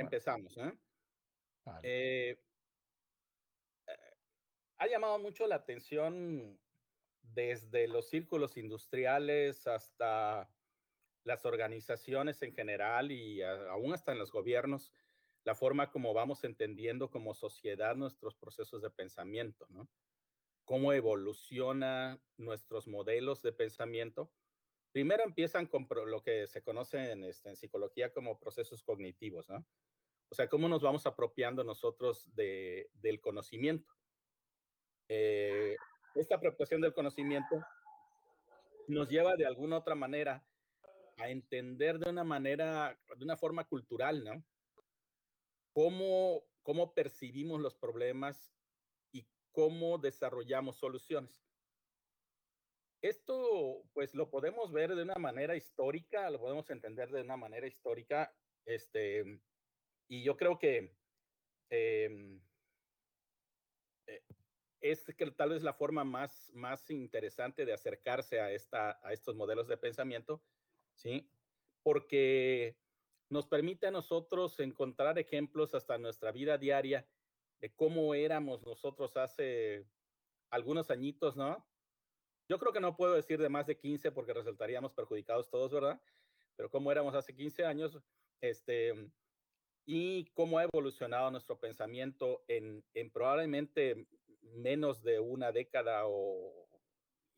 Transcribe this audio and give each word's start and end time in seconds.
Empezamos. 0.00 0.56
¿eh? 0.58 0.72
Eh, 1.82 2.40
ha 4.78 4.86
llamado 4.86 5.18
mucho 5.18 5.46
la 5.46 5.56
atención 5.56 6.58
desde 7.22 7.88
los 7.88 8.08
círculos 8.08 8.56
industriales 8.56 9.66
hasta 9.66 10.50
las 11.24 11.44
organizaciones 11.44 12.42
en 12.42 12.54
general 12.54 13.12
y 13.12 13.42
aún 13.42 13.92
hasta 13.92 14.12
en 14.12 14.18
los 14.18 14.32
gobiernos, 14.32 14.92
la 15.44 15.54
forma 15.54 15.90
como 15.90 16.14
vamos 16.14 16.44
entendiendo 16.44 17.10
como 17.10 17.34
sociedad 17.34 17.96
nuestros 17.96 18.34
procesos 18.34 18.82
de 18.82 18.90
pensamiento, 18.90 19.66
¿no? 19.68 19.88
Cómo 20.64 20.92
evoluciona 20.92 22.20
nuestros 22.36 22.86
modelos 22.86 23.42
de 23.42 23.52
pensamiento. 23.52 24.30
Primero 24.92 25.22
empiezan 25.24 25.66
con 25.66 25.86
lo 26.06 26.22
que 26.22 26.46
se 26.46 26.62
conoce 26.62 27.12
en, 27.12 27.24
este, 27.24 27.50
en 27.50 27.56
psicología 27.56 28.12
como 28.12 28.38
procesos 28.38 28.82
cognitivos, 28.82 29.48
¿no? 29.48 29.64
O 30.30 30.34
sea, 30.34 30.48
cómo 30.48 30.68
nos 30.68 30.82
vamos 30.82 31.06
apropiando 31.06 31.64
nosotros 31.64 32.28
de, 32.34 32.90
del 32.94 33.20
conocimiento. 33.20 33.92
Eh, 35.08 35.76
esta 36.14 36.36
apropiación 36.36 36.80
del 36.80 36.92
conocimiento 36.92 37.64
nos 38.88 39.08
lleva 39.08 39.36
de 39.36 39.46
alguna 39.46 39.78
otra 39.78 39.94
manera 39.94 40.44
a 41.16 41.28
entender 41.30 41.98
de 41.98 42.10
una 42.10 42.24
manera, 42.24 42.98
de 43.16 43.24
una 43.24 43.36
forma 43.36 43.64
cultural, 43.64 44.22
¿no? 44.22 44.44
Cómo, 45.72 46.44
cómo 46.62 46.94
percibimos 46.94 47.60
los 47.60 47.74
problemas 47.74 48.52
y 49.12 49.26
cómo 49.52 49.98
desarrollamos 49.98 50.76
soluciones. 50.76 51.48
Esto, 53.00 53.84
pues, 53.92 54.14
lo 54.14 54.28
podemos 54.28 54.72
ver 54.72 54.94
de 54.94 55.02
una 55.02 55.14
manera 55.16 55.56
histórica, 55.56 56.30
lo 56.30 56.40
podemos 56.40 56.68
entender 56.70 57.10
de 57.10 57.22
una 57.22 57.36
manera 57.36 57.66
histórica, 57.66 58.34
este, 58.64 59.40
y 60.08 60.22
yo 60.22 60.36
creo 60.36 60.58
que 60.58 60.96
em, 61.70 62.40
eh, 64.06 64.22
es 64.80 65.04
que 65.04 65.30
tal 65.30 65.50
vez 65.50 65.62
la 65.62 65.74
forma 65.74 66.04
más, 66.04 66.50
más 66.54 66.90
interesante 66.90 67.64
de 67.64 67.72
acercarse 67.72 68.40
a, 68.40 68.50
esta, 68.52 68.98
a 69.06 69.12
estos 69.12 69.36
modelos 69.36 69.68
de 69.68 69.76
pensamiento, 69.76 70.42
¿sí? 70.94 71.30
Porque 71.82 72.76
nos 73.28 73.46
permite 73.46 73.86
a 73.86 73.90
nosotros 73.90 74.58
encontrar 74.60 75.18
ejemplos 75.18 75.74
hasta 75.74 75.98
nuestra 75.98 76.32
vida 76.32 76.56
diaria 76.56 77.06
de 77.60 77.74
cómo 77.74 78.14
éramos 78.14 78.62
nosotros 78.62 79.16
hace 79.16 79.86
algunos 80.50 80.90
añitos, 80.90 81.36
¿no? 81.36 81.66
Yo 82.48 82.58
creo 82.58 82.72
que 82.72 82.80
no 82.80 82.96
puedo 82.96 83.14
decir 83.14 83.38
de 83.38 83.50
más 83.50 83.66
de 83.66 83.76
15 83.76 84.12
porque 84.12 84.32
resultaríamos 84.32 84.94
perjudicados 84.94 85.50
todos, 85.50 85.70
¿verdad? 85.70 86.00
Pero 86.56 86.70
cómo 86.70 86.90
éramos 86.90 87.14
hace 87.14 87.34
15 87.34 87.66
años, 87.66 88.00
este, 88.40 89.10
y 89.90 90.26
cómo 90.34 90.58
ha 90.58 90.64
evolucionado 90.64 91.30
nuestro 91.30 91.58
pensamiento 91.58 92.44
en, 92.46 92.84
probablemente 93.10 94.06
menos 94.42 95.02
de 95.02 95.18
una 95.18 95.50
década 95.50 96.02
o, 96.04 96.68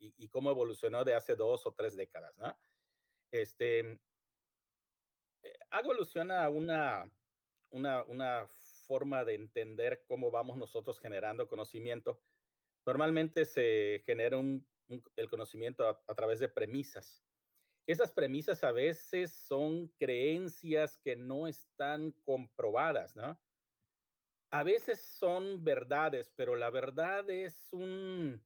y, 0.00 0.26
cómo 0.30 0.50
evolucionó 0.50 1.04
de 1.04 1.14
hace 1.14 1.36
dos 1.36 1.64
o 1.64 1.72
tres 1.72 1.94
décadas, 1.94 2.36
¿no? 2.38 2.58
Este, 3.30 3.78
eh, 5.42 5.58
evoluciona 5.80 6.48
una, 6.48 7.08
una, 7.70 8.02
una 8.02 8.48
forma 8.88 9.24
de 9.24 9.36
entender 9.36 10.02
cómo 10.08 10.32
vamos 10.32 10.56
nosotros 10.56 10.98
generando 10.98 11.46
conocimiento. 11.46 12.20
Normalmente 12.84 13.44
se 13.44 14.02
genera 14.04 14.40
el 15.14 15.30
conocimiento 15.30 16.02
a 16.04 16.14
través 16.16 16.40
de 16.40 16.48
premisas. 16.48 17.24
Esas 17.90 18.12
premisas 18.12 18.62
a 18.62 18.70
veces 18.70 19.32
son 19.32 19.88
creencias 19.98 20.96
que 20.98 21.16
no 21.16 21.48
están 21.48 22.12
comprobadas, 22.24 23.16
¿no? 23.16 23.36
A 24.52 24.62
veces 24.62 25.00
son 25.00 25.64
verdades, 25.64 26.32
pero 26.36 26.54
la 26.54 26.70
verdad 26.70 27.28
es 27.28 27.72
un, 27.72 28.40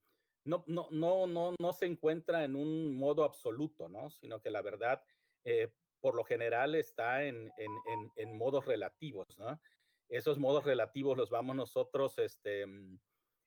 no, 0.45 0.64
no, 0.67 0.89
no, 0.91 1.27
no, 1.27 1.55
no 1.58 1.73
se 1.74 1.85
encuentra 1.85 2.42
en 2.45 2.57
un 2.57 2.96
modo 2.96 3.23
absoluto, 3.23 3.86
¿no? 3.91 4.08
Sino 4.08 4.41
que 4.41 4.51
la 4.51 4.63
verdad, 4.63 5.05
eh, 5.45 5.70
por 6.01 6.14
lo 6.14 6.24
general, 6.24 6.74
está 6.74 7.24
en, 7.24 7.52
en, 7.58 8.13
en, 8.17 8.39
modos 8.39 8.64
relativos, 8.64 9.39
¿no? 9.39 9.61
Esos 10.08 10.39
modos 10.39 10.64
relativos 10.64 11.19
los 11.19 11.29
vamos 11.29 11.55
nosotros 11.55 12.19
este, 12.19 12.64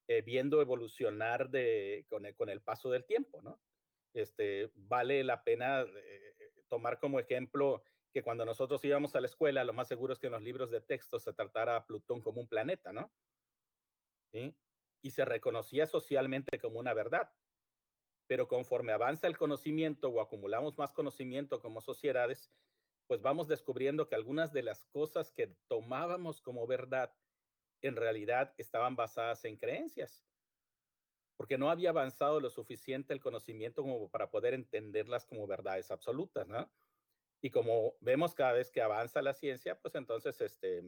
eh, 0.07 0.21
viendo 0.21 0.61
evolucionar 0.61 1.49
de, 1.49 2.05
con, 2.07 2.27
el, 2.27 2.35
con 2.35 2.49
el 2.49 2.61
paso 2.61 2.91
del 2.91 3.03
tiempo, 3.03 3.41
¿no? 3.41 3.59
Este, 4.13 4.71
vale 4.75 5.23
la 5.23 5.43
pena 5.43 5.81
eh, 5.81 6.27
tomar 6.69 6.99
como 6.99 7.19
ejemplo 7.19 7.83
que 8.13 8.23
cuando 8.23 8.45
nosotros 8.45 8.83
íbamos 8.83 9.15
a 9.15 9.21
la 9.21 9.27
escuela, 9.27 9.63
lo 9.63 9.73
más 9.73 9.87
seguro 9.87 10.13
es 10.13 10.19
que 10.19 10.27
en 10.27 10.33
los 10.33 10.41
libros 10.41 10.71
de 10.71 10.81
texto 10.81 11.19
se 11.19 11.33
tratara 11.33 11.75
a 11.75 11.85
Plutón 11.85 12.21
como 12.21 12.41
un 12.41 12.47
planeta, 12.47 12.91
¿no? 12.93 13.11
Y 15.01 15.11
se 15.11 15.25
reconocía 15.25 15.85
socialmente 15.85 16.59
como 16.59 16.79
una 16.79 16.93
verdad. 16.93 17.31
Pero 18.27 18.47
conforme 18.47 18.91
avanza 18.91 19.27
el 19.27 19.37
conocimiento 19.37 20.09
o 20.09 20.21
acumulamos 20.21 20.77
más 20.77 20.91
conocimiento 20.91 21.59
como 21.61 21.81
sociedades, 21.81 22.51
pues 23.07 23.21
vamos 23.21 23.47
descubriendo 23.47 24.07
que 24.07 24.15
algunas 24.15 24.51
de 24.51 24.63
las 24.63 24.83
cosas 24.85 25.31
que 25.31 25.55
tomábamos 25.67 26.41
como 26.41 26.67
verdad 26.67 27.13
en 27.81 27.95
realidad 27.95 28.53
estaban 28.57 28.95
basadas 28.95 29.45
en 29.45 29.55
creencias 29.57 30.27
porque 31.37 31.57
no 31.57 31.69
había 31.69 31.91
avanzado 31.91 32.39
lo 32.39 32.49
suficiente 32.49 33.13
el 33.13 33.21
conocimiento 33.21 33.83
como 33.83 34.09
para 34.09 34.29
poder 34.29 34.53
entenderlas 34.53 35.25
como 35.25 35.47
verdades 35.47 35.91
absolutas, 35.91 36.47
¿no? 36.47 36.69
Y 37.41 37.51
como 37.51 37.95
vemos 38.01 38.33
cada 38.33 38.53
vez 38.53 38.71
que 38.71 38.81
avanza 38.81 39.21
la 39.21 39.33
ciencia, 39.33 39.79
pues 39.79 39.93
entonces 39.95 40.41
este, 40.41 40.83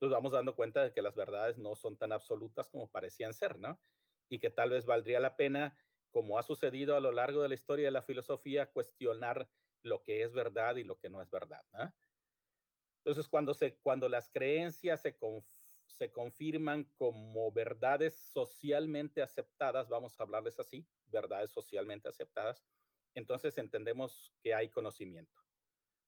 nos 0.00 0.10
vamos 0.10 0.32
dando 0.32 0.54
cuenta 0.54 0.84
de 0.84 0.92
que 0.92 1.00
las 1.00 1.16
verdades 1.16 1.56
no 1.56 1.74
son 1.74 1.96
tan 1.96 2.12
absolutas 2.12 2.68
como 2.68 2.90
parecían 2.90 3.32
ser, 3.32 3.58
¿no? 3.58 3.80
Y 4.28 4.38
que 4.38 4.50
tal 4.50 4.70
vez 4.70 4.84
valdría 4.84 5.18
la 5.18 5.36
pena, 5.36 5.76
como 6.10 6.38
ha 6.38 6.42
sucedido 6.42 6.96
a 6.96 7.00
lo 7.00 7.12
largo 7.12 7.42
de 7.42 7.48
la 7.48 7.54
historia 7.54 7.86
de 7.86 7.92
la 7.92 8.02
filosofía, 8.02 8.70
cuestionar 8.70 9.48
lo 9.82 10.02
que 10.02 10.22
es 10.22 10.34
verdad 10.34 10.76
y 10.76 10.84
lo 10.84 10.98
que 10.98 11.08
no 11.08 11.22
es 11.22 11.30
verdad, 11.30 11.64
¿no? 11.72 11.94
Entonces, 12.98 13.28
cuando, 13.28 13.54
se, 13.54 13.78
cuando 13.78 14.08
las 14.08 14.28
creencias 14.28 15.00
se 15.00 15.16
confunden, 15.16 15.55
se 15.86 16.10
confirman 16.10 16.84
como 16.96 17.50
verdades 17.52 18.14
socialmente 18.14 19.22
aceptadas, 19.22 19.88
vamos 19.88 20.18
a 20.18 20.22
hablarles 20.22 20.58
así, 20.58 20.86
verdades 21.06 21.50
socialmente 21.50 22.08
aceptadas, 22.08 22.64
entonces 23.14 23.56
entendemos 23.58 24.32
que 24.42 24.54
hay 24.54 24.68
conocimiento. 24.68 25.40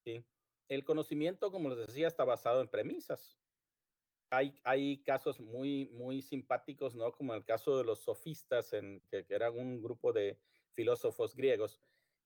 ¿sí? 0.04 0.24
El 0.68 0.84
conocimiento, 0.84 1.50
como 1.50 1.70
les 1.70 1.86
decía, 1.86 2.06
está 2.06 2.24
basado 2.24 2.60
en 2.60 2.68
premisas. 2.68 3.38
Hay, 4.30 4.60
hay 4.62 5.02
casos 5.02 5.40
muy, 5.40 5.88
muy 5.94 6.20
simpáticos, 6.20 6.94
¿no? 6.94 7.10
Como 7.12 7.32
el 7.32 7.44
caso 7.46 7.78
de 7.78 7.84
los 7.84 8.00
sofistas, 8.00 8.74
en, 8.74 9.00
que, 9.08 9.24
que 9.24 9.34
eran 9.34 9.58
un 9.58 9.80
grupo 9.80 10.12
de 10.12 10.38
filósofos 10.74 11.34
griegos 11.34 11.80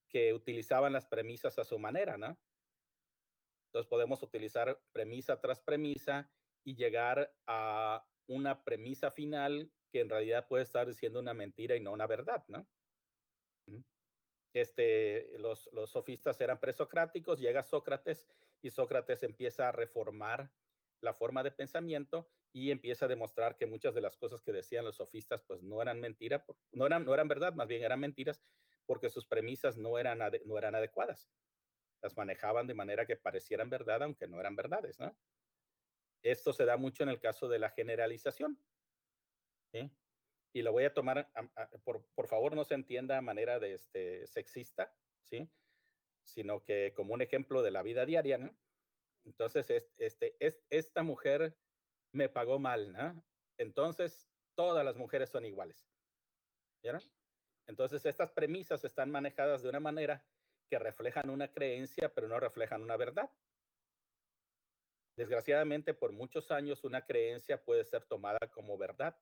que 0.08 0.34
utilizaban 0.34 0.92
las 0.92 1.06
premisas 1.06 1.58
a 1.60 1.64
su 1.64 1.78
manera, 1.78 2.18
¿no? 2.18 2.36
Entonces 3.66 3.88
podemos 3.88 4.22
utilizar 4.22 4.82
premisa 4.92 5.40
tras 5.40 5.60
premisa 5.60 6.28
y 6.64 6.76
llegar 6.76 7.34
a 7.46 8.06
una 8.26 8.64
premisa 8.64 9.10
final 9.10 9.72
que 9.90 10.00
en 10.00 10.08
realidad 10.08 10.46
puede 10.48 10.62
estar 10.62 10.86
diciendo 10.86 11.20
una 11.20 11.34
mentira 11.34 11.76
y 11.76 11.80
no 11.80 11.92
una 11.92 12.06
verdad, 12.06 12.44
¿no? 12.48 12.66
Este, 14.54 15.38
los, 15.38 15.70
los 15.72 15.90
sofistas 15.90 16.40
eran 16.40 16.60
presocráticos, 16.60 17.40
llega 17.40 17.62
Sócrates 17.62 18.26
y 18.60 18.70
Sócrates 18.70 19.22
empieza 19.22 19.68
a 19.68 19.72
reformar 19.72 20.52
la 21.00 21.14
forma 21.14 21.42
de 21.42 21.50
pensamiento 21.50 22.30
y 22.52 22.70
empieza 22.70 23.06
a 23.06 23.08
demostrar 23.08 23.56
que 23.56 23.66
muchas 23.66 23.94
de 23.94 24.02
las 24.02 24.16
cosas 24.16 24.42
que 24.42 24.52
decían 24.52 24.84
los 24.84 24.96
sofistas 24.96 25.42
pues 25.42 25.62
no 25.62 25.80
eran 25.80 26.00
mentira, 26.00 26.44
no 26.70 26.86
eran, 26.86 27.04
no 27.04 27.14
eran 27.14 27.28
verdad, 27.28 27.54
más 27.54 27.66
bien 27.66 27.82
eran 27.82 28.00
mentiras 28.00 28.42
porque 28.86 29.08
sus 29.08 29.26
premisas 29.26 29.76
no 29.78 29.98
eran, 29.98 30.18
no 30.44 30.58
eran 30.58 30.74
adecuadas. 30.74 31.30
Las 32.02 32.16
manejaban 32.16 32.66
de 32.66 32.74
manera 32.74 33.06
que 33.06 33.16
parecieran 33.16 33.70
verdad 33.70 34.02
aunque 34.02 34.28
no 34.28 34.38
eran 34.38 34.56
verdades, 34.56 34.98
¿no? 34.98 35.16
Esto 36.22 36.52
se 36.52 36.64
da 36.64 36.76
mucho 36.76 37.02
en 37.02 37.08
el 37.08 37.20
caso 37.20 37.48
de 37.48 37.58
la 37.58 37.70
generalización. 37.70 38.58
Y 40.54 40.60
lo 40.62 40.72
voy 40.72 40.84
a 40.84 40.92
tomar, 40.92 41.30
por, 41.82 42.26
favor, 42.26 42.54
no 42.54 42.64
se 42.64 42.74
entienda 42.74 43.16
a 43.16 43.22
manera 43.22 43.58
de 43.58 43.74
este, 43.74 44.26
sexista, 44.26 44.94
¿sí? 45.24 45.50
sino 46.24 46.62
que 46.62 46.92
como 46.94 47.14
un 47.14 47.22
ejemplo 47.22 47.62
de 47.62 47.70
la 47.70 47.82
vida 47.82 48.04
diaria. 48.04 48.36
¿no? 48.38 48.54
Entonces, 49.24 49.70
este, 49.96 50.36
es, 50.40 50.62
esta 50.68 51.02
mujer 51.02 51.56
me 52.12 52.28
pagó 52.28 52.58
mal, 52.58 52.92
¿no? 52.92 53.24
Entonces, 53.56 54.30
todas 54.54 54.84
las 54.84 54.96
mujeres 54.96 55.30
son 55.30 55.46
iguales. 55.46 55.88
¿Vieron? 56.82 57.02
Entonces, 57.66 58.04
estas 58.04 58.32
premisas 58.32 58.84
están 58.84 59.10
manejadas 59.10 59.62
de 59.62 59.70
una 59.70 59.80
manera 59.80 60.24
que 60.68 60.78
reflejan 60.78 61.30
una 61.30 61.52
creencia, 61.52 62.12
pero 62.12 62.28
no 62.28 62.40
reflejan 62.40 62.82
una 62.82 62.96
verdad. 62.96 63.30
Desgraciadamente, 65.16 65.94
por 65.94 66.12
muchos 66.12 66.50
años 66.50 66.84
una 66.84 67.04
creencia 67.04 67.62
puede 67.62 67.84
ser 67.84 68.04
tomada 68.04 68.38
como 68.50 68.78
verdad 68.78 69.16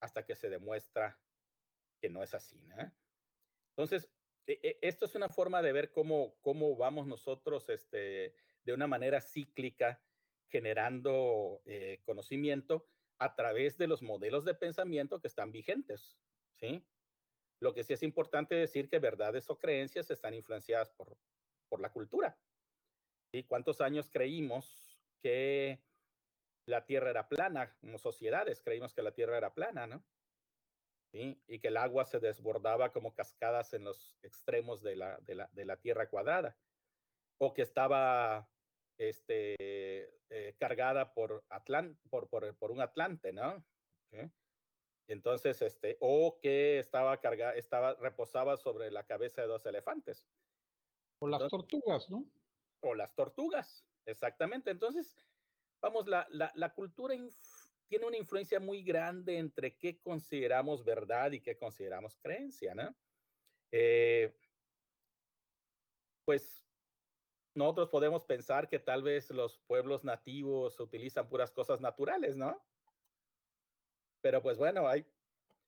hasta 0.00 0.24
que 0.24 0.34
se 0.34 0.48
demuestra 0.48 1.20
que 2.00 2.08
no 2.08 2.22
es 2.22 2.34
así. 2.34 2.60
Entonces, 3.70 4.10
e, 4.46 4.58
e, 4.62 4.78
esto 4.82 5.04
es 5.04 5.14
una 5.14 5.28
forma 5.28 5.62
de 5.62 5.72
ver 5.72 5.92
cómo, 5.92 6.34
cómo 6.40 6.76
vamos 6.76 7.06
nosotros 7.06 7.68
este, 7.68 8.34
de 8.64 8.72
una 8.72 8.86
manera 8.86 9.20
cíclica 9.20 10.02
generando 10.48 11.62
eh, 11.64 12.00
conocimiento 12.04 12.88
a 13.18 13.34
través 13.34 13.78
de 13.78 13.86
los 13.86 14.02
modelos 14.02 14.44
de 14.44 14.54
pensamiento 14.54 15.20
que 15.20 15.28
están 15.28 15.52
vigentes, 15.52 16.18
¿sí? 16.56 16.84
Lo 17.60 17.72
que 17.72 17.84
sí 17.84 17.92
es 17.92 18.02
importante 18.02 18.56
decir 18.56 18.88
que 18.88 18.98
verdades 18.98 19.48
o 19.48 19.58
creencias 19.58 20.10
están 20.10 20.34
influenciadas 20.34 20.90
por, 20.90 21.16
por 21.68 21.80
la 21.80 21.92
cultura. 21.92 22.36
¿Y 23.32 23.44
cuántos 23.44 23.80
años 23.80 24.10
creímos 24.10 24.91
que 25.22 25.82
la 26.66 26.84
Tierra 26.84 27.10
era 27.10 27.28
plana? 27.28 27.74
Como 27.80 27.98
sociedades 27.98 28.60
creímos 28.60 28.92
que 28.92 29.02
la 29.02 29.12
Tierra 29.12 29.38
era 29.38 29.54
plana, 29.54 29.86
¿no? 29.86 30.04
¿Sí? 31.12 31.42
Y 31.46 31.58
que 31.58 31.68
el 31.68 31.76
agua 31.76 32.04
se 32.04 32.20
desbordaba 32.20 32.92
como 32.92 33.14
cascadas 33.14 33.74
en 33.74 33.84
los 33.84 34.18
extremos 34.22 34.82
de 34.82 34.96
la, 34.96 35.18
de 35.20 35.34
la, 35.34 35.50
de 35.52 35.64
la 35.64 35.76
Tierra 35.76 36.08
cuadrada. 36.08 36.56
O 37.38 37.54
que 37.54 37.62
estaba 37.62 38.48
este, 38.98 39.56
eh, 40.30 40.56
cargada 40.58 41.12
por, 41.12 41.44
Atlant 41.48 41.98
por, 42.08 42.28
por, 42.28 42.56
por, 42.56 42.70
un 42.70 42.80
Atlante, 42.80 43.32
¿no? 43.32 43.64
¿Sí? 44.10 44.30
Entonces, 45.08 45.60
este, 45.60 45.98
o 46.00 46.38
que 46.40 46.78
estaba 46.78 47.20
cargada, 47.20 47.54
estaba, 47.54 47.94
reposaba 47.94 48.56
sobre 48.56 48.90
la 48.90 49.04
cabeza 49.04 49.42
de 49.42 49.48
dos 49.48 49.66
elefantes. 49.66 50.26
O 51.18 51.28
las 51.28 51.42
Entonces, 51.42 51.68
tortugas, 51.68 52.10
¿no? 52.10 52.24
O 52.80 52.94
las 52.94 53.14
tortugas, 53.14 53.84
exactamente. 54.06 54.70
Entonces, 54.70 55.16
vamos, 55.80 56.06
la, 56.06 56.26
la, 56.30 56.52
la 56.54 56.74
cultura 56.74 57.14
tiene 57.88 58.06
una 58.06 58.16
influencia 58.16 58.58
muy 58.58 58.82
grande 58.82 59.38
entre 59.38 59.76
qué 59.76 60.00
consideramos 60.00 60.84
verdad 60.84 61.32
y 61.32 61.40
qué 61.40 61.58
consideramos 61.58 62.16
creencia, 62.16 62.74
¿no? 62.74 62.96
Eh, 63.70 64.34
pues 66.24 66.66
nosotros 67.54 67.90
podemos 67.90 68.24
pensar 68.24 68.68
que 68.68 68.78
tal 68.78 69.02
vez 69.02 69.30
los 69.30 69.58
pueblos 69.58 70.04
nativos 70.04 70.80
utilizan 70.80 71.28
puras 71.28 71.50
cosas 71.50 71.80
naturales, 71.80 72.36
¿no? 72.36 72.64
Pero 74.22 74.40
pues 74.40 74.56
bueno, 74.56 74.88
hay, 74.88 75.06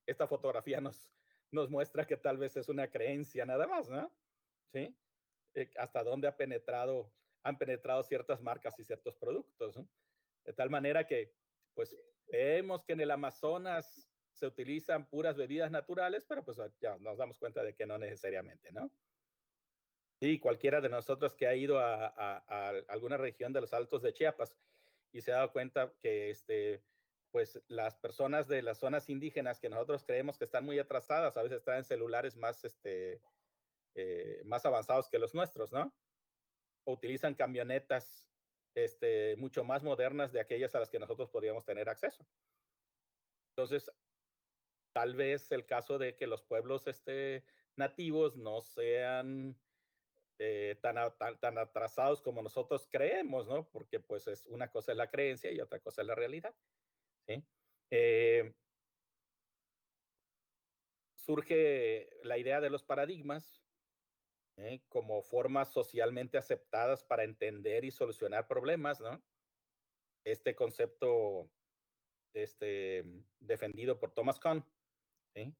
esta 0.07 0.27
fotografía 0.27 0.81
nos, 0.81 1.13
nos 1.51 1.69
muestra 1.69 2.07
que 2.07 2.17
tal 2.17 2.39
vez 2.39 2.57
es 2.57 2.69
una 2.69 2.91
creencia 2.91 3.45
nada 3.45 3.67
más, 3.67 3.91
¿no? 3.91 4.17
¿Sí? 4.73 4.97
Eh, 5.55 5.71
hasta 5.77 6.03
dónde 6.03 6.29
ha 6.29 6.37
penetrado, 6.37 7.13
han 7.44 7.58
penetrado 7.58 8.02
ciertas 8.02 8.41
marcas 8.43 8.79
y 8.81 8.85
ciertos 8.85 9.14
productos. 9.17 9.79
De 10.44 10.52
tal 10.52 10.70
manera 10.70 11.06
que, 11.06 11.32
pues, 11.75 11.96
vemos 12.26 12.85
que 12.85 12.94
en 12.94 13.00
el 13.02 13.11
Amazonas 13.11 14.11
se 14.32 14.46
utilizan 14.46 15.08
puras 15.08 15.37
bebidas 15.37 15.70
naturales, 15.70 16.25
pero 16.26 16.44
pues 16.44 16.58
ya 16.81 16.99
nos 16.99 17.19
damos 17.19 17.38
cuenta 17.38 17.62
de 17.62 17.75
que 17.75 17.87
no 17.87 17.99
necesariamente, 17.99 18.73
¿no? 18.73 18.91
Sí, 20.19 20.41
cualquiera 20.41 20.81
de 20.81 20.88
nosotros 20.88 21.35
que 21.35 21.46
ha 21.46 21.55
ido 21.55 21.79
a, 21.79 22.06
a, 22.17 22.69
alguna 22.88 23.17
región 23.17 23.52
de 23.52 23.61
los 23.61 23.73
altos 23.73 24.02
de 24.02 24.12
Chiapas 24.12 24.56
y 25.12 25.20
se 25.20 25.32
ha 25.32 25.37
dado 25.37 25.52
cuenta 25.52 25.93
que 26.00 26.31
este, 26.31 26.82
pues 27.31 27.62
las 27.69 27.97
personas 27.97 28.49
de 28.49 28.62
las 28.62 28.79
zonas 28.79 29.08
indígenas 29.11 29.61
que 29.61 29.69
nosotros 29.69 30.05
creemos 30.05 30.38
que 30.38 30.44
están 30.44 30.64
muy 30.64 30.79
atrasadas, 30.79 31.37
a 31.37 31.43
veces 31.43 31.58
están 31.58 31.76
en 31.76 31.85
celulares 31.85 32.37
más, 32.37 32.64
este, 32.64 33.20
eh, 33.94 34.43
más 34.44 34.64
avanzados 34.67 35.08
que 35.08 35.19
los 35.19 35.35
nuestros, 35.35 35.73
¿no? 35.73 35.93
Utilizan 36.87 37.35
camionetas 37.35 38.29
este, 38.75 39.37
mucho 39.37 39.65
más 39.65 39.83
modernas 39.83 40.33
de 40.33 40.41
aquellas 40.41 40.75
a 40.75 40.81
las 40.81 40.91
que 40.91 40.99
nosotros 40.99 41.31
podríamos 41.31 41.65
tener 41.65 41.89
acceso. 41.89 42.27
Entonces, 43.57 43.91
tal 44.93 45.15
vez 45.15 45.51
el 45.53 45.65
caso 45.67 45.99
de 45.99 46.17
que 46.17 46.27
los 46.27 46.43
pueblos 46.43 46.87
este, 46.87 47.45
nativos 47.77 48.37
no 48.37 48.61
sean 48.61 49.57
eh, 50.39 50.77
tan, 50.83 50.97
tan, 51.17 51.39
tan, 51.39 51.59
atrasados 51.59 52.21
como 52.21 52.43
nosotros 52.43 52.89
creemos, 52.91 53.47
¿no? 53.47 53.69
Porque 53.71 54.01
pues 54.01 54.27
es 54.27 54.45
una 54.47 54.71
cosa 54.71 54.93
es 54.93 54.99
la 54.99 55.11
creencia 55.11 55.53
y 55.53 55.61
otra 55.61 55.79
cosa 55.81 56.03
es 56.03 56.09
la 56.09 56.15
realidad. 56.15 56.55
¿sí? 57.27 57.45
Eh, 57.91 58.53
surge 61.15 62.11
la 62.23 62.39
idea 62.39 62.61
de 62.61 62.71
los 62.71 62.83
paradigmas 62.83 63.63
¿eh? 64.56 64.83
como 64.89 65.23
formas 65.23 65.73
socialmente 65.73 66.39
aceptadas 66.39 67.05
para 67.05 67.25
entender 67.25 67.85
y 67.85 67.91
solucionar 67.91 68.47
problemas, 68.47 69.01
¿no? 69.01 69.23
Este 70.25 70.55
concepto 70.55 71.51
este, 72.35 73.05
defendido 73.41 73.99
por 73.99 74.12
Thomas 74.12 74.41
Kuhn, 74.41 74.65
¿sí? 75.35 75.55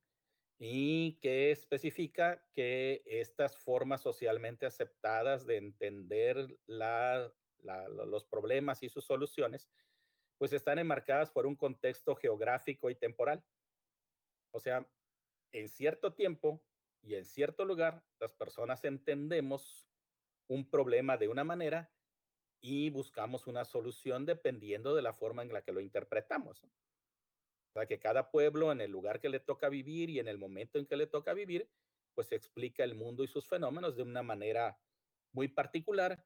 y 0.59 1.19
que 1.21 1.51
especifica 1.51 2.43
que 2.53 3.03
estas 3.07 3.57
formas 3.59 4.03
socialmente 4.03 4.67
aceptadas 4.67 5.47
de 5.47 5.57
entender 5.57 6.47
la, 6.67 7.33
los 7.63 8.25
problemas 8.25 8.83
y 8.83 8.89
sus 8.89 9.05
soluciones 9.05 9.69
pues 10.39 10.53
están 10.53 10.79
enmarcadas 10.79 11.31
por 11.31 11.47
un 11.47 11.57
contexto 11.57 12.15
geográfico 12.17 12.91
y 12.91 12.95
temporal. 12.95 13.45
O 14.53 14.61
sea, 14.61 14.87
en 15.53 15.69
cierto 15.69 16.13
tiempo 16.13 16.63
y 17.05 17.15
en 17.15 17.25
cierto 17.25 17.65
lugar, 17.65 18.03
las 18.19 18.33
personas 18.33 18.85
entendemos 18.85 19.87
un 20.49 20.69
problema 20.69 21.17
de 21.17 21.29
una 21.29 21.45
manera 21.45 21.93
y 22.61 22.91
buscamos 22.91 23.47
una 23.47 23.65
solución 23.65 24.25
dependiendo 24.25 24.95
de 24.95 25.03
la 25.03 25.13
forma 25.13 25.43
en 25.43 25.53
la 25.53 25.63
que 25.63 25.73
lo 25.73 25.81
interpretamos. 25.81 26.63
O 27.75 27.87
que 27.87 27.99
cada 27.99 28.31
pueblo 28.31 28.73
en 28.73 28.81
el 28.81 28.91
lugar 28.91 29.21
que 29.21 29.29
le 29.29 29.41
toca 29.41 29.69
vivir 29.69 30.09
y 30.11 30.19
en 30.19 30.29
el 30.29 30.39
momento 30.39 30.79
en 30.79 30.87
que 30.87 30.97
le 30.97 31.07
toca 31.07 31.35
vivir, 31.35 31.69
pues 32.15 32.33
explica 32.33 32.85
el 32.85 32.95
mundo 32.95 33.25
y 33.25 33.27
sus 33.27 33.47
fenómenos 33.47 33.97
de 33.97 34.03
una 34.03 34.23
manera 34.23 34.79
muy 35.33 35.49
particular 35.49 36.25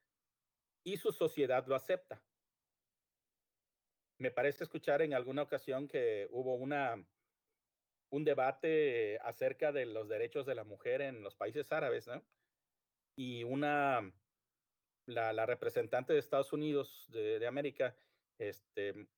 y 0.85 0.99
su 0.99 1.11
sociedad 1.13 1.67
lo 1.67 1.75
acepta 1.75 2.23
me 4.19 4.31
parece 4.31 4.65
escuchar 4.65 5.03
en 5.03 5.15
alguna 5.15 5.43
ocasión 5.43 5.87
que 5.89 6.29
hubo 6.31 6.55
una, 6.55 7.03
un 8.11 8.25
debate 8.25 9.19
acerca 9.23 9.73
de 9.73 9.87
los 9.87 10.09
derechos 10.09 10.47
de 10.47 10.55
la 10.55 10.65
mujer 10.65 11.03
en 11.03 11.23
los 11.23 11.35
países 11.35 11.73
árabes, 11.73 12.07
¿no? 12.07 12.23
Y 13.17 13.45
una, 13.45 14.13
la, 15.07 15.47
representante 15.47 16.13
de 16.13 16.19
Estados 16.19 16.53
Unidos 16.53 17.07
de, 17.09 17.39
de, 17.39 17.47
América, 17.47 17.97
este, 18.39 19.09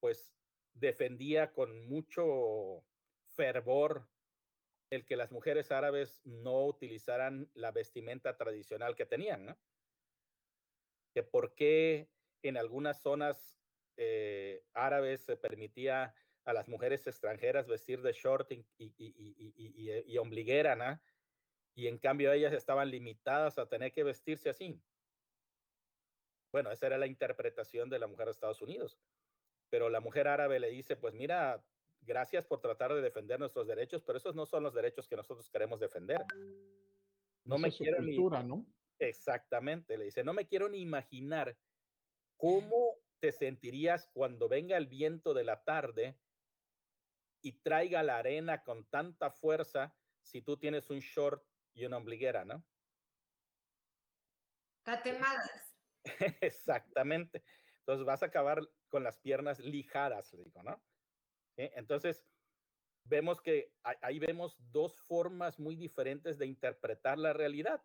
pues 0.00 0.32
defendía 0.74 1.52
con 1.52 1.86
mucho 1.88 2.84
fervor 3.28 4.08
el 4.90 5.04
que 5.04 5.16
las 5.16 5.30
mujeres 5.30 5.70
árabes 5.70 6.20
no 6.24 6.66
utilizaran 6.66 7.48
la 7.54 7.70
vestimenta 7.70 8.36
tradicional 8.36 8.96
que 8.96 9.06
tenían, 9.06 9.46
¿no? 9.46 9.58
Que 11.14 11.22
por 11.22 11.54
qué 11.54 12.08
en 12.42 12.56
algunas 12.56 13.00
zonas 13.00 13.60
eh, 13.96 14.64
árabes 14.72 15.22
se 15.22 15.36
permitía 15.36 16.14
a 16.44 16.52
las 16.52 16.68
mujeres 16.68 17.06
extranjeras 17.06 17.66
vestir 17.66 18.02
de 18.02 18.12
short 18.12 18.50
y, 18.52 18.64
y, 18.78 18.92
y, 18.96 20.02
y 20.06 20.18
ombliguera, 20.18 20.74
¿no? 20.74 21.00
Y 21.74 21.86
en 21.86 21.98
cambio 21.98 22.32
ellas 22.32 22.52
estaban 22.52 22.90
limitadas 22.90 23.58
a 23.58 23.68
tener 23.68 23.92
que 23.92 24.04
vestirse 24.04 24.50
así. 24.50 24.80
Bueno, 26.52 26.70
esa 26.72 26.86
era 26.86 26.98
la 26.98 27.06
interpretación 27.06 27.88
de 27.88 27.98
la 27.98 28.06
mujer 28.06 28.26
de 28.26 28.32
Estados 28.32 28.60
Unidos. 28.60 28.98
Pero 29.68 29.88
la 29.88 30.00
mujer 30.00 30.26
árabe 30.26 30.58
le 30.58 30.68
dice, 30.68 30.96
pues 30.96 31.14
mira, 31.14 31.64
gracias 32.00 32.44
por 32.44 32.60
tratar 32.60 32.92
de 32.92 33.00
defender 33.00 33.38
nuestros 33.38 33.68
derechos, 33.68 34.02
pero 34.02 34.18
esos 34.18 34.34
no 34.34 34.46
son 34.46 34.64
los 34.64 34.74
derechos 34.74 35.06
que 35.06 35.16
nosotros 35.16 35.48
queremos 35.48 35.78
defender. 35.78 36.20
No 37.44 37.56
Esa 37.56 37.66
me 37.66 37.72
quiero 37.72 37.98
cultura, 37.98 38.42
ni... 38.42 38.48
¿no? 38.48 38.66
Exactamente, 38.98 39.96
le 39.96 40.04
dice, 40.04 40.24
no 40.24 40.34
me 40.34 40.46
quiero 40.46 40.68
ni 40.68 40.80
imaginar 40.80 41.56
cómo 42.36 42.96
te 43.20 43.32
sentirías 43.32 44.08
cuando 44.12 44.48
venga 44.48 44.76
el 44.76 44.88
viento 44.88 45.32
de 45.34 45.44
la 45.44 45.62
tarde 45.62 46.18
y 47.42 47.60
traiga 47.60 48.02
la 48.02 48.18
arena 48.18 48.62
con 48.62 48.84
tanta 48.88 49.30
fuerza 49.30 49.94
si 50.22 50.42
tú 50.42 50.56
tienes 50.56 50.90
un 50.90 51.00
short 51.00 51.44
y 51.74 51.84
una 51.84 51.96
ombliguera, 51.96 52.44
¿no? 52.44 52.64
Catemadas. 54.82 55.76
Exactamente. 56.40 57.42
Entonces 57.80 58.04
vas 58.04 58.22
a 58.22 58.26
acabar 58.26 58.60
con 58.88 59.04
las 59.04 59.18
piernas 59.18 59.58
lijadas, 59.60 60.32
le 60.32 60.44
digo, 60.44 60.62
¿no? 60.62 60.82
Entonces, 61.56 62.24
vemos 63.04 63.40
que 63.40 63.74
ahí 63.82 64.18
vemos 64.18 64.56
dos 64.70 64.98
formas 65.00 65.58
muy 65.58 65.76
diferentes 65.76 66.38
de 66.38 66.46
interpretar 66.46 67.18
la 67.18 67.32
realidad. 67.32 67.82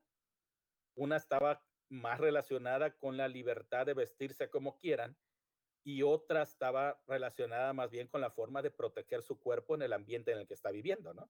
Una 0.96 1.18
estaba 1.18 1.66
más 1.90 2.20
relacionada 2.20 2.98
con 2.98 3.18
la 3.18 3.28
libertad 3.28 3.86
de 3.86 3.94
vestirse 3.94 4.50
como 4.50 4.78
quieran 4.78 5.18
y 5.86 6.02
otra 6.02 6.42
estaba 6.42 7.00
relacionada 7.06 7.72
más 7.72 7.92
bien 7.92 8.08
con 8.08 8.20
la 8.20 8.32
forma 8.32 8.64
de 8.64 8.72
proteger 8.72 9.22
su 9.22 9.40
cuerpo 9.40 9.76
en 9.76 9.84
el 9.84 9.94
ambiente 9.94 10.32
en 10.32 10.40
el 10.40 10.48
que 10.48 10.56
está 10.56 10.72
viviendo, 10.72 11.14
¿no? 11.14 11.30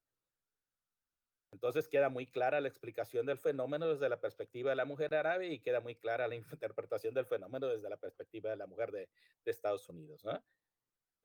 Entonces 1.52 1.90
queda 1.90 2.08
muy 2.08 2.26
clara 2.26 2.62
la 2.62 2.70
explicación 2.70 3.26
del 3.26 3.38
fenómeno 3.38 3.90
desde 3.90 4.08
la 4.08 4.22
perspectiva 4.22 4.70
de 4.70 4.78
la 4.78 4.86
mujer 4.86 5.14
árabe 5.14 5.50
y 5.50 5.60
queda 5.60 5.82
muy 5.82 5.96
clara 5.96 6.30
la 6.30 6.36
interpretación 6.36 7.14
del 7.14 7.26
fenómeno 7.26 7.68
desde 7.68 7.90
la 7.90 7.98
perspectiva 7.98 8.50
de 8.50 8.56
la 8.56 8.66
mujer 8.66 8.92
de, 8.92 9.10
Estados 9.44 9.90
Unidos, 9.90 10.24
¿no? 10.24 10.42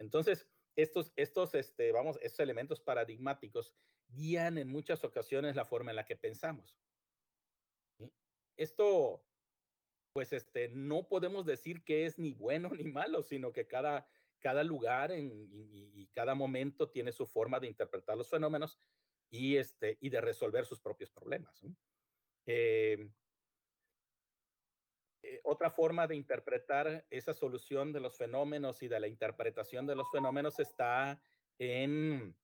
Entonces, 0.01 0.49
estos, 0.75 1.13
estos 1.15 1.55
este, 1.55 1.93
vamos, 1.93 2.19
estos 2.23 2.41
elementos 2.41 2.81
paradigmáticos 2.81 3.73
guían 4.09 4.59
en 4.59 4.69
muchas 4.69 5.05
ocasiones 5.05 5.55
la 5.55 5.65
forma 5.65 5.91
en 5.91 5.97
la 5.97 6.05
que 6.05 6.17
pensamos. 6.17 6.77
Esto 8.57 9.25
pues 10.13 10.33
este, 10.33 10.69
no 10.69 11.07
podemos 11.09 11.47
decir 11.47 11.83
que 11.85 12.07
es 12.07 12.19
ni 12.19 12.33
bueno 12.33 12.71
ni 12.75 12.85
malo, 12.85 13.23
sino 13.23 13.53
que 13.53 13.67
cada, 13.67 14.07
cada 14.41 14.65
lugar 14.65 15.13
y, 15.13 16.09
cada 16.13 16.35
momento 16.35 16.91
tiene 16.91 17.13
su 17.13 17.27
forma 17.27 17.61
de 17.61 17.69
interpretar 17.69 18.17
los 18.17 18.29
fenómenos 18.29 18.79
y, 19.31 19.57
este, 19.57 19.97
y 20.01 20.11
de 20.11 20.21
resolver 20.21 20.67
sus 20.67 20.81
propios 20.81 21.11
problemas. 21.11 21.65
Eh, 22.47 23.09
eh, 25.23 25.41
otra 25.45 25.71
forma 25.71 26.07
de 26.07 26.17
interpretar 26.17 27.07
esa 27.11 27.35
solución 27.35 27.93
de 27.93 28.01
los 28.01 28.17
fenómenos 28.17 28.83
y 28.83 28.89
de 28.89 29.01
la 29.01 29.07
interpretación 29.07 29.87
de 29.87 29.95
los 29.95 30.11
fenómenos 30.11 30.59
está 30.59 31.23
en, 31.59 32.35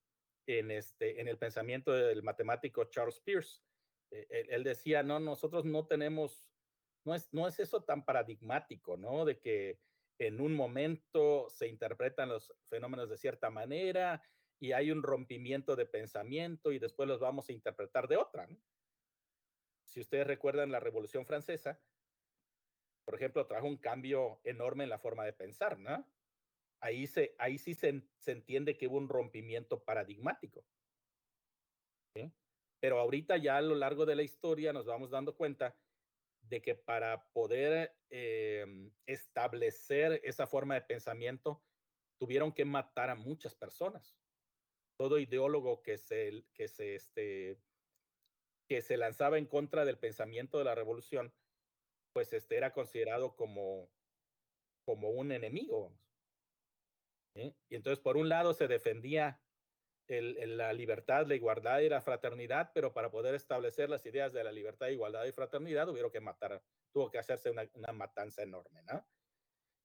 en, 0.47 0.71
este, 0.71 1.21
en 1.21 1.29
el 1.29 1.39
pensamiento 1.39 1.93
del 1.93 2.23
matemático 2.23 2.85
Charles 2.85 3.21
Peirce. 3.21 3.63
Eh, 4.11 4.47
él, 4.51 4.63
decía, 4.63 5.03
no, 5.03 5.19
nosotros 5.19 5.65
no 5.65 5.87
tenemos, 5.87 6.49
no 7.07 7.15
es, 7.15 7.33
no 7.33 7.47
es 7.47 7.59
eso 7.61 7.83
tan 7.85 8.05
paradigmático, 8.05 8.97
¿no? 8.97 9.25
De 9.25 9.39
que 9.39 9.79
en 10.19 10.41
un 10.41 10.55
momento 10.55 11.49
se 11.49 11.69
interpretan 11.69 12.29
los 12.29 12.53
fenómenos 12.65 13.09
de 13.09 13.17
cierta 13.17 13.49
manera 13.49 14.23
y 14.59 14.73
hay 14.73 14.91
un 14.91 15.03
rompimiento 15.03 15.77
de 15.77 15.87
pensamiento 15.87 16.73
y 16.73 16.79
después 16.79 17.09
los 17.09 17.21
vamos 17.21 17.49
a 17.49 17.53
interpretar 17.53 18.09
de 18.09 18.17
otra. 18.17 18.49
Si 19.85 20.01
ustedes 20.01 20.27
recuerdan 20.27 20.73
la 20.73 20.81
Revolución 20.81 21.27
Francesa, 21.27 21.81
por 23.05 23.15
ejemplo, 23.15 23.47
trajo 23.47 23.69
un 23.69 23.77
cambio 23.77 24.41
enorme 24.43 24.85
en 24.85 24.91
la 24.91 24.99
forma 24.99 25.25
de 25.25 25.33
pensar, 25.33 25.79
¿no? 25.79 26.05
Ahí, 26.81 27.07
se, 27.07 27.37
ahí 27.39 27.57
sí 27.57 27.75
se, 27.75 28.03
se 28.19 28.33
entiende 28.33 28.77
que 28.77 28.89
hubo 28.89 28.97
un 28.97 29.09
rompimiento 29.09 29.85
paradigmático. 29.85 30.67
¿sí? 32.15 32.33
Pero 32.81 32.99
ahorita 32.99 33.37
ya 33.37 33.59
a 33.59 33.63
lo 33.63 33.77
largo 33.77 34.07
de 34.07 34.17
la 34.17 34.23
historia 34.23 34.73
nos 34.73 34.87
vamos 34.87 35.11
dando 35.11 35.37
cuenta 35.37 35.77
de 36.49 36.63
que 36.63 36.75
para 36.75 37.29
poder 37.33 37.97
eh, 38.11 38.91
establecer 39.07 40.21
esa 40.25 40.47
forma 40.47 40.75
de 40.75 40.83
pensamiento, 40.83 41.63
tuvieron 42.19 42.53
que 42.53 42.65
matar 42.65 43.11
a 43.11 43.15
muchas 43.15 43.55
personas. 43.55 44.17
Todo 44.97 45.19
ideólogo 45.19 45.83
que 45.83 45.99
se, 45.99 46.45
que 46.55 46.69
se, 46.69 46.95
este, 46.95 47.59
que 48.69 48.81
se 48.81 48.97
lanzaba 48.97 49.39
en 49.39 49.47
contra 49.47 49.85
del 49.85 49.99
pensamiento 49.99 50.59
de 50.59 50.65
la 50.65 50.75
revolución, 50.75 51.35
pues 52.13 52.33
este 52.33 52.57
era 52.57 52.73
considerado 52.73 53.37
como, 53.37 53.91
como 54.85 55.11
un 55.11 55.33
enemigo. 55.33 55.93
Y 57.35 57.75
entonces, 57.75 58.03
por 58.03 58.17
un 58.17 58.31
lado, 58.31 58.55
se 58.55 58.67
defendía 58.67 59.43
el, 60.09 60.57
la 60.57 60.73
libertad, 60.73 61.27
la 61.27 61.35
igualdad 61.35 61.81
y 61.81 61.89
la 61.89 62.01
fraternidad, 62.01 62.71
pero 62.75 62.93
para 62.93 63.11
poder 63.11 63.35
establecer 63.35 63.91
las 63.91 64.05
ideas 64.07 64.33
de 64.33 64.45
la 64.45 64.53
libertad, 64.53 64.89
igualdad 64.89 65.25
y 65.25 65.33
fraternidad, 65.33 65.87
tuvieron 65.87 66.11
que 66.11 66.21
matar, 66.21 66.63
tuvo 66.93 67.11
que 67.11 67.19
hacerse 67.19 67.51
una, 67.51 67.69
una 67.75 67.93
matanza 67.93 68.43
enorme, 68.43 68.83
¿no? 68.85 69.07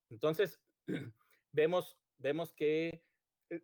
Entonces, 0.10 0.62
vemos, 1.52 1.98
vemos 2.18 2.54
que 2.54 3.04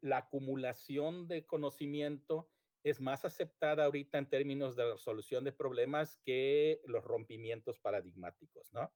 la 0.01 0.17
acumulación 0.17 1.27
de 1.27 1.45
conocimiento 1.45 2.49
es 2.83 3.01
más 3.01 3.25
aceptada 3.25 3.85
ahorita 3.85 4.17
en 4.17 4.29
términos 4.29 4.75
de 4.75 4.91
resolución 4.93 5.43
de 5.43 5.51
problemas 5.51 6.17
que 6.23 6.81
los 6.85 7.03
rompimientos 7.03 7.79
paradigmáticos, 7.79 8.71
¿no? 8.73 8.93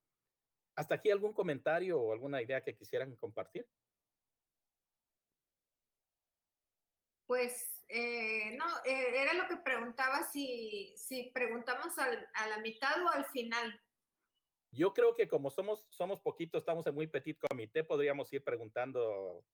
¿Hasta 0.76 0.96
aquí 0.96 1.12
algún 1.12 1.34
comentario 1.34 2.00
o 2.00 2.14
alguna 2.14 2.42
idea 2.42 2.64
que 2.64 2.76
quisieran 2.76 3.16
compartir? 3.18 3.68
Pues 7.32 7.82
eh, 7.88 8.58
no, 8.58 8.66
eh, 8.84 9.22
era 9.22 9.34
lo 9.36 9.48
que 9.48 9.56
preguntaba 9.56 10.22
si, 10.34 10.94
si 10.98 11.32
preguntamos 11.34 11.98
al, 11.98 12.28
a 12.34 12.50
la 12.50 12.58
mitad 12.58 13.02
o 13.06 13.08
al 13.08 13.24
final. 13.24 13.80
Yo 14.72 14.94
creo 14.94 15.16
que 15.16 15.30
como 15.30 15.50
somos, 15.50 15.86
somos 15.88 16.20
poquitos, 16.20 16.60
estamos 16.60 16.86
en 16.88 16.94
muy 16.94 17.08
petit 17.08 17.40
comité, 17.40 17.86
podríamos 17.86 18.34
ir 18.34 18.44
preguntando 18.44 19.46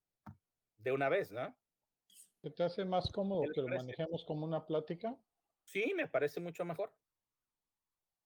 de 0.76 0.90
una 0.90 1.08
vez, 1.08 1.30
¿no? 1.30 1.56
¿Te 2.56 2.64
hace 2.64 2.84
más 2.84 3.12
cómodo 3.12 3.42
que 3.54 3.60
lo 3.60 3.68
manejemos 3.68 4.24
como 4.24 4.44
una 4.44 4.66
plática? 4.66 5.16
Sí, 5.62 5.92
me 5.94 6.08
parece 6.08 6.40
mucho 6.40 6.64
mejor. 6.64 6.92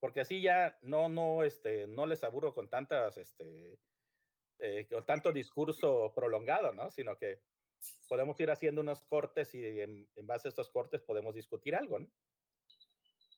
Porque 0.01 0.23
así 0.23 0.41
ya 0.41 0.79
no, 0.81 1.11
no, 1.11 1.45
este, 1.45 1.87
no 1.89 2.07
les 2.07 2.25
aburro 2.25 2.55
con 2.55 2.71
tantas, 2.71 3.19
este, 3.19 3.79
eh, 4.61 4.87
con 4.91 5.05
tanto 5.05 5.31
discurso 5.31 6.11
prolongado, 6.15 6.73
¿no? 6.73 6.91
Sino 6.91 7.19
que 7.19 7.43
podemos 8.13 8.39
ir 8.41 8.51
haciendo 8.51 8.83
unos 8.83 9.01
cortes 9.05 9.55
y 9.55 9.81
en, 9.81 10.07
base 10.25 10.47
a 10.47 10.51
estos 10.51 10.69
cortes 10.69 11.01
podemos 11.01 11.35
discutir 11.35 11.75
algo, 11.75 11.99
¿no? 11.99 12.07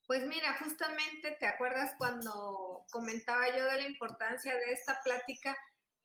Pues 0.09 0.27
mira, 0.27 0.53
justamente 0.55 1.31
te 1.39 1.47
acuerdas 1.47 1.93
cuando 1.97 2.85
comentaba 2.91 3.57
yo 3.57 3.67
de 3.67 3.77
la 3.83 3.87
importancia 3.87 4.53
de 4.53 4.73
esta 4.73 5.01
plática, 5.05 5.57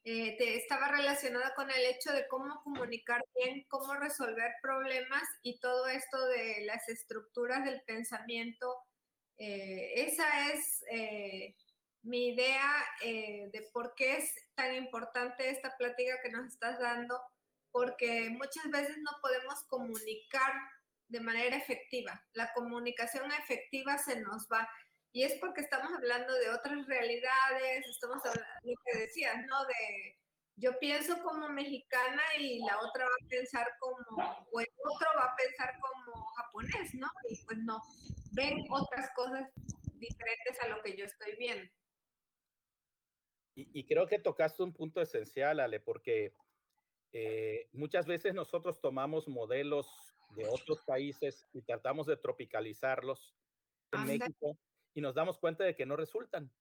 eh, 0.04 0.38
te, 0.38 0.56
estaba 0.56 0.88
relacionada 0.88 1.56
con 1.56 1.72
el 1.72 1.84
hecho 1.84 2.12
de 2.12 2.28
cómo 2.28 2.62
comunicar 2.62 3.26
bien, 3.34 3.66
cómo 3.70 3.96
resolver 3.96 4.52
problemas 4.62 5.24
y 5.42 5.60
todo 5.60 5.88
esto 5.88 6.28
de 6.28 6.62
las 6.66 6.88
estructuras 6.90 7.66
del 7.66 7.82
pensamiento. 7.88 8.72
Eh, 9.40 9.94
esa 9.96 10.52
es 10.52 10.84
eh, 10.92 11.56
mi 12.04 12.28
idea 12.36 12.86
de 13.02 13.68
por 13.74 13.96
qué 13.96 14.18
es 14.18 14.32
tan 14.54 14.76
importante 14.76 15.50
esta 15.50 15.76
plática 15.76 16.22
que 16.22 16.30
nos 16.30 16.46
estás 16.46 16.78
dando 16.78 17.20
porque 17.72 18.30
muchas 18.32 18.70
veces 18.72 18.98
no 19.00 19.12
podemos 19.22 19.64
comunicar 19.68 20.54
de 21.08 21.20
manera 21.20 21.58
efectiva. 21.58 22.24
La 22.34 22.52
comunicación 22.54 23.32
efectiva 23.32 23.98
se 23.98 24.22
nos 24.22 24.48
va. 24.48 24.70
Y 25.12 25.24
es 25.24 25.36
porque 25.40 25.62
estamos 25.62 25.92
hablando 25.92 26.34
de 26.36 26.50
otras 26.52 26.86
realidades, 26.86 27.86
estamos 27.88 28.24
hablando, 28.24 28.46
lo 28.64 28.74
que 28.86 29.00
decías, 29.00 29.38
¿no? 29.48 29.66
De 29.66 30.18
yo 30.56 30.78
pienso 30.78 31.22
como 31.24 31.48
mexicana 31.50 32.22
y 32.38 32.60
la 32.60 32.78
otra 32.80 33.06
va 33.06 33.12
a 33.12 33.30
pensar 33.30 33.66
como, 33.80 34.48
o 34.52 34.60
el 34.60 34.68
otro 34.84 35.08
va 35.18 35.26
a 35.26 35.36
pensar 35.36 35.74
como 35.80 36.26
japonés, 36.36 36.94
¿no? 36.96 37.08
Y 37.30 37.44
pues 37.46 37.58
no, 37.60 37.82
ven 38.34 38.66
otras 38.70 39.10
cosas 39.16 39.50
diferentes 39.94 40.60
a 40.62 40.68
lo 40.68 40.82
que 40.84 40.98
yo 40.98 41.06
estoy 41.06 41.36
viendo. 41.38 41.72
Y, 43.56 43.80
y 43.80 43.88
creo 43.88 44.06
que 44.08 44.20
tocaste 44.20 44.62
un 44.62 44.74
punto 44.74 45.02
esencial, 45.02 45.60
Ale, 45.62 45.80
porque 45.80 46.36
eh, 47.12 47.68
muchas 47.72 48.06
veces 48.06 48.34
nosotros 48.34 48.80
tomamos 48.80 49.28
modelos 49.28 49.88
de 50.36 50.48
otros 50.48 50.82
países 50.86 51.48
y 51.54 51.62
tratamos 51.62 52.06
de 52.08 52.18
tropicalizarlos 52.18 53.36
en 53.92 54.00
Anda. 54.02 54.14
México 54.14 54.58
y 54.94 55.02
nos 55.02 55.16
damos 55.16 55.40
cuenta 55.40 55.64
de 55.64 55.76
que 55.76 55.86
no 55.86 55.96
resultan. 55.96 56.52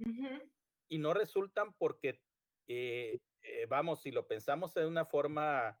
Uh 0.00 0.04
-huh. 0.04 0.50
Y 0.88 0.98
no 0.98 1.14
resultan 1.14 1.72
porque, 1.74 2.20
eh, 2.68 3.18
eh, 3.42 3.66
vamos, 3.66 4.02
si 4.02 4.10
lo 4.10 4.26
pensamos 4.26 4.74
de 4.74 4.86
una 4.86 5.04
forma 5.04 5.78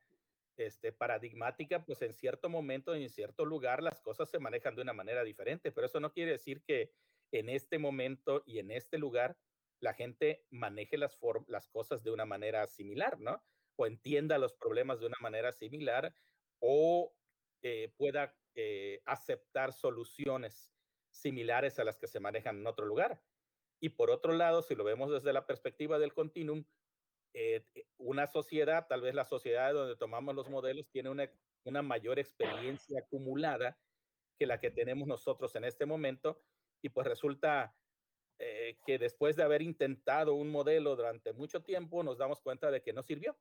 este, 0.56 0.92
paradigmática, 0.92 1.84
pues 1.84 2.00
en 2.02 2.14
cierto 2.14 2.48
momento, 2.48 2.94
en 2.94 3.08
cierto 3.08 3.44
lugar, 3.44 3.82
las 3.82 4.00
cosas 4.00 4.30
se 4.30 4.38
manejan 4.38 4.76
de 4.76 4.82
una 4.82 4.92
manera 4.92 5.24
diferente, 5.24 5.72
pero 5.72 5.86
eso 5.86 6.00
no 6.00 6.12
quiere 6.12 6.32
decir 6.32 6.62
que 6.62 6.92
en 7.32 7.48
este 7.48 7.78
momento 7.78 8.44
y 8.46 8.60
en 8.60 8.70
este 8.70 8.98
lugar 8.98 9.36
la 9.80 9.94
gente 9.94 10.46
maneje 10.50 10.96
las, 10.96 11.18
las 11.48 11.68
cosas 11.68 12.02
de 12.04 12.10
una 12.12 12.24
manera 12.24 12.66
similar, 12.66 13.18
¿no? 13.18 13.42
O 13.76 13.86
entienda 13.86 14.38
los 14.38 14.54
problemas 14.54 15.00
de 15.00 15.06
una 15.06 15.18
manera 15.20 15.52
similar 15.52 16.14
o 16.60 17.14
eh, 17.62 17.92
pueda 17.96 18.36
eh, 18.54 19.00
aceptar 19.04 19.72
soluciones 19.72 20.72
similares 21.10 21.78
a 21.78 21.84
las 21.84 21.96
que 21.98 22.06
se 22.06 22.20
manejan 22.20 22.58
en 22.58 22.66
otro 22.66 22.86
lugar. 22.86 23.22
Y 23.80 23.90
por 23.90 24.10
otro 24.10 24.32
lado, 24.32 24.62
si 24.62 24.74
lo 24.74 24.84
vemos 24.84 25.10
desde 25.10 25.32
la 25.32 25.46
perspectiva 25.46 25.98
del 25.98 26.14
continuum, 26.14 26.64
eh, 27.34 27.66
una 27.98 28.26
sociedad, 28.26 28.86
tal 28.88 29.00
vez 29.00 29.14
la 29.14 29.24
sociedad 29.24 29.72
donde 29.72 29.96
tomamos 29.96 30.34
los 30.34 30.48
modelos, 30.48 30.88
tiene 30.90 31.10
una, 31.10 31.28
una 31.64 31.82
mayor 31.82 32.18
experiencia 32.18 33.00
acumulada 33.00 33.78
que 34.38 34.46
la 34.46 34.60
que 34.60 34.70
tenemos 34.70 35.06
nosotros 35.08 35.54
en 35.56 35.64
este 35.64 35.86
momento 35.86 36.40
y 36.82 36.90
pues 36.90 37.06
resulta 37.06 37.76
eh, 38.38 38.78
que 38.84 38.98
después 38.98 39.36
de 39.36 39.42
haber 39.42 39.62
intentado 39.62 40.34
un 40.34 40.50
modelo 40.50 40.96
durante 40.96 41.32
mucho 41.32 41.62
tiempo, 41.62 42.02
nos 42.02 42.18
damos 42.18 42.40
cuenta 42.40 42.70
de 42.70 42.82
que 42.82 42.92
no 42.92 43.02
sirvió. 43.02 43.36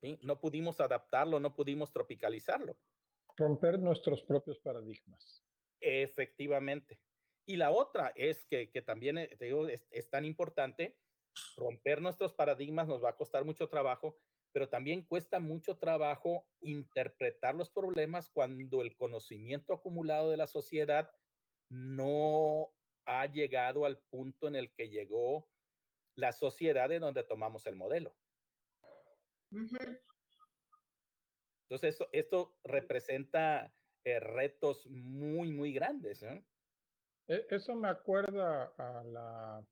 ¿Sí? 0.00 0.18
No 0.22 0.40
pudimos 0.40 0.80
adaptarlo, 0.80 1.40
no 1.40 1.54
pudimos 1.54 1.92
tropicalizarlo. 1.92 2.76
Romper 3.36 3.78
nuestros 3.78 4.22
propios 4.22 4.58
paradigmas. 4.60 5.44
Efectivamente. 5.80 7.00
Y 7.46 7.56
la 7.56 7.70
otra 7.70 8.12
es 8.16 8.44
que, 8.46 8.70
que 8.70 8.82
también 8.82 9.18
eh, 9.18 9.28
te 9.38 9.46
digo, 9.46 9.68
es, 9.68 9.86
es, 9.90 10.10
tan 10.10 10.24
importante, 10.24 10.98
romper 11.56 12.00
nuestros 12.00 12.32
paradigmas 12.34 12.88
nos 12.88 13.04
va 13.04 13.10
a 13.10 13.16
costar 13.16 13.44
mucho 13.44 13.68
trabajo, 13.68 14.18
pero 14.52 14.68
también 14.68 15.02
cuesta 15.02 15.38
mucho 15.38 15.76
trabajo 15.76 16.46
interpretar 16.60 17.54
los 17.54 17.70
problemas 17.70 18.30
cuando 18.30 18.82
el 18.82 18.96
conocimiento 18.96 19.74
acumulado 19.74 20.30
de 20.30 20.38
la 20.38 20.46
sociedad 20.46 21.10
no 21.68 22.72
ha 23.04 23.26
llegado 23.26 23.84
al 23.84 23.98
punto 23.98 24.48
en 24.48 24.56
el 24.56 24.72
que 24.72 24.88
llegó 24.88 25.48
la 26.16 26.32
sociedad 26.32 26.88
de 26.88 26.98
donde 26.98 27.22
tomamos 27.22 27.66
el 27.66 27.76
modelo. 27.76 28.14
Uh 29.56 29.68
-huh. 29.68 29.98
Entonces, 31.68 31.94
esto, 31.94 32.08
esto 32.12 32.58
representa 32.64 33.72
eh, 34.04 34.20
retos 34.20 34.86
muy, 34.86 35.50
muy 35.50 35.72
grandes. 35.72 36.22
¿eh? 36.22 36.44
E, 37.26 37.46
eso 37.50 37.74
me 37.74 37.88
acuerda 37.88 38.72
a 38.76 39.02
la, 39.02 39.66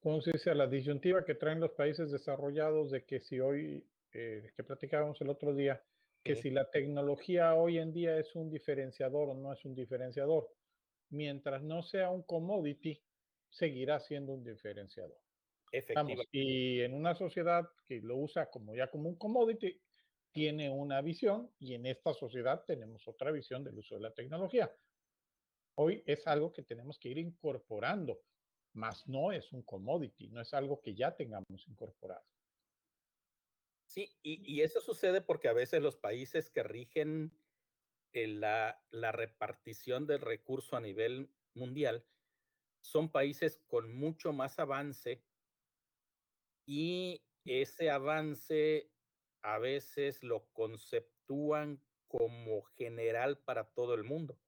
¿cómo 0.00 0.20
se 0.20 0.32
dice? 0.32 0.50
A 0.50 0.54
la 0.54 0.66
disyuntiva 0.66 1.24
que 1.24 1.34
traen 1.34 1.58
los 1.58 1.72
países 1.72 2.10
desarrollados 2.10 2.90
de 2.90 3.04
que 3.04 3.20
si 3.20 3.40
hoy, 3.40 3.84
eh, 4.12 4.52
que 4.54 4.62
platicábamos 4.62 5.20
el 5.22 5.30
otro 5.30 5.54
día, 5.54 5.82
que 6.22 6.36
si 6.36 6.50
la 6.50 6.70
tecnología 6.70 7.54
hoy 7.54 7.78
en 7.78 7.92
día 7.92 8.16
es 8.16 8.36
un 8.36 8.48
diferenciador 8.48 9.30
o 9.30 9.34
no 9.34 9.52
es 9.52 9.64
un 9.64 9.74
diferenciador. 9.74 10.48
Mientras 11.10 11.62
no 11.62 11.82
sea 11.82 12.10
un 12.10 12.22
commodity, 12.22 13.02
seguirá 13.48 13.98
siendo 13.98 14.32
un 14.32 14.44
diferenciador. 14.44 15.21
Efectivamente. 15.72 16.28
y 16.32 16.82
en 16.82 16.92
una 16.92 17.14
sociedad 17.14 17.66
que 17.86 18.00
lo 18.00 18.16
usa 18.18 18.50
como 18.50 18.74
ya 18.74 18.90
como 18.90 19.08
un 19.08 19.16
commodity, 19.16 19.80
tiene 20.30 20.70
una 20.70 21.00
visión 21.00 21.50
y 21.58 21.74
en 21.74 21.86
esta 21.86 22.12
sociedad 22.12 22.64
tenemos 22.66 23.08
otra 23.08 23.30
visión 23.30 23.64
del 23.64 23.78
uso 23.78 23.94
de 23.94 24.02
la 24.02 24.12
tecnología. 24.12 24.70
Hoy 25.76 26.02
es 26.06 26.26
algo 26.26 26.52
que 26.52 26.62
tenemos 26.62 26.98
que 26.98 27.08
ir 27.08 27.18
incorporando, 27.18 28.20
más 28.74 29.06
no 29.08 29.32
es 29.32 29.52
un 29.52 29.62
commodity, 29.62 30.28
no 30.28 30.40
es 30.40 30.52
algo 30.52 30.80
que 30.80 30.94
ya 30.94 31.14
tengamos 31.16 31.66
incorporado. 31.66 32.24
Sí, 33.86 34.10
y, 34.22 34.62
eso 34.62 34.80
sucede 34.80 35.20
porque 35.20 35.48
a 35.48 35.52
veces 35.52 35.82
los 35.82 35.96
países 35.96 36.50
que 36.50 36.62
rigen 36.62 37.38
eh, 38.14 38.26
la, 38.26 38.82
la 38.90 39.12
repartición 39.12 40.06
del 40.06 40.20
recurso 40.20 40.76
a 40.76 40.80
nivel 40.80 41.30
mundial 41.52 42.06
son 42.80 43.10
países 43.10 43.58
con 43.66 43.94
mucho 43.94 44.32
más 44.32 44.58
avance 44.58 45.22
y 46.66 47.24
ese 47.44 47.90
avance 47.90 48.90
a 49.42 49.58
veces 49.58 50.22
lo 50.22 50.48
conceptúan 50.52 51.82
como 52.06 52.62
general 52.62 53.38
para 53.38 53.72
todo 53.72 53.94
el 53.94 54.04
mundo. 54.04 54.38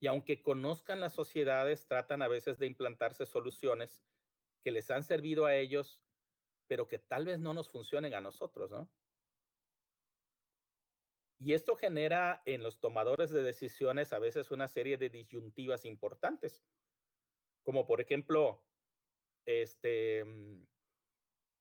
Y 0.00 0.06
aunque 0.06 0.42
conozcan 0.42 1.00
las 1.00 1.12
sociedades, 1.12 1.86
tratan 1.86 2.22
a 2.22 2.28
veces 2.28 2.58
de 2.58 2.66
implantarse 2.66 3.26
soluciones 3.26 4.04
que 4.62 4.70
les 4.70 4.90
han 4.90 5.02
servido 5.02 5.46
a 5.46 5.56
ellos, 5.56 6.00
pero 6.68 6.86
que 6.88 6.98
tal 6.98 7.26
vez 7.26 7.38
no 7.40 7.54
nos 7.54 7.68
funcionen 7.68 8.14
a 8.14 8.20
nosotros, 8.20 8.70
¿no? 8.70 8.88
Y 11.40 11.52
esto 11.52 11.76
genera 11.76 12.42
en 12.46 12.62
los 12.62 12.80
tomadores 12.80 13.30
de 13.30 13.42
decisiones 13.42 14.12
a 14.12 14.18
veces 14.18 14.50
una 14.50 14.66
serie 14.66 14.96
de 14.98 15.08
disyuntivas 15.08 15.84
importantes, 15.84 16.64
como 17.62 17.86
por 17.86 18.00
ejemplo, 18.00 18.64
este, 19.46 20.24
mm, 20.24 20.66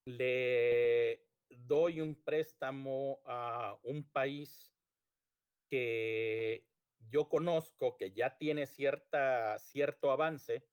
le 0.08 1.28
doy 1.50 2.00
un 2.00 2.16
préstamo 2.16 3.20
a 3.26 3.78
un 3.84 4.10
país 4.10 4.74
que 5.70 6.66
yo 7.10 7.28
conozco 7.28 7.98
que 7.98 8.14
ya 8.14 8.38
tiene 8.38 8.68
cierta, 8.68 9.60
cierto 9.60 10.12
avance, 10.12 10.66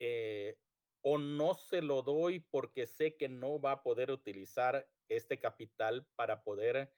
eh, 0.00 0.58
o 1.02 1.18
no 1.18 1.54
se 1.54 1.82
lo 1.82 2.02
doy 2.02 2.40
porque 2.40 2.88
sé 2.88 3.16
que 3.16 3.28
no 3.28 3.60
va 3.60 3.72
a 3.72 3.82
poder 3.84 4.10
utilizar 4.10 4.90
este 5.08 5.38
capital 5.38 6.04
para 6.16 6.42
poder 6.42 6.92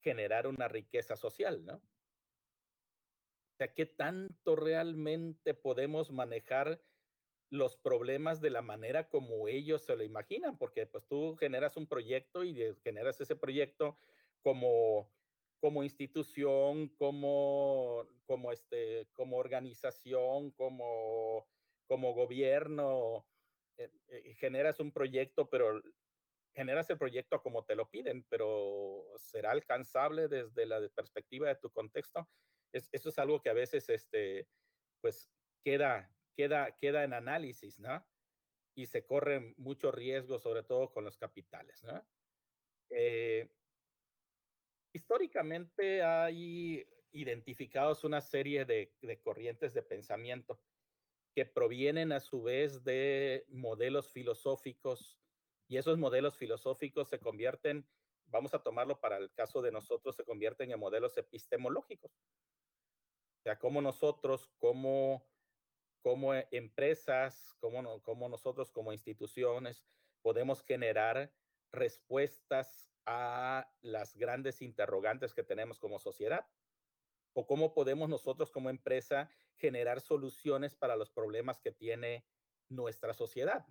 generar 0.00 0.48
una 0.48 0.66
riqueza 0.66 1.16
social, 1.16 1.64
¿no? 1.64 1.76
O 1.76 3.56
sea, 3.56 3.72
¿qué 3.72 3.86
tanto 3.86 4.56
realmente 4.56 5.54
podemos 5.54 6.10
manejar 6.10 6.82
los 7.50 7.76
problemas 7.76 8.40
de 8.40 8.50
la 8.50 8.62
manera 8.62 9.08
como 9.08 9.48
ellos 9.48 9.82
se 9.82 9.96
lo 9.96 10.04
imaginan? 10.04 10.58
Porque 10.58 10.86
pues 10.86 11.06
tú 11.06 11.36
generas 11.36 11.76
un 11.76 11.86
proyecto 11.86 12.44
y 12.44 12.74
generas 12.82 13.20
ese 13.20 13.36
proyecto 13.36 13.98
como 14.42 15.10
como 15.60 15.82
institución, 15.82 16.88
como, 16.90 18.06
como, 18.26 18.52
este, 18.52 19.08
como 19.14 19.36
organización, 19.38 20.50
como, 20.52 21.48
como 21.86 22.14
gobierno, 22.14 23.26
eh, 23.76 23.90
eh, 24.08 24.34
generas 24.34 24.80
un 24.80 24.92
proyecto, 24.92 25.48
pero 25.48 25.82
generas 26.54 26.88
el 26.90 26.98
proyecto 26.98 27.42
como 27.42 27.64
te 27.64 27.74
lo 27.74 27.90
piden, 27.90 28.24
pero 28.28 29.04
será 29.16 29.50
alcanzable 29.50 30.28
desde 30.28 30.66
la 30.66 30.88
perspectiva 30.94 31.48
de 31.48 31.56
tu 31.56 31.70
contexto. 31.70 32.28
eso 32.72 33.08
es 33.08 33.18
algo 33.18 33.40
que 33.42 33.50
a 33.50 33.54
veces, 33.54 33.88
este, 33.88 34.48
pues, 35.00 35.30
queda, 35.64 36.15
queda, 36.36 36.76
queda 36.76 37.04
en 37.04 37.14
análisis, 37.14 37.78
¿no? 37.78 38.04
Y 38.74 38.86
se 38.86 39.06
corre 39.06 39.54
mucho 39.56 39.90
riesgo, 39.90 40.38
sobre 40.38 40.62
todo 40.62 40.92
con 40.92 41.04
los 41.04 41.16
capitales, 41.16 41.82
¿no? 41.82 42.06
Eh, 42.90 43.50
históricamente 44.92 46.02
hay 46.02 46.86
identificados 47.12 48.04
una 48.04 48.20
serie 48.20 48.64
de, 48.64 48.92
corrientes 49.22 49.72
de 49.74 49.82
pensamiento 49.82 50.60
que 51.34 51.44
provienen 51.44 52.12
a 52.12 52.20
su 52.20 52.42
vez 52.42 52.84
de 52.84 53.44
modelos 53.48 54.10
filosóficos 54.10 55.18
y 55.68 55.76
esos 55.76 55.98
modelos 55.98 56.36
filosóficos 56.36 57.08
se 57.08 57.18
convierten, 57.18 57.86
vamos 58.26 58.54
a 58.54 58.62
tomarlo 58.62 59.00
para 59.00 59.18
el 59.18 59.32
caso 59.32 59.60
de 59.62 59.72
nosotros, 59.72 60.16
se 60.16 60.24
convierten 60.24 60.70
en 60.70 60.78
modelos 60.78 61.16
epistemológicos. 61.16 62.12
O 63.40 63.42
sea, 63.42 63.58
como 63.58 63.82
nosotros, 63.82 64.48
como, 64.58 65.26
como 66.06 66.34
empresas, 66.52 67.56
como, 67.58 68.00
como 68.00 68.28
nosotros 68.28 68.70
como 68.70 68.92
instituciones 68.92 69.82
podemos 70.22 70.62
generar 70.62 71.32
respuestas 71.72 72.88
a 73.06 73.68
las 73.80 74.14
grandes 74.14 74.62
interrogantes 74.62 75.34
que 75.34 75.42
tenemos 75.42 75.80
como 75.80 75.98
sociedad? 75.98 76.46
¿O 77.32 77.44
cómo 77.44 77.74
podemos 77.74 78.08
nosotros 78.08 78.52
como 78.52 78.70
empresa 78.70 79.28
generar 79.56 80.00
soluciones 80.00 80.76
para 80.76 80.94
los 80.94 81.10
problemas 81.10 81.58
que 81.58 81.72
tiene 81.72 82.24
nuestra 82.68 83.12
sociedad? 83.12 83.66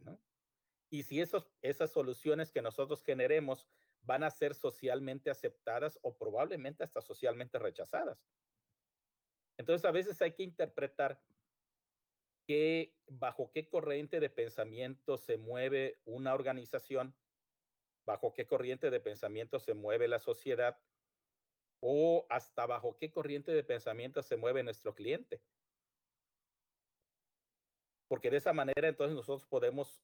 Y 0.89 1.03
si 1.03 1.21
esas 1.21 1.89
soluciones 1.89 2.51
que 2.51 2.61
nosotros 2.61 3.01
generemos 3.01 3.65
van 4.01 4.25
a 4.25 4.29
ser 4.29 4.55
socialmente 4.55 5.29
aceptadas 5.29 5.97
o 6.01 6.17
probablemente 6.17 6.83
hasta 6.83 6.99
socialmente 6.99 7.57
rechazadas. 7.59 8.27
Entonces 9.57 9.85
a 9.85 9.91
veces 9.91 10.21
hay 10.21 10.33
que 10.33 10.43
interpretar 10.43 11.17
que 12.45 12.95
bajo 13.07 13.51
qué 13.51 13.67
corriente 13.67 14.19
de 14.19 14.29
pensamiento 14.29 15.17
se 15.17 15.37
mueve 15.37 15.99
una 16.05 16.33
organización 16.33 17.15
bajo 18.05 18.33
qué 18.33 18.45
corriente 18.45 18.89
de 18.91 18.99
pensamiento 18.99 19.59
se 19.59 19.73
mueve 19.73 20.07
la 20.07 20.19
sociedad 20.19 20.79
o 21.81 22.25
hasta 22.29 22.65
bajo 22.65 22.97
qué 22.97 23.11
corriente 23.11 23.51
de 23.51 23.63
pensamiento 23.63 24.21
se 24.21 24.37
mueve 24.37 24.63
nuestro 24.63 24.93
cliente. 24.95 25.41
Porque 28.07 28.29
de 28.29 28.37
esa 28.37 28.53
manera 28.53 28.87
entonces 28.87 29.15
nosotros 29.15 29.47
podemos 29.47 30.03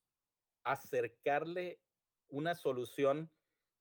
acercarle 0.64 1.80
una 2.28 2.56
solución 2.56 3.32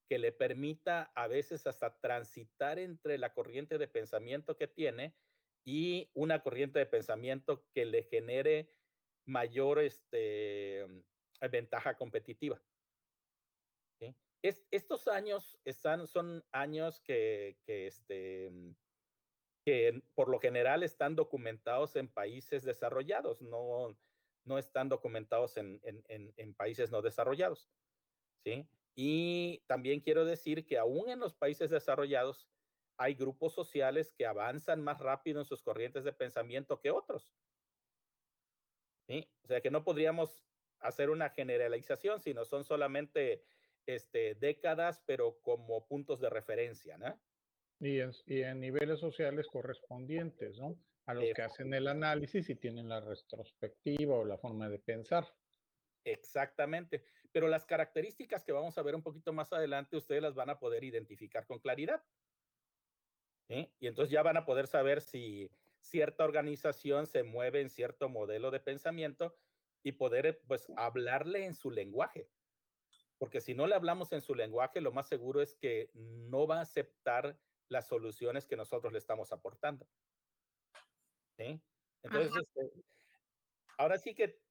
que 0.07 0.19
le 0.19 0.31
permita 0.31 1.11
a 1.15 1.27
veces 1.27 1.67
hasta 1.67 1.99
transitar 1.99 2.79
entre 2.79 3.17
la 3.17 3.33
corriente 3.33 3.77
de 3.77 3.87
pensamiento 3.87 4.57
que 4.57 4.67
tiene 4.67 5.15
y 5.65 6.09
una 6.13 6.41
corriente 6.41 6.79
de 6.79 6.85
pensamiento 6.85 7.65
que 7.73 7.85
le 7.85 8.03
genere 8.03 8.69
mayor 9.25 9.79
este, 9.79 10.85
ventaja 11.51 11.95
competitiva 11.97 12.61
estos 14.43 15.07
años 15.07 15.59
están, 15.65 16.07
son 16.07 16.43
años 16.51 16.99
que, 17.01 17.57
este, 17.67 18.49
mm, 18.49 18.75
que 19.63 20.03
por 20.15 20.29
lo 20.29 20.39
general 20.39 20.83
están 20.83 21.15
documentados 21.15 21.95
en 21.95 22.07
países 22.07 22.63
desarrollados, 22.63 23.41
no, 23.41 23.95
no 24.43 24.57
están 24.57 24.89
documentados 24.89 25.57
en, 25.57 25.79
países 26.57 26.91
no 26.91 27.01
desarrollados. 27.01 27.69
¿sí? 28.43 28.67
Y 28.95 29.59
también 29.67 29.99
quiero 29.99 30.25
decir 30.25 30.65
que 30.65 30.79
aún 30.79 31.09
en 31.09 31.19
los 31.19 31.35
países 31.35 31.69
desarrollados 31.69 32.47
hay 32.97 33.15
grupos 33.15 33.53
sociales 33.53 34.11
que 34.13 34.25
avanzan 34.25 34.83
más 34.83 34.99
rápido 34.99 35.39
en 35.39 35.45
sus 35.45 35.61
corrientes 35.61 36.03
de 36.03 36.13
pensamiento 36.13 36.79
que 36.79 36.91
otros. 36.91 37.33
¿sí? 39.07 39.27
O 39.43 39.47
sea 39.47 39.61
que 39.61 39.71
no 39.71 39.83
podríamos 39.83 40.43
hacer 40.79 41.09
una 41.09 41.29
generalización, 41.29 42.19
sino 42.19 42.45
son 42.45 42.63
solamente 42.63 43.43
este, 43.85 44.35
décadas, 44.35 45.01
pero 45.05 45.39
como 45.41 45.87
puntos 45.87 46.19
de 46.19 46.29
referencia, 46.29 46.97
¿no? 46.97 47.19
Y 47.79 47.99
en, 47.99 48.11
y 48.25 48.41
en 48.41 48.59
niveles 48.59 48.99
sociales 48.99 49.47
correspondientes, 49.47 50.59
¿no? 50.59 50.77
A 51.07 51.15
los 51.15 51.25
que 51.33 51.41
hacen 51.41 51.73
el 51.73 51.87
análisis 51.87 52.49
y 52.49 52.55
tienen 52.55 52.89
la 52.89 52.99
retrospectiva 52.99 54.15
o 54.15 54.25
la 54.25 54.37
forma 54.37 54.69
de 54.69 54.79
pensar. 54.79 55.27
Exactamente. 56.03 57.03
Pero 57.31 57.47
las 57.47 57.65
características 57.65 58.43
que 58.43 58.51
vamos 58.51 58.77
a 58.77 58.83
ver 58.83 58.95
un 58.95 59.01
poquito 59.01 59.33
más 59.33 59.51
adelante, 59.51 59.97
ustedes 59.97 60.21
las 60.21 60.35
van 60.35 60.49
a 60.49 60.59
poder 60.59 60.83
identificar 60.83 61.45
con 61.47 61.59
claridad. 61.59 62.03
¿Sí? 63.47 63.71
Y 63.79 63.87
entonces 63.87 64.11
ya 64.11 64.23
van 64.23 64.37
a 64.37 64.45
poder 64.45 64.67
saber 64.67 65.01
si 65.01 65.49
cierta 65.79 66.23
organización 66.23 67.07
se 67.07 67.23
mueve 67.23 67.61
en 67.61 67.69
cierto 67.69 68.09
modelo 68.09 68.51
de 68.51 68.59
pensamiento 68.59 69.35
y 69.83 69.93
poder 69.93 70.41
pues 70.47 70.71
hablarle 70.75 71.45
en 71.45 71.55
su 71.55 71.71
lenguaje 71.71 72.29
porque 73.21 73.39
si 73.39 73.53
no 73.53 73.67
le 73.67 73.75
hablamos 73.75 74.13
en 74.13 74.21
su 74.21 74.33
lenguaje, 74.33 74.81
lo 74.81 74.91
más 74.91 75.07
seguro 75.07 75.43
es 75.43 75.53
que 75.53 75.91
no 75.93 76.47
va 76.47 76.57
a 76.57 76.61
aceptar 76.61 77.37
las 77.69 77.85
soluciones 77.85 78.47
que 78.47 78.57
nosotros 78.57 78.91
le 78.91 78.97
estamos 78.97 79.31
aportando. 79.31 79.87
Entonces, 81.37 82.31
este, 82.35 82.71
ahora 83.77 83.99
sí 83.99 84.15
que 84.15 84.41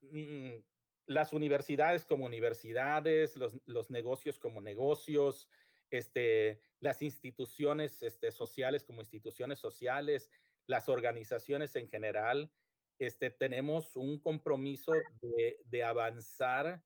mm, 0.00 0.62
las 1.08 1.34
universidades 1.34 2.06
como 2.06 2.24
universidades, 2.24 3.36
los, 3.36 3.60
los, 3.66 3.90
negocios 3.90 4.38
como 4.38 4.62
negocios, 4.62 5.50
este, 5.90 6.60
las 6.80 7.02
instituciones 7.02 8.02
este, 8.02 8.32
sociales 8.32 8.84
como 8.84 9.00
instituciones 9.00 9.58
sociales, 9.58 10.30
las 10.66 10.88
organizaciones 10.88 11.76
en 11.76 11.88
general, 11.88 12.52
este, 12.98 13.30
tenemos 13.30 13.96
un 13.96 14.20
compromiso 14.20 14.92
de, 15.20 15.58
de 15.64 15.84
avanzar 15.84 16.84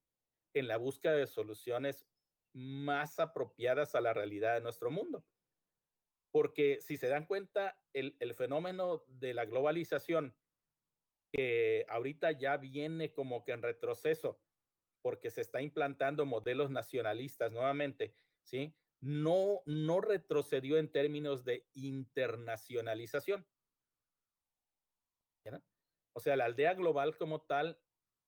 en 0.54 0.68
la 0.68 0.76
búsqueda 0.76 1.14
de 1.14 1.26
soluciones 1.26 2.06
más 2.54 3.18
apropiadas 3.18 3.94
a 3.94 4.00
la 4.00 4.14
realidad 4.14 4.54
de 4.54 4.60
nuestro 4.60 4.90
mundo. 4.90 5.26
Porque 6.32 6.80
si 6.80 6.96
se 6.96 7.08
dan 7.08 7.26
cuenta, 7.26 7.78
el, 7.92 8.16
el 8.20 8.34
fenómeno 8.34 9.04
de 9.08 9.34
la 9.34 9.44
globalización, 9.44 10.36
que 11.32 11.84
ahorita 11.88 12.32
ya 12.32 12.56
viene 12.56 13.12
como 13.12 13.44
que 13.44 13.52
en 13.52 13.62
retroceso, 13.62 14.40
porque 15.02 15.30
se 15.30 15.40
está 15.40 15.60
implantando 15.60 16.24
modelos 16.24 16.70
nacionalistas 16.70 17.52
nuevamente, 17.52 18.14
¿sí? 18.44 18.74
No, 19.04 19.60
no 19.66 20.00
retrocedió 20.00 20.78
en 20.78 20.90
términos 20.90 21.44
de 21.44 21.68
internacionalización. 21.74 23.46
O 26.16 26.20
sea, 26.20 26.36
la 26.36 26.46
aldea 26.46 26.72
global 26.72 27.18
como 27.18 27.42
tal 27.42 27.82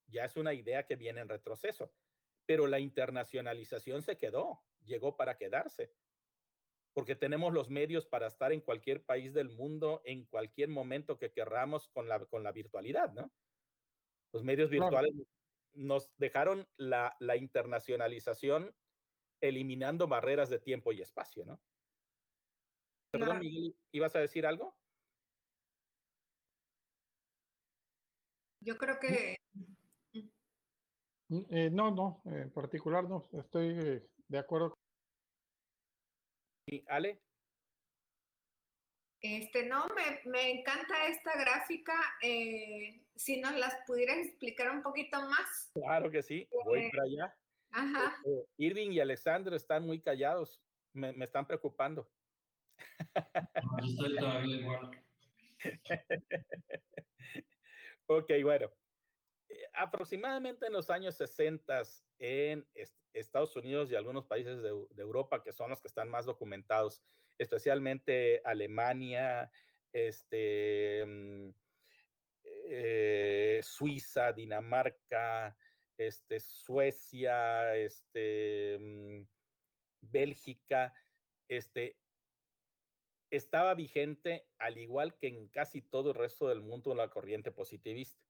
ya 0.06 0.26
es 0.26 0.36
una 0.36 0.52
idea 0.52 0.84
que 0.84 0.96
viene 0.96 1.20
en 1.22 1.30
retroceso, 1.30 1.94
pero 2.44 2.66
la 2.66 2.78
internacionalización 2.78 4.02
se 4.02 4.18
quedó, 4.18 4.66
llegó 4.84 5.16
para 5.16 5.38
quedarse, 5.38 5.94
porque 6.92 7.14
tenemos 7.14 7.54
los 7.54 7.70
medios 7.70 8.04
para 8.04 8.26
estar 8.26 8.52
en 8.52 8.60
cualquier 8.60 9.06
país 9.06 9.32
del 9.32 9.48
mundo 9.48 10.02
en 10.04 10.26
cualquier 10.26 10.68
momento 10.68 11.16
que 11.16 11.32
querramos 11.32 11.88
con 11.88 12.08
la, 12.08 12.26
con 12.26 12.42
la 12.42 12.52
virtualidad, 12.52 13.12
¿no? 13.14 13.32
Los 14.32 14.42
medios 14.42 14.68
virtuales 14.68 15.12
nos 15.72 16.14
dejaron 16.18 16.68
la, 16.76 17.16
la 17.20 17.36
internacionalización 17.36 18.76
eliminando 19.48 20.06
barreras 20.06 20.50
de 20.50 20.58
tiempo 20.58 20.92
y 20.92 21.02
espacio, 21.02 21.44
¿no? 21.44 21.60
Perdón, 23.10 23.38
Miguel, 23.40 23.76
¿ibas 23.92 24.14
a 24.16 24.20
decir 24.20 24.46
algo? 24.46 24.76
Yo 28.60 28.76
creo 28.76 28.98
que... 28.98 29.36
Mm, 31.28 31.42
eh, 31.50 31.70
no, 31.70 31.90
no, 31.90 32.22
en 32.24 32.50
particular 32.52 33.04
no, 33.04 33.28
estoy 33.32 33.68
eh, 33.68 34.06
de 34.28 34.38
acuerdo. 34.38 34.74
¿Y 36.68 36.84
Ale? 36.88 37.20
Este, 39.20 39.66
no, 39.66 39.86
me, 39.88 40.30
me 40.30 40.50
encanta 40.50 41.06
esta 41.08 41.36
gráfica. 41.38 41.94
Eh, 42.22 43.02
si 43.16 43.40
nos 43.40 43.54
las 43.56 43.74
pudieras 43.86 44.18
explicar 44.18 44.70
un 44.70 44.82
poquito 44.82 45.18
más. 45.20 45.70
Claro 45.72 46.10
que 46.10 46.22
sí, 46.22 46.48
voy 46.64 46.90
para 46.90 47.02
allá. 47.04 47.36
Ajá. 47.76 48.16
Este, 48.24 48.48
Irving 48.56 48.90
y 48.92 49.00
Alexandro 49.00 49.54
están 49.54 49.84
muy 49.84 50.00
callados, 50.00 50.60
me, 50.94 51.12
me 51.12 51.26
están 51.26 51.46
preocupando. 51.46 52.10
No, 53.14 53.78
yo 53.80 53.86
estoy 53.86 54.16
todavía 54.16 54.56
igual. 54.56 54.90
Ok, 58.08 58.30
bueno. 58.44 58.70
Eh, 59.48 59.64
aproximadamente 59.74 60.66
en 60.66 60.72
los 60.72 60.90
años 60.90 61.16
60 61.16 61.82
en 62.20 62.64
Estados 63.12 63.56
Unidos 63.56 63.90
y 63.90 63.96
algunos 63.96 64.26
países 64.26 64.62
de, 64.62 64.70
de, 64.90 65.02
Europa, 65.02 65.42
que 65.42 65.52
son 65.52 65.70
los 65.70 65.82
que 65.82 65.88
están 65.88 66.08
más 66.08 66.24
documentados, 66.24 67.02
especialmente 67.36 68.40
Alemania, 68.44 69.50
este, 69.92 71.04
mm, 71.04 71.48
eh, 72.68 73.60
Suiza, 73.64 74.32
Dinamarca, 74.32 75.56
este, 75.98 76.40
Suecia, 76.40 77.74
este, 77.76 78.78
mm, 78.78 79.26
Bélgica, 80.02 80.94
este, 81.48 81.96
estaba 83.30 83.74
vigente, 83.74 84.46
al 84.58 84.78
igual 84.78 85.16
que 85.16 85.28
en 85.28 85.48
casi 85.48 85.82
todo 85.82 86.10
el 86.10 86.16
resto 86.16 86.48
del 86.48 86.62
mundo, 86.62 86.94
la 86.94 87.08
corriente 87.08 87.50
positivista. 87.50 88.20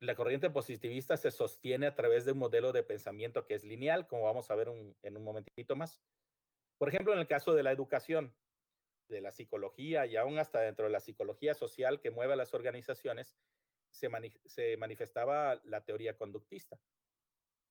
La 0.00 0.16
corriente 0.16 0.50
positivista 0.50 1.16
se 1.16 1.30
sostiene 1.30 1.86
a 1.86 1.94
través 1.94 2.24
de 2.24 2.32
un 2.32 2.38
modelo 2.38 2.72
de 2.72 2.82
pensamiento 2.82 3.46
que 3.46 3.54
es 3.54 3.62
lineal, 3.62 4.08
como 4.08 4.24
vamos 4.24 4.50
a 4.50 4.56
ver 4.56 4.68
un, 4.68 4.96
en 5.02 5.16
un 5.16 5.22
momentito 5.22 5.76
más. 5.76 6.02
Por 6.78 6.88
ejemplo, 6.88 7.12
en 7.12 7.20
el 7.20 7.28
caso 7.28 7.54
de 7.54 7.62
la 7.62 7.70
educación, 7.70 8.34
de 9.08 9.20
la 9.20 9.30
psicología 9.30 10.06
y 10.06 10.16
aún 10.16 10.38
hasta 10.38 10.60
dentro 10.60 10.86
de 10.86 10.90
la 10.90 11.00
psicología 11.00 11.54
social 11.54 12.00
que 12.00 12.10
mueve 12.10 12.32
a 12.32 12.36
las 12.36 12.54
organizaciones, 12.54 13.36
se, 13.92 14.08
mani 14.08 14.32
se 14.46 14.76
manifestaba 14.76 15.60
la 15.64 15.84
teoría 15.84 16.16
conductista. 16.16 16.80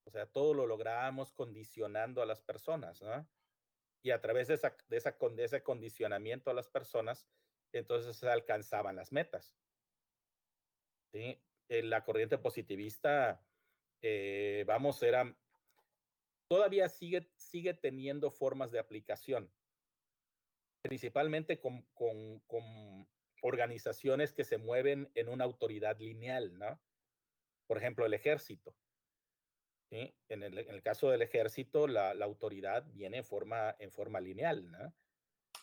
O 0.05 0.09
sea, 0.09 0.25
todo 0.25 0.53
lo 0.53 0.65
logramos 0.65 1.33
condicionando 1.33 2.21
a 2.21 2.25
las 2.25 2.41
personas, 2.41 3.01
¿no? 3.01 3.27
y 4.03 4.11
a 4.11 4.21
través 4.21 4.47
de, 4.47 4.55
esa, 4.55 4.75
de, 4.87 5.43
ese 5.43 5.63
condicionamiento 5.63 6.49
a 6.49 6.53
las 6.53 6.67
personas, 6.67 7.27
entonces 7.71 8.17
se 8.17 8.29
alcanzaban 8.29 8.95
las 8.95 9.11
metas. 9.11 9.55
En 11.13 11.89
la 11.89 12.03
corriente 12.03 12.37
positivista, 12.37 13.45
eh, 14.01 14.63
vamos, 14.65 15.03
era, 15.03 15.35
todavía 16.47 16.89
sigue, 16.89 17.29
sigue 17.35 17.73
teniendo 17.73 18.31
formas 18.31 18.71
de 18.71 18.79
aplicación, 18.79 19.51
principalmente 20.81 21.59
con, 21.59 21.83
con 21.93 23.07
organizaciones 23.41 24.33
que 24.33 24.43
se 24.43 24.57
mueven 24.57 25.11
en 25.15 25.29
una 25.29 25.43
autoridad 25.43 25.99
lineal, 25.99 26.57
¿no? 26.57 26.79
Por 27.67 27.77
ejemplo, 27.77 28.05
el 28.05 28.13
ejército. 28.13 28.75
¿sí? 29.89 30.15
En, 30.29 30.43
el, 30.43 30.81
caso 30.81 31.09
del 31.09 31.21
ejército, 31.21 31.87
la, 31.87 32.11
autoridad 32.11 32.85
viene 32.93 33.17
en 33.17 33.25
forma, 33.25 33.75
en 33.79 33.91
forma 33.91 34.19
lineal, 34.19 34.71
¿no? 34.71 34.93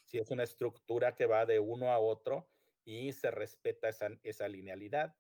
Si 0.05 0.19
es 0.19 0.31
una 0.31 0.43
estructura 0.43 1.15
que 1.15 1.27
va 1.27 1.47
de 1.47 1.59
uno 1.59 1.91
a 1.93 1.99
otro 1.99 2.49
y 2.85 3.13
se 3.13 3.31
respeta 3.31 3.89
esa, 3.89 4.09
esa 4.23 4.49
linealidad. 4.49 5.15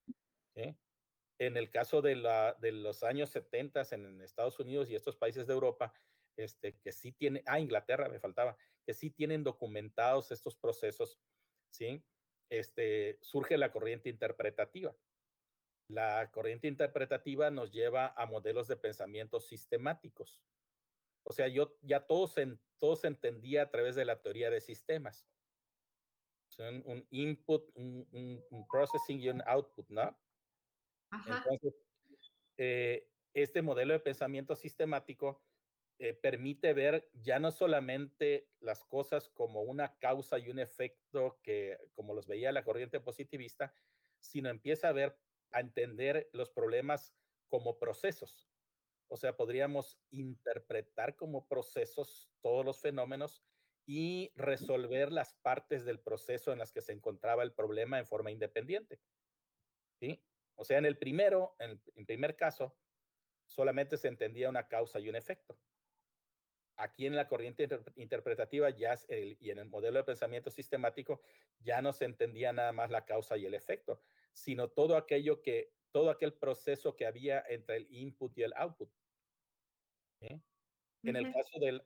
En 1.38 1.56
el 1.56 1.70
caso 1.70 2.02
de, 2.02 2.16
la, 2.16 2.56
de 2.60 2.72
los 2.72 3.02
años 3.04 3.30
70 3.30 3.82
en 3.92 4.20
Estados 4.22 4.58
Unidos 4.58 4.90
y 4.90 4.96
estos 4.96 5.16
países 5.16 5.46
de 5.46 5.52
Europa, 5.52 5.92
este, 6.36 6.78
que 6.78 6.92
sí 6.92 7.12
tienen, 7.12 7.42
ah, 7.46 7.60
Inglaterra 7.60 8.08
me 8.08 8.18
faltaba, 8.18 8.56
que 8.84 8.94
sí 8.94 9.10
tienen 9.10 9.44
documentados 9.44 10.32
estos 10.32 10.56
procesos, 10.56 11.20
¿sí? 11.70 12.02
Este, 12.50 13.18
surge 13.22 13.58
la 13.58 13.70
corriente 13.70 14.08
interpretativa. 14.08 14.96
La 15.88 16.30
corriente 16.30 16.68
interpretativa 16.68 17.50
nos 17.50 17.70
lleva 17.70 18.12
a 18.16 18.26
modelos 18.26 18.68
de 18.68 18.76
pensamiento 18.76 19.40
sistemáticos. 19.40 20.42
O 21.24 21.32
sea, 21.32 21.48
yo 21.48 21.78
ya 21.82 22.06
todo 22.06 22.26
se, 22.26 22.58
todo 22.78 22.96
se 22.96 23.08
entendía 23.08 23.62
a 23.62 23.70
través 23.70 23.96
de 23.96 24.04
la 24.04 24.20
teoría 24.20 24.50
de 24.50 24.60
sistemas. 24.60 25.28
Son 26.50 26.82
un 26.86 27.06
input, 27.10 27.70
un, 27.74 28.08
un, 28.12 28.44
un 28.50 28.66
processing 28.66 29.20
y 29.20 29.28
un 29.28 29.42
output, 29.46 29.88
¿no? 29.90 30.18
Ajá. 31.10 31.44
Entonces, 31.50 31.80
eh, 32.56 33.10
este 33.34 33.62
modelo 33.62 33.92
de 33.92 34.00
pensamiento 34.00 34.56
sistemático 34.56 35.47
eh, 36.00 36.14
permite 36.14 36.72
ver 36.74 37.10
ya 37.12 37.40
no 37.40 37.50
solamente 37.50 38.48
las 38.60 38.84
cosas 38.84 39.28
como 39.28 39.62
una 39.62 39.98
causa 39.98 40.38
y 40.38 40.48
un 40.48 40.60
efecto 40.60 41.40
que, 41.42 41.76
como 41.94 42.14
los 42.14 42.28
veía 42.28 42.52
la 42.52 42.62
corriente 42.62 43.00
positivista, 43.00 43.74
sino 44.20 44.48
empieza 44.48 44.88
a 44.88 44.92
ver 44.92 45.18
a 45.50 45.60
entender 45.60 46.28
los 46.32 46.50
problemas 46.50 47.16
como 47.48 47.78
procesos. 47.78 48.48
O 49.08 49.16
sea, 49.16 49.36
podríamos 49.36 49.98
interpretar 50.10 51.16
como 51.16 51.48
procesos 51.48 52.30
todos 52.42 52.64
los 52.64 52.80
fenómenos 52.80 53.42
y 53.86 54.32
resolver 54.36 55.10
las 55.10 55.34
partes 55.34 55.84
del 55.84 55.98
proceso 55.98 56.52
en 56.52 56.58
las 56.58 56.72
que 56.72 56.82
se 56.82 56.92
encontraba 56.92 57.42
el 57.42 57.54
problema 57.54 57.98
en 57.98 58.06
forma 58.06 58.30
independiente. 58.30 59.00
¿Sí? 59.98 60.22
O 60.54 60.64
sea, 60.64 60.78
en 60.78 60.84
el 60.84 60.98
primero, 60.98 61.56
en 61.58 61.80
el 61.96 62.06
primer 62.06 62.36
caso, 62.36 62.78
solamente 63.46 63.96
se 63.96 64.08
entendía 64.08 64.50
una 64.50 64.68
causa 64.68 65.00
y 65.00 65.08
un 65.08 65.16
efecto. 65.16 65.58
Aquí 66.80 67.06
en 67.06 67.16
la 67.16 67.28
corriente 67.28 67.64
inter 67.64 67.82
interpretativa 67.96 68.70
ya 68.70 68.96
el, 69.08 69.36
y 69.40 69.50
en 69.50 69.58
el 69.58 69.66
modelo 69.66 69.98
de 69.98 70.04
pensamiento 70.04 70.50
sistemático 70.50 71.20
ya 71.58 71.82
no 71.82 71.92
se 71.92 72.04
entendía 72.04 72.52
nada 72.52 72.72
más 72.72 72.90
la 72.90 73.04
causa 73.04 73.36
y 73.36 73.46
el 73.46 73.54
efecto, 73.54 74.00
sino 74.32 74.68
todo 74.70 74.96
aquello 74.96 75.42
que, 75.42 75.74
todo 75.90 76.10
aquel 76.10 76.34
proceso 76.34 76.94
que 76.94 77.06
había 77.06 77.44
entre 77.48 77.76
el 77.76 77.86
input 77.90 78.36
y 78.38 78.44
el 78.44 78.54
output. 78.54 78.90
¿Eh? 80.20 80.40
En 81.02 81.16
el 81.16 81.32
caso 81.32 81.58
del, 81.60 81.82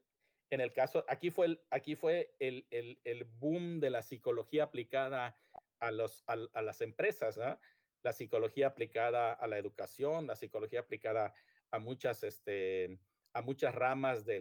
en 0.50 0.60
el 0.60 0.72
caso, 0.72 1.04
aquí 1.08 1.30
fue 1.30 1.46
el, 1.46 1.64
aquí 1.70 1.96
fue 1.96 2.34
el, 2.38 2.66
el, 2.70 3.00
el 3.04 3.24
boom 3.24 3.80
de 3.80 3.90
la 3.90 4.02
psicología 4.02 4.64
aplicada 4.64 5.38
a, 5.80 5.90
los, 5.90 6.22
a, 6.26 6.36
a 6.52 6.62
las 6.62 6.80
empresas, 6.82 7.38
¿no? 7.38 7.58
la 8.02 8.12
psicología 8.12 8.66
aplicada 8.66 9.32
a 9.32 9.46
la 9.46 9.58
educación, 9.58 10.26
la 10.26 10.36
psicología 10.36 10.80
aplicada 10.80 11.34
a 11.70 11.78
muchas, 11.78 12.22
este, 12.24 12.98
a 13.34 13.42
muchas 13.42 13.74
ramas 13.74 14.24
de 14.24 14.40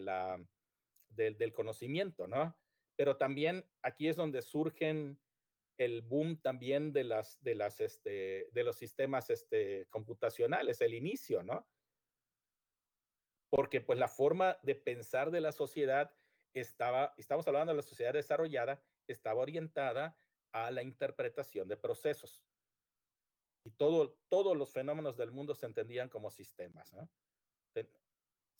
del 1.08 1.52
conocimiento, 1.52 2.26
¿no? 2.26 2.56
Pero 2.96 3.16
también 3.16 3.64
aquí 3.82 4.08
es 4.08 4.16
donde 4.16 4.42
surgen 4.42 5.20
el 5.78 6.02
boom 6.02 6.40
también 6.40 6.92
de, 6.92 7.04
las, 7.04 7.42
de, 7.42 7.54
las, 7.54 7.80
este, 7.80 8.48
de 8.52 8.64
los 8.64 8.76
sistemas 8.76 9.30
este, 9.30 9.86
computacionales, 9.90 10.80
el 10.80 10.94
inicio, 10.94 11.42
¿no? 11.42 11.66
Porque 13.50 13.80
pues 13.80 13.98
la 13.98 14.08
forma 14.08 14.58
de 14.62 14.74
pensar 14.74 15.30
de 15.30 15.40
la 15.40 15.52
sociedad 15.52 16.14
estaba, 16.54 17.14
estamos 17.16 17.46
hablando 17.48 17.72
de 17.72 17.76
la 17.76 17.82
sociedad 17.82 18.12
desarrollada, 18.12 18.82
estaba 19.06 19.40
orientada 19.40 20.18
a 20.52 20.70
la 20.70 20.82
interpretación 20.82 21.68
de 21.68 21.76
procesos. 21.76 22.44
Y 23.64 23.70
todo, 23.72 24.18
todos 24.28 24.56
los 24.56 24.72
fenómenos 24.72 25.16
del 25.16 25.30
mundo 25.30 25.54
se 25.54 25.66
entendían 25.66 26.08
como 26.08 26.30
sistemas, 26.30 26.92
¿no? 26.92 27.08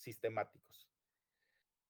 Sistemáticos. 0.02 0.88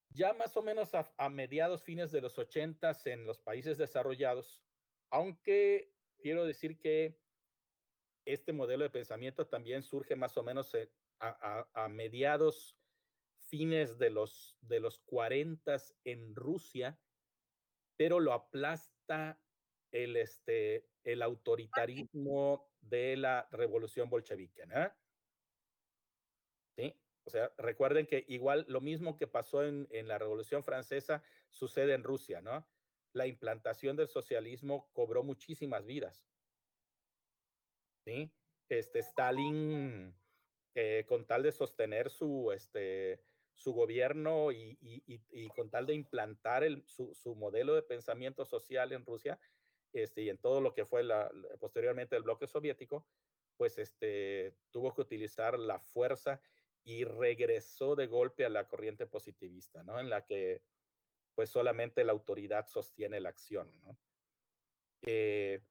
Ya 0.09 0.33
más 0.33 0.55
o 0.57 0.61
menos 0.61 0.93
a, 0.93 1.11
a 1.17 1.29
mediados, 1.29 1.83
fines 1.83 2.11
de 2.11 2.21
los 2.21 2.37
ochentas 2.37 3.05
en 3.07 3.25
los 3.25 3.39
países 3.39 3.77
desarrollados, 3.77 4.63
aunque 5.09 5.93
quiero 6.19 6.45
decir 6.45 6.79
que 6.79 7.19
este 8.25 8.53
modelo 8.53 8.83
de 8.83 8.89
pensamiento 8.89 9.47
también 9.47 9.83
surge 9.83 10.15
más 10.15 10.37
o 10.37 10.43
menos 10.43 10.73
eh, 10.75 10.91
a, 11.19 11.67
a, 11.73 11.85
a 11.85 11.89
mediados, 11.89 12.77
fines 13.35 13.97
de 13.97 14.09
los, 14.09 14.57
de 14.61 14.79
los 14.79 14.99
40 14.99 15.77
en 16.05 16.35
Rusia, 16.35 16.99
pero 17.97 18.19
lo 18.19 18.33
aplasta 18.33 19.41
el, 19.91 20.17
este, 20.17 20.89
el 21.03 21.21
autoritarismo 21.21 22.71
de 22.81 23.17
la 23.17 23.47
revolución 23.51 24.09
bolchevique. 24.09 24.65
¿no? 24.65 24.91
¿Sí? 26.75 26.95
O 27.25 27.29
sea, 27.29 27.51
recuerden 27.57 28.05
que 28.05 28.25
igual 28.27 28.65
lo 28.67 28.81
mismo 28.81 29.17
que 29.17 29.27
pasó 29.27 29.63
en, 29.63 29.87
en 29.91 30.07
la 30.07 30.17
revolución 30.17 30.63
francesa 30.63 31.23
sucede 31.49 31.93
en 31.93 32.03
Rusia, 32.03 32.41
¿no? 32.41 32.65
la 33.13 33.27
implantación 33.27 33.95
del 33.95 34.07
socialismo 34.07 34.89
cobró 34.91 35.23
muchísimas 35.23 35.85
vidas. 35.85 36.25
¿Sí? 38.05 38.31
Este, 38.67 38.99
Stalin, 38.99 40.13
eh, 40.75 41.05
con 41.07 41.25
tal 41.25 41.43
de 41.43 41.51
sostener 41.51 42.09
su, 42.09 42.51
este, 42.51 43.21
su 43.53 43.71
gobierno 43.71 44.51
y, 44.51 44.77
y, 44.81 45.21
y, 45.29 45.47
con 45.49 45.69
tal 45.69 45.85
de 45.85 45.93
implantar 45.93 46.63
el, 46.63 46.83
su, 46.87 47.13
su, 47.13 47.35
modelo 47.35 47.75
de 47.75 47.83
pensamiento 47.83 48.45
social 48.45 48.91
en 48.91 49.05
Rusia 49.05 49.39
este, 49.93 50.23
y 50.23 50.29
en 50.29 50.39
todo 50.39 50.59
lo 50.59 50.73
que 50.73 50.85
fue 50.85 51.03
la, 51.03 51.31
posteriormente 51.59 52.15
el 52.15 52.23
bloque 52.23 52.47
soviético, 52.47 53.05
pues 53.55 53.77
este, 53.77 54.55
tuvo 54.71 54.93
que 54.93 55.01
utilizar 55.01 55.59
la 55.59 55.79
fuerza 55.79 56.41
y 56.83 57.05
regresó 57.05 57.95
de 57.95 58.07
golpe 58.07 58.45
a 58.45 58.49
la 58.49 58.67
corriente 58.67 59.05
positivista, 59.05 59.83
¿no? 59.83 59.99
En 59.99 60.09
la 60.09 60.25
que 60.25 60.61
pues 61.35 61.49
solamente 61.49 62.03
la 62.03 62.11
autoridad 62.11 62.67
sostiene 62.67 63.19
la 63.19 63.29
acción. 63.29 63.71
Eh, 65.05 65.61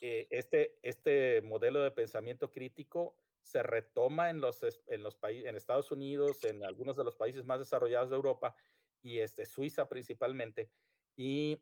eh, 0.00 0.26
este, 0.30 0.78
este 0.82 1.42
modelo 1.42 1.82
de 1.82 1.90
pensamiento 1.90 2.50
crítico 2.50 3.16
se 3.42 3.62
retoma 3.62 4.30
en 4.30 4.40
los, 4.40 4.60
en 4.86 5.02
los 5.02 5.16
países, 5.16 5.46
en 5.46 5.56
Estados 5.56 5.90
Unidos, 5.90 6.44
en 6.44 6.64
algunos 6.64 6.96
de 6.96 7.04
los 7.04 7.16
países 7.16 7.44
más 7.44 7.58
desarrollados 7.58 8.10
de 8.10 8.16
Europa 8.16 8.54
y 9.02 9.18
este, 9.18 9.46
Suiza 9.46 9.88
principalmente, 9.88 10.70
y, 11.16 11.60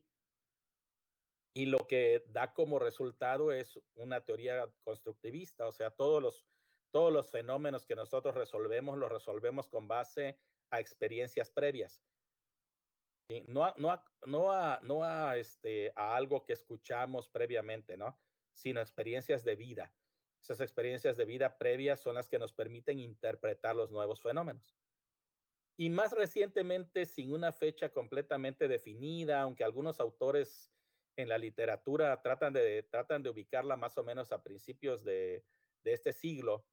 y 1.55 1.67
lo 1.67 1.87
que 1.87 2.25
da 2.29 2.53
como 2.53 2.79
resultado 2.79 3.53
es 3.53 3.81
una 3.95 4.21
teoría 4.25 4.69
constructivista, 4.83 5.67
o 5.67 5.73
sea, 5.73 5.91
todos 5.91 6.23
los, 6.23 6.47
todos 6.91 7.13
los 7.13 7.31
fenómenos 7.31 7.87
que 7.87 7.97
nosotros 7.97 8.35
resolvemos 8.35 8.99
los 8.99 9.11
resolvemos 9.11 9.69
con 9.69 9.89
base 9.89 10.39
a 10.71 10.81
experiencias 10.81 11.51
previas 11.51 12.03
no 13.47 13.65
a, 13.65 13.75
no 13.77 13.91
a, 13.91 14.05
no 14.27 14.53
a, 14.53 14.81
no 14.83 15.05
a, 15.05 15.37
este, 15.37 15.93
a 15.95 16.17
algo 16.17 16.45
que 16.45 16.55
escuchamos 16.55 17.29
previamente, 17.29 17.97
¿no? 17.97 18.19
Sino 18.55 18.81
experiencias 18.81 19.45
de 19.45 19.57
vida. 19.57 19.95
Esas 20.43 20.61
experiencias 20.61 21.17
de 21.17 21.25
vida 21.25 21.59
previas 21.59 22.01
son 22.01 22.15
las 22.15 22.29
que 22.29 22.39
nos 22.39 22.53
permiten 22.53 22.99
interpretar 22.99 23.77
los 23.77 23.91
nuevos 23.91 24.23
fenómenos. 24.23 24.77
Y 25.77 25.91
más 25.91 26.13
recientemente, 26.13 27.07
sin 27.07 27.33
una 27.33 27.53
fecha 27.53 27.91
completamente 27.91 28.67
definida, 28.67 29.43
aunque 29.43 29.65
algunos 29.65 30.01
autores 30.01 30.73
en 31.17 31.29
la 31.29 31.39
literatura 31.39 32.21
tratan 32.23 32.53
de, 32.53 32.83
tratan 32.85 33.23
de 33.23 33.31
ubicarla 33.31 33.77
más 33.77 33.99
o 33.99 34.05
menos 34.05 34.33
a 34.33 34.43
principios 34.43 35.05
de, 35.05 35.45
de 35.85 35.93
este 35.93 36.13
siglo, 36.13 36.65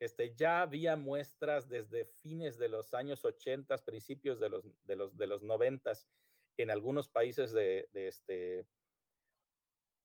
este, 0.00 0.34
ya 0.34 0.62
había 0.62 0.96
muestras 0.96 1.68
desde 1.68 2.06
fines 2.06 2.58
de 2.58 2.68
los 2.68 2.94
años 2.94 3.24
80, 3.24 3.76
principios 3.84 4.40
de 4.40 4.48
los, 4.48 4.64
de 4.86 4.96
los, 4.96 5.16
de 5.16 5.26
los 5.26 5.42
90 5.42 5.92
en 6.56 6.70
algunos 6.70 7.08
países 7.08 7.52
de, 7.52 7.88
de 7.92 8.08
este, 8.08 8.66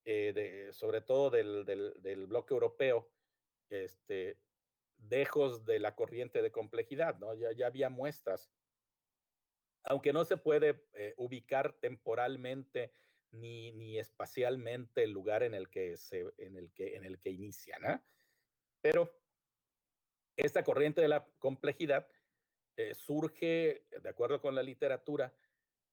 eh, 0.04 0.32
de, 0.34 0.72
sobre 0.74 1.00
todo 1.00 1.30
del, 1.30 1.64
del, 1.64 1.94
del, 2.02 2.26
bloque 2.26 2.52
europeo, 2.52 3.10
este, 3.70 4.38
dejos 4.98 5.64
de 5.64 5.80
la 5.80 5.94
corriente 5.94 6.42
de 6.42 6.52
complejidad, 6.52 7.18
¿no? 7.18 7.34
Ya, 7.34 7.52
ya 7.52 7.66
había 7.66 7.88
muestras. 7.88 8.52
Aunque 9.82 10.12
no 10.12 10.26
se 10.26 10.36
puede 10.36 10.84
eh, 10.92 11.14
ubicar 11.16 11.72
temporalmente 11.72 12.92
ni, 13.30 13.72
ni 13.72 13.98
espacialmente 13.98 15.04
el 15.04 15.12
lugar 15.12 15.42
en 15.42 15.54
el 15.54 15.70
que, 15.70 15.96
se, 15.96 16.26
en 16.36 16.56
el 16.56 16.70
que, 16.72 16.96
en 16.96 17.04
el 17.04 17.18
que 17.18 17.32
¿no? 17.80 18.02
Pero 18.82 19.25
esta 20.36 20.62
corriente 20.64 21.00
de 21.00 21.08
la 21.08 21.26
complejidad 21.38 22.06
eh, 22.76 22.94
surge, 22.94 23.86
de 24.02 24.08
acuerdo 24.08 24.40
con 24.40 24.54
la 24.54 24.62
literatura, 24.62 25.32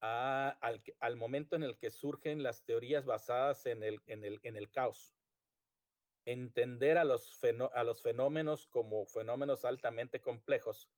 al, 0.01 1.15
momento 1.15 1.56
en 1.56 1.63
el 1.63 1.77
que 1.77 1.89
surgen 1.89 2.43
las 2.43 2.65
teorías 2.65 3.06
basadas 3.06 3.65
en 3.65 3.84
el, 3.84 4.71
caos. 4.71 5.13
Entender 6.25 6.97
a 6.97 7.06
los, 7.06 7.39
a 7.73 7.84
los 7.84 8.01
fenómenos 8.01 8.67
como 8.67 9.06
fenómenos 9.06 9.63
altamente 9.63 10.19
complejos 10.19 10.89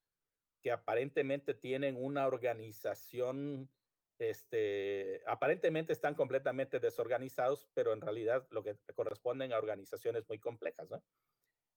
que 0.62 0.72
aparentemente 0.72 1.54
tienen 1.54 1.96
una 1.96 2.26
organización, 2.26 3.70
este, 4.18 5.22
aparentemente 5.28 5.94
están 5.94 6.16
completamente 6.16 6.80
desorganizados, 6.80 7.68
pero 7.76 7.94
en 7.94 8.02
realidad 8.02 8.48
lo 8.50 8.64
que 8.64 8.76
corresponden 8.96 9.54
a 9.54 9.60
organizaciones 9.60 10.28
muy 10.28 10.40
complejas. 10.40 10.90
¿no? 10.90 11.04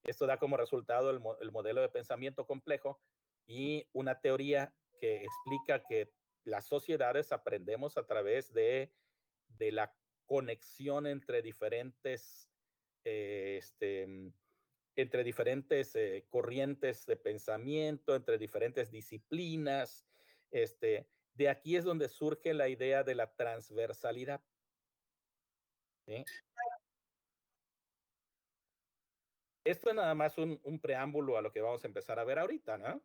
Esto 0.09 0.27
da 0.27 0.39
como 0.39 0.57
resultado 0.57 1.11
el, 1.11 1.21
el 1.41 1.53
modelo 1.53 1.83
de 1.83 1.89
pensamiento 1.89 2.47
complejo 2.47 3.01
y 3.47 3.87
una 3.93 4.21
teoría 4.21 4.75
que 5.01 5.25
explica 5.25 5.85
que 5.85 6.13
las 6.45 6.67
sociedades 6.67 7.31
aprendemos 7.31 7.99
a 7.99 8.07
través 8.07 8.53
de, 8.53 8.93
de 9.49 9.73
la 9.73 9.95
conexión 10.25 11.07
entre 11.07 11.43
diferentes, 11.43 12.51
eh, 13.05 13.57
este, 13.59 14.33
entre 14.97 15.25
diferentes 15.25 15.95
eh, 15.95 16.27
corrientes 16.29 17.07
de 17.07 17.17
pensamiento, 17.17 18.15
entre 18.15 18.39
diferentes 18.39 18.91
disciplinas. 18.91 20.07
Este, 20.51 21.09
de 21.35 21.49
aquí 21.49 21.77
es 21.77 21.85
donde 21.85 22.09
surge 22.09 22.55
la 22.55 22.69
idea 22.69 23.05
de 23.05 23.15
la 23.15 23.35
transversalidad. 23.35 24.43
¿sí? 26.07 26.25
Esto 29.69 29.91
es 29.91 29.97
nada 29.97 30.15
más 30.15 30.39
un, 30.39 30.59
un, 30.65 30.81
preámbulo 30.81 31.37
a 31.37 31.43
lo 31.43 31.53
que 31.53 31.61
vamos 31.61 31.85
a 31.85 31.89
empezar 31.89 32.19
a 32.19 32.25
ver 32.25 32.39
ahorita, 32.39 32.79
¿no? 32.79 33.03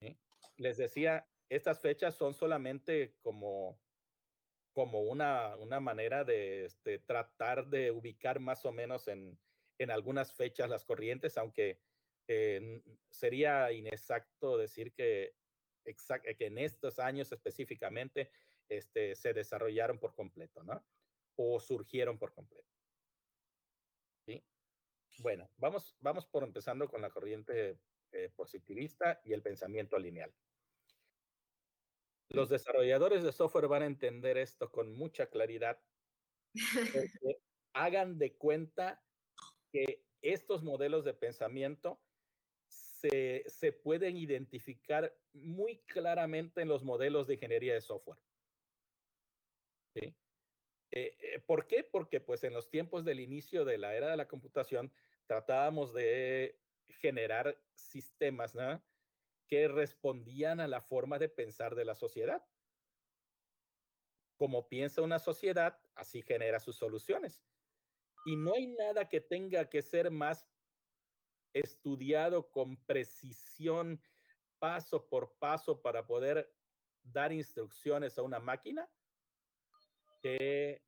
¿Sí? 0.00 0.18
Les 0.56 0.76
decía, 0.76 1.24
estas 1.48 1.78
fechas 1.78 2.16
son 2.16 2.34
solamente 2.34 3.14
como, 3.22 3.78
como 4.72 5.02
una, 5.02 5.54
una 5.58 5.78
manera 5.78 6.24
de 6.24 6.64
este, 6.64 6.98
tratar 6.98 7.68
de 7.68 7.92
ubicar 7.92 8.40
más 8.40 8.64
o 8.64 8.72
menos 8.72 9.06
en, 9.06 9.38
en 9.78 9.92
algunas 9.92 10.32
fechas 10.34 10.68
las 10.68 10.84
corrientes, 10.84 11.38
aunque 11.38 11.78
eh, 12.26 12.82
sería 13.08 13.70
inexacto 13.70 14.58
decir 14.58 14.92
que, 14.92 15.36
exact, 15.84 16.26
que 16.36 16.46
en 16.46 16.58
estos 16.58 16.98
años 16.98 17.30
específicamente 17.30 18.32
este, 18.68 19.14
se 19.14 19.32
desarrollaron 19.32 20.00
por 20.00 20.12
completo, 20.16 20.64
¿no? 20.64 20.84
O 21.36 21.60
surgieron 21.60 22.18
por 22.18 22.34
completo. 22.34 22.68
¿Sí? 24.26 24.44
Bueno, 25.22 25.48
vamos, 25.56 25.96
vamos 26.00 26.26
por 26.26 26.42
empezando 26.42 26.88
con 26.88 27.00
la 27.00 27.10
corriente 27.10 27.78
eh, 28.10 28.30
positivista 28.34 29.20
y 29.24 29.32
el 29.32 29.40
pensamiento 29.40 29.96
lineal. 29.96 30.34
Los 32.28 32.48
desarrolladores 32.48 33.22
de 33.22 33.30
software 33.30 33.68
van 33.68 33.82
a 33.82 33.86
entender 33.86 34.36
esto 34.36 34.70
con 34.72 34.92
mucha 34.92 35.26
claridad. 35.26 35.80
hagan 37.72 38.18
de 38.18 38.36
cuenta 38.36 39.00
que 39.70 40.04
estos 40.22 40.64
modelos 40.64 41.04
de 41.04 41.14
pensamiento 41.14 42.02
se, 42.66 43.44
se, 43.46 43.72
pueden 43.72 44.16
identificar 44.16 45.16
muy 45.32 45.78
claramente 45.84 46.62
en 46.62 46.68
los 46.68 46.82
modelos 46.82 47.28
de 47.28 47.34
ingeniería 47.34 47.74
de 47.74 47.80
software. 47.80 48.18
¿Sí? 49.94 50.16
Eh, 50.92 51.16
eh, 51.20 51.40
¿Por 51.40 51.66
qué? 51.66 51.84
Porque 51.84 52.20
pues 52.20 52.44
en 52.44 52.52
los 52.52 52.68
tiempos 52.68 53.04
del 53.04 53.20
inicio 53.20 53.64
de 53.64 53.78
la 53.78 53.94
era 53.94 54.10
de 54.10 54.16
la 54.16 54.28
computación 54.28 54.92
tratábamos 55.32 55.94
de 55.94 56.60
generar 57.00 57.58
sistemas 57.74 58.52
que 59.48 59.66
respondían 59.66 60.60
a 60.60 60.68
la 60.68 60.82
forma 60.82 61.18
de 61.18 61.30
pensar 61.30 61.74
de 61.74 61.86
la 61.86 61.94
sociedad. 61.94 62.44
como 64.36 64.68
piensa 64.68 65.00
una 65.00 65.18
sociedad, 65.18 65.80
así 65.94 66.20
genera 66.20 66.58
sus 66.58 66.76
soluciones. 66.76 67.42
Y 68.26 68.36
no 68.36 68.54
hay 68.54 68.66
nada 68.66 69.08
que 69.08 69.20
tenga 69.20 69.70
que 69.70 69.80
ser 69.82 70.10
más 70.10 70.46
estudiado 71.54 72.50
con 72.50 72.76
precisión, 72.84 74.02
paso 74.58 75.08
por 75.08 75.38
paso, 75.38 75.80
para 75.80 76.04
poder 76.04 76.52
dar 77.04 77.32
instrucciones 77.32 78.18
a 78.18 78.22
una 78.22 78.40
máquina 78.40 78.90
que 80.20 80.82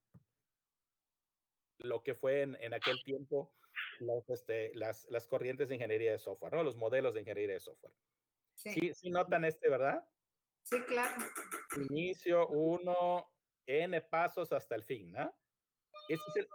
lo 1.79 2.03
que 2.03 2.15
fue 2.15 2.43
en, 2.43 2.75
aquel 2.75 3.03
tiempo 3.05 3.55
este, 4.29 4.75
las, 4.75 5.07
las, 5.11 5.27
corrientes 5.27 5.69
de 5.69 5.75
ingeniería 5.77 6.13
de 6.13 6.19
software, 6.19 6.53
¿no? 6.53 6.63
los 6.63 6.77
modelos 6.77 7.15
de 7.15 7.21
ingeniería 7.21 7.55
de 7.55 7.61
software. 7.61 7.93
Sí, 8.55 8.93
sí, 8.95 9.11
notan 9.11 9.45
este, 9.45 9.69
¿verdad? 9.69 10.07
Sí, 10.63 10.81
claro. 10.83 11.15
Inicio, 11.91 12.49
uno, 12.49 13.31
n 13.67 14.01
pasos 14.03 14.53
hasta 14.53 14.75
el 14.75 14.85
fin, 14.85 15.13
¿no? 15.13 15.35
Este 16.09 16.41
es, 16.41 16.49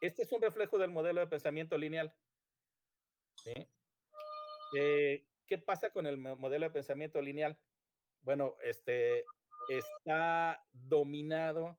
este 0.00 0.22
es 0.22 0.32
un 0.32 0.42
reflejo 0.42 0.78
del 0.78 0.90
modelo 0.90 1.20
de 1.20 1.26
pensamiento 1.26 1.76
lineal. 1.76 2.14
¿sí? 3.36 3.52
Eh, 4.76 5.26
¿Qué 5.46 5.58
pasa 5.58 5.90
con 5.90 6.06
el 6.06 6.18
modelo 6.18 6.66
de 6.66 6.72
pensamiento 6.72 7.20
lineal? 7.20 7.58
Bueno, 8.22 8.56
este 8.62 9.24
está 9.68 10.64
dominado 10.72 11.78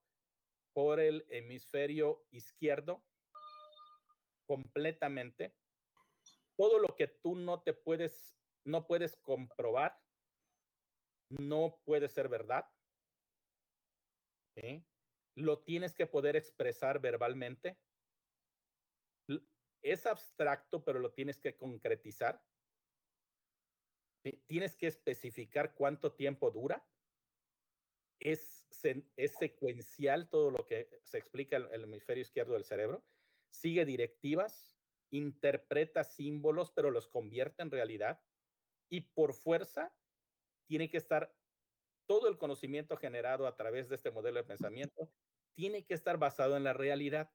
por 0.74 1.00
el 1.00 1.26
hemisferio 1.30 2.26
izquierdo 2.32 3.04
completamente. 4.46 5.56
Todo 6.56 6.80
lo 6.80 6.96
que 6.96 7.08
tú 7.08 7.36
no 7.36 7.62
te 7.64 7.74
puedes, 7.74 8.38
no 8.64 8.86
puedes 8.86 9.18
comprobar, 9.18 10.00
no 11.30 11.82
puede 11.86 12.08
ser 12.10 12.30
verdad. 12.30 12.70
Lo 15.36 15.64
tienes 15.64 15.96
que 15.96 16.06
poder 16.06 16.36
expresar 16.36 17.00
verbalmente. 17.00 17.80
Es 19.82 20.06
abstracto, 20.06 20.84
pero 20.84 21.00
lo 21.00 21.14
tienes 21.14 21.40
que 21.40 21.58
concretizar. 21.58 22.44
Tienes 24.46 24.76
que 24.76 24.88
especificar 24.88 25.74
cuánto 25.74 26.14
tiempo 26.14 26.52
dura 26.52 26.88
es, 28.24 28.66
es 29.18 29.36
secuencial 29.38 30.30
todo 30.30 30.50
lo 30.50 30.66
que 30.66 30.90
se 31.04 31.18
explica 31.18 31.58
en 31.58 31.68
el 31.74 31.84
hemisferio 31.84 32.22
izquierdo 32.22 32.54
del 32.54 32.64
cerebro, 32.64 33.06
sigue 33.54 33.86
directivas, 33.86 34.78
interpreta 35.12 36.04
símbolos, 36.04 36.72
pero 36.72 36.92
los 36.92 37.08
convierte 37.08 37.62
en 37.62 37.72
realidad 37.72 38.22
y 38.90 39.02
por 39.02 39.34
fuerza 39.34 39.96
tiene 40.68 40.90
que 40.90 40.98
estar 40.98 41.34
todo 42.06 42.28
el 42.28 42.38
conocimiento 42.38 42.98
generado 42.98 43.48
a 43.48 43.56
través 43.56 43.90
de 43.90 43.96
este 43.96 44.12
modelo 44.12 44.38
de 44.38 44.44
pensamiento, 44.44 45.10
tiene 45.56 45.86
que 45.86 45.94
estar 45.94 46.18
basado 46.18 46.58
en 46.58 46.64
la 46.64 46.74
realidad. 46.74 47.32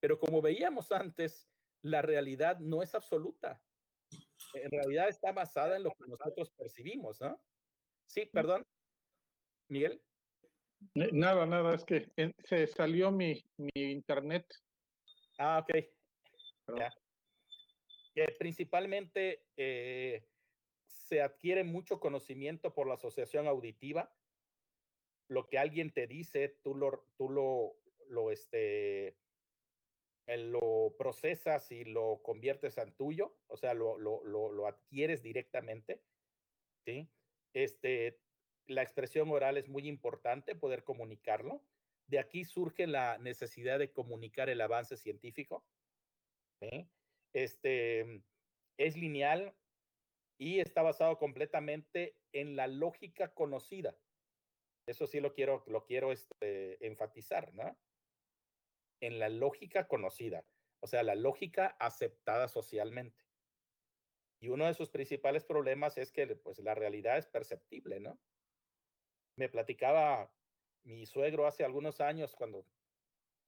Pero 0.00 0.18
como 0.18 0.40
veíamos 0.40 0.92
antes, 0.92 1.50
la 1.82 2.02
realidad 2.02 2.58
no 2.58 2.82
es 2.82 2.94
absoluta. 2.94 3.62
En 4.54 4.70
realidad 4.70 5.08
está 5.08 5.32
basada 5.32 5.76
en 5.76 5.84
lo 5.84 5.90
que 5.90 6.08
nosotros 6.08 6.50
percibimos, 6.56 7.20
¿no? 7.20 7.40
Sí, 8.06 8.26
perdón. 8.26 8.66
Miguel. 9.68 10.02
Nada, 10.94 11.46
nada, 11.46 11.74
es 11.74 11.84
que 11.84 12.10
se 12.44 12.66
salió 12.66 13.12
mi, 13.12 13.44
internet. 13.74 14.46
Ah, 15.42 15.60
ok. 15.60 15.70
principalmente 18.38 19.46
eh, 19.56 20.28
se 20.84 21.22
adquiere 21.22 21.64
mucho 21.64 21.98
conocimiento 21.98 22.74
por 22.74 22.86
la 22.86 22.94
asociación 22.94 23.46
auditiva. 23.46 24.14
Lo 25.28 25.48
que 25.48 25.58
alguien 25.58 25.92
te 25.92 26.06
dice, 26.06 26.50
tú 26.62 26.74
lo, 26.74 27.06
tú 27.16 27.30
lo, 27.30 27.80
lo, 28.08 28.30
este, 28.30 29.16
lo 30.26 30.94
procesas 30.98 31.72
y 31.72 31.84
lo 31.84 32.20
conviertes 32.22 32.76
en 32.76 32.94
tuyo, 32.94 33.38
o 33.46 33.56
sea, 33.56 33.72
lo, 33.72 33.96
lo, 33.96 34.22
lo, 34.24 34.52
lo 34.52 34.66
adquieres 34.66 35.22
directamente. 35.22 36.04
¿sí? 36.84 37.10
Este, 37.54 38.20
la 38.66 38.82
expresión 38.82 39.30
oral 39.30 39.56
es 39.56 39.70
muy 39.70 39.88
importante, 39.88 40.54
poder 40.54 40.84
comunicarlo. 40.84 41.64
De 42.10 42.18
aquí 42.18 42.44
surge 42.44 42.88
la 42.88 43.18
necesidad 43.18 43.78
de 43.78 43.92
comunicar 43.92 44.50
el 44.50 44.60
avance 44.60 44.96
científico. 44.96 45.64
Este 47.32 48.24
es 48.76 48.96
lineal 48.96 49.54
y 50.36 50.58
está 50.58 50.82
basado 50.82 51.18
completamente 51.18 52.16
en 52.32 52.56
la 52.56 52.66
lógica 52.66 53.32
conocida. 53.32 53.96
Eso 54.88 55.06
sí 55.06 55.20
lo 55.20 55.32
quiero, 55.32 55.62
lo 55.68 55.84
quiero 55.84 56.10
este, 56.10 56.84
enfatizar, 56.84 57.54
¿no? 57.54 57.78
En 59.00 59.20
la 59.20 59.28
lógica 59.28 59.86
conocida, 59.86 60.44
o 60.80 60.88
sea, 60.88 61.04
la 61.04 61.14
lógica 61.14 61.76
aceptada 61.78 62.48
socialmente. 62.48 63.24
Y 64.40 64.48
uno 64.48 64.66
de 64.66 64.74
sus 64.74 64.90
principales 64.90 65.44
problemas 65.44 65.96
es 65.96 66.10
que 66.10 66.26
pues, 66.34 66.58
la 66.58 66.74
realidad 66.74 67.18
es 67.18 67.28
perceptible, 67.28 68.00
¿no? 68.00 68.18
me 69.40 69.48
platicaba 69.48 70.30
mi 70.84 71.06
suegro 71.06 71.46
hace 71.46 71.64
algunos 71.64 72.00
años, 72.00 72.34
cuando 72.34 72.64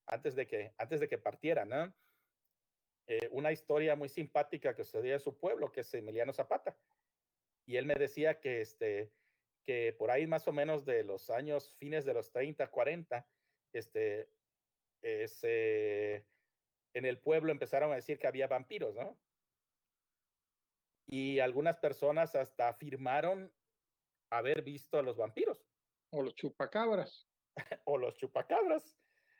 antes 0.06 0.34
de 0.34 0.46
que, 0.46 0.72
antes 0.78 1.00
de 1.00 1.08
que 1.08 1.18
partiera. 1.18 1.66
Eh, 3.08 3.28
una 3.32 3.50
historia 3.50 3.96
muy 3.96 4.08
simpática 4.08 4.76
que 4.76 4.84
sucedía 4.84 5.14
en 5.14 5.20
su 5.20 5.36
pueblo, 5.36 5.72
que 5.72 5.80
es 5.80 5.94
Emiliano 5.94 6.32
Zapata. 6.32 6.76
Y 7.66 7.76
él 7.76 7.86
me 7.86 7.94
decía 7.94 8.40
que, 8.40 8.60
este, 8.60 9.12
que 9.64 9.92
por 9.98 10.10
ahí 10.10 10.26
más 10.26 10.46
o 10.48 10.52
menos 10.52 10.84
de 10.84 11.02
los 11.04 11.30
años 11.30 11.72
fines 11.78 12.04
de 12.04 12.14
los 12.14 12.30
30, 12.30 12.70
40, 12.70 13.26
este, 13.72 14.28
en 16.94 17.04
el 17.04 17.18
pueblo 17.18 17.52
empezaron 17.52 17.92
a 17.92 17.96
decir 17.96 18.18
que 18.18 18.26
había 18.26 18.46
vampiros, 18.46 18.94
¿no? 18.94 19.18
Y 21.06 21.40
algunas 21.40 21.78
personas 21.78 22.34
hasta 22.34 22.68
afirmaron 22.68 23.52
haber 24.30 24.62
visto 24.62 24.98
a 24.98 25.02
los 25.02 25.16
vampiros. 25.16 25.61
O 26.12 26.22
los 26.22 26.34
chupacabras. 26.34 27.26
o 27.84 27.98
los 27.98 28.16
chupacabras, 28.16 28.96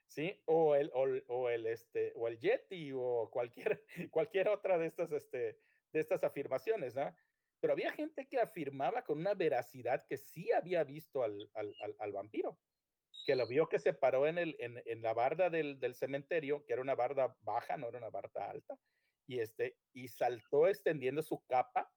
¿sí? 0.07 0.41
O 0.47 0.75
el, 0.75 0.91
o, 0.95 1.49
el, 1.49 1.67
este, 1.67 2.13
o 2.17 2.29
el 2.29 2.39
Yeti 2.39 2.93
o 2.95 3.31
cualquier, 3.31 3.85
cualquier 4.11 4.49
otra 4.49 4.79
de 4.79 4.87
estas, 4.87 5.13
este, 5.13 5.59
de 5.93 6.01
estas 6.01 6.25
afirmaciones, 6.25 6.95
¿no? 6.95 7.15
Pero 7.61 7.75
había 7.75 7.93
gente 7.93 8.27
que 8.27 8.41
afirmaba 8.41 9.03
con 9.05 9.19
una 9.19 9.35
veracidad 9.35 10.05
que 10.09 10.17
sí 10.17 10.51
había 10.51 10.83
visto 10.83 11.23
al, 11.23 11.49
al, 11.55 11.75
al, 11.99 12.13
vampiro, 12.13 12.59
que 13.25 13.37
lo 13.37 13.47
vio 13.47 13.69
que 13.69 13.79
se 13.79 13.95
paró 13.95 14.27
en, 14.27 14.39
el, 14.39 14.57
en, 14.59 14.83
en 14.85 15.01
la 15.01 15.15
barda 15.15 15.49
del, 15.49 15.79
del, 15.79 15.95
cementerio, 15.95 16.65
que 16.65 16.73
era 16.73 16.83
una 16.83 16.97
barda 16.97 17.37
baja, 17.43 17.77
no 17.77 17.89
era 17.89 17.99
una 17.99 18.11
barda 18.11 18.51
alta, 18.51 18.77
y, 19.29 19.39
este, 19.39 19.79
y 19.93 20.09
saltó 20.09 20.67
extendiendo 20.67 21.23
su 21.23 21.45
capa 21.47 21.93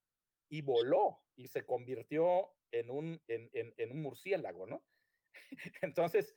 y 0.49 0.61
voló 0.61 1.21
y 1.35 1.47
se 1.47 1.65
convirtió 1.65 2.51
en 2.71 2.89
un, 2.89 3.21
en, 3.27 3.91
un 3.91 4.01
murciélago, 4.01 4.67
¿no? 4.67 4.85
Entonces, 5.81 6.33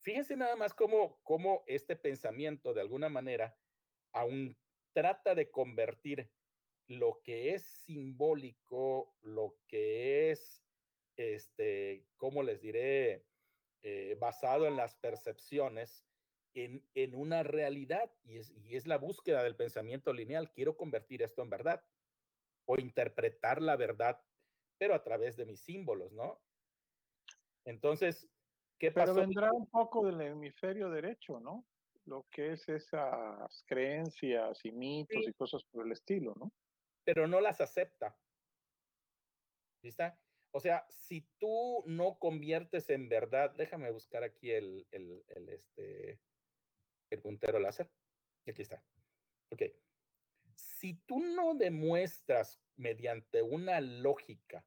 fíjense 0.00 0.36
nada 0.36 0.56
más 0.56 0.74
cómo, 0.74 1.20
cómo 1.22 1.64
este 1.66 1.96
pensamiento 1.96 2.72
de 2.74 2.80
alguna 2.80 3.08
manera 3.08 3.58
aún 4.12 4.58
trata 4.92 5.34
de 5.34 5.50
convertir 5.50 6.30
lo 6.88 7.20
que 7.22 7.54
es 7.54 7.64
simbólico, 7.84 9.14
lo 9.20 9.58
que 9.66 10.30
es, 10.30 10.64
este, 11.16 12.06
¿cómo 12.16 12.42
les 12.42 12.60
diré? 12.60 13.26
Eh, 13.82 14.16
basado 14.18 14.66
en 14.66 14.76
las 14.76 14.96
percepciones, 14.96 16.06
en, 16.54 16.88
en 16.94 17.14
una 17.14 17.42
realidad, 17.42 18.10
y 18.24 18.38
es, 18.38 18.50
y 18.56 18.74
es 18.74 18.86
la 18.86 18.96
búsqueda 18.96 19.42
del 19.42 19.54
pensamiento 19.54 20.12
lineal. 20.12 20.50
Quiero 20.50 20.76
convertir 20.76 21.22
esto 21.22 21.42
en 21.42 21.50
verdad 21.50 21.84
o 22.68 22.78
interpretar 22.78 23.62
la 23.62 23.76
verdad 23.76 24.20
pero 24.78 24.94
a 24.94 25.02
través 25.02 25.36
de 25.36 25.44
mis 25.44 25.60
símbolos, 25.60 26.12
¿no? 26.12 26.40
Entonces, 27.64 28.28
¿qué 28.78 28.92
pasó? 28.92 29.14
Pero 29.14 29.26
vendrá 29.26 29.52
un 29.52 29.66
poco 29.66 30.06
del 30.06 30.20
hemisferio 30.20 30.88
derecho, 30.88 31.40
¿no? 31.40 31.66
Lo 32.04 32.26
que 32.30 32.52
es 32.52 32.68
esas 32.68 33.64
creencias 33.66 34.64
y 34.64 34.72
mitos 34.72 35.26
y 35.26 35.34
cosas 35.34 35.62
por 35.64 35.84
el 35.84 35.92
estilo, 35.92 36.34
¿no? 36.36 36.52
Pero 37.04 37.26
no 37.26 37.40
las 37.40 37.60
acepta. 37.60 38.16
¿Viste? 39.82 40.14
O 40.52 40.60
sea, 40.60 40.86
si 40.88 41.28
tú 41.38 41.82
no 41.86 42.18
conviertes 42.18 42.88
en 42.88 43.08
verdad, 43.08 43.54
déjame 43.56 43.90
buscar 43.90 44.22
aquí 44.24 44.50
el, 44.50 44.86
el, 44.90 45.22
el, 45.28 45.48
este, 45.50 46.20
el 47.10 47.20
puntero 47.20 47.58
láser. 47.58 47.90
Aquí 48.46 48.62
está. 48.62 48.82
Ok. 49.50 49.62
Si 50.58 50.94
tú 51.06 51.20
no 51.20 51.54
demuestras 51.54 52.60
mediante 52.76 53.42
una 53.42 53.80
lógica 53.80 54.64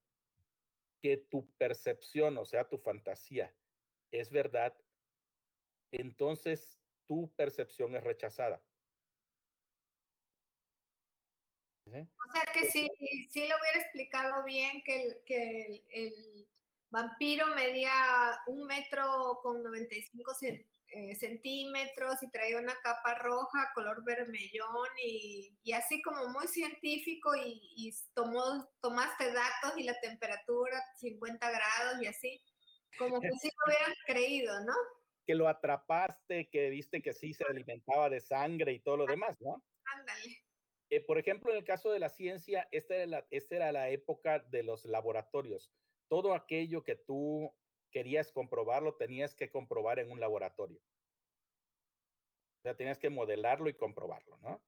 que 1.01 1.17
tu 1.17 1.49
percepción, 1.57 2.37
o 2.37 2.45
sea, 2.45 2.69
tu 2.69 2.77
fantasía, 2.77 3.53
es 4.11 4.29
verdad, 4.29 4.73
entonces 5.91 6.79
tu 7.07 7.29
percepción 7.35 7.95
es 7.95 8.03
rechazada. 8.03 8.63
O 11.87 12.31
sea 12.31 12.53
que 12.53 12.71
si, 12.71 12.87
si 13.29 13.47
lo 13.47 13.55
hubiera 13.57 13.81
explicado 13.81 14.45
bien, 14.45 14.81
que, 14.83 15.03
el, 15.03 15.23
que 15.25 15.83
el, 15.89 16.47
vampiro 16.89 17.47
medía 17.55 18.39
un 18.47 18.65
metro 18.65 19.39
con 19.41 19.63
95 19.63 20.33
eh, 20.93 21.15
centímetros 21.15 22.21
y 22.21 22.29
traía 22.31 22.59
una 22.59 22.75
capa 22.83 23.15
roja, 23.15 23.71
color 23.73 24.03
vermellón 24.03 24.87
y, 25.01 25.71
así 25.73 26.01
como 26.01 26.27
muy 26.27 26.47
científico 26.47 27.31
y, 27.35 27.93
tomó, 28.13 28.69
tomaste 28.81 29.31
datos 29.31 29.77
y 29.77 29.83
la 29.83 29.97
temperatura 30.01 30.83
50 30.99 31.49
grados 31.49 32.01
y 32.01 32.07
así, 32.07 32.43
como 32.97 33.21
que 33.21 33.29
sí 33.39 33.49
lo 33.49 33.71
hubieran 33.71 33.95
creído, 34.05 34.59
¿no? 34.65 34.73
Que 35.25 35.35
lo 35.35 35.47
atrapaste, 35.47 36.49
que 36.49 36.69
viste 36.69 37.01
que 37.01 37.13
sí 37.13 37.33
se 37.33 37.45
alimentaba 37.45 38.09
de 38.09 38.19
sangre 38.19 38.73
y 38.73 38.81
todo 38.81 38.97
lo 38.97 39.05
demás, 39.05 39.39
¿no? 39.39 39.63
Ándale. 39.85 40.43
Eh, 40.89 40.99
por 40.99 41.17
ejemplo, 41.17 41.51
en 41.51 41.59
el 41.59 41.63
caso 41.63 41.89
de 41.89 41.99
la 41.99 42.09
ciencia, 42.09 42.67
esta 42.71 42.95
era 42.95 43.05
la, 43.05 43.27
esta 43.29 43.55
era 43.55 43.71
la 43.71 43.89
época 43.89 44.39
de 44.39 44.63
los 44.63 44.83
laboratorios. 44.83 45.71
Todo 46.09 46.33
aquello 46.33 46.83
que 46.83 46.97
tú 46.97 47.55
querías 47.91 48.31
comprobarlo, 48.31 48.95
tenías 48.95 49.35
que 49.35 49.49
comprobar 49.49 49.99
en 49.99 50.11
un 50.11 50.19
laboratorio. 50.19 50.79
O 52.59 52.61
sea, 52.63 52.75
tenías 52.75 52.99
que 52.99 53.09
modelarlo 53.09 53.69
y 53.69 53.73
comprobarlo, 53.73 54.37
¿no? 54.39 54.61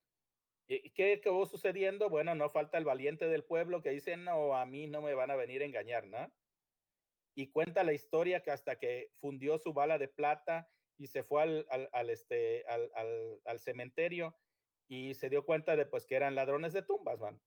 ¿Y 0.67 0.91
qué 0.91 1.13
acabó 1.13 1.45
sucediendo? 1.45 2.09
Bueno, 2.09 2.35
no 2.35 2.49
falta 2.49 2.77
el 2.77 2.85
valiente 2.85 3.27
del 3.27 3.43
pueblo 3.43 3.81
que 3.81 3.89
dice, 3.89 4.15
no, 4.15 4.55
a 4.55 4.65
mí 4.65 4.87
no 4.87 5.01
me 5.01 5.13
van 5.13 5.29
a 5.29 5.35
venir 5.35 5.61
a 5.61 5.65
engañar, 5.65 6.07
¿no? 6.07 6.31
Y 7.35 7.51
cuenta 7.51 7.83
la 7.83 7.93
historia 7.93 8.41
que 8.41 8.51
hasta 8.51 8.77
que 8.77 9.11
fundió 9.19 9.57
su 9.57 9.73
bala 9.73 9.97
de 9.97 10.07
plata 10.07 10.69
y 10.97 11.07
se 11.07 11.23
fue 11.23 11.41
al, 11.41 11.67
al, 11.91 12.09
este, 12.09 12.63
al, 12.67 12.89
al, 13.45 13.59
cementerio 13.59 14.37
y 14.87 15.15
se 15.15 15.29
dio 15.29 15.45
cuenta 15.45 15.75
de 15.75 15.85
pues 15.85 16.05
que 16.05 16.15
eran 16.15 16.35
ladrones 16.35 16.71
de 16.73 16.83
tumbas, 16.83 17.19
man. 17.19 17.41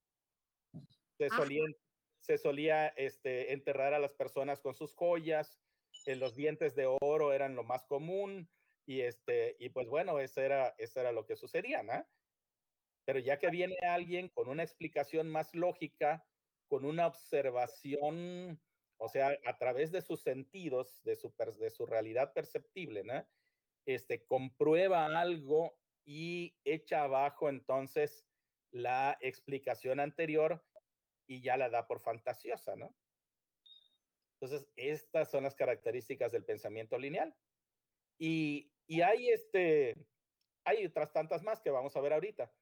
Se 1.16 1.30
solían, 1.30 1.74
se 2.20 2.38
solía 2.38 2.88
este, 2.88 3.52
enterrar 3.52 3.94
a 3.94 3.98
las 3.98 4.12
personas 4.12 4.60
con 4.60 4.74
sus 4.74 4.94
joyas, 4.94 5.58
los 6.06 6.34
dientes 6.34 6.74
de 6.74 6.86
oro 7.00 7.32
eran 7.32 7.54
lo 7.54 7.64
más 7.64 7.84
común, 7.86 8.50
y, 8.86 9.00
este, 9.00 9.56
y 9.58 9.70
pues 9.70 9.88
bueno, 9.88 10.20
eso 10.20 10.40
era, 10.40 10.74
eso 10.78 11.00
era 11.00 11.10
lo 11.10 11.26
que 11.26 11.36
sucedía, 11.36 11.82
¿no? 11.82 12.06
Pero 13.04 13.18
ya 13.18 13.38
que 13.38 13.50
viene 13.50 13.76
alguien 13.82 14.28
con 14.28 14.48
una 14.48 14.62
explicación 14.62 15.28
más 15.28 15.54
lógica, 15.54 16.26
con 16.68 16.84
una 16.84 17.06
observación, 17.06 18.62
o 18.96 19.08
sea, 19.08 19.36
a 19.44 19.58
través 19.58 19.90
de 19.90 20.02
sus 20.02 20.22
sentidos, 20.22 21.02
de 21.02 21.16
su, 21.16 21.34
de 21.58 21.70
su 21.70 21.86
realidad 21.86 22.32
perceptible, 22.32 23.02
¿no? 23.02 23.28
Este, 23.86 24.24
comprueba 24.24 25.06
algo 25.06 25.78
y 26.04 26.56
echa 26.64 27.02
abajo 27.02 27.48
entonces 27.48 28.28
la 28.70 29.16
explicación 29.20 30.00
anterior 30.00 30.64
y 31.26 31.40
ya 31.40 31.56
la 31.56 31.70
da 31.70 31.86
por 31.86 32.00
fantasiosa, 32.00 32.76
¿no? 32.76 32.96
Entonces, 34.40 34.68
estas 34.76 35.30
son 35.30 35.44
las 35.44 35.54
características 35.54 36.32
del 36.32 36.44
pensamiento 36.44 36.98
lineal. 36.98 37.34
Y, 38.18 38.72
y 38.86 39.00
hay, 39.00 39.28
este, 39.30 39.94
hay 40.64 40.86
otras 40.86 41.12
tantas 41.12 41.42
más 41.42 41.60
que 41.60 41.70
vamos 41.70 41.96
a 41.96 42.00
ver 42.00 42.12
ahorita. 42.12 42.52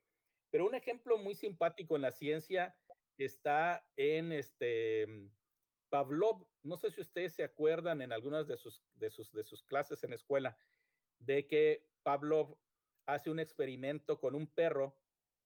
Pero 0.50 0.66
un 0.66 0.74
ejemplo 0.74 1.18
muy 1.18 1.34
simpático 1.34 1.96
en 1.96 2.02
la 2.02 2.12
ciencia 2.12 2.76
está 3.18 3.86
en 3.96 4.32
este 4.32 5.06
Pavlov. 5.90 6.46
No 6.62 6.76
sé 6.76 6.90
si 6.90 7.00
ustedes 7.00 7.34
se 7.34 7.44
acuerdan 7.44 8.02
en 8.02 8.12
algunas 8.12 8.46
de 8.46 8.56
sus, 8.56 8.82
de 8.94 9.10
sus, 9.10 9.32
de 9.32 9.44
sus 9.44 9.62
clases 9.62 10.02
en 10.04 10.12
escuela 10.12 10.56
de 11.18 11.46
que 11.46 11.88
Pavlov 12.02 12.56
hace 13.06 13.30
un 13.30 13.40
experimento 13.40 14.20
con 14.20 14.34
un 14.34 14.46
perro. 14.46 14.96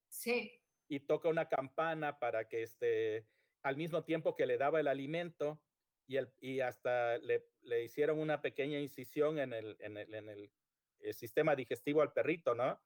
Sí 0.09 0.61
y 0.89 1.01
toca 1.01 1.29
una 1.29 1.49
campana 1.49 2.19
para 2.19 2.49
que 2.49 2.63
este, 2.63 3.29
al 3.63 3.77
mismo 3.77 4.05
tiempo 4.05 4.35
que 4.35 4.47
le 4.47 4.57
daba 4.57 4.81
el 4.81 4.89
alimento 4.89 5.61
y, 6.09 6.17
el, 6.17 6.33
y 6.41 6.61
hasta 6.61 7.19
le, 7.19 7.47
le 7.63 7.85
hicieron 7.85 8.19
una 8.19 8.41
pequeña 8.41 8.81
incisión 8.81 9.39
en 9.39 9.53
el, 9.53 9.77
en 9.79 9.99
el, 9.99 10.15
en 10.15 10.29
el, 10.31 10.51
el, 11.01 11.15
sistema 11.15 11.55
digestivo 11.55 12.01
al 12.01 12.13
perrito, 12.13 12.55
¿no? 12.55 12.81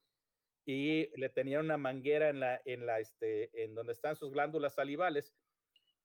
Y 0.66 1.08
le 1.18 1.28
tenían 1.28 1.64
una 1.64 1.78
manguera 1.78 2.28
en 2.28 2.40
la, 2.40 2.60
en 2.64 2.84
la, 2.84 2.98
este, 2.98 3.64
en 3.64 3.74
donde 3.74 3.92
están 3.92 4.16
sus 4.16 4.32
glándulas 4.32 4.74
salivales 4.74 5.34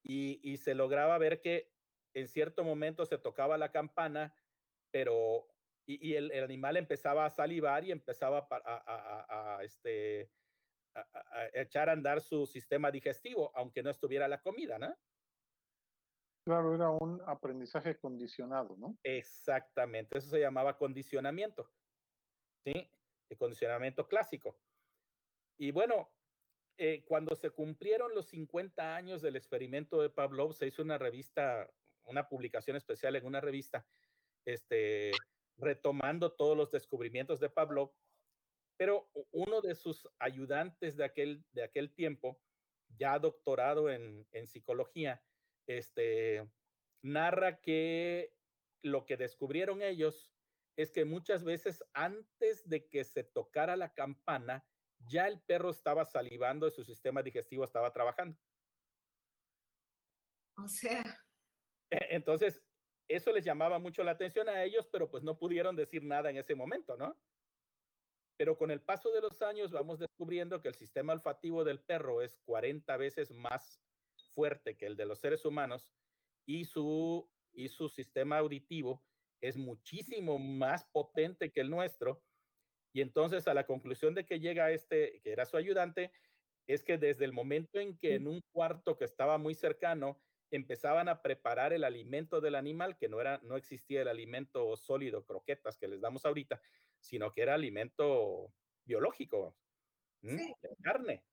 y, 0.03 0.39
y 0.43 0.57
se 0.57 0.76
lograba 0.76 1.18
ver 1.18 1.41
que 1.41 1.72
en 2.13 2.28
cierto 2.28 2.63
momento 2.63 3.05
se 3.05 3.18
tocaba 3.18 3.57
la 3.57 3.72
campana, 3.72 4.36
pero 4.91 5.47
y, 5.88 6.09
y 6.09 6.15
el, 6.15 6.32
animal 6.43 6.78
empezaba 6.78 7.26
a 7.26 7.30
salivar 7.32 7.84
y 7.84 7.91
empezaba 7.91 8.47
a, 8.49 8.57
a, 8.65 9.57
a, 9.57 9.63
este, 9.63 10.30
echar 11.53 11.89
a 11.89 11.93
andar 11.93 12.22
su 12.22 12.45
sistema 12.45 12.91
digestivo, 12.91 13.51
aunque 13.55 13.82
no 13.82 13.89
estuviera 13.89 14.28
la 14.28 14.41
comida, 14.41 14.78
¿no? 14.78 14.95
Claro, 16.48 16.74
era 16.74 16.89
un 16.91 17.22
aprendizaje 17.26 18.00
condicionado, 18.00 18.78
¿no? 18.78 18.98
Exactamente, 19.04 20.18
eso 20.18 20.30
se 20.30 20.39
llamaba 20.39 20.78
condicionamiento, 20.78 21.70
¿sí? 22.64 22.89
El 23.30 23.38
condicionamiento 23.38 24.08
clásico. 24.08 24.58
Y 25.58 25.72
bueno, 25.72 26.10
eh, 26.78 27.04
cuando 27.06 27.36
se 27.36 27.50
cumplieron 27.50 28.16
los 28.16 28.28
50 28.28 28.95
años 28.95 29.22
del 29.22 29.36
experimento 29.36 30.02
de 30.02 30.10
Pavlov, 30.10 30.54
se 30.54 30.68
hizo 30.68 30.84
una 30.84 30.98
revista, 30.98 31.70
una 32.06 32.30
publicación 32.30 32.78
especial 32.78 33.18
en 33.18 33.26
una 33.26 33.41
revista, 33.41 33.86
este, 34.45 35.12
retomando 35.58 36.32
todos 36.32 36.56
los 36.56 36.72
descubrimientos 36.72 37.41
de 37.41 37.50
Pavlov 37.50 37.93
pero 38.78 39.10
uno 39.32 39.60
de 39.60 39.76
sus 39.76 40.08
ayudantes 40.18 40.95
de 40.95 41.04
aquel, 41.04 41.43
de 41.52 41.64
aquel 41.64 41.93
tiempo, 41.93 42.39
ya 42.88 43.20
doctorado 43.20 43.89
en, 43.89 44.26
en 44.32 44.48
psicología, 44.48 45.22
este, 45.68 46.49
narra 47.03 47.59
que 47.61 48.34
lo 48.84 49.05
que 49.05 49.18
descubrieron 49.18 49.82
ellos 49.82 50.34
es 50.78 50.91
que 50.91 51.05
muchas 51.05 51.43
veces 51.43 51.84
antes 51.93 52.68
de 52.70 52.88
que 52.88 53.03
se 53.03 53.24
tocara 53.24 53.76
la 53.76 53.93
campana, 53.93 54.65
ya 54.99 55.28
el 55.28 55.41
perro 55.41 55.72
estaba 55.72 56.05
salivando 56.05 56.68
y 56.68 56.72
su 56.72 56.84
sistema 56.84 57.24
digestivo 57.24 57.63
estaba 57.63 57.91
trabajando. 57.91 58.38
O 60.57 60.68
sea. 60.68 61.03
E, 61.89 62.15
entonces, 62.15 62.61
eso 63.07 63.32
les 63.32 63.43
llamaba 63.43 63.80
mucho 63.80 64.03
la 64.03 64.11
atención 64.11 64.49
a 64.49 64.63
ellos, 64.63 64.88
pero 64.91 65.09
pues 65.09 65.24
no 65.24 65.38
pudieron 65.38 65.76
decir 65.76 66.03
nada 66.03 66.30
en 66.30 66.38
ese 66.38 66.55
momento, 66.55 66.97
¿no? 66.97 67.18
Pero 68.38 68.57
con 68.57 68.70
el 68.70 68.82
paso 68.82 69.11
de 69.11 69.22
los 69.22 69.41
años 69.41 69.72
vamos 69.72 69.97
descubriendo 69.97 70.61
que 70.61 70.68
el 70.68 70.76
sistema 70.76 71.13
olfativo 71.13 71.63
del 71.63 71.80
perro 71.80 72.22
es 72.22 72.38
40 72.45 72.97
veces 72.97 73.32
más 73.32 73.82
fuerte 74.38 74.78
que 74.78 74.86
el 74.86 74.96
de 74.96 75.08
los 75.08 75.18
seres 75.18 75.46
humanos 75.46 75.90
y 76.46 76.66
su, 76.66 77.28
y 77.54 77.70
su 77.70 77.90
sistema 77.90 78.38
auditivo 78.38 79.04
es 79.42 79.58
muchísimo 79.58 80.38
más 80.38 80.86
potente 80.86 81.52
que 81.52 81.62
el 81.62 81.72
nuestro. 81.72 82.24
Y 82.94 83.02
entonces 83.02 83.48
a 83.48 83.56
la 83.56 83.66
conclusión 83.66 84.14
de 84.14 84.28
que 84.28 84.40
llega 84.40 84.70
este, 84.70 85.22
que 85.24 85.32
era 85.32 85.48
su 85.48 85.58
ayudante, 85.58 86.12
es 86.68 86.84
que 86.84 87.00
desde 87.00 87.26
el 87.26 87.34
momento 87.34 87.80
en 87.80 87.98
que 87.98 88.14
en 88.14 88.28
un 88.28 88.42
cuarto 88.52 88.96
que 88.96 89.06
estaba 89.06 89.40
muy 89.40 89.56
cercano 89.56 90.22
empezaban 90.52 91.10
a 91.10 91.24
preparar 91.24 91.74
el 91.74 91.84
alimento 91.84 92.40
del 92.40 92.54
animal, 92.54 92.96
que 92.96 93.10
no 93.10 93.20
era, 93.20 93.40
no 93.44 93.58
existía 93.58 94.04
el 94.04 94.08
alimento 94.08 94.78
sólido, 94.78 95.26
croquetas 95.26 95.80
que 95.80 95.88
les 95.88 96.00
damos 96.00 96.26
ahorita, 96.26 96.62
sino 97.00 97.34
que 97.34 97.42
era 97.42 97.56
alimento 97.56 98.54
biológico, 98.86 99.58
sí. 100.22 100.54
carne. 100.84 101.24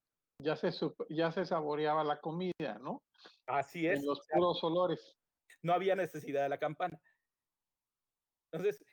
Ya 0.45 0.57
se, 0.57 0.71
ya 1.09 1.33
se 1.33 1.47
saboreaba 1.47 2.05
la 2.05 2.21
comida, 2.21 2.79
¿no? 2.79 3.03
Así 3.47 3.87
es. 3.87 4.01
En 4.01 4.07
los 4.07 4.21
puros 4.29 4.63
olores. 4.63 5.17
No 5.63 5.73
había 5.73 5.97
necesidad 5.97 6.43
de 6.43 6.51
la 6.51 6.59
campana. 6.59 7.01
Entonces, 8.53 8.85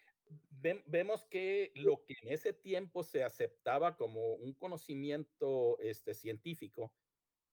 ve, 0.50 0.82
vemos 0.88 1.26
que 1.26 1.74
lo 1.76 2.06
que 2.06 2.16
en 2.22 2.32
ese 2.32 2.54
tiempo 2.54 3.04
se 3.04 3.26
aceptaba 3.26 3.98
como 3.98 4.36
un 4.36 4.54
conocimiento 4.54 5.78
este, 5.80 6.14
científico, 6.14 6.94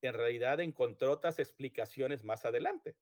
en 0.01 0.13
realidad 0.13 0.61
encontró 0.61 1.11
otras 1.11 1.37
explicaciones 1.39 2.23
más 2.23 2.45
adelante, 2.45 2.95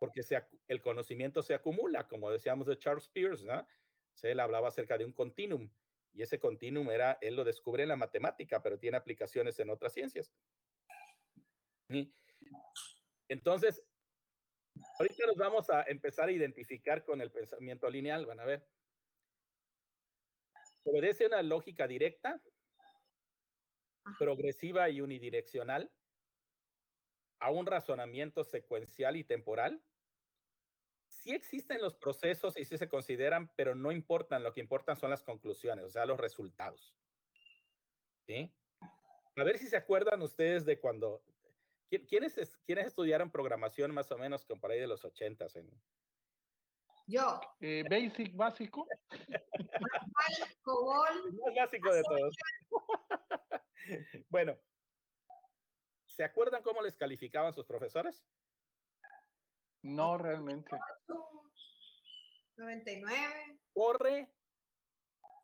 porque 0.00 0.22
se, 0.22 0.42
el 0.66 0.80
conocimiento 0.80 1.42
se 1.42 1.52
acumula, 1.52 2.08
como 2.08 2.30
decíamos 2.30 2.66
de 2.66 2.78
Charles 2.78 3.08
Peirce, 3.08 3.44
¿no? 3.44 3.66
Se 4.14 4.30
él 4.30 4.40
hablaba 4.40 4.68
acerca 4.68 4.96
de 4.96 5.04
un 5.04 5.12
continuum, 5.12 5.70
y 6.16 6.22
ese 6.22 6.40
continuum 6.40 6.90
era, 6.90 7.18
él 7.20 7.36
lo 7.36 7.44
descubre 7.44 7.82
en 7.82 7.90
la 7.90 7.96
matemática, 7.96 8.62
pero 8.62 8.78
tiene 8.78 8.96
aplicaciones 8.96 9.58
en 9.60 9.68
otras 9.68 9.92
ciencias. 9.92 10.32
Entonces, 13.28 13.84
ahorita 14.98 15.26
nos 15.26 15.36
vamos 15.36 15.68
a 15.68 15.82
empezar 15.82 16.30
a 16.30 16.32
identificar 16.32 17.04
con 17.04 17.20
el 17.20 17.30
pensamiento 17.30 17.90
lineal, 17.90 18.24
van 18.24 18.40
a 18.40 18.46
ver. 18.46 18.66
Obedece 20.84 21.26
una 21.26 21.42
lógica 21.42 21.86
directa, 21.86 22.40
progresiva 24.18 24.88
y 24.88 25.02
unidireccional 25.02 25.92
a 27.40 27.50
un 27.50 27.66
razonamiento 27.66 28.42
secuencial 28.42 29.16
y 29.16 29.24
temporal? 29.24 29.82
Sí 31.26 31.34
existen 31.34 31.80
los 31.80 31.96
procesos 31.96 32.56
y 32.56 32.64
sí 32.64 32.78
se 32.78 32.88
consideran, 32.88 33.50
pero 33.56 33.74
no 33.74 33.90
importan, 33.90 34.44
lo 34.44 34.52
que 34.54 34.60
importan 34.60 34.94
son 34.94 35.10
las 35.10 35.24
conclusiones, 35.24 35.84
o 35.84 35.90
sea, 35.90 36.06
los 36.06 36.20
resultados. 36.20 36.94
¿Sí? 38.24 38.54
A 39.34 39.42
ver 39.42 39.58
si 39.58 39.66
se 39.66 39.76
acuerdan 39.76 40.22
ustedes 40.22 40.64
de 40.64 40.78
cuando, 40.78 41.24
¿quiénes, 41.88 42.56
¿quiénes 42.64 42.86
estudiaron 42.86 43.32
programación 43.32 43.92
más 43.92 44.08
o 44.12 44.18
menos 44.18 44.44
con 44.44 44.60
por 44.60 44.70
ahí 44.70 44.78
de 44.78 44.86
los 44.86 45.04
ochentas 45.04 45.56
en, 45.56 45.68
Yo. 47.08 47.40
Eh, 47.58 47.82
basic, 47.90 48.36
básico. 48.36 48.86
Cobol. 50.62 51.32
Más 51.44 51.54
básico 51.56 51.92
de 51.92 52.02
todos. 52.04 52.36
bueno, 54.28 54.56
¿se 56.04 56.22
acuerdan 56.22 56.62
cómo 56.62 56.82
les 56.82 56.94
calificaban 56.94 57.52
sus 57.52 57.66
profesores? 57.66 58.24
No 59.86 60.18
realmente. 60.18 60.76
99. 62.56 63.60
Corre 63.72 64.32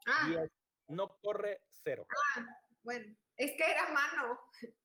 Ah, 0.06 0.26
10, 0.28 0.50
no 0.88 1.16
corre 1.20 1.60
cero. 1.70 2.04
bueno, 2.82 3.16
es 3.36 3.52
que 3.56 3.70
era 3.70 3.88
mano. 3.92 4.40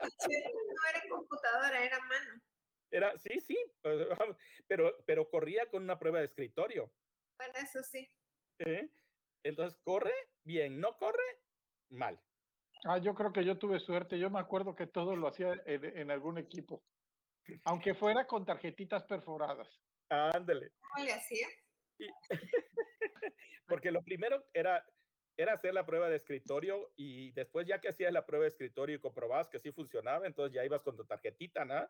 No 0.00 0.88
era 0.90 1.02
computadora, 1.08 1.84
era 1.84 1.98
mano. 2.00 2.40
Era, 2.90 3.18
sí, 3.18 3.40
sí, 3.40 3.56
pues, 3.82 4.06
pero, 4.68 4.96
pero 5.06 5.28
corría 5.28 5.68
con 5.68 5.82
una 5.82 5.98
prueba 5.98 6.20
de 6.20 6.26
escritorio. 6.26 6.92
Bueno, 7.38 7.54
eso 7.56 7.82
sí. 7.82 8.08
¿eh? 8.60 8.88
Entonces, 9.42 9.78
corre 9.82 10.12
bien, 10.44 10.78
no 10.80 10.96
corre 10.96 11.42
mal. 11.90 12.20
Ah, 12.84 12.98
yo 12.98 13.14
creo 13.14 13.32
que 13.32 13.44
yo 13.44 13.58
tuve 13.58 13.80
suerte. 13.80 14.18
Yo 14.18 14.30
me 14.30 14.40
acuerdo 14.40 14.74
que 14.76 14.86
todo 14.86 15.16
lo 15.16 15.28
hacía 15.28 15.52
en, 15.66 15.84
en 15.84 16.10
algún 16.10 16.38
equipo. 16.38 16.84
Aunque 17.64 17.94
fuera 17.94 18.26
con 18.26 18.44
tarjetitas 18.44 19.04
perforadas. 19.04 19.80
Ándale. 20.08 20.72
¿Cómo 20.80 21.04
le 21.04 21.12
hacía? 21.12 21.46
Porque 23.66 23.90
lo 23.90 24.02
primero 24.02 24.44
era, 24.52 24.84
era 25.36 25.54
hacer 25.54 25.74
la 25.74 25.86
prueba 25.86 26.08
de 26.08 26.16
escritorio 26.16 26.92
y 26.96 27.32
después 27.32 27.66
ya 27.66 27.80
que 27.80 27.88
hacías 27.88 28.12
la 28.12 28.26
prueba 28.26 28.42
de 28.44 28.48
escritorio 28.48 28.96
y 28.96 29.00
comprobabas 29.00 29.48
que 29.48 29.58
sí 29.58 29.72
funcionaba, 29.72 30.26
entonces 30.26 30.54
ya 30.54 30.64
ibas 30.64 30.82
con 30.82 30.96
tu 30.96 31.04
tarjetita, 31.04 31.64
¿no? 31.64 31.88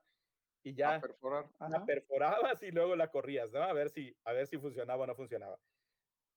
Y 0.63 0.71
A 0.71 0.75
ya 0.75 1.01
perforar. 1.01 1.51
la 1.61 1.85
perforabas 1.85 2.63
y 2.63 2.71
luego 2.71 2.97
la 2.97 3.11
corrías, 3.11 3.51
¿no? 3.51 3.63
A 3.63 3.73
ver 3.73 3.91
si, 3.91 4.17
a 4.25 4.33
ver 4.33 4.47
si 4.47 4.59
funcionaba 4.59 5.05
o 5.05 5.07
no 5.07 5.15
funcionaba. 5.15 5.59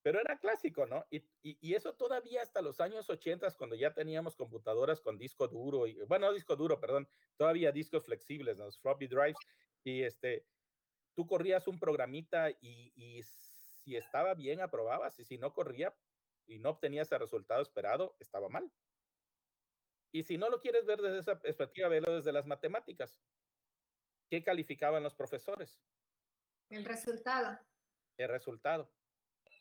Pero 0.07 0.21
era 0.21 0.39
clásico, 0.39 0.85
¿no? 0.85 1.05
Y, 1.11 1.17
y, 1.43 1.57
y 1.59 1.75
eso 1.75 1.93
todavía 1.93 2.41
hasta 2.41 2.61
los 2.61 2.79
años 2.79 3.09
80, 3.09 3.51
cuando 3.57 3.75
ya 3.75 3.93
teníamos 3.93 4.37
computadoras 4.37 5.01
con 5.01 5.17
disco 5.17 5.49
duro, 5.49 5.85
y, 5.85 5.95
bueno, 6.05 6.27
no 6.27 6.33
disco 6.33 6.55
duro, 6.55 6.79
perdón, 6.79 7.09
todavía 7.35 7.73
discos 7.73 8.05
flexibles, 8.05 8.57
¿no? 8.57 8.63
Los 8.63 8.79
floppy 8.79 9.07
drives, 9.07 9.35
y 9.83 10.03
este, 10.03 10.47
tú 11.13 11.27
corrías 11.27 11.67
un 11.67 11.77
programita 11.77 12.49
y, 12.51 12.93
y 12.95 13.21
si 13.21 13.97
estaba 13.97 14.33
bien, 14.33 14.61
aprobabas, 14.61 15.19
y 15.19 15.25
si 15.25 15.37
no 15.37 15.51
corría 15.51 15.93
y 16.45 16.59
no 16.59 16.69
obtenías 16.69 17.11
el 17.11 17.19
resultado 17.19 17.61
esperado, 17.61 18.15
estaba 18.21 18.47
mal. 18.47 18.71
Y 20.13 20.23
si 20.23 20.37
no 20.37 20.47
lo 20.47 20.61
quieres 20.61 20.85
ver 20.85 21.01
desde 21.01 21.19
esa 21.19 21.37
perspectiva, 21.37 21.89
velo 21.89 22.15
desde 22.15 22.31
las 22.31 22.45
matemáticas. 22.45 23.21
¿Qué 24.29 24.41
calificaban 24.41 25.03
los 25.03 25.15
profesores? 25.15 25.81
El 26.69 26.85
resultado. 26.85 27.59
El 28.17 28.29
resultado. 28.29 28.89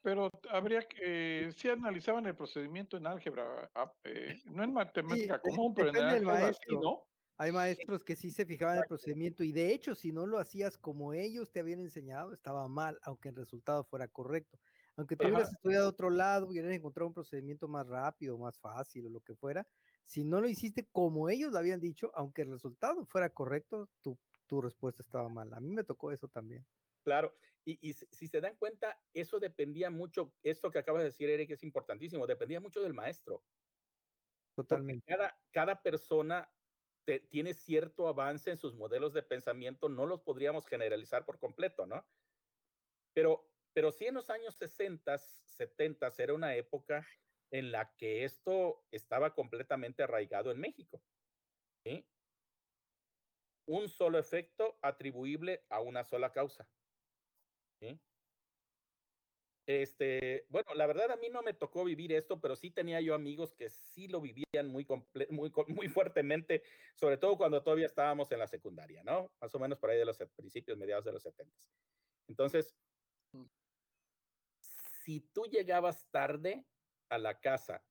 Pero 0.07 0.30
habría 0.50 0.82
que, 0.82 1.50
si 1.57 1.68
analizaban 1.68 2.24
el 2.26 2.36
procedimiento 2.36 2.96
en 2.96 3.09
álgebra, 3.09 3.68
ah, 3.74 3.92
eh, 4.04 4.36
no 4.57 4.62
en 4.62 4.72
matemática 4.72 5.36
de- 5.36 5.40
común, 5.40 5.74
pero 5.74 5.88
en 5.88 5.96
álgebra 5.96 6.52
sí. 6.52 6.76
¿no? 6.80 7.02
Hay 7.38 7.50
maestros 7.50 8.04
que 8.04 8.14
sí 8.14 8.30
se 8.30 8.46
fijaban 8.46 8.76
en 8.76 8.82
el 8.82 8.88
procedimiento 8.88 9.42
y 9.42 9.50
de 9.50 9.74
hecho, 9.74 9.96
si 9.96 10.12
no 10.12 10.24
lo 10.24 10.38
hacías 10.38 10.78
como 10.78 11.12
ellos 11.12 11.50
te 11.50 11.59
habían 11.59 11.80
enseñado, 11.80 12.32
estaba 12.32 12.68
mal, 12.68 13.00
aunque 13.02 13.30
el 13.30 13.34
resultado 13.34 13.82
fuera 13.82 14.07
correcto. 14.07 14.61
Aunque 14.96 15.16
tú 15.16 15.24
Ajá. 15.24 15.34
hubieras 15.34 15.52
estudiado 15.52 15.88
otro 15.88 16.09
lado, 16.09 16.46
hubieras 16.46 16.72
encontrado 16.72 17.09
un 17.09 17.14
procedimiento 17.14 17.66
más 17.66 17.88
rápido, 17.88 18.38
más 18.38 18.61
fácil 18.61 19.07
o 19.07 19.11
lo 19.11 19.20
que 19.22 19.34
fuera, 19.34 19.66
si 20.04 20.22
no 20.22 20.40
lo 20.40 20.48
hiciste 20.48 20.86
como 20.92 21.28
ellos 21.28 21.50
lo 21.50 21.59
habían 21.59 21.80
dicho, 21.80 22.12
aunque 22.14 22.42
el 22.42 22.52
resultado 22.52 23.04
fuera 23.07 23.28
correcto, 23.30 23.90
tu, 24.02 24.16
tu 24.46 24.62
respuesta 24.62 25.02
estaba 25.02 25.28
mal. 25.28 25.52
A 25.52 25.59
mí 25.59 25.74
me 25.74 25.82
tocó 25.82 26.12
eso 26.12 26.28
también. 26.28 26.64
Claro, 27.04 27.34
y, 27.66 27.90
y 27.90 27.92
si 27.94 28.28
se 28.28 28.40
dan 28.40 28.56
cuenta, 28.56 29.04
eso 29.12 29.40
dependía 29.40 29.90
mucho, 29.90 30.36
esto 30.42 30.70
que 30.70 30.78
acabas 30.78 31.00
de 31.02 31.06
decir, 31.06 31.28
Eric, 31.28 31.50
es 31.50 31.64
importantísimo, 31.64 32.26
dependía 32.26 32.60
mucho 32.60 32.80
del 32.80 32.94
maestro. 32.94 33.44
porque 34.54 34.68
Totalmente. 34.68 35.04
Cada, 35.06 35.42
cada 35.50 35.82
persona 35.82 36.54
te- 37.04 37.20
tiene 37.20 37.54
cierto 37.54 38.08
avance 38.08 38.50
en 38.50 38.56
sus 38.56 38.74
modelos 38.74 39.12
de 39.12 39.22
pensamiento, 39.22 39.88
no 39.88 40.06
los 40.06 40.22
podríamos 40.22 40.66
generalizar 40.66 41.26
por 41.26 41.38
completo, 41.40 41.86
¿no? 41.86 42.08
Pero, 43.14 43.52
pero 43.72 43.92
sí 43.92 44.06
en 44.06 44.14
los 44.14 44.30
años 44.30 44.54
60, 44.54 45.18
70 45.18 46.12
era 46.18 46.34
una 46.34 46.54
época 46.54 47.06
en 47.50 47.72
la 47.72 47.94
que 47.96 48.24
esto 48.24 48.86
estaba 48.90 49.34
completamente 49.34 50.02
arraigado 50.02 50.50
en 50.50 50.60
México. 50.60 51.02
¿sí? 51.84 52.10
Un 53.68 53.88
solo 53.88 54.18
efecto 54.18 54.78
atribuible 54.82 55.66
a 55.70 55.80
una 55.80 56.04
sola 56.04 56.32
causa. 56.32 56.68
¿Sí? 57.81 58.01
Este, 59.66 60.47
bueno, 60.49 60.74
la 60.74 60.87
verdad 60.87 61.11
a 61.11 61.16
mí 61.16 61.29
no 61.29 61.43
me 61.43 61.53
tocó 61.53 61.83
vivir 61.85 62.12
esto, 62.12 62.41
pero 62.41 62.55
sí 62.55 62.70
tenía 62.70 63.01
yo 63.01 63.14
amigos 63.14 63.53
que 63.53 63.68
sí 63.68 64.07
lo 64.07 64.20
vivían 64.20 64.68
muy, 64.68 64.87
muy, 65.31 65.53
muy 65.68 65.89
fuertemente, 65.89 66.62
sobre 66.95 67.16
todo 67.16 67.37
cuando 67.37 67.62
todavía 67.62 67.87
estábamos 67.87 68.31
en 68.31 68.39
la 68.39 68.47
secundaria, 68.47 69.03
¿no? 69.03 69.29
Más 69.41 69.53
o 69.55 69.59
menos 69.59 69.79
por 69.79 69.91
ahí 69.91 69.99
de 69.99 70.05
los 70.05 70.18
principios, 70.37 70.79
mediados 70.79 71.05
de 71.05 71.12
los 71.12 71.22
70. 71.24 71.53
Entonces, 72.29 72.77
si 74.61 75.20
tú 75.33 75.47
llegabas 75.47 76.09
tarde 76.11 76.64
a 77.09 77.18
la 77.18 77.41
casa, 77.41 77.85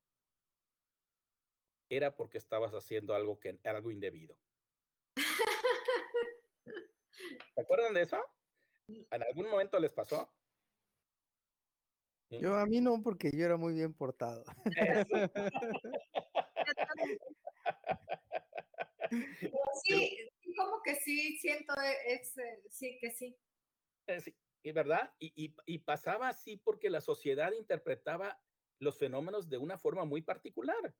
era 1.89 2.15
porque 2.15 2.37
estabas 2.37 2.73
haciendo 2.73 3.13
algo, 3.13 3.37
que, 3.39 3.59
algo 3.65 3.91
indebido. 3.91 4.37
¿Se 7.53 7.61
acuerdan 7.61 7.93
de 7.93 8.03
eso? 8.03 8.34
¿En 8.87 9.23
algún 9.23 9.49
momento 9.49 9.79
les 9.79 9.91
pasó? 9.91 10.31
¿Sí? 12.29 12.39
Yo 12.39 12.55
a 12.55 12.65
mí 12.65 12.81
no, 12.81 13.01
porque 13.03 13.31
yo 13.31 13.45
era 13.45 13.57
muy 13.57 13.73
bien 13.73 13.93
portado. 13.93 14.43
Sí, 19.83 20.17
como 20.57 20.81
que 20.83 20.95
sí, 20.95 21.37
siento 21.37 21.73
e- 21.79 22.13
ese, 22.15 22.63
sí, 22.69 22.97
que 22.99 23.11
sí. 23.11 23.37
Eh, 24.07 24.19
sí, 24.19 24.35
y 24.63 24.71
verdad, 24.71 25.13
y, 25.19 25.31
y- 25.35 25.55
y 25.65 25.79
pasaba 25.79 26.29
así 26.29 26.57
porque 26.57 26.89
la 26.89 27.01
sociedad 27.01 27.51
interpretaba 27.51 28.41
los 28.79 28.97
fenómenos 28.97 29.49
de 29.49 29.57
una 29.57 29.77
forma 29.77 30.05
muy 30.05 30.21
particular. 30.21 30.95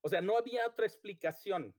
O 0.00 0.08
sea, 0.08 0.22
no 0.22 0.38
había 0.38 0.66
otra 0.66 0.86
explicación. 0.86 1.76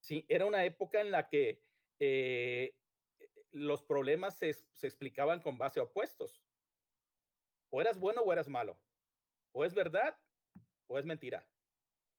Sí, 0.00 0.24
era 0.28 0.46
una 0.46 0.64
época 0.64 1.00
en 1.00 1.10
la 1.10 1.28
que 1.28 1.64
eh, 1.98 2.76
los 3.52 3.82
problemas 3.82 4.36
se, 4.38 4.52
se 4.52 4.86
explicaban 4.86 5.40
con 5.40 5.58
base 5.58 5.80
a 5.80 5.84
opuestos. 5.84 6.42
O 7.70 7.80
eras 7.80 7.98
bueno 7.98 8.22
o 8.22 8.32
eras 8.32 8.48
malo. 8.48 8.78
O 9.52 9.64
es 9.64 9.74
verdad 9.74 10.18
o 10.88 10.98
es 10.98 11.04
mentira. 11.04 11.48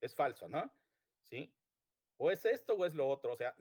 Es 0.01 0.13
falso, 0.15 0.47
¿no? 0.47 0.71
Sí. 1.29 1.53
O 2.17 2.31
es 2.31 2.45
esto 2.45 2.73
o 2.73 2.85
es 2.85 2.93
lo 2.93 3.07
otro. 3.07 3.33
O 3.33 3.35
sea, 3.37 3.55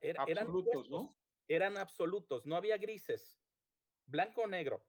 era- 0.00 0.24
eran 0.26 0.46
Absolutos, 0.46 0.90
¿no? 0.90 1.18
eran 1.48 1.76
absolutos, 1.76 2.46
no 2.46 2.56
había 2.56 2.78
grises, 2.78 3.38
blanco 4.06 4.42
o 4.42 4.46
negro. 4.46 4.86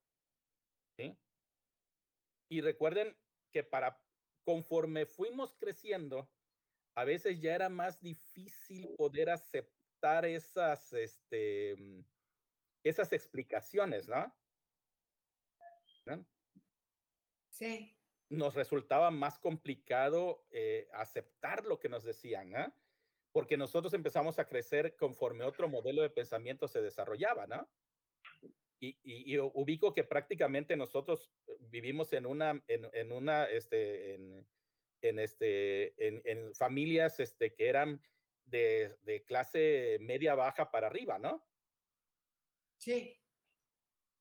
¿sí? 0.97 1.17
Y 2.49 2.61
recuerden 2.61 3.17
que 3.51 3.63
para 3.63 4.05
conforme 4.45 5.05
fuimos 5.05 5.55
creciendo, 5.55 6.31
a 6.95 7.03
veces 7.03 7.41
ya 7.41 7.55
era 7.55 7.69
más 7.69 7.99
difícil 8.01 8.93
poder 8.95 9.29
aceptar 9.29 10.25
esas, 10.25 10.93
este, 10.93 11.75
esas 12.83 13.13
explicaciones, 13.13 14.07
¿no? 14.07 14.35
¿No? 16.05 16.25
Sí, 17.49 17.95
Nos 18.29 18.55
resultaba 18.55 19.11
más 19.11 19.37
complicado 19.39 20.47
eh, 20.51 20.87
aceptar 20.93 21.65
lo 21.65 21.79
que 21.79 21.89
nos 21.89 22.03
decían, 22.03 22.55
¿ah? 22.55 22.75
Porque 23.31 23.57
nosotros 23.57 23.93
empezamos 23.93 24.37
a 24.39 24.47
crecer 24.47 24.95
conforme 24.95 25.43
otro 25.45 25.67
modelo 25.69 26.01
de 26.01 26.09
pensamiento 26.09 26.67
se 26.67 26.81
desarrollaba, 26.81 27.47
¿no? 27.47 27.71
Y, 28.79 28.99
y- 29.03 29.33
y 29.33 29.37
u- 29.39 29.51
ubico 29.53 29.93
que 29.93 30.03
prácticamente 30.03 30.75
nosotros 30.75 31.31
eh, 31.47 31.57
vivimos 31.61 32.11
en 32.13 32.25
una, 32.25 32.63
en, 32.67 32.89
en 32.93 33.11
una, 33.11 33.45
este, 33.45 34.15
en, 34.15 34.47
en 35.01 35.19
este, 35.19 36.07
en, 36.07 36.21
en 36.25 36.53
familias, 36.55 37.19
este, 37.19 37.53
que 37.53 37.67
eran 37.69 38.01
de, 38.45 38.97
de 39.01 39.23
clase 39.23 39.97
media 40.01 40.35
baja 40.35 40.69
para 40.71 40.87
arriba, 40.87 41.17
¿no? 41.19 41.47
Sí. 42.83 43.19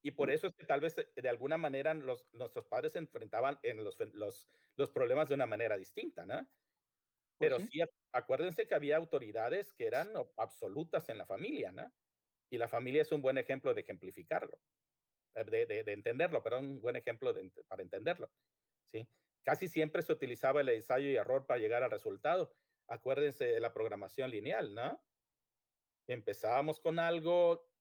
Y 0.05 0.13
por 0.13 0.31
eso 0.31 0.49
es 0.49 0.55
que 0.57 0.67
tal 0.67 0.81
vez 0.81 0.99
eh, 0.99 1.09
de 1.15 1.29
alguna 1.29 1.59
manera 1.59 1.95
los, 1.95 2.29
nuestros 2.33 2.67
padres 2.67 2.93
se 2.93 2.99
enfrentaban 2.99 3.59
en 3.63 3.85
los, 3.85 3.97
los, 4.13 4.51
los 4.77 4.91
problemas 4.91 5.29
de 5.29 5.35
una 5.35 5.47
manera 5.47 5.77
distinta, 5.77 6.27
¿no? 6.27 6.41
Pues 7.39 7.51
Pero 7.51 7.57
sí. 7.57 7.69
sí, 7.71 7.79
ac- 7.81 7.91
acuérdense 8.13 8.67
que 8.67 8.75
había 8.75 8.97
autoridades 8.97 9.75
que 9.75 9.87
eran 9.87 10.13
absolutas 10.37 11.09
en 11.09 11.19
la 11.19 11.27
familia, 11.27 11.73
¿no? 11.73 11.93
Y 12.51 12.59
la 12.59 12.69
familia 12.69 13.03
es 13.03 13.13
un 13.13 13.23
buen 13.23 13.39
ejemplo 13.39 13.75
de 13.75 13.83
ejemplificarlo, 13.83 14.61
eh, 15.35 15.45
de, 15.45 15.67
de, 15.67 15.85
de 15.85 15.93
entenderlo, 15.93 16.43
pero 16.43 16.61
un 16.61 16.81
buen 16.81 16.97
ejemplo 16.97 17.33
de 17.33 17.51
para 17.69 17.83
entenderlo, 17.83 18.33
¿sí? 18.93 19.09
Casi 19.45 19.69
siempre 19.69 20.03
se 20.03 20.13
utilizaba 20.13 20.61
el 20.63 20.71
ensayo 20.71 21.09
y 21.09 21.17
error 21.17 21.47
para 21.47 21.61
llegar 21.61 21.83
al 21.83 21.91
resultado. 21.91 22.57
Acuérdense 22.89 23.47
de 23.47 23.61
la 23.61 23.73
programación 23.75 24.31
lineal, 24.31 24.75
¿no? 24.75 25.05
Empezábamos 26.07 26.81
con 26.81 26.99
algo, 26.99 27.72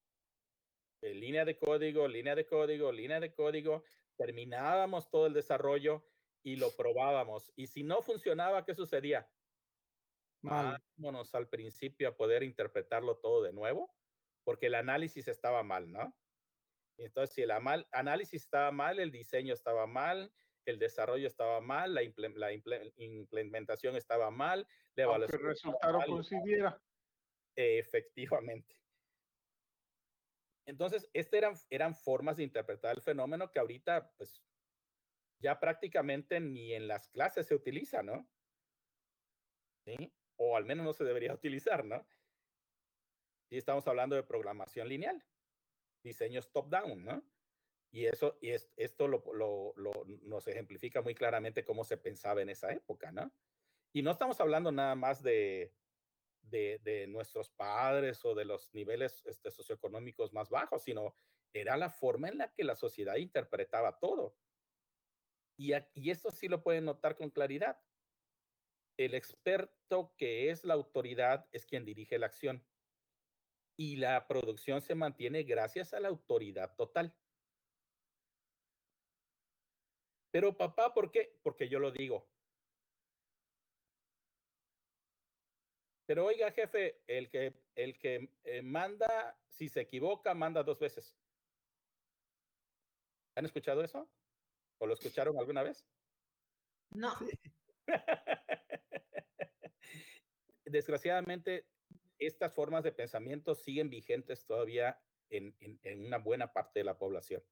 eh, 1.02 1.14
línea 1.14 1.46
de 1.46 1.58
código, 1.58 2.08
línea 2.08 2.36
de 2.36 2.46
código, 2.46 2.92
línea 2.92 3.20
de 3.20 3.34
código, 3.34 3.84
terminábamos 4.18 5.10
todo 5.10 5.28
el 5.28 5.34
desarrollo 5.34 6.08
y 6.44 6.56
lo 6.56 6.76
probábamos. 6.76 7.52
Y 7.56 7.68
si 7.68 7.84
no 7.84 8.02
funcionaba, 8.02 8.66
¿qué 8.66 8.74
sucedía? 8.76 9.32
Mal. 10.42 10.82
Vámonos 10.96 11.36
al 11.36 11.50
principio 11.50 12.10
a 12.10 12.16
poder 12.18 12.44
interpretarlo 12.44 13.18
todo 13.18 13.44
de 13.44 13.54
nuevo, 13.54 13.96
porque 14.44 14.68
el 14.68 14.76
análisis 14.76 15.28
estaba 15.28 15.62
mal, 15.64 15.92
¿no? 15.92 16.18
Entonces, 16.98 17.34
si 17.36 17.42
el 17.44 17.52
análisis 17.52 18.44
estaba 18.44 18.72
mal, 18.72 19.00
el 19.00 19.12
diseño 19.12 19.54
estaba 19.54 19.88
mal, 19.88 20.32
el 20.66 20.78
desarrollo 20.78 21.28
estaba 21.28 21.62
mal, 21.62 21.94
la, 21.94 22.04
imple- 22.04 22.36
la 22.36 22.52
imple- 22.52 22.94
implementación 22.98 23.96
estaba 23.96 24.30
mal, 24.30 24.68
la 24.96 25.06
Aunque 25.06 25.26
el 25.26 25.32
evaluación 25.34 25.42
resultado 25.44 26.00
coincidiera. 26.06 26.82
Efectivamente. 27.56 28.81
Entonces, 30.72 31.10
estas 31.14 31.34
eran, 31.38 31.54
eran 31.70 31.96
formas 31.96 32.38
de 32.38 32.44
interpretar 32.44 32.96
el 32.96 33.02
fenómeno 33.02 33.52
que 33.52 33.60
ahorita, 33.60 34.14
pues, 34.16 34.42
ya 35.38 35.60
prácticamente 35.60 36.40
ni 36.40 36.74
en 36.74 36.88
las 36.88 37.10
clases 37.10 37.48
se 37.48 37.56
utiliza, 37.56 38.02
¿no? 38.04 38.32
¿Sí? 39.86 40.14
O 40.38 40.56
al 40.56 40.64
menos 40.64 40.86
no 40.86 40.94
se 40.94 41.04
debería 41.04 41.34
utilizar, 41.34 41.84
¿no? 41.84 42.08
Y 43.50 43.58
estamos 43.58 43.86
hablando 43.86 44.16
de 44.16 44.24
programación 44.24 44.88
lineal, 44.88 45.28
diseños 46.04 46.54
top-down, 46.54 47.04
¿no? 47.04 47.30
Y 47.92 48.06
eso, 48.06 48.38
y 48.42 48.52
es- 48.52 48.72
esto 48.78 49.10
lo, 49.10 49.22
lo- 49.34 49.74
nos 50.06 50.48
ejemplifica 50.48 51.02
muy 51.02 51.16
claramente 51.16 51.66
cómo 51.66 51.84
se 51.84 51.98
pensaba 51.98 52.42
en 52.42 52.48
esa 52.48 52.72
época, 52.72 53.12
¿no? 53.12 53.36
Y 53.92 54.04
no 54.04 54.12
estamos 54.12 54.40
hablando 54.40 54.72
nada 54.72 54.96
más 54.96 55.22
de, 55.22 55.76
de, 56.42 57.06
nuestros 57.08 57.50
padres 57.50 58.24
o 58.26 58.36
de 58.36 58.46
los 58.46 58.74
niveles 58.74 59.24
este, 59.26 59.52
socioeconómicos 59.52 60.34
más 60.34 60.50
bajos, 60.50 60.84
sino 60.84 61.16
era 61.54 61.78
la 61.78 61.90
forma 61.90 62.30
en 62.30 62.38
la 62.38 62.54
que 62.54 62.64
la 62.64 62.76
sociedad 62.76 63.16
interpretaba 63.16 64.00
todo. 64.00 64.36
Y, 65.58 65.74
y 65.94 66.12
esto 66.12 66.32
sí 66.32 66.48
lo 66.48 66.64
pueden 66.64 66.86
notar 66.86 67.16
con 67.16 67.30
claridad. 67.30 67.80
El 68.98 69.14
experto 69.14 70.14
que 70.18 70.50
es 70.50 70.64
la 70.64 70.74
autoridad 70.74 71.48
es 71.52 71.66
quien 71.66 71.86
dirige 71.86 72.18
la 72.18 72.28
acción. 72.28 72.66
Y 73.78 73.96
la 73.98 74.28
producción 74.28 74.82
se 74.82 74.96
mantiene 74.96 75.44
gracias 75.44 75.94
a 75.94 76.00
la 76.00 76.10
autoridad 76.10 76.76
total. 76.76 77.16
Pero 80.32 80.56
papá, 80.56 80.94
¿por 80.94 81.12
qué? 81.12 81.38
Porque 81.44 81.68
yo 81.68 81.80
lo 81.80 81.92
digo. 81.92 82.31
Pero 86.06 86.26
oiga, 86.26 86.52
jefe, 86.52 87.04
el 87.08 87.30
que, 87.30 87.64
el 87.76 87.98
que 87.98 88.36
eh, 88.44 88.62
manda, 88.62 89.40
si 89.48 89.70
se 89.70 89.82
equivoca, 89.82 90.34
manda 90.34 90.64
dos 90.64 90.80
veces. 90.80 91.18
¿Han 93.36 93.46
escuchado 93.46 93.84
eso? 93.84 94.12
¿O 94.80 94.88
lo 94.88 94.94
escucharon 94.94 95.38
alguna 95.40 95.64
vez? 95.64 95.88
No. 96.90 97.14
Desgraciadamente, 100.66 101.70
estas 102.18 102.54
formas 102.54 102.84
de 102.84 102.92
pensamiento 102.92 103.56
siguen 103.56 103.90
vigentes 103.90 104.46
todavía 104.46 105.04
en, 105.30 105.56
en- 105.60 105.80
en 105.84 106.06
una 106.06 106.18
buena 106.18 106.52
parte 106.54 106.80
de 106.80 106.84
la 106.86 106.98
población. 106.98 107.44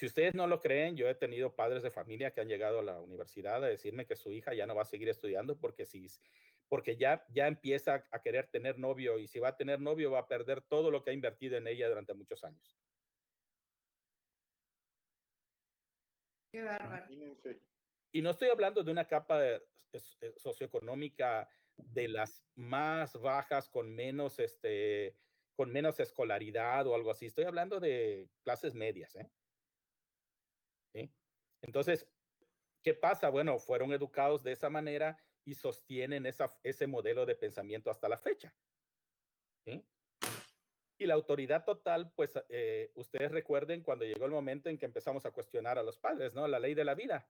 Si 0.00 0.06
ustedes 0.06 0.34
no 0.34 0.46
lo 0.46 0.62
creen, 0.62 0.96
yo 0.96 1.10
he 1.10 1.14
tenido 1.14 1.54
padres 1.54 1.82
de 1.82 1.90
familia 1.90 2.30
que 2.30 2.40
han 2.40 2.48
llegado 2.48 2.78
a 2.78 2.82
la 2.82 3.02
universidad 3.02 3.62
a 3.62 3.66
decirme 3.68 4.06
que 4.06 4.16
su 4.16 4.32
hija 4.32 4.54
ya 4.54 4.66
no 4.66 4.74
va 4.74 4.80
a 4.80 4.86
seguir 4.86 5.10
estudiando 5.10 5.60
porque 5.60 5.84
si 5.84 6.06
porque 6.70 6.96
ya 6.96 7.26
ya 7.28 7.46
empieza 7.48 8.06
a 8.10 8.22
querer 8.22 8.46
tener 8.46 8.78
novio 8.78 9.18
y 9.18 9.28
si 9.28 9.40
va 9.40 9.48
a 9.48 9.56
tener 9.58 9.78
novio 9.78 10.10
va 10.10 10.20
a 10.20 10.26
perder 10.26 10.62
todo 10.62 10.90
lo 10.90 11.02
que 11.02 11.10
ha 11.10 11.12
invertido 11.12 11.58
en 11.58 11.66
ella 11.66 11.86
durante 11.86 12.14
muchos 12.14 12.42
años. 12.44 12.78
Qué 16.50 16.62
bárbaro. 16.62 17.06
Y 18.10 18.22
no 18.22 18.30
estoy 18.30 18.48
hablando 18.48 18.82
de 18.82 18.92
una 18.92 19.06
capa 19.06 19.38
de- 19.38 19.68
eh, 19.92 20.32
socioeconómica 20.38 21.46
de 21.76 22.08
las 22.08 22.42
más 22.54 23.20
bajas 23.20 23.68
con 23.68 23.94
menos 23.94 24.38
este 24.38 25.18
con 25.56 25.70
menos 25.70 26.00
escolaridad 26.00 26.86
o 26.86 26.94
algo 26.94 27.10
así. 27.10 27.26
Estoy 27.26 27.44
hablando 27.44 27.80
de 27.80 28.30
clases 28.42 28.74
medias, 28.74 29.14
¿eh? 29.16 29.30
Entonces, 31.62 32.08
¿qué 32.82 32.94
pasa? 32.94 33.28
Bueno, 33.28 33.58
fueron 33.58 33.92
educados 33.92 34.42
de 34.42 34.52
esa 34.52 34.70
manera 34.70 35.18
y 35.44 35.54
sostienen 35.54 36.26
ese 36.62 36.86
modelo 36.86 37.26
de 37.26 37.34
pensamiento 37.34 37.90
hasta 37.90 38.08
la 38.08 38.18
fecha. 38.18 38.54
Y 40.98 41.06
la 41.06 41.14
autoridad 41.14 41.64
total, 41.64 42.12
pues 42.14 42.38
eh, 42.50 42.92
ustedes 42.94 43.30
recuerden 43.30 43.82
cuando 43.82 44.04
llegó 44.04 44.26
el 44.26 44.32
momento 44.32 44.68
en 44.68 44.76
que 44.76 44.84
empezamos 44.84 45.24
a 45.24 45.30
cuestionar 45.30 45.78
a 45.78 45.82
los 45.82 45.96
padres, 45.96 46.34
¿no? 46.34 46.46
La 46.46 46.58
ley 46.58 46.74
de 46.74 46.84
la 46.84 46.94
vida. 46.94 47.26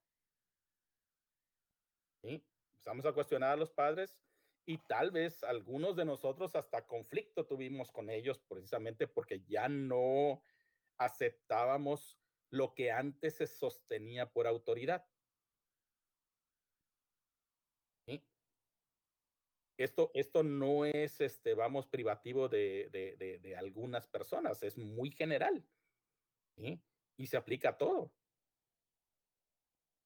¿sí? 2.22 2.44
Empezamos 2.72 3.06
a 3.06 3.12
cuestionar 3.12 3.52
a 3.52 3.56
los 3.56 3.70
padres 3.70 4.18
y 4.66 4.78
tal 4.78 5.11
vez 5.11 5.44
algunos 5.44 5.96
de 5.96 6.04
nosotros 6.04 6.56
hasta 6.56 6.86
conflicto 6.86 7.46
tuvimos 7.46 7.92
con 7.92 8.11
ellos 8.11 8.40
precisamente 8.40 9.06
porque 9.06 9.42
ya 9.46 9.68
no 9.68 10.42
aceptábamos 10.98 12.18
lo 12.51 12.74
que 12.74 12.90
antes 12.90 13.36
se 13.36 13.46
sostenía 13.46 14.30
por 14.30 14.46
autoridad. 14.46 15.07
¿sí? 18.07 18.22
Esto, 19.76 20.11
esto 20.14 20.42
no 20.42 20.84
es, 20.84 21.20
este, 21.20 21.55
vamos, 21.55 21.86
privativo 21.86 22.48
de, 22.48 22.88
de, 22.90 23.16
de, 23.16 23.38
de 23.38 23.57
algunas 23.57 24.07
personas, 24.07 24.62
es 24.62 24.76
muy 24.76 25.11
general. 25.11 25.66
¿sí? 26.57 26.82
Y 27.16 27.26
se 27.26 27.36
aplica 27.36 27.70
a 27.70 27.78
todo. 27.78 28.12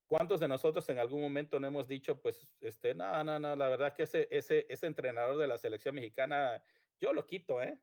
¿Cuántos 0.07 0.39
de 0.39 0.49
nosotros 0.49 0.87
en 0.91 0.99
algún 0.99 1.23
momento 1.23 1.59
no 1.59 1.67
hemos 1.67 1.89
dicho, 1.89 2.21
pues, 2.21 2.47
este, 2.61 2.95
no, 2.95 3.25
no, 3.25 3.39
no, 3.41 3.57
la 3.57 3.69
verdad 3.69 3.95
que 3.95 4.03
ese, 4.03 4.29
ese, 4.31 4.67
ese 4.69 4.87
entrenador 4.87 5.39
de 5.39 5.49
la 5.49 5.57
selección 5.57 5.95
mexicana, 5.95 6.63
yo 7.01 7.13
lo 7.13 7.27
quito, 7.27 7.63
¿eh? 7.63 7.81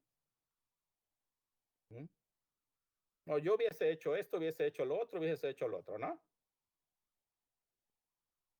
¿Mm? 1.89 2.05
No, 3.31 3.37
yo 3.37 3.55
hubiese 3.55 3.89
hecho 3.89 4.13
esto, 4.13 4.39
hubiese 4.39 4.65
hecho 4.65 4.83
lo 4.83 4.99
otro, 4.99 5.17
hubiese 5.17 5.47
hecho 5.47 5.65
lo 5.65 5.77
otro, 5.77 5.97
¿no? 5.97 6.21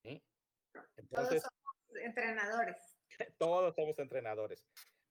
¿Sí? 0.02 0.24
Todos 1.10 1.28
somos 1.28 2.02
entrenadores. 2.02 2.78
todos 3.38 3.76
somos 3.76 4.00
entrenadores. 4.00 4.66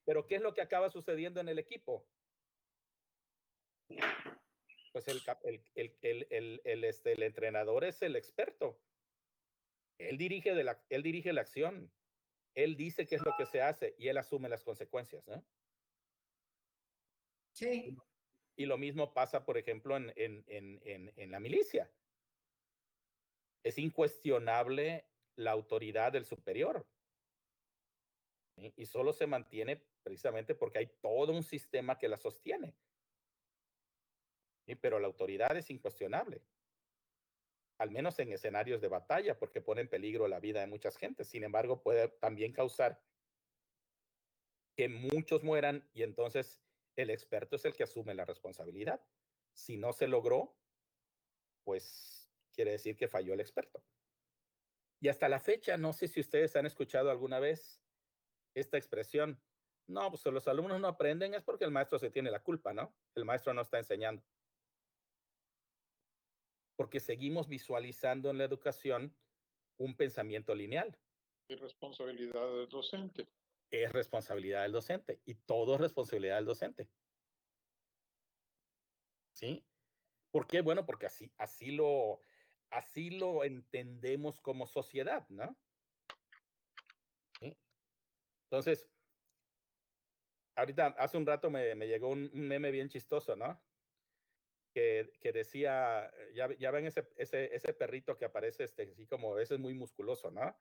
Pero 0.06 0.26
¿qué 0.26 0.36
es 0.36 0.40
lo 0.40 0.54
que 0.54 0.62
acaba 0.62 0.88
sucediendo 0.88 1.40
en 1.40 1.50
el 1.50 1.58
equipo? 1.58 2.08
Pues 4.92 5.06
el, 5.08 5.20
el, 5.42 5.62
el, 5.74 5.98
el, 6.00 6.26
el, 6.30 6.60
el, 6.64 6.84
este, 6.84 7.12
el 7.12 7.22
entrenador 7.22 7.84
es 7.84 8.00
el 8.00 8.16
experto. 8.16 8.80
Él 9.98 10.16
dirige, 10.16 10.54
de 10.54 10.64
la, 10.64 10.82
él 10.88 11.02
dirige 11.02 11.34
la 11.34 11.42
acción. 11.42 11.92
Él 12.54 12.78
dice 12.78 13.06
qué 13.06 13.16
es 13.16 13.22
lo 13.22 13.34
que 13.36 13.44
se 13.44 13.60
hace 13.60 13.94
y 13.98 14.08
él 14.08 14.16
asume 14.16 14.48
las 14.48 14.64
consecuencias. 14.64 15.28
¿no? 15.28 15.44
Sí. 17.52 17.94
Y 18.60 18.66
lo 18.66 18.76
mismo 18.76 19.14
pasa, 19.14 19.46
por 19.46 19.56
ejemplo, 19.56 19.96
en, 19.96 20.12
en, 20.16 20.44
en, 20.46 21.10
en, 21.16 21.30
la 21.30 21.40
milicia. 21.40 21.90
Es 23.62 23.78
incuestionable 23.78 25.06
la 25.36 25.52
autoridad 25.52 26.12
del 26.12 26.26
superior. 26.26 26.86
Y 28.76 28.84
solo 28.84 29.14
se 29.14 29.26
mantiene 29.26 29.82
precisamente 30.02 30.54
porque 30.54 30.80
hay 30.80 30.92
todo 31.00 31.32
un 31.32 31.42
sistema 31.42 31.96
que 31.96 32.08
la 32.08 32.18
sostiene. 32.18 32.74
¿sí? 34.66 34.74
Pero 34.74 34.98
la 34.98 35.06
autoridad 35.06 35.56
es 35.56 35.70
incuestionable. 35.70 36.42
Al 37.78 37.90
menos 37.90 38.18
en 38.18 38.30
escenarios 38.30 38.82
de 38.82 38.88
batalla, 38.88 39.38
porque 39.38 39.62
pone 39.62 39.80
en 39.80 39.88
peligro 39.88 40.28
la 40.28 40.38
vida 40.38 40.60
de 40.60 40.66
muchas 40.66 40.98
gentes. 40.98 41.28
Sin 41.28 41.44
embargo, 41.44 41.82
puede 41.82 42.08
también 42.08 42.52
causar 42.52 43.02
que 44.76 44.90
muchos 44.90 45.42
mueran 45.42 45.88
y 45.94 46.02
entonces 46.02 46.60
el 47.02 47.10
experto 47.10 47.56
es 47.56 47.64
el 47.64 47.74
que 47.74 47.82
asume 47.82 48.14
la 48.14 48.24
responsabilidad. 48.24 49.00
Si 49.52 49.76
no 49.76 49.92
se 49.92 50.06
logró, 50.06 50.56
pues 51.64 52.30
quiere 52.52 52.72
decir 52.72 52.96
que 52.96 53.08
falló 53.08 53.34
el 53.34 53.40
experto. 53.40 53.82
Y 55.00 55.08
hasta 55.08 55.28
la 55.28 55.40
fecha, 55.40 55.76
no 55.76 55.92
sé 55.92 56.08
si 56.08 56.20
ustedes 56.20 56.54
han 56.56 56.66
escuchado 56.66 57.10
alguna 57.10 57.40
vez 57.40 57.82
esta 58.54 58.76
expresión. 58.76 59.40
No, 59.86 60.10
pues 60.10 60.24
los 60.26 60.46
alumnos 60.46 60.80
no 60.80 60.88
aprenden 60.88 61.34
es 61.34 61.42
porque 61.42 61.64
el 61.64 61.70
maestro 61.70 61.98
se 61.98 62.10
tiene 62.10 62.30
la 62.30 62.42
culpa, 62.42 62.72
¿no? 62.72 62.94
El 63.14 63.24
maestro 63.24 63.54
no 63.54 63.62
está 63.62 63.78
enseñando. 63.78 64.22
Porque 66.76 67.00
seguimos 67.00 67.48
visualizando 67.48 68.30
en 68.30 68.38
la 68.38 68.44
educación 68.44 69.16
un 69.78 69.96
pensamiento 69.96 70.54
lineal. 70.54 70.96
Y 71.48 71.56
responsabilidad 71.56 72.46
del 72.52 72.68
docente. 72.68 73.26
Es 73.70 73.92
responsabilidad 73.92 74.62
del 74.62 74.72
docente 74.72 75.20
y 75.24 75.34
todo 75.34 75.74
es 75.74 75.80
responsabilidad 75.80 76.36
del 76.36 76.46
docente. 76.46 76.88
¿Sí? 79.32 79.64
¿Por 80.30 80.46
qué? 80.46 80.60
Bueno, 80.60 80.84
porque 80.86 81.06
así, 81.06 81.32
así, 81.38 81.72
lo, 81.72 82.22
así 82.70 83.10
lo 83.10 83.44
entendemos 83.44 84.40
como 84.40 84.66
sociedad, 84.66 85.26
¿no? 85.28 85.56
¿Sí? 87.40 87.56
Entonces, 88.44 88.88
ahorita 90.56 90.86
hace 90.98 91.16
un 91.16 91.26
rato 91.26 91.50
me, 91.50 91.74
me 91.74 91.88
llegó 91.88 92.08
un, 92.08 92.30
un, 92.32 92.48
meme 92.48 92.70
bien 92.70 92.88
chistoso, 92.88 93.34
¿no? 93.34 93.60
Que, 94.72 95.12
que 95.20 95.32
decía, 95.32 96.12
ya, 96.34 96.52
ya 96.56 96.70
ven 96.70 96.86
ese, 96.86 97.08
ese, 97.16 97.54
ese, 97.54 97.72
perrito 97.72 98.16
que 98.16 98.24
aparece, 98.24 98.64
este, 98.64 98.90
así 98.90 99.06
como, 99.06 99.38
ese 99.38 99.54
es 99.54 99.60
muy 99.60 99.74
musculoso, 99.74 100.30
¿no? 100.30 100.56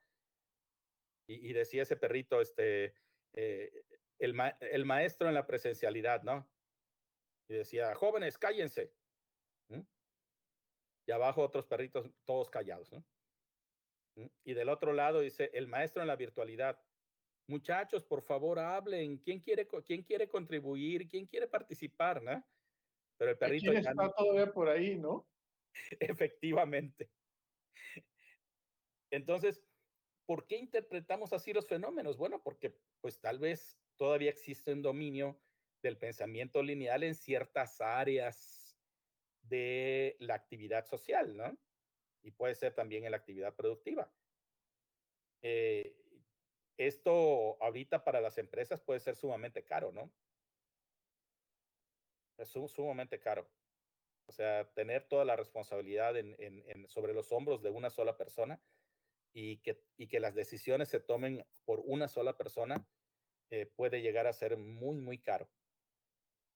Y, 1.29 1.47
y 1.47 1.53
decía 1.53 1.83
ese 1.83 1.95
perrito, 1.95 2.41
este, 2.41 2.95
eh, 3.33 3.85
el, 4.17 4.33
ma 4.33 4.49
el, 4.59 4.83
maestro 4.85 5.27
en 5.27 5.35
la 5.35 5.45
presencialidad, 5.45 6.23
¿no? 6.23 6.49
Y 7.47 7.53
decía, 7.53 7.93
jóvenes, 7.93 8.37
cállense. 8.39 8.91
¿Mm? 9.69 9.81
Y 11.05 11.11
abajo 11.11 11.43
otros 11.43 11.67
perritos 11.67 12.09
todos 12.25 12.49
callados, 12.49 12.91
¿no? 12.91 13.05
¿Mm? 14.15 14.27
Y 14.43 14.53
del 14.55 14.69
otro 14.69 14.91
lado 14.91 15.19
dice, 15.19 15.51
el 15.53 15.67
maestro 15.67 16.01
en 16.01 16.07
la 16.07 16.15
virtualidad. 16.15 16.81
Muchachos, 17.47 18.03
por 18.03 18.23
favor, 18.23 18.57
hablen. 18.57 19.19
¿Quién 19.19 19.39
quiere, 19.39 19.67
quién 19.85 20.01
quiere 20.01 20.27
contribuir? 20.27 21.07
¿Quién 21.07 21.27
quiere 21.27 21.47
participar? 21.47 22.23
¿no? 22.23 22.43
Pero 23.17 23.31
el 23.31 23.37
perrito... 23.37 23.71
Ya 23.71 23.79
está 23.79 24.11
todavía 24.13 24.51
por 24.51 24.67
ahí, 24.67 24.97
¿no? 24.97 25.27
Efectivamente. 25.99 27.11
Entonces, 29.11 29.63
¿por 30.29 30.45
qué 30.45 30.57
interpretamos 30.57 31.33
así 31.33 31.53
los 31.53 31.65
fenómenos? 31.65 32.15
Bueno, 32.15 32.43
porque 32.43 32.77
pues 33.01 33.19
tal 33.19 33.39
vez 33.39 33.81
todavía 33.95 34.29
existe 34.29 34.71
un 34.71 34.83
dominio 34.83 35.41
del 35.81 35.97
pensamiento 35.97 36.61
lineal 36.61 37.01
en 37.01 37.15
ciertas 37.15 37.81
áreas 37.81 38.79
de 39.41 40.17
la 40.19 40.35
actividad 40.35 40.85
social, 40.85 41.35
¿no? 41.35 41.57
Y 42.21 42.29
puede 42.29 42.53
ser 42.53 42.75
también 42.75 43.05
en 43.05 43.09
la 43.09 43.17
actividad 43.17 43.55
productiva. 43.55 44.13
Eh, 45.41 45.97
esto 46.77 47.57
ahorita 47.59 48.03
para 48.03 48.21
las 48.21 48.37
empresas 48.37 48.81
puede 48.81 48.99
ser 48.99 49.15
sumamente 49.15 49.63
caro, 49.63 49.91
¿no? 49.91 50.13
Es 52.37 52.49
sumamente 52.49 53.19
caro. 53.19 53.49
O 54.27 54.31
sea, 54.31 54.71
tener 54.75 55.07
toda 55.07 55.25
la 55.25 55.35
responsabilidad 55.35 56.13
sobre 56.87 57.15
los 57.15 57.31
hombros 57.31 57.63
de 57.63 57.71
una 57.71 57.89
sola 57.89 58.15
persona 58.15 58.61
y 59.41 59.57
que, 59.59 59.81
y 59.95 60.07
que 60.07 60.19
las 60.19 60.35
decisiones 60.35 60.89
se 60.89 60.99
tomen 60.99 61.45
por 61.63 61.81
una 61.85 62.09
sola 62.09 62.35
persona 62.35 62.85
eh, 63.51 63.67
puede 63.67 64.01
llegar 64.01 64.27
a 64.27 64.33
ser 64.33 64.57
muy, 64.57 64.99
muy 64.99 65.17
caro. 65.17 65.49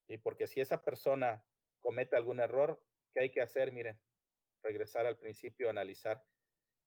Y 0.10 0.18
porque 0.18 0.48
si 0.48 0.60
esa 0.60 0.84
persona 0.84 1.46
comete 1.80 2.18
algún 2.18 2.42
error, 2.42 2.84
¿qué 3.14 3.22
hay 3.22 3.30
que 3.30 3.42
hacer? 3.42 3.72
Miren, 3.72 3.98
regresar 4.62 5.06
al 5.06 5.18
principio, 5.18 5.70
analizar. 5.70 6.26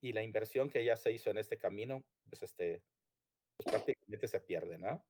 Y 0.02 0.12
la 0.12 0.22
inversión 0.22 0.68
que 0.68 0.84
ya 0.84 0.98
se 0.98 1.12
hizo 1.12 1.30
en 1.30 1.38
este 1.38 1.56
camino, 1.56 2.04
pues, 2.28 2.42
este, 2.42 2.82
pues 3.56 3.66
prácticamente 3.70 4.28
se 4.28 4.40
pierde, 4.40 4.76
¿no? 4.76 5.02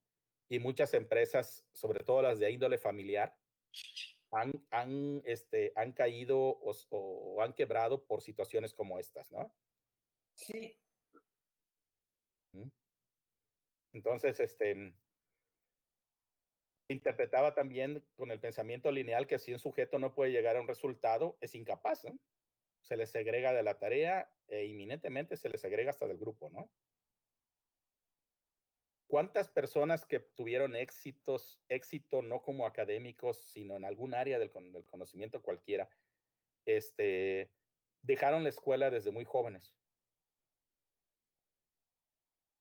Y 0.49 0.61
muchas 0.61 0.95
empresas, 0.95 1.66
sobre 1.72 2.05
todo 2.05 2.22
las 2.22 2.39
de 2.39 2.53
índole 2.53 2.78
familiar, 2.78 3.37
han, 4.30 4.53
han, 4.70 5.20
este, 5.24 5.72
han 5.74 5.91
caído 5.93 6.39
o, 6.39 6.72
o 6.91 7.43
han 7.43 7.55
quebrado 7.55 8.07
por 8.07 8.22
situaciones 8.22 8.72
como 8.72 9.01
estas, 9.01 9.32
¿no? 9.32 9.53
Sí. 10.37 10.78
Entonces, 13.93 14.39
este, 14.41 14.95
interpretaba 16.89 17.55
también 17.55 18.07
con 18.14 18.30
el 18.30 18.41
pensamiento 18.41 18.91
lineal 18.91 19.26
que 19.26 19.39
si 19.39 19.53
un 19.53 19.59
sujeto 19.59 19.99
no 19.99 20.14
puede 20.14 20.32
llegar 20.32 20.57
a 20.57 20.61
un 20.61 20.68
resultado, 20.68 21.39
es 21.41 21.55
incapaz, 21.55 22.05
¿no? 22.05 22.18
Se 22.82 22.97
le 22.97 23.07
segrega 23.07 23.53
de 23.53 23.62
la 23.62 23.78
tarea 23.78 24.32
e 24.49 24.66
inminentemente 24.66 25.37
se 25.37 25.49
le 25.49 25.59
segrega 25.59 25.91
hasta 25.91 26.07
del 26.07 26.18
grupo, 26.18 26.51
¿no? 26.51 26.70
¿Cuántas 29.09 29.49
personas 29.49 30.05
que 30.05 30.20
tuvieron 30.20 30.76
éxitos, 30.76 31.62
éxito 31.68 32.22
no 32.22 32.43
como 32.43 32.66
académicos, 32.66 33.39
sino 33.51 33.76
en 33.76 33.84
algún 33.84 34.14
área 34.14 34.39
del, 34.39 34.53
del 34.53 34.84
conocimiento 34.84 35.43
cualquiera, 35.43 35.89
este, 36.66 37.53
dejaron 38.03 38.43
la 38.43 38.51
escuela 38.51 38.91
desde 38.91 39.12
muy 39.12 39.24
jóvenes? 39.24 39.76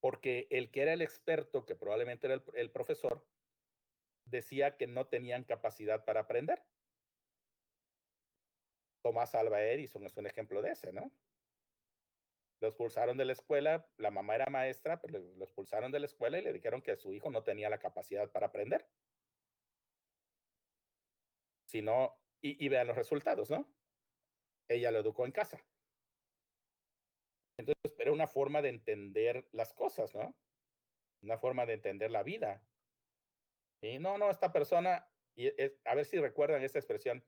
Porque 0.06 0.46
el 0.52 0.70
que 0.70 0.84
era 0.84 0.94
el 0.94 1.02
experto, 1.02 1.66
que 1.66 1.74
probablemente 1.74 2.28
era 2.28 2.40
el, 2.54 2.70
profesor, 2.70 3.26
decía 4.26 4.78
que 4.78 4.86
no 4.86 5.08
tenían 5.08 5.46
capacidad 5.46 6.06
para 6.06 6.20
aprender. 6.20 6.62
Tomás 9.02 9.34
Alva 9.34 9.64
Edison 9.64 10.06
es 10.06 10.16
un 10.16 10.28
ejemplo 10.28 10.62
de 10.62 10.74
ese, 10.74 10.94
¿no? 10.94 11.12
Lo 12.60 12.68
expulsaron 12.68 13.18
de 13.18 13.26
la 13.26 13.34
escuela, 13.34 13.90
la 13.98 14.12
mamá 14.12 14.36
era 14.36 14.46
maestra, 14.46 15.02
pero 15.02 15.18
lo 15.18 15.44
expulsaron 15.44 15.92
de 15.92 16.00
la 16.00 16.06
escuela 16.06 16.38
y 16.38 16.44
le 16.44 16.54
dijeron 16.54 16.84
que 16.84 16.96
su 16.98 17.12
hijo 17.12 17.32
no 17.32 17.42
tenía 17.42 17.72
la 17.72 17.80
capacidad 17.80 18.30
para 18.30 18.46
aprender. 18.46 18.88
Sino, 21.66 22.16
y, 22.42 22.64
y 22.64 22.70
vean 22.70 22.86
los 22.86 22.96
resultados, 22.96 23.50
¿no? 23.50 23.68
Ella 24.68 24.92
lo 24.92 25.00
educó 25.00 25.26
en 25.26 25.32
casa. 25.32 25.66
Entonces, 27.58 27.96
era 27.98 28.12
una 28.12 28.28
forma 28.28 28.62
de 28.62 28.70
entender 28.70 29.48
las 29.52 29.74
cosas, 29.74 30.14
¿no? 30.14 30.36
Una 31.22 31.38
forma 31.38 31.66
de 31.66 31.74
entender 31.74 32.12
la 32.12 32.24
vida. 32.24 32.62
Y 33.82 34.00
no, 34.00 34.18
no, 34.18 34.30
esta 34.30 34.52
persona, 34.52 35.08
y 35.36 35.48
es, 35.62 35.80
a 35.86 35.96
ver 35.96 36.06
si 36.06 36.20
recuerdan 36.20 36.64
esta 36.64 36.80
expresión, 36.80 37.24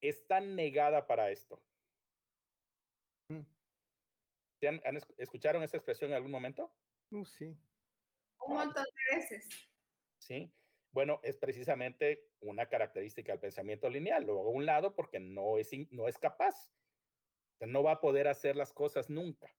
está 0.00 0.40
negada 0.40 1.06
para 1.06 1.30
esto. 1.30 1.62
¿Han, 4.62 4.80
han, 4.84 5.00
¿Escucharon 5.16 5.62
esa 5.62 5.76
expresión 5.76 6.10
en 6.10 6.16
algún 6.16 6.30
momento? 6.30 6.72
Uh, 7.10 7.24
sí. 7.24 7.56
Un 8.46 8.56
montón 8.56 8.84
de 8.84 9.16
veces. 9.16 9.48
Sí. 10.18 10.52
Bueno, 10.92 11.20
es 11.22 11.36
precisamente 11.36 12.28
una 12.40 12.68
característica 12.68 13.32
del 13.32 13.40
pensamiento 13.40 13.88
lineal. 13.88 14.24
Luego, 14.24 14.42
a 14.42 14.50
un 14.50 14.66
lado, 14.66 14.94
porque 14.94 15.18
no 15.18 15.58
es, 15.58 15.70
no 15.90 16.06
es 16.06 16.18
capaz. 16.18 16.70
No 17.66 17.82
va 17.82 17.92
a 17.92 18.00
poder 18.00 18.28
hacer 18.28 18.56
las 18.56 18.72
cosas 18.72 19.08
nunca. 19.10 19.54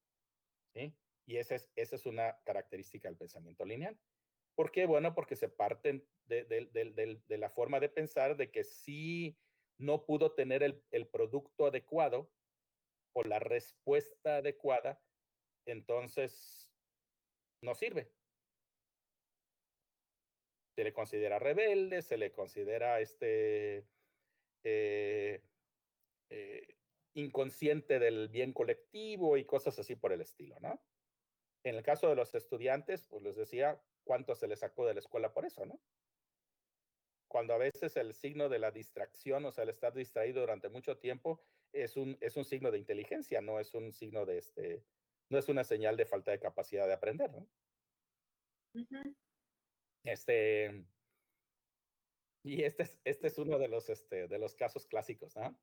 Y 1.25 1.37
esa 1.37 1.55
es, 1.55 1.71
esa 1.75 1.95
es 1.95 2.05
una 2.05 2.37
característica 2.43 3.07
del 3.07 3.17
pensamiento 3.17 3.65
lineal. 3.65 3.97
¿Por 4.55 4.71
qué? 4.71 4.85
Bueno, 4.85 5.15
porque 5.15 5.35
se 5.35 5.49
parten 5.49 6.05
de, 6.25 6.43
de, 6.43 7.37
la 7.37 7.49
forma 7.49 7.79
de 7.79 7.89
pensar 7.89 8.35
de 8.35 8.51
que 8.51 8.63
si 8.63 9.37
no 9.77 10.05
pudo 10.05 10.33
tener 10.33 10.63
el, 10.63 10.83
el 10.91 11.07
producto 11.07 11.65
adecuado 11.65 12.29
o 13.13 13.23
la 13.23 13.39
respuesta 13.39 14.37
adecuada, 14.37 15.01
entonces 15.65 16.69
no 17.61 17.73
sirve. 17.73 18.11
Se 20.75 20.83
le 20.83 20.93
considera 20.93 21.39
rebelde, 21.39 22.01
se 22.01 22.17
le 22.17 22.31
considera 22.31 22.99
este 22.99 23.87
eh, 24.63 25.43
eh, 26.29 26.75
inconsciente 27.14 27.99
del 27.99 28.30
bien 28.30 28.53
colectivo 28.53 29.38
y 29.38 29.45
cosas 29.45 29.78
así 29.80 29.95
por 29.95 30.11
el 30.14 30.22
estilo, 30.22 30.59
¿no? 30.59 30.86
En 31.64 31.76
el 31.76 31.84
caso 31.84 32.09
de 32.09 32.16
los 32.16 32.36
estudiantes, 32.36 33.07
pues 33.07 33.24
les 33.24 33.36
decía 33.36 33.86
cuánto 34.03 34.36
se 34.36 34.47
les 34.47 34.59
sacó 34.59 34.86
de 34.86 34.93
la 34.93 34.99
escuela 34.99 35.34
por 35.34 35.45
eso, 35.45 35.66
¿no? 35.66 35.82
Cuando 37.30 37.53
a 37.53 37.57
veces 37.57 37.97
el 37.97 38.14
signo 38.14 38.49
de 38.49 38.59
la 38.59 38.72
distracción, 38.72 39.45
o 39.45 39.51
sea, 39.51 39.64
el 39.64 39.70
estar 39.70 39.93
distraído 39.93 40.41
durante 40.41 40.70
mucho 40.70 40.99
tiempo, 40.99 41.41
es 41.72 41.97
un, 41.97 42.18
es 42.22 42.38
un 42.38 42.45
signo 42.45 42.70
de 42.72 42.78
inteligencia, 42.78 43.41
no 43.41 43.59
es 43.59 43.74
un 43.74 43.91
signo 43.91 44.26
de 44.26 44.38
este, 44.38 44.86
no 45.30 45.39
es 45.39 45.49
una 45.49 45.64
señal 45.64 45.97
de 45.97 46.05
falta 46.05 46.32
de 46.32 46.39
capacidad 46.39 46.86
de 46.86 46.93
aprender, 46.93 47.32
¿no? 47.32 47.49
Uh 48.76 48.80
-huh. 48.82 49.16
Este, 50.05 50.86
y 52.43 52.64
este 52.64 52.84
es, 52.84 53.01
este 53.05 53.28
es 53.28 53.38
uno 53.38 53.57
de 53.57 53.70
los, 53.70 53.89
este, 53.89 54.28
de 54.28 54.38
los 54.38 54.55
casos 54.55 54.86
clásicos, 54.86 55.36
¿no? 55.36 55.57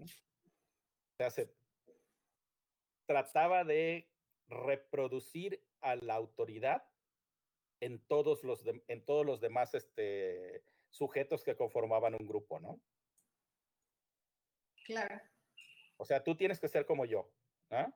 O 0.00 1.16
sea, 1.16 1.30
se 1.30 1.54
trataba 3.06 3.64
de 3.64 4.08
reproducir 4.48 5.62
a 5.80 5.96
la 5.96 6.14
autoridad 6.14 6.84
en 7.80 7.98
todos 8.06 8.44
los, 8.44 8.62
de, 8.64 8.82
en 8.88 9.04
todos 9.04 9.26
los 9.26 9.40
demás 9.40 9.74
este, 9.74 10.64
sujetos 10.90 11.42
que 11.42 11.56
conformaban 11.56 12.14
un 12.14 12.26
grupo, 12.26 12.60
¿no? 12.60 12.80
Claro. 14.84 15.20
O 15.96 16.04
sea, 16.04 16.22
tú 16.22 16.36
tienes 16.36 16.60
que 16.60 16.68
ser 16.68 16.86
como 16.86 17.04
yo. 17.04 17.30
¿eh? 17.70 17.86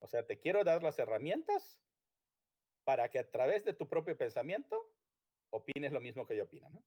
O 0.00 0.06
sea, 0.06 0.26
te 0.26 0.38
quiero 0.38 0.64
dar 0.64 0.82
las 0.82 0.98
herramientas 0.98 1.78
para 2.84 3.08
que 3.08 3.18
a 3.18 3.30
través 3.30 3.64
de 3.64 3.74
tu 3.74 3.88
propio 3.88 4.16
pensamiento 4.16 4.90
opines 5.50 5.92
lo 5.92 6.00
mismo 6.00 6.26
que 6.26 6.36
yo 6.36 6.44
opino, 6.44 6.68
¿no? 6.70 6.82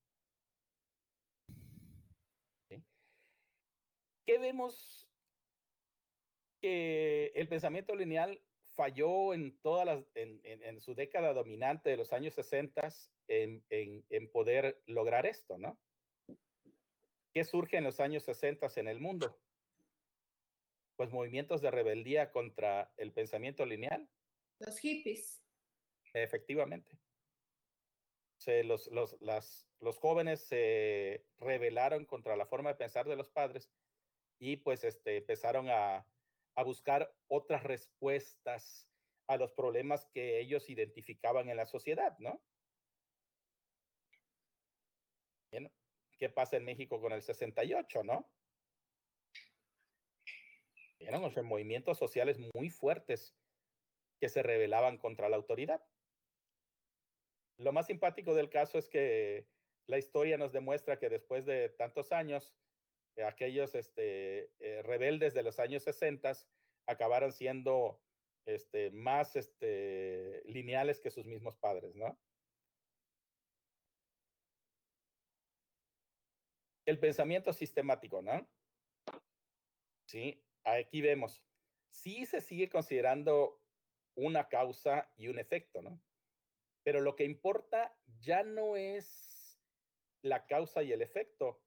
¿Qué 4.26 4.38
vemos 4.40 5.08
que 6.62 7.28
el 7.36 7.48
pensamiento 7.48 7.96
lineal 7.96 8.42
falló 8.76 9.34
en 9.34 9.58
todas 9.60 9.86
las, 9.86 10.04
en, 10.16 10.42
en, 10.44 10.64
en, 10.64 10.80
su 10.80 10.96
década 10.96 11.34
dominante 11.34 11.90
de 11.90 11.98
los 11.98 12.12
años 12.12 12.34
60 12.34 12.90
en, 13.28 13.64
en 13.70 14.32
poder 14.32 14.82
lograr 14.86 15.26
esto, 15.26 15.58
¿no? 15.58 15.80
¿Qué 17.36 17.44
surge 17.44 17.76
en 17.76 17.84
los 17.84 18.00
años 18.00 18.24
60 18.24 18.68
en 18.78 18.88
el 18.88 19.02
mundo? 19.02 19.38
Pues 20.96 21.12
movimientos 21.12 21.62
de 21.62 21.70
rebeldía 21.70 22.32
contra 22.32 22.94
el 22.96 23.12
pensamiento 23.12 23.66
lineal 23.66 24.10
Los 24.60 24.80
hippies. 24.80 25.44
Efectivamente. 26.14 26.98
Se, 28.38 28.64
los, 28.64 28.88
los, 28.88 29.18
las, 29.22 29.68
los 29.82 29.98
jóvenes 29.98 30.48
se 30.48 31.26
rebelaron 31.38 32.06
contra 32.06 32.38
la 32.38 32.46
forma 32.46 32.70
de 32.70 32.76
pensar 32.76 33.06
de 33.06 33.18
los 33.18 33.30
padres 33.30 33.70
y 34.40 34.58
pues 34.58 34.84
este, 34.84 35.18
empezaron 35.18 35.70
a, 35.70 36.08
a 36.56 36.64
buscar 36.64 37.14
otras 37.28 37.64
respuestas 37.64 38.90
a 39.28 39.38
los 39.38 39.52
problemas 39.54 40.06
que 40.14 40.40
ellos 40.40 40.70
identificaban 40.70 41.50
en 41.50 41.58
la 41.58 41.66
sociedad, 41.66 42.18
¿no? 42.20 42.42
¿Qué 46.18 46.30
pasa 46.30 46.58
en 46.58 46.66
México 46.66 47.02
con 47.02 47.12
el 47.12 47.22
68, 47.22 48.04
no? 48.04 48.32
Eran 51.00 51.30
sea, 51.32 51.44
movimientos 51.44 51.98
sociales 51.98 52.40
muy 52.54 52.70
fuertes 52.70 53.36
que 54.20 54.30
se 54.30 54.42
rebelaban 54.42 54.98
contra 54.98 55.30
la 55.30 55.36
autoridad. 55.36 55.86
Lo 57.58 57.74
más 57.74 57.88
simpático 57.88 58.34
del 58.34 58.50
caso 58.50 58.78
es 58.78 58.90
que 58.90 59.48
la 59.88 59.98
historia 59.98 60.38
nos 60.38 60.52
demuestra 60.52 60.98
que 60.98 61.10
después 61.10 61.46
de 61.46 61.70
tantos 61.70 62.12
años, 62.12 62.56
aquellos 63.24 63.76
este, 63.76 64.52
eh, 64.60 64.82
rebeldes 64.84 65.34
de 65.34 65.44
los 65.44 65.60
años 65.60 65.84
60 65.84 66.34
acabaron 66.88 67.32
siendo 67.32 68.02
este, 68.46 68.92
más 68.92 69.36
este, 69.36 70.44
lineales 70.46 71.00
que 71.00 71.12
sus 71.12 71.26
mismos 71.26 71.56
padres, 71.58 71.96
¿no? 71.96 72.20
El 76.86 77.00
pensamiento 77.00 77.52
sistemático, 77.52 78.22
¿no? 78.22 78.48
Sí, 80.08 80.44
aquí 80.64 81.02
vemos. 81.02 81.44
Sí 81.90 82.26
se 82.26 82.42
sigue 82.42 82.70
considerando 82.70 83.60
una 84.16 84.48
causa 84.48 85.12
y 85.18 85.28
un 85.28 85.40
efecto, 85.40 85.82
¿no? 85.82 86.00
Pero 86.84 87.02
lo 87.02 87.16
que 87.16 87.24
importa 87.24 87.98
ya 88.20 88.44
no 88.44 88.78
es 88.78 89.60
la 90.22 90.46
causa 90.46 90.84
y 90.84 90.92
el 90.92 91.02
efecto, 91.02 91.65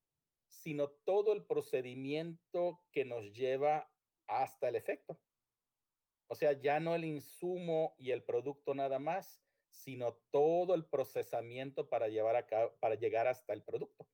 sino 0.49 0.89
todo 0.89 1.33
el 1.33 1.45
procedimiento 1.45 2.81
que 2.93 3.05
nos 3.05 3.33
lleva 3.33 3.91
hasta 4.27 4.69
el 4.69 4.77
efecto. 4.77 5.19
O 6.29 6.35
sea, 6.35 6.53
ya 6.53 6.79
no 6.81 6.95
el 6.95 7.05
insumo 7.05 7.95
y 7.99 8.11
el 8.11 8.23
producto 8.23 8.75
nada 8.75 8.99
más, 8.99 9.43
sino 9.71 10.15
todo 10.31 10.75
el 10.75 10.85
procesamiento 10.85 11.89
para 11.89 12.09
llevar 12.09 12.37
a 12.37 12.47
cabo, 12.47 12.75
para 12.81 12.97
llegar 12.97 13.27
hasta 13.27 13.53
el 13.53 13.63
producto. 13.63 14.07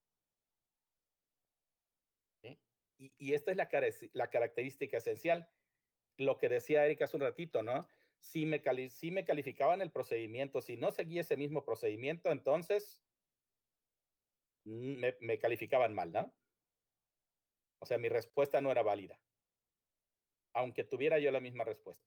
¿Sí? 2.42 2.58
Y, 2.98 3.12
y, 3.18 3.34
esta 3.34 3.50
es 3.50 3.56
la, 3.56 3.68
la, 4.12 4.30
característica 4.30 4.98
esencial. 4.98 5.48
Lo 6.16 6.38
que 6.38 6.48
decía 6.48 6.84
Erika 6.84 7.06
hace 7.06 7.16
un 7.16 7.22
ratito, 7.22 7.62
¿no? 7.62 7.88
Si 8.20 8.46
me, 8.46 8.62
cali 8.62 8.90
si 8.90 9.10
me 9.10 9.24
calificaban 9.24 9.82
el 9.82 9.90
procedimiento, 9.90 10.60
si 10.60 10.76
no 10.76 10.92
seguía 10.92 11.22
ese 11.22 11.36
mismo 11.36 11.64
procedimiento, 11.64 12.30
entonces 12.30 13.00
me, 14.64 15.16
me 15.20 15.38
calificaban 15.38 15.94
mal, 15.94 16.12
¿no? 16.12 16.34
O 17.80 17.86
sea, 17.86 17.98
mi 17.98 18.08
respuesta 18.08 18.60
no 18.60 18.70
era 18.70 18.82
válida 18.82 19.18
aunque 20.54 20.84
tuviera 20.84 21.18
yo 21.18 21.30
la 21.30 21.40
misma 21.40 21.64
respuesta. 21.64 22.02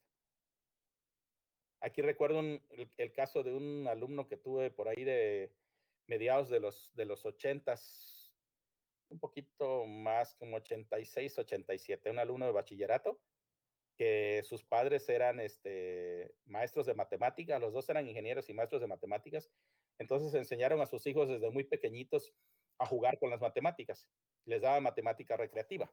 Aquí 1.82 2.02
recuerdo 2.02 2.40
el, 2.40 2.62
el, 2.98 3.14
caso 3.14 3.44
de 3.44 3.54
un 3.54 3.88
alumno 3.88 4.28
que 4.28 4.38
tuve 4.38 4.72
por 4.72 4.88
ahí 4.88 5.04
de 5.04 5.54
mediados 6.08 6.50
de 6.50 6.60
los, 6.60 6.90
de 6.96 7.06
los 7.06 7.26
80 7.26 7.76
un 9.10 9.20
poquito 9.20 9.86
más 9.86 10.36
como 10.36 10.58
86, 10.58 11.38
87, 11.38 12.10
un 12.10 12.20
alumno 12.20 12.46
de 12.46 12.52
bachillerato, 12.52 13.22
que 13.96 14.42
sus 14.44 14.64
padres 14.64 15.08
eran 15.08 15.40
este, 15.40 16.36
maestros 16.46 16.86
de 16.86 16.94
matemáticas, 16.94 17.62
los 17.62 17.74
dos 17.74 17.88
eran 17.90 18.08
ingenieros 18.08 18.50
y 18.50 18.54
maestros 18.54 18.82
de 18.82 18.88
matemáticas, 18.88 19.50
entonces 20.00 20.34
enseñaron 20.34 20.82
a 20.82 20.86
sus 20.86 21.06
hijos 21.08 21.28
desde 21.28 21.50
muy 21.52 21.64
pequeñitos 21.64 22.34
a 22.80 22.86
jugar 22.86 23.18
con 23.20 23.30
las 23.30 23.42
matemáticas, 23.42 24.08
les 24.46 24.62
daba 24.62 24.80
matemática 24.80 25.38
recreativa, 25.38 25.92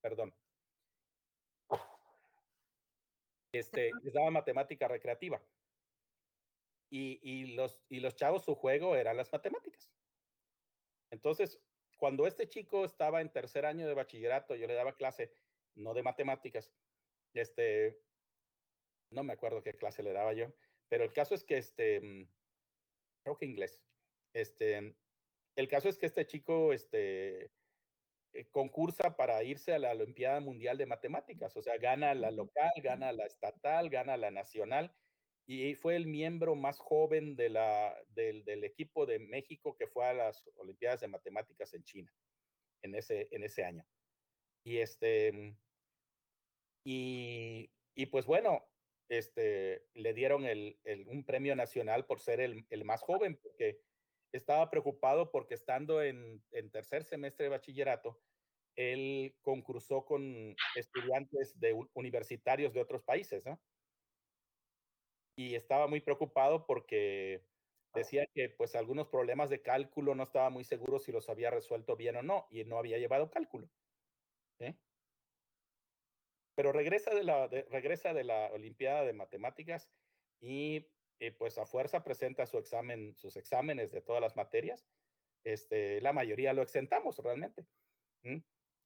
perdón, 0.00 0.34
este, 3.52 3.90
les 4.02 4.12
daba 4.12 4.30
matemática 4.30 4.88
recreativa. 4.88 5.42
Y, 6.92 7.20
y, 7.22 7.54
los, 7.54 7.84
y 7.88 8.00
los 8.00 8.16
chavos, 8.16 8.44
su 8.44 8.54
juego 8.54 8.96
eran 8.96 9.16
las 9.16 9.32
matemáticas. 9.32 9.92
Entonces, 11.10 11.60
cuando 11.96 12.26
este 12.26 12.48
chico 12.48 12.84
estaba 12.84 13.20
en 13.20 13.30
tercer 13.30 13.64
año 13.66 13.86
de 13.86 13.94
bachillerato, 13.94 14.54
yo 14.54 14.66
le 14.66 14.74
daba 14.74 14.96
clase, 14.96 15.32
no 15.74 15.94
de 15.94 16.02
matemáticas, 16.02 16.72
este, 17.34 18.02
no 19.10 19.22
me 19.22 19.32
acuerdo 19.32 19.62
qué 19.62 19.74
clase 19.74 20.02
le 20.02 20.12
daba 20.12 20.32
yo, 20.32 20.52
pero 20.88 21.04
el 21.04 21.12
caso 21.12 21.34
es 21.34 21.44
que, 21.44 21.58
este, 21.58 22.00
mm, 22.00 22.28
creo 23.22 23.36
que 23.36 23.46
inglés, 23.46 23.80
este, 24.34 24.94
el 25.56 25.68
caso 25.68 25.88
es 25.88 25.98
que 25.98 26.06
este 26.06 26.26
chico, 26.26 26.72
este, 26.72 27.50
eh, 28.32 28.46
concursa 28.50 29.16
para 29.16 29.42
irse 29.42 29.72
a 29.72 29.78
la 29.78 29.90
Olimpiada 29.90 30.40
Mundial 30.40 30.78
de 30.78 30.86
Matemáticas, 30.86 31.56
o 31.56 31.62
sea, 31.62 31.76
gana 31.78 32.14
la 32.14 32.30
local, 32.30 32.72
gana 32.82 33.12
la 33.12 33.26
estatal, 33.26 33.90
gana 33.90 34.16
la 34.16 34.30
nacional, 34.30 34.94
y 35.46 35.74
fue 35.74 35.96
el 35.96 36.06
miembro 36.06 36.54
más 36.54 36.78
joven 36.78 37.34
de 37.34 37.48
la, 37.48 37.96
del, 38.10 38.44
del, 38.44 38.62
equipo 38.62 39.04
de 39.04 39.18
México 39.18 39.76
que 39.76 39.88
fue 39.88 40.06
a 40.06 40.14
las 40.14 40.48
Olimpiadas 40.54 41.00
de 41.00 41.08
Matemáticas 41.08 41.74
en 41.74 41.82
China 41.82 42.14
en 42.82 42.94
ese, 42.94 43.28
en 43.32 43.42
ese 43.42 43.64
año. 43.64 43.84
Y 44.64 44.78
este, 44.78 45.56
y, 46.84 47.70
y 47.94 48.06
pues 48.06 48.26
bueno, 48.26 48.69
este, 49.10 49.88
le 49.94 50.14
dieron 50.14 50.46
el, 50.46 50.78
el, 50.84 51.06
un 51.08 51.24
premio 51.24 51.56
nacional 51.56 52.06
por 52.06 52.20
ser 52.20 52.40
el, 52.40 52.64
el 52.70 52.84
más 52.84 53.02
joven, 53.02 53.36
porque 53.42 53.80
estaba 54.32 54.70
preocupado 54.70 55.32
porque 55.32 55.54
estando 55.54 56.00
en, 56.00 56.42
en, 56.52 56.70
tercer 56.70 57.02
semestre 57.02 57.44
de 57.44 57.50
bachillerato, 57.50 58.20
él 58.76 59.34
concursó 59.42 60.04
con 60.04 60.54
estudiantes 60.76 61.58
de 61.58 61.76
universitarios 61.94 62.72
de 62.72 62.80
otros 62.80 63.02
países, 63.02 63.44
¿no? 63.44 63.60
Y 65.36 65.56
estaba 65.56 65.88
muy 65.88 66.00
preocupado 66.00 66.64
porque 66.64 67.44
decía 67.94 68.26
que 68.32 68.48
pues 68.50 68.76
algunos 68.76 69.08
problemas 69.08 69.50
de 69.50 69.60
cálculo 69.60 70.14
no 70.14 70.22
estaba 70.22 70.50
muy 70.50 70.62
seguro 70.62 71.00
si 71.00 71.10
los 71.10 71.28
había 71.28 71.50
resuelto 71.50 71.96
bien 71.96 72.14
o 72.14 72.22
no, 72.22 72.46
y 72.48 72.64
no 72.64 72.78
había 72.78 72.98
llevado 72.98 73.28
cálculo. 73.28 73.68
¿eh? 74.60 74.76
Pero 76.60 76.72
regresa 76.72 77.14
de, 77.14 77.24
la, 77.24 77.48
de, 77.48 77.62
regresa 77.70 78.12
de 78.12 78.22
la 78.22 78.50
Olimpiada 78.52 79.02
de 79.06 79.14
Matemáticas 79.14 79.90
y 80.42 80.86
eh, 81.18 81.32
pues 81.32 81.56
a 81.56 81.64
fuerza 81.64 82.04
presenta 82.04 82.44
su 82.44 82.58
examen, 82.58 83.16
sus 83.16 83.38
exámenes 83.38 83.92
de 83.92 84.02
todas 84.02 84.20
las 84.20 84.36
materias. 84.36 84.86
Este, 85.42 86.02
la 86.02 86.12
mayoría 86.12 86.52
lo 86.52 86.60
exentamos 86.60 87.16
realmente. 87.16 87.64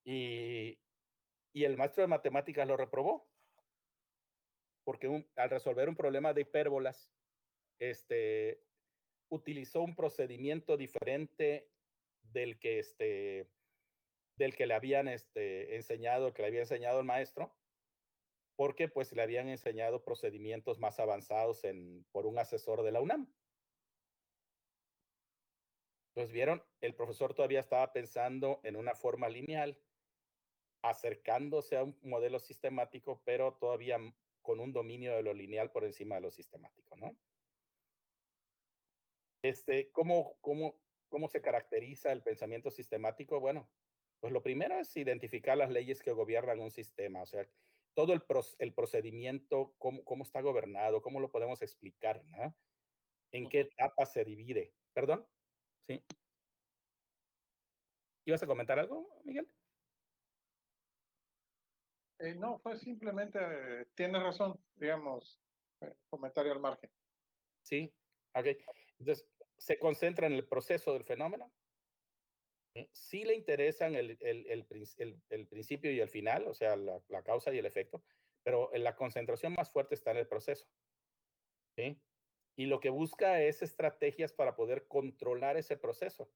Y, 0.05 0.79
y, 1.53 1.65
el 1.65 1.77
maestro 1.77 2.03
de 2.03 2.07
matemáticas 2.07 2.69
lo 2.69 2.77
reprobó. 2.77 3.29
Porque 4.85 5.09
un, 5.09 5.29
al 5.35 5.51
resolver 5.51 5.89
un 5.89 5.97
problema 5.97 6.33
de 6.33 6.43
hipérbolas, 6.43 7.11
este, 7.81 8.63
utilizó 9.31 9.83
un 9.83 9.97
procedimiento 9.97 10.77
diferente 10.77 11.69
del 12.23 12.57
que, 12.61 12.79
este, 12.79 13.51
del 14.37 14.55
que 14.55 14.67
le 14.67 14.75
habían 14.75 15.09
este, 15.09 15.75
enseñado, 15.75 16.33
que 16.33 16.43
le 16.43 16.47
había 16.47 16.61
enseñado 16.61 17.01
el 17.01 17.07
maestro, 17.07 17.53
porque 18.57 18.89
pues 18.89 19.13
le 19.13 19.23
habían 19.23 19.49
enseñado 19.49 20.05
procedimientos 20.05 20.79
más 20.79 21.01
avanzados 21.01 21.65
en, 21.65 22.05
por 22.13 22.27
un 22.27 22.39
asesor 22.39 22.83
de 22.83 22.93
la 22.93 23.01
UNAM. 23.01 23.33
Pues 26.15 26.31
vieron, 26.31 26.63
el 26.81 26.95
profesor 26.95 27.35
todavía 27.35 27.61
estaba 27.61 27.93
pensando 27.93 28.61
en 28.63 28.77
una 28.77 28.95
forma 28.95 29.29
lineal, 29.29 29.77
acercándose 30.83 31.77
a 31.77 31.83
un 31.83 31.99
modelo 32.03 32.39
sistemático, 32.39 33.21
pero 33.25 33.55
todavía 33.55 33.99
con 34.43 34.61
un 34.61 34.73
dominio 34.73 35.17
de 35.17 35.23
lo 35.23 35.35
lineal 35.35 35.73
por 35.73 35.85
encima 35.85 36.17
de 36.17 36.21
lo 36.21 36.31
sistemático, 36.31 36.97
¿no? 36.97 37.17
Este, 39.43 39.91
¿cómo, 39.91 40.37
cómo, 40.41 40.79
¿Cómo 41.15 41.29
se 41.29 41.41
caracteriza 41.41 42.11
el 42.11 42.25
pensamiento 42.25 42.73
sistemático? 42.73 43.39
Bueno, 43.39 43.71
pues 44.19 44.33
lo 44.33 44.43
primero 44.43 44.81
es 44.81 44.97
identificar 44.97 45.57
las 45.57 45.71
leyes 45.71 46.03
que 46.03 46.11
gobiernan 46.11 46.59
un 46.59 46.73
sistema, 46.73 47.23
o 47.23 47.27
sea, 47.27 47.49
todo 47.95 48.13
el, 48.13 48.23
el 48.59 48.75
procedimiento, 48.75 49.75
cómo, 49.79 50.05
cómo, 50.05 50.25
está 50.25 50.41
gobernado, 50.41 51.03
cómo 51.03 51.21
lo 51.21 51.31
podemos 51.31 51.63
explicar, 51.63 52.25
¿no? 52.27 52.57
¿En 53.33 53.49
qué 53.49 53.61
etapa 53.61 54.07
se 54.07 54.25
divide? 54.25 54.75
¿Perdón? 54.93 55.27
Sí. 55.87 56.05
¿Ibas 58.27 58.43
a 58.43 58.47
comentar 58.47 58.79
algo, 58.79 59.21
Miguel? 59.25 59.49
Eh, 62.21 62.35
no, 62.35 62.59
pues 62.63 62.81
simplemente 62.81 63.39
eh, 63.41 63.87
tiene 63.95 64.19
razón, 64.19 64.59
digamos, 64.77 65.41
eh, 65.81 65.95
comentario 66.09 66.53
al 66.53 66.61
margen. 66.61 66.91
Sí, 67.63 67.93
ok. 68.35 68.47
Entonces, 68.99 69.27
se 69.59 69.79
concentra 69.79 70.27
en 70.27 70.33
el 70.35 70.47
proceso 70.47 70.93
del 70.93 71.05
fenómeno. 71.05 71.53
Sí 72.93 73.25
le 73.25 73.35
interesan 73.35 73.95
el, 73.95 74.19
el, 74.21 74.47
el, 74.49 75.47
principio 75.47 75.93
y 75.93 76.01
el 76.01 76.09
final, 76.09 76.49
o 76.49 76.55
sea, 76.55 76.75
la, 76.75 77.01
la, 77.09 77.23
causa 77.23 77.53
y 77.53 77.59
el 77.59 77.67
efecto, 77.67 78.03
pero 78.43 78.71
la 78.75 78.97
concentración 78.97 79.53
más 79.53 79.71
fuerte 79.71 79.95
está 79.95 80.11
en 80.11 80.17
el 80.17 80.27
proceso. 80.27 80.67
¿sí? 81.77 82.01
Y 82.57 82.67
lo 82.67 82.81
que 82.81 82.91
busca 82.91 83.43
es 83.43 83.63
estrategias 83.63 84.33
para 84.33 84.57
poder 84.57 84.89
controlar 84.89 85.57
ese 85.57 85.77
proceso 85.77 86.31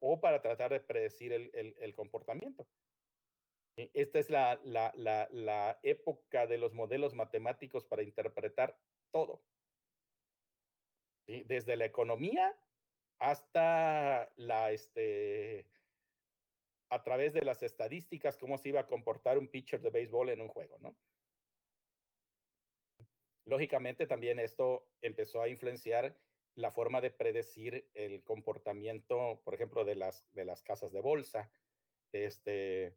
o 0.00 0.20
para 0.20 0.40
tratar 0.40 0.72
de 0.72 0.80
predecir 0.80 1.32
el, 1.32 1.94
comportamiento. 1.94 2.66
Esta 3.76 4.18
es 4.18 4.30
la, 4.30 4.60
la, 4.64 4.92
la, 5.30 5.78
época 5.82 6.46
de 6.46 6.58
los 6.58 6.72
modelos 6.72 7.14
matemáticos 7.14 7.84
para 7.84 8.02
interpretar 8.02 8.78
todo. 9.10 9.42
Desde 11.26 11.76
la 11.76 11.84
economía 11.84 12.56
hasta 13.20 14.32
la, 14.36 14.72
este, 14.72 15.66
a 16.88 17.02
través 17.02 17.32
de 17.34 17.42
las 17.42 17.62
estadísticas, 17.62 18.36
cómo 18.36 18.58
se 18.58 18.70
iba 18.70 18.80
a 18.80 18.86
comportar 18.86 19.38
un 19.38 19.48
pitcher 19.48 19.80
de 19.80 19.90
béisbol 19.90 20.30
en 20.30 20.40
un 20.40 20.48
juego, 20.48 20.78
¿no? 20.80 20.96
Lógicamente 23.44 24.06
también 24.06 24.38
esto 24.38 24.88
empezó 25.02 25.42
a 25.42 25.48
influenciar 25.48 26.16
la 26.54 26.70
forma 26.70 27.00
de 27.00 27.10
predecir 27.10 27.88
el 27.94 28.22
comportamiento, 28.22 29.40
por 29.44 29.54
ejemplo, 29.54 29.84
de 29.84 29.94
las, 29.94 30.26
de 30.32 30.44
las 30.44 30.62
casas 30.62 30.92
de 30.92 31.00
bolsa, 31.00 31.50
este, 32.12 32.96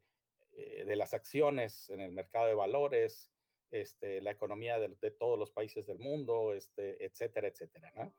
eh, 0.52 0.84
de 0.84 0.96
las 0.96 1.14
acciones 1.14 1.90
en 1.90 2.00
el 2.00 2.12
mercado 2.12 2.46
de 2.46 2.54
valores, 2.54 3.30
este, 3.70 4.20
la 4.20 4.30
economía 4.30 4.78
de, 4.78 5.10
todos 5.10 5.38
los 5.38 5.50
países 5.50 5.86
del 5.86 5.98
mundo, 5.98 6.54
este, 6.54 7.04
etcétera, 7.04 7.48
etcétera, 7.48 7.92
¿no? 7.94 8.14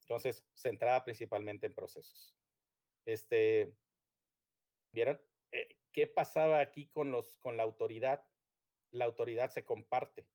Entonces, 0.00 0.44
centrada 0.54 1.04
principalmente 1.04 1.66
en 1.66 1.74
procesos. 1.74 2.36
Este, 3.04 3.74
¿Vieron? 4.92 5.20
Eh, 5.52 5.76
¿Qué 5.92 6.06
pasaba 6.06 6.60
aquí 6.60 6.88
con, 6.88 7.10
los, 7.10 7.36
con 7.38 7.56
la 7.56 7.62
autoridad? 7.62 8.24
La 8.90 9.04
autoridad 9.04 9.50
se 9.50 9.64
comparte. 9.64 10.26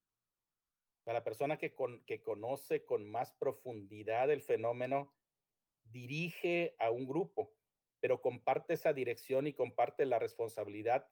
La 1.05 1.24
persona 1.24 1.57
que, 1.57 1.74
con, 1.76 2.03
que 2.05 2.24
conoce 2.24 2.84
con 2.86 3.09
más 3.09 3.32
profundidad 3.34 4.32
el 4.32 4.41
fenómeno 4.41 5.13
dirige 5.84 6.76
a 6.80 6.89
un 6.89 7.05
grupo, 7.05 7.53
pero 7.99 8.22
comparte 8.22 8.74
esa 8.74 8.91
dirección 8.91 9.45
y 9.45 9.53
comparte 9.53 10.05
la 10.05 10.20
responsabilidad 10.20 11.07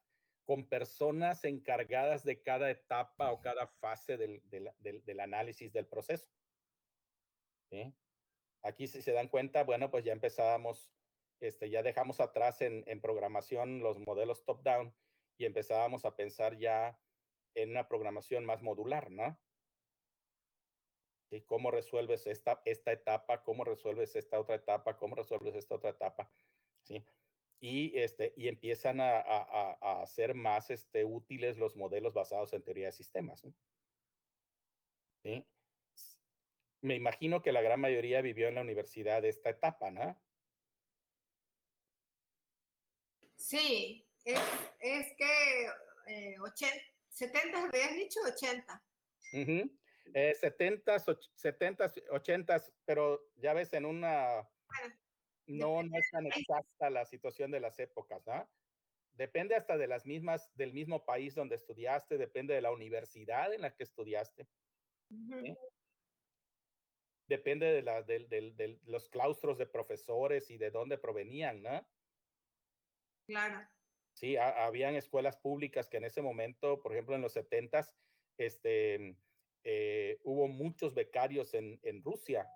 con 0.46 0.68
personas 0.68 1.46
encargadas 1.46 2.24
de 2.24 2.42
cada 2.42 2.70
etapa 2.72 3.32
o 3.32 3.40
cada 3.40 3.68
fase 3.68 4.18
del, 4.18 4.42
del, 4.50 4.72
del, 4.80 5.06
del 5.06 5.20
análisis 5.20 5.72
del 5.72 5.88
proceso. 5.88 6.32
¿Sí? 7.70 7.94
Aquí, 8.64 8.88
si 8.88 9.02
se 9.02 9.12
dan 9.12 9.28
cuenta, 9.28 9.64
bueno, 9.64 9.92
pues 9.92 10.06
ya 10.06 10.14
empezábamos, 10.14 10.94
este, 11.42 11.70
ya 11.70 11.84
dejamos 11.84 12.20
atrás 12.20 12.62
en, 12.62 12.84
en 12.88 13.02
programación 13.02 13.80
los 13.80 14.00
modelos 14.00 14.46
top-down 14.46 14.96
y 15.38 15.46
empezábamos 15.46 16.06
a 16.06 16.16
pensar 16.16 16.58
ya 16.58 17.02
en 17.56 17.72
una 17.72 17.88
programación 17.88 18.46
más 18.46 18.64
modular, 18.64 19.12
¿no? 19.12 19.40
¿Y 21.30 21.42
cómo 21.42 21.72
resuelves 21.72 22.28
esta, 22.28 22.62
esta 22.66 22.92
etapa? 22.92 23.44
¿Cómo 23.44 23.64
resuelves 23.64 24.16
esta 24.16 24.40
otra 24.40 24.56
etapa? 24.56 24.98
¿Cómo 24.98 25.16
resuelves 25.16 25.56
esta 25.56 25.76
otra 25.76 25.90
etapa? 25.90 26.32
¿Sí? 26.84 27.04
Y, 27.60 27.98
este, 27.98 28.34
y 28.38 28.48
empiezan 28.48 29.02
a, 29.02 29.20
a, 29.20 30.02
a 30.02 30.06
ser 30.06 30.36
más 30.36 30.70
este, 30.70 31.06
útiles 31.06 31.58
los 31.58 31.76
modelos 31.76 32.14
basados 32.14 32.54
en 32.54 32.64
teoría 32.64 32.88
de 32.88 32.92
sistemas. 32.92 33.42
¿Sí? 35.24 35.53
Me 36.84 36.96
imagino 36.96 37.42
que 37.42 37.54
la 37.54 37.62
gran 37.62 37.80
mayoría 37.80 38.22
vivió 38.22 38.50
en 38.50 38.56
la 38.56 38.62
universidad 38.62 39.24
esta 39.24 39.50
etapa, 39.50 39.90
¿no? 39.90 40.22
Sí, 43.38 44.06
es, 44.26 44.42
es 44.82 45.16
que 45.18 45.66
eh, 46.08 46.36
80, 46.42 46.76
70, 47.08 47.64
habías 47.64 47.96
dicho 47.96 48.20
80. 48.28 48.84
Uh 49.32 49.38
-huh. 49.38 49.80
eh, 50.14 50.36
70, 50.36 51.00
70, 51.36 51.94
80, 52.10 52.64
pero 52.84 53.30
ya 53.38 53.54
ves 53.54 53.72
en 53.72 53.86
una... 53.86 54.42
Bueno, 54.68 54.96
no, 55.48 55.84
no 55.84 55.98
es 55.98 56.12
tan 56.12 56.26
exacta 56.28 56.90
la 56.90 57.06
situación 57.06 57.50
de 57.52 57.62
las 57.62 57.80
épocas, 57.80 58.22
¿no? 58.26 58.50
Depende 59.14 59.56
hasta 59.56 59.78
de 59.78 59.88
las 59.88 60.06
mismas, 60.06 60.54
del 60.56 60.74
mismo 60.74 61.06
país 61.06 61.34
donde 61.34 61.56
estudiaste, 61.56 62.18
depende 62.18 62.54
de 62.54 62.62
la 62.62 62.72
universidad 62.72 63.54
en 63.54 63.62
la 63.62 63.74
que 63.74 63.84
estudiaste. 63.84 64.50
Uh. 65.10 65.56
Depende 67.34 67.66
de, 67.66 67.82
la, 67.82 68.04
de, 68.04 68.20
de, 68.28 68.52
de, 68.52 68.80
los 68.86 69.10
claustros 69.10 69.58
de 69.58 69.66
profesores 69.66 70.52
y 70.52 70.58
de 70.60 70.70
dónde 70.70 71.00
provenían, 71.00 71.64
¿no? 71.64 71.84
Claro. 73.26 73.68
Sí, 74.14 74.38
a, 74.38 74.66
habían 74.68 74.96
escuelas 74.96 75.38
públicas 75.38 75.90
que 75.90 75.98
en 75.98 76.04
ese 76.04 76.22
momento, 76.22 76.80
por 76.80 76.92
ejemplo, 76.92 77.16
en 77.16 77.24
los 77.24 77.34
70 77.34 77.90
este, 78.38 79.18
eh, 79.64 80.20
hubo 80.24 80.48
muchos 80.48 80.94
becarios 80.94 81.56
en, 81.56 81.80
en 81.82 82.04
Rusia, 82.04 82.48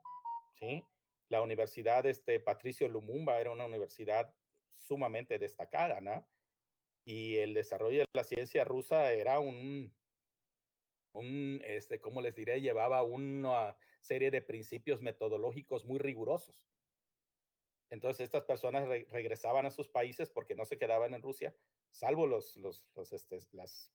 ¿sí? 0.53 0.85
la 1.29 1.41
universidad 1.41 2.05
este, 2.05 2.39
Patricio 2.39 2.87
Lumumba 2.87 3.41
era 3.41 3.49
una 3.49 3.65
universidad 3.65 4.31
sumamente 4.75 5.39
destacada, 5.39 6.01
¿no? 6.01 6.29
Y 7.03 7.37
el 7.37 7.55
desarrollo 7.55 8.01
de 8.01 8.05
la 8.13 8.23
ciencia 8.23 8.63
rusa 8.63 9.11
era 9.11 9.39
un, 9.39 9.91
un 11.13 11.61
este, 11.65 11.99
¿cómo 11.99 12.21
les 12.21 12.35
diré? 12.35 12.61
Llevaba 12.61 13.01
una 13.01 13.75
serie 14.07 14.31
de 14.31 14.41
principios 14.41 15.01
metodológicos 15.01 15.85
muy 15.85 15.99
rigurosos. 15.99 16.65
Entonces 17.89 18.25
estas 18.25 18.43
personas 18.43 18.87
re 18.87 19.07
regresaban 19.11 19.65
a 19.65 19.71
sus 19.71 19.87
países 19.87 20.29
porque 20.29 20.55
no 20.55 20.65
se 20.65 20.77
quedaban 20.77 21.13
en 21.13 21.21
Rusia, 21.21 21.55
salvo 21.91 22.27
los 22.27 22.57
este, 23.11 23.39
las 23.51 23.91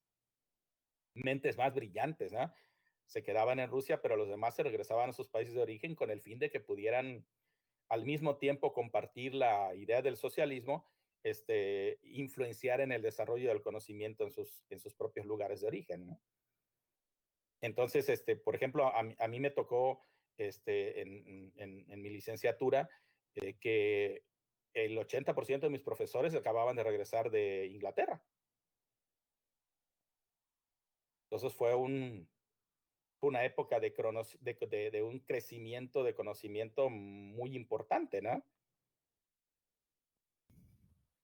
mentes 1.15 1.59
más 1.59 1.75
brillantes, 1.75 2.33
¿no? 2.33 2.53
se 3.07 3.23
quedaban 3.23 3.59
en 3.61 3.69
Rusia, 3.69 4.01
pero 4.01 4.17
los 4.17 4.29
demás 4.29 4.55
se 4.57 4.63
regresaban 4.63 5.11
a 5.11 5.13
sus 5.13 5.29
países 5.29 5.55
de 5.55 5.61
origen 5.61 5.95
con 5.95 6.11
el 6.11 6.23
fin 6.23 6.39
de 6.39 6.51
que 6.51 6.61
pudieran 6.61 7.27
al 7.89 8.07
mismo 8.07 8.39
tiempo 8.39 8.73
compartir 8.73 9.35
la 9.35 9.75
idea 9.75 10.01
del 10.01 10.17
socialismo, 10.17 10.89
este, 11.23 12.01
influenciar 12.03 12.81
en 12.81 12.91
el 12.91 13.03
desarrollo 13.03 13.51
del 13.51 13.61
conocimiento 13.61 14.25
en 14.25 14.33
sus, 14.33 14.65
en 14.71 14.81
sus 14.81 14.95
propios 14.95 15.27
lugares 15.27 15.61
de 15.61 15.67
origen. 15.67 16.07
¿no? 16.07 16.21
Entonces, 17.63 18.09
este, 18.09 18.37
por 18.37 18.57
ejemplo, 18.57 18.93
a, 18.95 19.29
mí 19.29 19.41
me 19.41 19.51
tocó 19.51 20.05
este, 20.37 21.01
en, 21.01 21.53
en, 21.57 22.03
mi 22.03 22.11
licenciatura 22.11 22.91
eh, 23.37 23.55
que 23.59 24.25
el 24.75 24.99
80% 24.99 25.61
de 25.61 25.71
mis 25.71 25.81
profesores 25.81 26.35
acababan 26.35 26.75
de 26.77 26.83
regresar 26.83 27.31
de 27.31 27.67
Inglaterra. 27.67 28.23
Entonces 31.31 31.57
fue 31.57 31.75
un, 31.75 32.29
una 33.21 33.45
época 33.45 33.79
de, 33.79 33.95
de, 34.41 34.67
de, 34.67 34.91
de, 34.91 35.03
un 35.03 35.21
crecimiento 35.21 36.03
de 36.03 36.15
conocimiento 36.15 36.91
muy 36.91 37.55
importante, 37.55 38.21
¿no? 38.21 38.45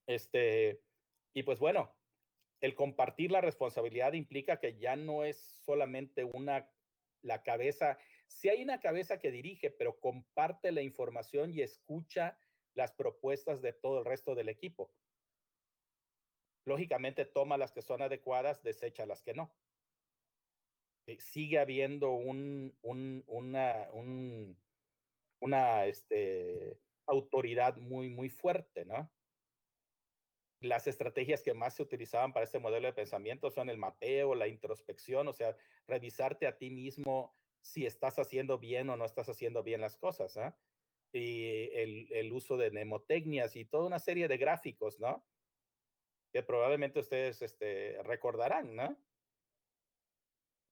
Este, 0.06 0.82
y 1.34 1.42
pues 1.42 1.58
bueno, 1.58 1.97
el 2.60 2.74
compartir 2.74 3.30
la 3.30 3.40
responsabilidad 3.40 4.12
implica 4.14 4.58
que 4.58 4.78
ya 4.78 4.96
no 4.96 5.24
es 5.24 5.36
solamente 5.64 6.24
una, 6.24 6.70
la 7.22 7.42
cabeza, 7.42 7.98
si 8.26 8.48
hay 8.48 8.62
una 8.62 8.80
cabeza 8.80 9.18
que 9.18 9.30
dirige, 9.30 9.70
pero 9.70 10.00
comparte 10.00 10.72
la 10.72 10.82
información 10.82 11.52
y 11.52 11.62
escucha 11.62 12.38
las 12.74 12.92
propuestas 12.92 13.62
de 13.62 13.72
todo 13.72 14.00
el 14.00 14.04
resto 14.04 14.34
del 14.34 14.48
equipo. 14.48 14.92
Lógicamente 16.64 17.24
toma 17.24 17.56
las 17.56 17.72
que 17.72 17.82
son 17.82 18.02
adecuadas, 18.02 18.62
desecha 18.62 19.06
las 19.06 19.22
que 19.22 19.34
no 19.34 19.54
sigue 21.16 21.58
habiendo 21.58 22.10
un, 22.10 22.76
un, 22.82 23.24
una, 23.26 23.88
un, 23.92 24.58
una 25.40 25.86
este, 25.86 26.78
autoridad 27.06 27.76
muy, 27.78 28.10
muy 28.10 28.28
fuerte, 28.28 28.84
¿no? 28.84 29.10
Las 30.60 30.88
estrategias 30.88 31.42
que 31.42 31.54
más 31.54 31.74
se 31.74 31.82
utilizaban 31.82 32.32
para 32.32 32.44
este 32.44 32.58
modelo 32.58 32.88
de 32.88 32.92
pensamiento 32.92 33.50
son 33.50 33.70
el 33.70 33.78
mapeo, 33.78 34.34
la 34.34 34.48
introspección, 34.48 35.28
o 35.28 35.32
sea, 35.32 35.56
revisarte 35.86 36.46
a 36.46 36.56
ti 36.58 36.70
mismo 36.70 37.32
si 37.60 37.86
estás 37.86 38.18
haciendo 38.18 38.58
bien 38.58 38.90
o 38.90 38.96
no 38.96 39.04
estás 39.04 39.28
haciendo 39.28 39.62
bien 39.62 39.80
las 39.80 39.96
cosas, 39.96 40.36
¿no? 40.36 40.56
Y 41.12 41.70
el, 41.72 42.12
el 42.12 42.32
uso 42.32 42.56
de 42.56 42.70
mnemotecnias 42.70 43.56
y 43.56 43.64
toda 43.64 43.86
una 43.86 43.98
serie 43.98 44.26
de 44.26 44.36
gráficos, 44.36 44.98
¿no? 44.98 45.24
Que 46.32 46.42
probablemente 46.42 47.00
ustedes 47.00 47.40
este, 47.42 48.02
recordarán, 48.02 48.74
¿no? 48.74 48.96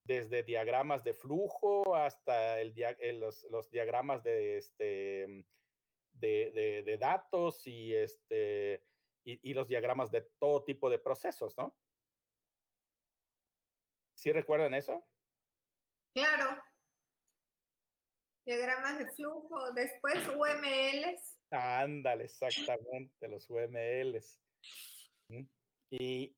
desde 0.07 0.45
diagramas 0.45 1.03
de 1.03 1.15
flujo 1.15 1.97
hasta 1.97 2.61
el 2.61 2.73
dia 2.75 2.91
eh, 3.01 3.13
los, 3.13 3.43
los, 3.51 3.69
diagramas 3.71 4.23
de, 4.23 4.59
este, 4.59 5.45
de, 6.13 6.83
de 6.85 6.97
datos 6.97 7.67
y, 7.67 7.93
este, 7.93 8.85
y, 9.27 9.51
y, 9.51 9.55
los 9.55 9.69
diagramas 9.69 10.11
de 10.11 10.23
todo 10.39 10.65
tipo 10.65 10.89
de 10.89 10.99
procesos, 10.99 11.57
¿no? 11.59 11.77
¿Sí 14.15 14.33
recuerdan 14.33 14.75
eso? 14.75 15.07
Claro. 16.15 16.63
Diagramas 18.47 18.99
de 18.99 19.11
flujo, 19.13 19.73
después 19.73 20.17
UMLs. 20.29 21.39
Ándale, 21.51 22.25
exactamente, 22.25 23.29
los 23.29 23.51
UMLs. 23.51 24.41
Y, 25.91 26.37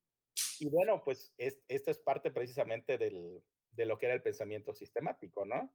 y 0.59 0.69
bueno, 0.69 1.03
pues 1.05 1.33
es, 1.37 1.63
esto 1.69 1.91
es 1.91 1.99
parte 1.99 2.31
precisamente 2.31 2.99
del, 2.99 3.43
de 3.71 3.87
lo 3.87 3.99
que 3.99 4.07
era 4.07 4.15
el 4.15 4.23
pensamiento 4.23 4.73
sistemático, 4.73 5.45
¿no? 5.45 5.73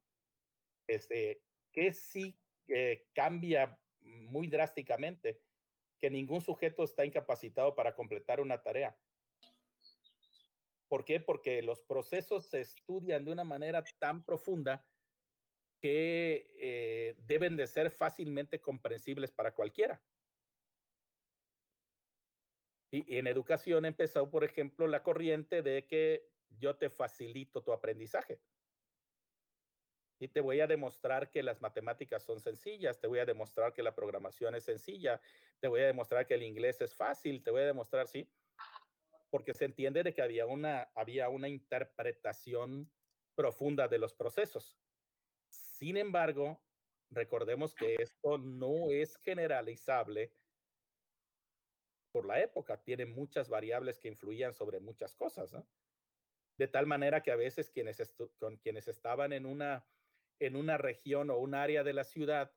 este, 0.88 1.42
que 1.72 1.94
sí 1.94 2.38
eh, 2.68 3.08
cambia 3.14 3.78
muy 4.02 4.48
drásticamente, 4.48 5.42
que 6.04 6.10
ningún 6.10 6.42
sujeto 6.42 6.84
está 6.84 7.06
incapacitado 7.06 7.76
para 7.76 7.96
completar 7.96 8.42
una 8.42 8.62
tarea. 8.62 8.94
¿Por 10.90 11.06
qué? 11.06 11.22
Porque 11.22 11.62
los 11.62 11.80
procesos 11.80 12.50
se 12.50 12.60
estudian 12.60 13.24
de 13.24 13.32
una 13.32 13.46
manera 13.46 13.82
tan 14.00 14.22
profunda 14.26 14.86
que 15.80 16.52
eh, 16.60 17.16
deben 17.20 17.56
de 17.56 17.68
ser 17.68 17.90
fácilmente 17.90 18.60
comprensibles 18.60 19.32
para 19.32 19.56
cualquiera. 19.56 20.04
Y, 22.92 23.18
en 23.18 23.26
educación 23.26 23.86
empezó, 23.86 24.30
por 24.30 24.44
ejemplo, 24.44 24.88
la 24.88 25.04
corriente 25.04 25.62
de 25.62 25.88
que 25.88 26.28
yo 26.50 26.76
te 26.76 26.90
facilito 26.90 27.64
tu 27.64 27.72
aprendizaje. 27.72 28.42
Te 30.28 30.42
voy 30.42 30.60
a 30.62 30.68
demostrar 30.68 31.30
que 31.30 31.44
las 31.44 31.62
matemáticas 31.62 32.24
son 32.24 32.40
sencillas, 32.40 33.00
te 33.00 33.08
voy 33.08 33.20
a 33.20 33.26
demostrar 33.26 33.74
que 33.74 33.84
la 33.84 33.96
programación 33.96 34.56
es 34.56 34.64
sencilla, 34.64 35.22
te 35.60 35.68
voy 35.68 35.82
a 35.82 35.88
demostrar 35.88 36.26
que 36.26 36.36
el 36.36 36.44
inglés 36.44 36.82
es 36.82 36.96
fácil, 36.96 37.44
te 37.44 37.52
voy 37.52 37.62
a 37.62 37.66
demostrar, 37.66 38.08
sí, 38.08 38.30
porque 39.30 39.54
se 39.54 39.66
entiende 39.66 40.04
de 40.04 40.14
que 40.14 40.22
había 40.22 40.46
una, 40.46 40.92
había 40.94 41.30
una 41.30 41.50
interpretación 41.50 42.92
profunda 43.36 43.88
de 43.88 43.98
los 43.98 44.14
procesos. 44.14 44.78
Sin 45.50 45.98
embargo, 45.98 46.64
recordemos 47.10 47.74
que 47.74 47.96
esto 47.96 48.38
no 48.38 48.92
es 48.92 49.18
generalizable 49.18 50.34
por 52.12 52.26
la 52.28 52.40
época, 52.40 52.82
tiene 52.84 53.08
muchas 53.08 53.50
variables 53.50 53.98
que 53.98 54.08
influían 54.08 54.54
sobre 54.54 54.80
muchas 54.80 55.16
cosas. 55.16 55.52
De 56.58 56.68
tal 56.68 56.86
manera 56.86 57.24
que 57.24 57.32
a 57.32 57.36
veces 57.36 57.72
quienes, 57.72 57.98
quienes 58.62 58.88
estaban 58.88 59.34
en 59.34 59.48
una, 59.48 59.84
en 60.40 60.56
una 60.56 60.78
región 60.78 61.30
o 61.30 61.38
un 61.38 61.56
área 61.56 61.84
de 61.84 61.94
la 61.94 62.04
ciudad, 62.04 62.52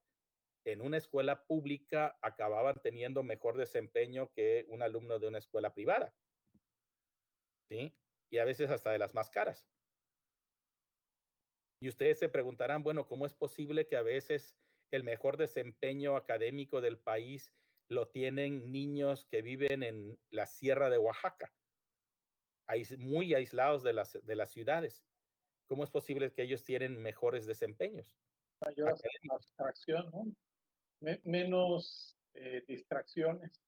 en 0.65 0.81
una 0.81 0.97
escuela 0.97 1.45
pública, 1.45 2.19
acababan 2.23 2.81
teniendo 2.83 3.23
mejor 3.23 3.57
desempeño 3.57 4.33
que 4.33 4.67
un 4.69 4.83
alumno 4.83 5.19
de 5.19 5.29
una 5.29 5.39
escuela 5.39 5.73
privada. 5.73 6.15
¿Sí? 7.71 7.95
Y 8.31 8.39
a 8.39 8.45
veces 8.45 8.71
hasta 8.71 8.91
de 8.91 8.99
las 8.99 9.15
más 9.15 9.31
caras. 9.31 9.67
Y 11.81 11.89
ustedes 11.89 12.19
se 12.19 12.29
preguntarán, 12.29 12.83
bueno, 12.83 13.07
¿cómo 13.07 13.27
es 13.27 13.35
posible 13.35 13.87
que 13.87 13.97
a 13.97 14.03
veces 14.03 14.57
el 14.91 15.05
mejor 15.05 15.37
desempeño 15.37 16.17
académico 16.17 16.81
del 16.81 16.99
país 16.99 17.53
lo 17.89 18.09
tienen 18.09 18.73
niños 18.73 19.27
que 19.27 19.43
viven 19.43 19.83
en 19.83 20.19
la 20.31 20.47
sierra 20.47 20.91
de 20.91 20.99
Oaxaca, 20.99 21.53
muy 22.99 23.35
aislados 23.35 23.83
de 23.83 23.93
las, 23.93 24.19
de 24.25 24.37
las 24.37 24.51
ciudades. 24.51 25.05
¿Cómo 25.67 25.85
es 25.85 25.91
posible 25.91 26.33
que 26.33 26.43
ellos 26.43 26.65
tienen 26.65 27.01
mejores 27.01 27.47
desempeños? 27.47 28.17
Mayor 28.61 28.95
abstracción, 29.31 30.11
¿no? 30.11 30.25
menos 31.25 32.17
eh, 32.35 32.65
distracciones. 32.67 33.63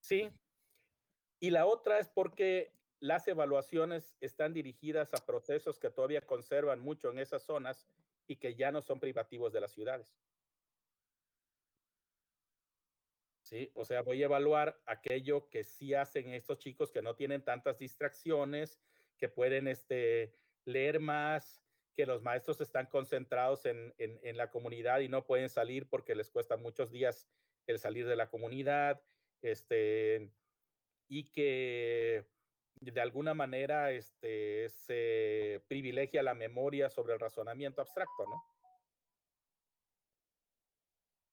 Sí. 0.00 0.30
Y 1.38 1.50
la 1.50 1.66
otra 1.66 1.98
es 1.98 2.08
porque 2.08 2.72
las 2.98 3.28
evaluaciones 3.28 4.16
están 4.20 4.52
dirigidas 4.52 5.12
a 5.14 5.24
procesos 5.24 5.78
que 5.78 5.90
todavía 5.90 6.22
conservan 6.26 6.80
mucho 6.80 7.10
en 7.10 7.18
esas 7.18 7.42
zonas 7.42 7.86
y 8.26 8.36
que 8.36 8.54
ya 8.54 8.72
no 8.72 8.82
son 8.82 8.98
privativos 8.98 9.52
de 9.52 9.60
las 9.60 9.72
ciudades. 9.72 10.16
¿sí? 13.42 13.70
O 13.74 13.84
sea, 13.84 14.02
voy 14.02 14.22
a 14.22 14.26
evaluar 14.26 14.80
aquello 14.86 15.48
que 15.48 15.62
sí 15.62 15.94
hacen 15.94 16.32
estos 16.32 16.58
chicos 16.58 16.90
que 16.90 17.02
no 17.02 17.14
tienen 17.14 17.44
tantas 17.44 17.78
distracciones, 17.78 18.80
que 19.18 19.28
pueden 19.28 19.68
este, 19.68 20.34
leer 20.66 21.00
más, 21.00 21.62
que 21.96 22.06
los 22.06 22.22
maestros 22.22 22.60
están 22.60 22.86
concentrados 22.86 23.64
en, 23.64 23.94
en, 23.96 24.36
la 24.36 24.50
comunidad 24.50 25.00
y 25.00 25.08
no 25.08 25.24
pueden 25.24 25.48
salir 25.48 25.88
porque 25.88 26.14
les 26.14 26.30
cuesta 26.30 26.58
muchos 26.58 26.90
días 26.90 27.26
el 27.66 27.78
salir 27.78 28.06
de 28.06 28.16
la 28.16 28.28
comunidad, 28.28 29.02
este, 29.40 30.30
y 31.08 31.24
que 31.30 32.26
de 32.80 33.00
alguna 33.00 33.32
manera 33.32 33.92
este, 33.92 34.68
se 34.68 35.62
privilegia 35.68 36.22
la 36.22 36.34
memoria 36.34 36.90
sobre 36.90 37.14
el 37.14 37.20
razonamiento 37.20 37.80
abstracto, 37.80 38.26
¿no? 38.26 38.44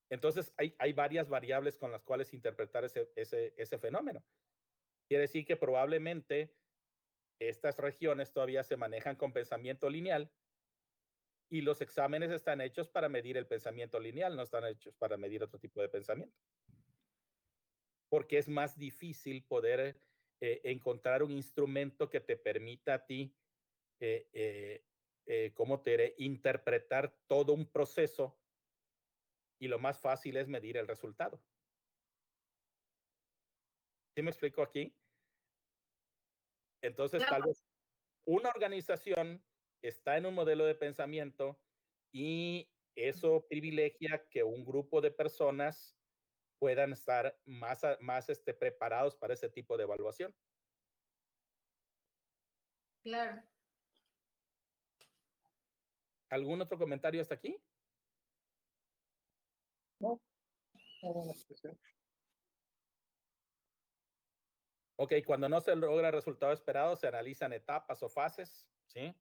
Entonces, 0.10 0.54
hay, 0.58 0.76
hay 0.78 0.94
varias 0.94 1.28
variables 1.28 1.76
con 1.76 1.92
las 1.92 2.04
cuales 2.04 2.34
interpretar 2.34 2.86
ese, 2.86 3.12
ese, 3.16 3.54
ese 3.58 3.80
fenómeno. 3.80 4.24
Quiere 5.08 5.24
decir 5.24 5.44
que 5.46 5.58
probablemente 5.58 6.54
estas 7.50 7.78
regiones 7.78 8.32
todavía 8.32 8.64
se 8.64 8.78
manejan 8.78 9.16
con 9.16 9.34
pensamiento 9.34 9.90
lineal 9.90 10.32
y 11.50 11.62
los 11.62 11.82
exámenes 11.82 12.32
están 12.32 12.62
hechos 12.62 12.90
para 12.90 13.10
medir 13.10 13.38
el 13.38 13.46
pensamiento 13.46 14.00
lineal, 14.00 14.36
no 14.36 14.44
están 14.44 14.66
hechos 14.66 14.96
para 14.96 15.18
medir 15.18 15.44
otro 15.44 15.60
tipo 15.60 15.82
de 15.82 15.90
pensamiento. 15.90 16.36
Porque 18.10 18.38
es 18.38 18.48
más 18.48 18.78
difícil 18.78 19.44
poder 19.44 20.00
eh, 20.42 20.62
encontrar 20.64 21.24
un 21.24 21.32
instrumento 21.32 22.10
que 22.10 22.22
te 22.22 22.38
permita 22.38 22.96
a 22.96 23.06
ti, 23.06 23.36
eh, 24.00 24.28
eh, 24.34 24.84
eh 25.26 25.52
¿cómo 25.54 25.82
te 25.82 26.16
interpretar 26.18 27.16
todo 27.28 27.54
un 27.54 27.66
proceso 27.68 28.38
y 29.60 29.68
lo 29.68 29.80
más 29.80 30.00
fácil 30.00 30.36
es 30.38 30.48
medir 30.48 30.76
el 30.76 30.88
resultado. 30.88 31.42
¿Sí 34.14 34.22
me 34.22 34.32
explico 34.32 34.62
aquí? 34.62 34.94
Entonces, 36.84 37.26
tal 37.26 37.44
vez 37.44 37.66
una 38.26 38.50
organización 38.50 39.44
está 39.82 40.18
en 40.18 40.26
un 40.26 40.36
modelo 40.36 40.66
de 40.66 40.76
pensamiento 40.76 41.58
y 42.12 42.70
eso 42.96 43.46
privilegia 43.50 44.28
que 44.30 44.44
un 44.44 44.66
grupo 44.66 45.00
de 45.00 45.10
personas 45.10 45.98
puedan 46.60 46.92
estar 46.92 47.40
más, 47.46 47.82
más 48.02 48.30
este, 48.30 48.54
preparados 48.54 49.16
para 49.16 49.34
ese 49.34 49.50
tipo 49.50 49.78
de 49.78 49.84
evaluación. 49.84 50.36
Claro. 53.02 53.44
¿Algún 56.30 56.62
otro 56.62 56.78
comentario 56.78 57.22
hasta 57.22 57.36
aquí? 57.36 57.58
No, 60.00 60.22
Ok, 64.96 65.14
cuando 65.26 65.50
no 65.50 65.60
se 65.60 65.76
logra 65.76 66.10
el 66.10 66.14
resultado 66.14 66.54
esperado, 66.54 66.96
se 66.96 67.08
analizan 67.08 67.54
etapas 67.54 68.04
o 68.04 68.10
fases, 68.10 68.70
¿sí? 68.88 69.16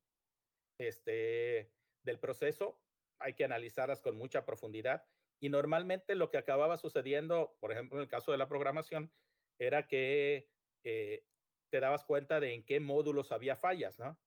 Este, 0.78 1.72
del 2.02 2.18
proceso, 2.18 2.82
hay 3.18 3.34
que 3.34 3.44
analizarlas 3.44 4.00
con 4.00 4.16
mucha 4.16 4.44
profundidad. 4.44 5.08
Y 5.40 5.48
normalmente 5.48 6.14
lo 6.14 6.30
que 6.30 6.38
acababa 6.38 6.76
sucediendo, 6.76 7.56
por 7.60 7.72
ejemplo, 7.72 7.98
en 7.98 8.02
el 8.02 8.08
caso 8.08 8.32
de 8.32 8.38
la 8.38 8.48
programación, 8.48 9.12
era 9.58 9.86
que 9.86 10.50
eh, 10.84 11.26
te 11.70 11.80
dabas 11.80 12.04
cuenta 12.04 12.38
de 12.38 12.54
en 12.54 12.64
qué 12.64 12.80
módulos 12.80 13.32
había 13.32 13.56
fallas, 13.56 13.98
¿no? 13.98 14.20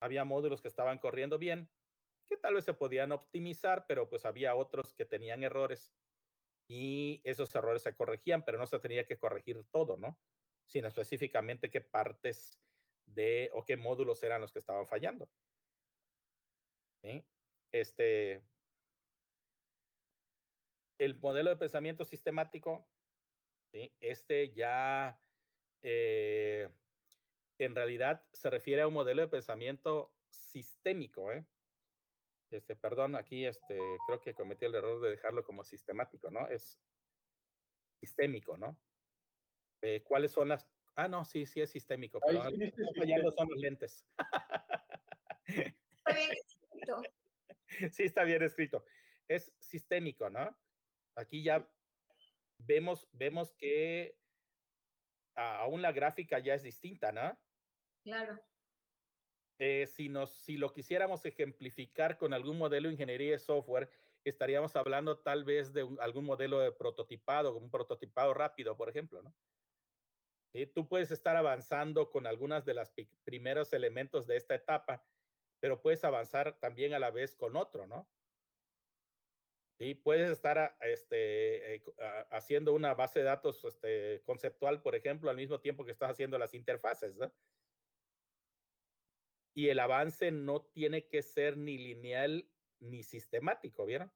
Había 0.00 0.24
módulos 0.24 0.60
que 0.60 0.68
estaban 0.68 0.98
corriendo 0.98 1.38
bien, 1.38 1.70
que 2.26 2.36
tal 2.36 2.54
vez 2.54 2.64
se 2.64 2.74
podían 2.74 3.12
optimizar, 3.12 3.86
pero 3.88 4.08
pues 4.08 4.26
había 4.26 4.54
otros 4.54 4.92
que 4.92 5.06
tenían 5.06 5.42
errores 5.42 5.96
y 6.68 7.20
esos 7.24 7.54
errores 7.54 7.82
se 7.82 7.94
corregían, 7.94 8.44
pero 8.44 8.58
no 8.58 8.66
se 8.66 8.78
tenía 8.78 9.06
que 9.06 9.18
corregir 9.18 9.64
todo, 9.70 9.96
¿no? 9.96 10.20
Sino 10.66 10.88
específicamente 10.88 11.70
qué 11.70 11.80
partes 11.80 12.60
de 13.06 13.50
o 13.54 13.64
qué 13.64 13.76
módulos 13.76 14.22
eran 14.22 14.40
los 14.40 14.52
que 14.52 14.58
estaban 14.58 14.86
fallando. 14.86 15.28
Este, 17.72 18.42
el 20.98 21.18
modelo 21.20 21.50
de 21.50 21.56
pensamiento 21.56 22.04
sistemático, 22.04 22.88
este 24.00 24.52
ya 24.54 25.20
eh, 25.82 26.68
en 27.58 27.74
realidad 27.74 28.24
se 28.32 28.50
refiere 28.50 28.82
a 28.82 28.88
un 28.88 28.94
modelo 28.94 29.22
de 29.22 29.28
pensamiento 29.28 30.12
sistémico, 30.28 31.30
¿eh? 31.32 31.46
Este, 32.50 32.76
perdón, 32.76 33.16
aquí 33.16 33.44
este, 33.44 33.78
creo 34.06 34.20
que 34.20 34.34
cometí 34.34 34.64
el 34.64 34.74
error 34.74 35.00
de 35.00 35.10
dejarlo 35.10 35.44
como 35.44 35.64
sistemático, 35.64 36.30
¿no? 36.30 36.48
Es 36.48 36.80
sistémico, 38.00 38.56
¿no? 38.56 38.78
Eh, 39.86 40.02
¿Cuáles 40.02 40.32
son 40.32 40.48
las? 40.48 40.66
Ah, 40.96 41.06
no, 41.06 41.24
sí, 41.24 41.46
sí 41.46 41.60
es 41.60 41.70
sistémico. 41.70 42.18
Pero 42.26 42.42
no 42.42 43.30
son 43.30 43.48
los 43.48 43.58
lentes. 43.58 44.04
Está 45.46 46.12
bien 46.12 46.32
escrito. 46.32 47.02
Sí, 47.92 48.04
está 48.04 48.24
bien 48.24 48.42
escrito. 48.42 48.84
Es 49.28 49.52
sistémico, 49.58 50.30
¿no? 50.30 50.56
Aquí 51.14 51.42
ya 51.42 51.68
vemos, 52.58 53.06
vemos 53.12 53.52
que 53.54 54.16
aún 55.34 55.82
la 55.82 55.92
gráfica 55.92 56.38
ya 56.38 56.54
es 56.54 56.62
distinta, 56.62 57.12
¿no? 57.12 57.36
Claro. 58.02 58.40
Eh, 59.58 59.86
si, 59.88 60.08
nos, 60.08 60.30
si 60.30 60.56
lo 60.56 60.72
quisiéramos 60.72 61.26
ejemplificar 61.26 62.16
con 62.16 62.32
algún 62.32 62.56
modelo 62.56 62.88
de 62.88 62.94
ingeniería 62.94 63.32
de 63.32 63.38
software, 63.38 63.90
estaríamos 64.24 64.74
hablando 64.74 65.18
tal 65.18 65.44
vez 65.44 65.72
de 65.72 65.86
algún 66.00 66.24
modelo 66.24 66.60
de 66.60 66.72
prototipado, 66.72 67.56
un 67.56 67.70
prototipado 67.70 68.32
rápido, 68.32 68.76
por 68.76 68.88
ejemplo, 68.88 69.22
¿no? 69.22 69.34
Y 70.52 70.66
tú 70.66 70.88
puedes 70.88 71.10
estar 71.10 71.36
avanzando 71.36 72.10
con 72.10 72.26
algunas 72.26 72.64
de 72.64 72.74
los 72.74 72.92
primeros 73.24 73.72
elementos 73.72 74.26
de 74.26 74.36
esta 74.36 74.54
etapa 74.54 75.04
pero 75.60 75.80
puedes 75.80 76.04
avanzar 76.04 76.58
también 76.60 76.94
a 76.94 76.98
la 76.98 77.10
vez 77.10 77.34
con 77.34 77.56
otro, 77.56 77.86
¿no? 77.86 78.08
Y 79.78 79.94
puedes 79.94 80.30
estar 80.30 80.76
este, 80.80 81.74
eh, 81.74 81.82
haciendo 82.30 82.72
una 82.72 82.94
base 82.94 83.18
de 83.18 83.26
datos 83.26 83.62
este, 83.64 84.22
conceptual, 84.24 84.80
por 84.80 84.94
ejemplo, 84.94 85.28
al 85.28 85.36
mismo 85.36 85.60
tiempo 85.60 85.84
que 85.84 85.92
estás 85.92 86.10
haciendo 86.10 86.38
las 86.38 86.54
interfaces, 86.54 87.14
¿no? 87.16 87.30
Y 89.54 89.68
el 89.68 89.78
avance 89.78 90.30
no 90.30 90.62
tiene 90.62 91.08
que 91.08 91.22
ser 91.22 91.56
ni 91.56 91.78
lineal 91.78 92.50
ni 92.78 93.02
sistemático, 93.02 93.86
¿vieron? 93.86 94.12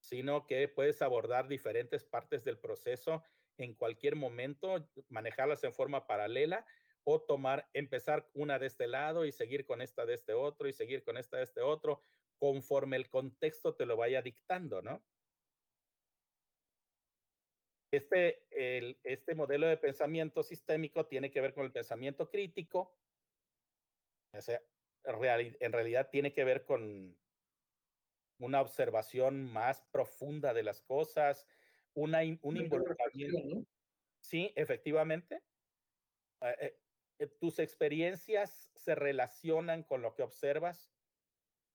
Sino 0.00 0.46
que 0.46 0.68
puedes 0.68 1.02
abordar 1.02 1.48
diferentes 1.48 2.04
partes 2.04 2.44
del 2.44 2.58
proceso 2.58 3.24
en 3.58 3.74
cualquier 3.74 4.16
momento, 4.16 4.88
manejarlas 5.08 5.62
en 5.64 5.74
forma 5.74 6.06
paralela 6.06 6.64
o 7.04 7.20
tomar, 7.20 7.68
empezar 7.74 8.28
una 8.34 8.58
de 8.58 8.66
este 8.66 8.86
lado 8.86 9.24
y 9.24 9.32
seguir 9.32 9.66
con 9.66 9.82
esta 9.82 10.06
de 10.06 10.14
este 10.14 10.32
otro 10.32 10.68
y 10.68 10.72
seguir 10.72 11.02
con 11.02 11.16
esta 11.16 11.38
de 11.38 11.44
este 11.44 11.60
otro, 11.60 12.02
conforme 12.38 12.96
el 12.96 13.10
contexto 13.10 13.74
te 13.74 13.86
lo 13.86 13.96
vaya 13.96 14.22
dictando, 14.22 14.80
¿no? 14.82 15.04
Este, 17.90 18.44
el, 18.50 19.00
este 19.02 19.34
modelo 19.34 19.66
de 19.66 19.78
pensamiento 19.78 20.42
sistémico 20.42 21.06
tiene 21.06 21.30
que 21.30 21.40
ver 21.40 21.54
con 21.54 21.64
el 21.64 21.72
pensamiento 21.72 22.30
crítico, 22.30 22.94
o 24.32 24.40
sea, 24.42 24.60
en 25.04 25.72
realidad 25.72 26.10
tiene 26.10 26.34
que 26.34 26.44
ver 26.44 26.66
con 26.66 27.16
una 28.38 28.60
observación 28.60 29.42
más 29.50 29.80
profunda 29.90 30.52
de 30.52 30.62
las 30.62 30.82
cosas, 30.82 31.46
una, 31.98 32.20
un 32.42 32.56
involucramiento. 32.56 33.66
Sí, 34.20 34.52
efectivamente. 34.56 35.42
Eh, 36.40 36.78
eh, 37.18 37.26
tus 37.40 37.58
experiencias 37.58 38.70
se 38.74 38.94
relacionan 38.94 39.82
con 39.82 40.02
lo 40.02 40.14
que 40.14 40.22
observas, 40.22 40.92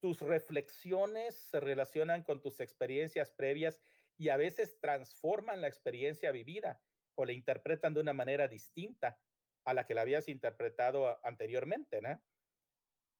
tus 0.00 0.20
reflexiones 0.20 1.34
se 1.34 1.60
relacionan 1.60 2.22
con 2.22 2.40
tus 2.40 2.60
experiencias 2.60 3.30
previas 3.30 3.80
y 4.16 4.28
a 4.28 4.36
veces 4.36 4.78
transforman 4.80 5.60
la 5.60 5.68
experiencia 5.68 6.30
vivida 6.30 6.82
o 7.16 7.24
la 7.24 7.32
interpretan 7.32 7.94
de 7.94 8.00
una 8.00 8.12
manera 8.12 8.48
distinta 8.48 9.18
a 9.64 9.74
la 9.74 9.86
que 9.86 9.94
la 9.94 10.02
habías 10.02 10.28
interpretado 10.28 11.18
anteriormente, 11.24 12.02
¿no? 12.02 12.22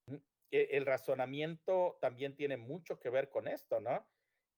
Mm, 0.07 0.17
e, 0.51 0.69
el 0.73 0.87
razonamiento 0.87 1.99
también 2.01 2.37
tiene 2.37 2.57
mucho 2.57 2.99
que 2.99 3.11
ver 3.11 3.31
con 3.31 3.49
esto, 3.49 3.81
¿no? 3.81 4.07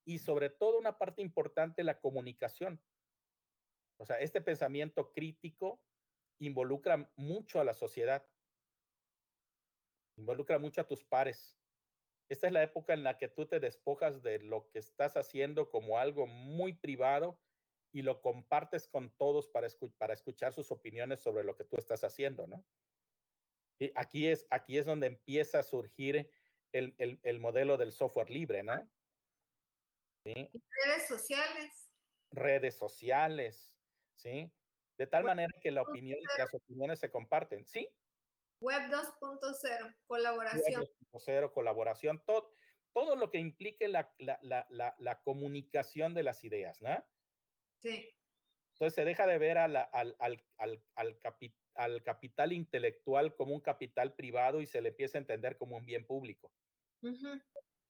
Y 0.07 0.21
sobre 0.21 0.49
todo 0.49 0.79
una 0.79 0.97
parte 0.97 1.21
importante, 1.21 1.85
la 1.85 2.01
comunicación. 2.01 2.81
O 3.99 4.07
sea, 4.07 4.21
este 4.21 4.41
pensamiento 4.41 5.13
crítico 5.13 5.83
involucra 6.39 7.11
mucho 7.17 7.61
a 7.61 7.65
la 7.65 7.75
sociedad, 7.75 8.27
involucra 10.17 10.59
mucho 10.59 10.81
a 10.81 10.87
tus 10.87 11.05
pares. 11.05 11.59
Esta 12.29 12.47
es 12.47 12.53
la 12.53 12.63
época 12.63 12.95
en 12.95 13.03
la 13.03 13.19
que 13.19 13.29
tú 13.29 13.47
te 13.47 13.61
despojas 13.61 14.23
de 14.23 14.39
lo 14.39 14.69
que 14.71 14.79
estás 14.79 15.17
haciendo 15.17 15.71
como 15.71 15.99
algo 15.99 16.27
muy 16.27 16.73
privado 16.73 17.39
y 17.93 18.03
lo 18.03 18.21
compartes 18.21 18.89
con 18.89 19.11
todos 19.11 19.49
para, 19.49 19.67
escuchar 20.13 20.53
sus 20.53 20.71
opiniones 20.71 21.21
sobre 21.21 21.45
lo 21.45 21.57
que 21.57 21.65
tú 21.65 21.77
estás 21.79 22.05
haciendo, 22.05 22.47
¿no? 22.47 22.65
Y 23.79 23.93
aquí 23.95 24.27
es, 24.27 24.47
aquí 24.51 24.79
es 24.79 24.87
donde 24.87 25.07
empieza 25.07 25.61
a 25.61 25.63
surgir 25.63 26.31
el, 26.73 26.95
el, 26.99 27.21
el 27.23 27.41
modelo 27.41 27.77
del 27.77 27.93
software 27.93 28.31
libre, 28.31 28.63
¿no? 28.63 28.89
¿Sí? 30.27 30.51
Redes 30.85 31.07
sociales. 31.07 31.93
Redes 32.33 32.77
sociales, 32.77 33.73
¿sí? 34.17 34.53
De 34.99 35.07
tal 35.07 35.23
manera 35.23 35.53
que 35.61 35.71
la 35.71 35.83
opinión, 35.83 36.19
las 36.37 36.53
opiniones 36.53 36.99
se 36.99 37.13
comparten, 37.13 37.65
¿sí? 37.65 37.89
Web 38.61 38.91
2.0, 38.91 39.97
colaboración. 40.07 40.81
Web 40.81 40.91
2.0, 41.13 41.53
colaboración, 41.53 42.25
todo, 42.27 42.53
todo 42.93 43.15
lo 43.15 43.31
que 43.31 43.39
implique 43.39 43.87
la, 43.87 44.13
la, 44.19 44.39
la, 44.43 44.97
la, 44.99 45.23
comunicación 45.23 46.13
de 46.13 46.25
las 46.25 46.43
ideas, 46.43 46.83
¿no? 46.83 47.07
Sí. 47.81 48.13
Entonces 48.73 48.95
se 48.95 49.05
deja 49.05 49.29
de 49.29 49.39
ver 49.39 49.59
al, 49.59 49.77
al, 49.77 50.17
al, 50.19 50.45
al, 50.57 50.85
al, 50.97 51.21
al 51.75 52.03
capital 52.03 52.53
intelectual 52.53 53.37
como 53.37 53.55
un 53.55 53.61
capital 53.61 54.15
privado 54.15 54.61
y 54.61 54.67
se 54.67 54.81
le 54.81 54.89
empieza 54.89 55.19
a 55.19 55.21
entender 55.21 55.57
como 55.57 55.77
un 55.77 55.87
bien 55.87 56.05
público. 56.05 56.53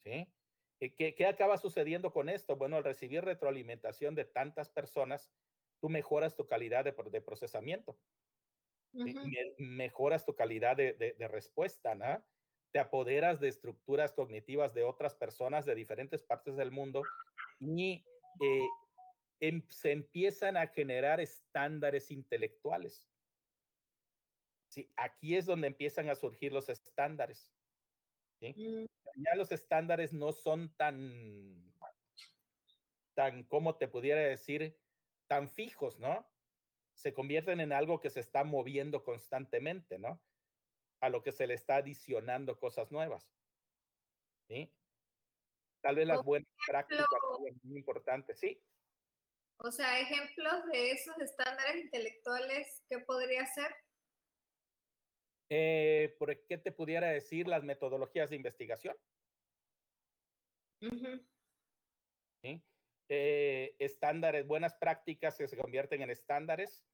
¿Sí? 0.04 0.35
¿Qué, 0.78 1.14
¿Qué 1.14 1.26
acaba 1.26 1.56
sucediendo 1.56 2.12
con 2.12 2.28
esto? 2.28 2.56
Bueno, 2.56 2.76
al 2.76 2.84
recibir 2.84 3.24
retroalimentación 3.24 4.14
de 4.14 4.26
tantas 4.26 4.68
personas, 4.68 5.30
tú 5.80 5.88
mejoras 5.88 6.36
tu 6.36 6.46
calidad 6.46 6.84
de, 6.84 6.94
de 7.10 7.20
procesamiento, 7.20 7.98
mejoras 9.58 10.24
tu 10.24 10.34
calidad 10.34 10.76
de, 10.76 10.92
de, 10.94 11.28
respuesta, 11.28 11.94
¿no? 11.94 12.24
Te 12.72 12.78
apoderas 12.78 13.40
de 13.40 13.48
estructuras 13.48 14.12
cognitivas 14.12 14.74
de 14.74 14.84
otras 14.84 15.14
personas 15.14 15.64
de 15.64 15.74
diferentes 15.74 16.22
partes 16.22 16.56
del 16.56 16.70
mundo 16.70 17.02
y 17.58 18.04
eh, 18.40 18.66
em, 19.40 19.62
se 19.68 19.92
empiezan 19.92 20.56
a 20.56 20.66
generar 20.66 21.20
estándares 21.20 22.10
intelectuales. 22.10 23.08
Sí, 24.68 24.90
aquí 24.96 25.36
es 25.36 25.46
donde 25.46 25.68
empiezan 25.68 26.10
a 26.10 26.14
surgir 26.14 26.52
los 26.52 26.68
estándares. 26.68 27.55
¿Sí? 28.40 28.54
Mm. 28.56 28.86
Ya 29.22 29.34
los 29.34 29.50
estándares 29.52 30.12
no 30.12 30.32
son 30.32 30.74
tan, 30.76 31.72
tan, 33.14 33.44
como 33.44 33.76
te 33.76 33.88
pudiera 33.88 34.20
decir, 34.20 34.78
tan 35.26 35.48
fijos, 35.48 35.98
¿no? 35.98 36.30
Se 36.94 37.14
convierten 37.14 37.60
en 37.60 37.72
algo 37.72 38.00
que 38.00 38.10
se 38.10 38.20
está 38.20 38.44
moviendo 38.44 39.04
constantemente, 39.04 39.98
¿no? 39.98 40.22
A 41.00 41.08
lo 41.08 41.22
que 41.22 41.32
se 41.32 41.46
le 41.46 41.54
está 41.54 41.76
adicionando 41.76 42.58
cosas 42.58 42.90
nuevas. 42.90 43.30
¿Sí? 44.48 44.72
Tal 45.80 45.96
vez 45.96 46.06
las 46.06 46.22
buenas 46.22 46.48
prácticas 46.66 47.06
son 47.10 47.60
muy 47.62 47.78
importantes, 47.78 48.38
¿sí? 48.38 48.62
O 49.58 49.70
sea, 49.70 50.00
ejemplos 50.00 50.66
de 50.72 50.90
esos 50.90 51.18
estándares 51.18 51.76
intelectuales, 51.76 52.84
¿qué 52.88 52.98
podría 52.98 53.46
ser? 53.46 53.74
Eh, 55.48 56.14
¿Por 56.18 56.36
qué 56.46 56.58
te 56.58 56.72
pudiera 56.72 57.08
decir 57.08 57.46
las 57.46 57.62
metodologías 57.62 58.30
de 58.30 58.36
investigación? 58.36 58.96
¿Sí? 62.42 62.62
Eh, 63.08 63.76
estándares, 63.78 64.46
buenas 64.46 64.74
prácticas 64.74 65.36
que 65.36 65.46
se 65.46 65.56
convierten 65.56 66.02
en 66.02 66.10
estándares. 66.10 66.84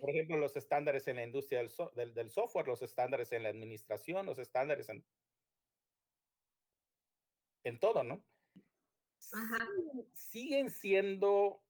Por 0.00 0.10
ejemplo, 0.10 0.38
los 0.38 0.56
estándares 0.56 1.06
en 1.08 1.16
la 1.16 1.24
industria 1.24 1.62
del, 1.94 2.14
del, 2.14 2.30
software, 2.30 2.66
los 2.66 2.80
estándares 2.80 3.32
en 3.32 3.42
la 3.42 3.50
administración, 3.50 4.24
los 4.24 4.38
estándares 4.38 4.88
en, 4.88 5.04
en 7.64 7.78
todo, 7.78 8.02
¿no? 8.02 8.24
Ajá. 9.32 9.68
Siguen 10.14 10.70
siendo, 10.70 11.62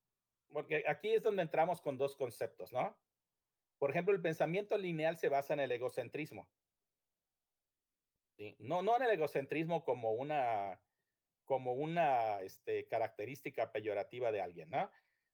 porque 0.49 0.85
aquí 0.87 1.13
es 1.13 1.23
donde 1.23 1.41
entramos 1.41 1.81
con 1.81 1.97
dos 1.97 2.15
conceptos, 2.15 2.71
¿no? 2.71 2.97
Por 3.83 3.89
ejemplo, 3.89 4.13
el 4.15 4.21
pensamiento 4.21 4.77
lineal 4.77 5.17
se 5.17 5.27
basa 5.27 5.53
en 5.53 5.59
el 5.59 5.69
egocentrismo. 5.69 6.49
¿sí? 8.37 8.55
No, 8.59 8.81
no 8.81 8.95
en 8.95 9.03
el 9.03 9.11
egocentrismo 9.11 9.83
como 9.83 10.13
una 10.13 10.81
como 11.43 11.73
una 11.73 12.39
este, 12.39 12.87
característica 12.87 13.73
peyorativa 13.73 14.31
de 14.31 14.39
alguien, 14.39 14.69
¿no? 14.69 14.89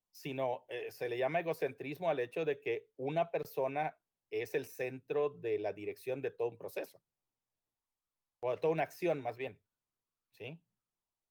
Sino 0.09 0.65
eh, 0.67 0.91
se 0.91 1.09
le 1.09 1.19
llama 1.19 1.41
egocentrismo 1.41 2.09
al 2.09 2.19
hecho 2.19 2.43
de 2.43 2.59
que 2.59 2.89
una 2.97 3.29
persona 3.29 3.95
es 4.31 4.55
el 4.55 4.65
centro 4.65 5.29
de 5.29 5.59
la 5.59 5.71
dirección 5.71 6.19
de 6.23 6.31
todo 6.31 6.47
un 6.47 6.57
proceso, 6.57 7.03
o 8.39 8.49
de 8.49 8.57
toda 8.57 8.73
una 8.73 8.81
acción 8.81 9.21
más 9.21 9.37
bien, 9.37 9.61
¿sí? 10.31 10.59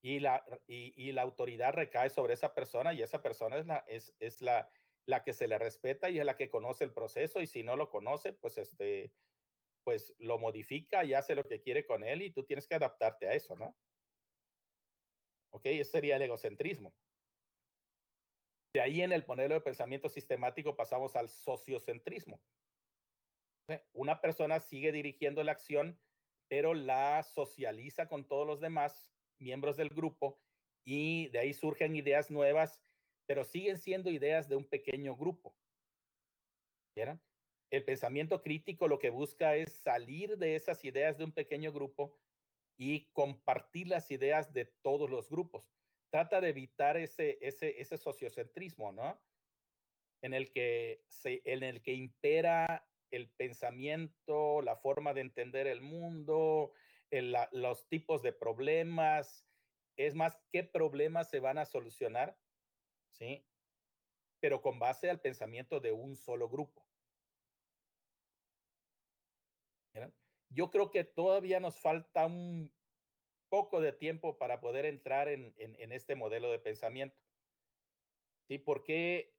Y 0.01 0.21
la, 0.21 0.45
y, 0.67 0.93
y 0.95 1.11
la 1.11 1.23
autoridad 1.23 1.73
recae 1.73 2.09
sobre 2.09 2.35
esa 2.35 2.55
persona 2.55 2.93
y 2.93 3.01
esa 3.01 3.21
persona 3.21 3.57
es, 3.57 3.65
la, 3.65 3.83
es, 3.89 4.15
es 4.21 4.41
la, 4.41 4.71
la 5.05 5.23
que 5.23 5.33
se 5.33 5.47
le 5.47 5.57
respeta 5.57 6.09
y 6.09 6.19
es 6.19 6.25
la 6.25 6.37
que 6.37 6.49
conoce 6.49 6.83
el 6.83 6.93
proceso 6.93 7.41
y 7.41 7.47
si 7.47 7.63
no 7.63 7.75
lo 7.75 7.89
conoce, 7.89 8.33
pues 8.33 8.57
este, 8.57 9.13
pues 9.83 10.13
lo 10.19 10.37
modifica 10.37 11.03
y 11.03 11.13
hace 11.13 11.35
lo 11.35 11.43
que 11.43 11.61
quiere 11.61 11.85
con 11.85 12.03
él 12.03 12.21
y 12.21 12.31
tú 12.31 12.43
tienes 12.43 12.67
que 12.67 12.75
adaptarte 12.75 13.27
a 13.27 13.33
eso, 13.33 13.55
¿no? 13.55 13.75
¿Ok? 15.51 15.65
Ese 15.65 15.91
sería 15.91 16.17
el 16.17 16.21
egocentrismo. 16.21 16.93
De 18.73 18.81
ahí 18.81 19.01
en 19.01 19.11
el 19.11 19.25
modelo 19.25 19.55
de 19.55 19.61
pensamiento 19.61 20.09
sistemático 20.09 20.75
pasamos 20.75 21.15
al 21.15 21.29
sociocentrismo. 21.29 22.39
Una 23.93 24.21
persona 24.21 24.59
sigue 24.59 24.91
dirigiendo 24.91 25.43
la 25.43 25.53
acción, 25.53 25.99
pero 26.47 26.73
la 26.73 27.23
socializa 27.23 28.07
con 28.07 28.27
todos 28.27 28.45
los 28.45 28.59
demás 28.59 29.09
miembros 29.39 29.77
del 29.77 29.89
grupo 29.89 30.39
y 30.85 31.29
de 31.29 31.39
ahí 31.39 31.53
surgen 31.53 31.95
ideas 31.95 32.31
nuevas, 32.31 32.81
pero 33.29 33.43
siguen 33.43 33.77
siendo 33.77 34.09
ideas 34.09 34.49
de 34.49 34.55
un 34.55 34.65
pequeño 34.65 35.15
grupo. 35.15 35.55
¿Vieron? 36.95 37.21
El 37.69 37.85
pensamiento 37.85 38.41
crítico 38.41 38.87
lo 38.87 38.97
que 38.97 39.11
busca 39.11 39.55
es 39.55 39.71
salir 39.83 40.39
de 40.39 40.55
esas 40.55 40.83
ideas 40.83 41.19
de 41.19 41.25
un 41.25 41.31
pequeño 41.31 41.71
grupo 41.71 42.17
y 42.75 43.05
compartir 43.11 43.87
las 43.87 44.09
ideas 44.09 44.51
de 44.51 44.65
todos 44.81 45.11
los 45.11 45.29
grupos. 45.29 45.71
Trata 46.09 46.41
de 46.41 46.49
evitar 46.49 46.97
ese, 46.97 47.37
ese, 47.39 47.79
ese 47.79 47.99
sociocentrismo, 47.99 48.91
¿no? 48.91 49.21
En 50.23 50.33
el, 50.33 50.51
que 50.51 51.03
se, 51.07 51.43
en 51.45 51.61
el 51.61 51.83
que 51.83 51.93
impera 51.93 52.89
el 53.11 53.29
pensamiento, 53.29 54.63
la 54.63 54.75
forma 54.75 55.13
de 55.13 55.21
entender 55.21 55.67
el 55.67 55.81
mundo, 55.81 56.73
los 57.51 57.87
tipos 57.89 58.23
de 58.23 58.33
problemas, 58.33 59.45
es 59.97 60.15
más, 60.15 60.35
qué 60.51 60.63
problemas 60.63 61.29
se 61.29 61.39
van 61.39 61.59
a 61.59 61.65
solucionar, 61.65 62.35
¿sí? 63.11 63.45
Pero 64.39 64.61
con 64.61 64.79
base 64.79 65.09
al 65.09 65.19
pensamiento 65.19 65.79
de 65.79 65.91
un 65.91 66.15
solo 66.15 66.49
grupo. 66.49 66.85
Yo 70.51 70.71
creo 70.71 70.89
que 70.89 71.03
todavía 71.03 71.59
nos 71.59 71.79
falta 71.79 72.25
un 72.25 72.73
poco 73.49 73.81
de 73.81 73.93
tiempo 73.93 74.37
para 74.37 74.59
poder 74.59 74.85
entrar 74.85 75.27
en, 75.27 75.53
este 75.91 76.15
modelo 76.15 76.51
de 76.51 76.59
pensamiento. 76.59 77.19
¿Sí? 78.47 78.57
Porque 78.57 79.31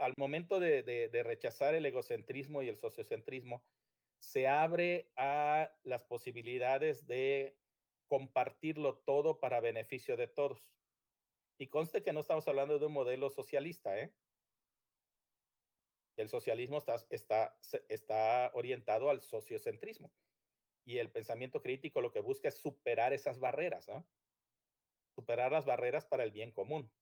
al, 0.00 0.14
momento 0.16 0.60
de, 0.60 1.22
rechazar 1.24 1.74
el 1.74 1.84
egocentrismo 1.86 2.62
y 2.62 2.68
el 2.68 2.78
sociocentrismo, 2.78 3.62
se 4.18 4.48
abre 4.48 5.10
a 5.16 5.70
las 5.82 6.02
posibilidades 6.04 7.06
de 7.06 7.58
compartirlo 8.06 8.96
todo 8.98 9.38
para 9.38 9.60
beneficio 9.60 10.16
de 10.16 10.28
todos. 10.28 10.62
Y 11.58 11.68
conste 11.68 12.02
que 12.02 12.12
no 12.12 12.20
estamos 12.20 12.46
hablando 12.48 12.78
de 12.78 12.86
un 12.86 12.92
modelo 12.92 13.30
socialista, 13.30 13.98
¿eh? 13.98 14.12
El 16.16 16.28
socialismo 16.28 16.78
está, 16.78 16.96
está, 17.10 17.58
está 17.88 18.50
orientado 18.54 19.10
al 19.10 19.20
sociocentrismo. 19.20 20.12
Y 20.84 20.98
el 20.98 21.10
pensamiento 21.10 21.62
crítico 21.62 22.00
lo 22.00 22.12
que 22.12 22.20
busca 22.20 22.48
es 22.48 22.56
superar 22.56 23.12
esas 23.12 23.40
barreras, 23.40 23.88
¿no? 23.88 24.06
Superar 25.16 25.52
las 25.52 25.64
barreras 25.64 26.06
para 26.06 26.24
el 26.24 26.30
bien 26.30 26.52
común. 26.52 26.92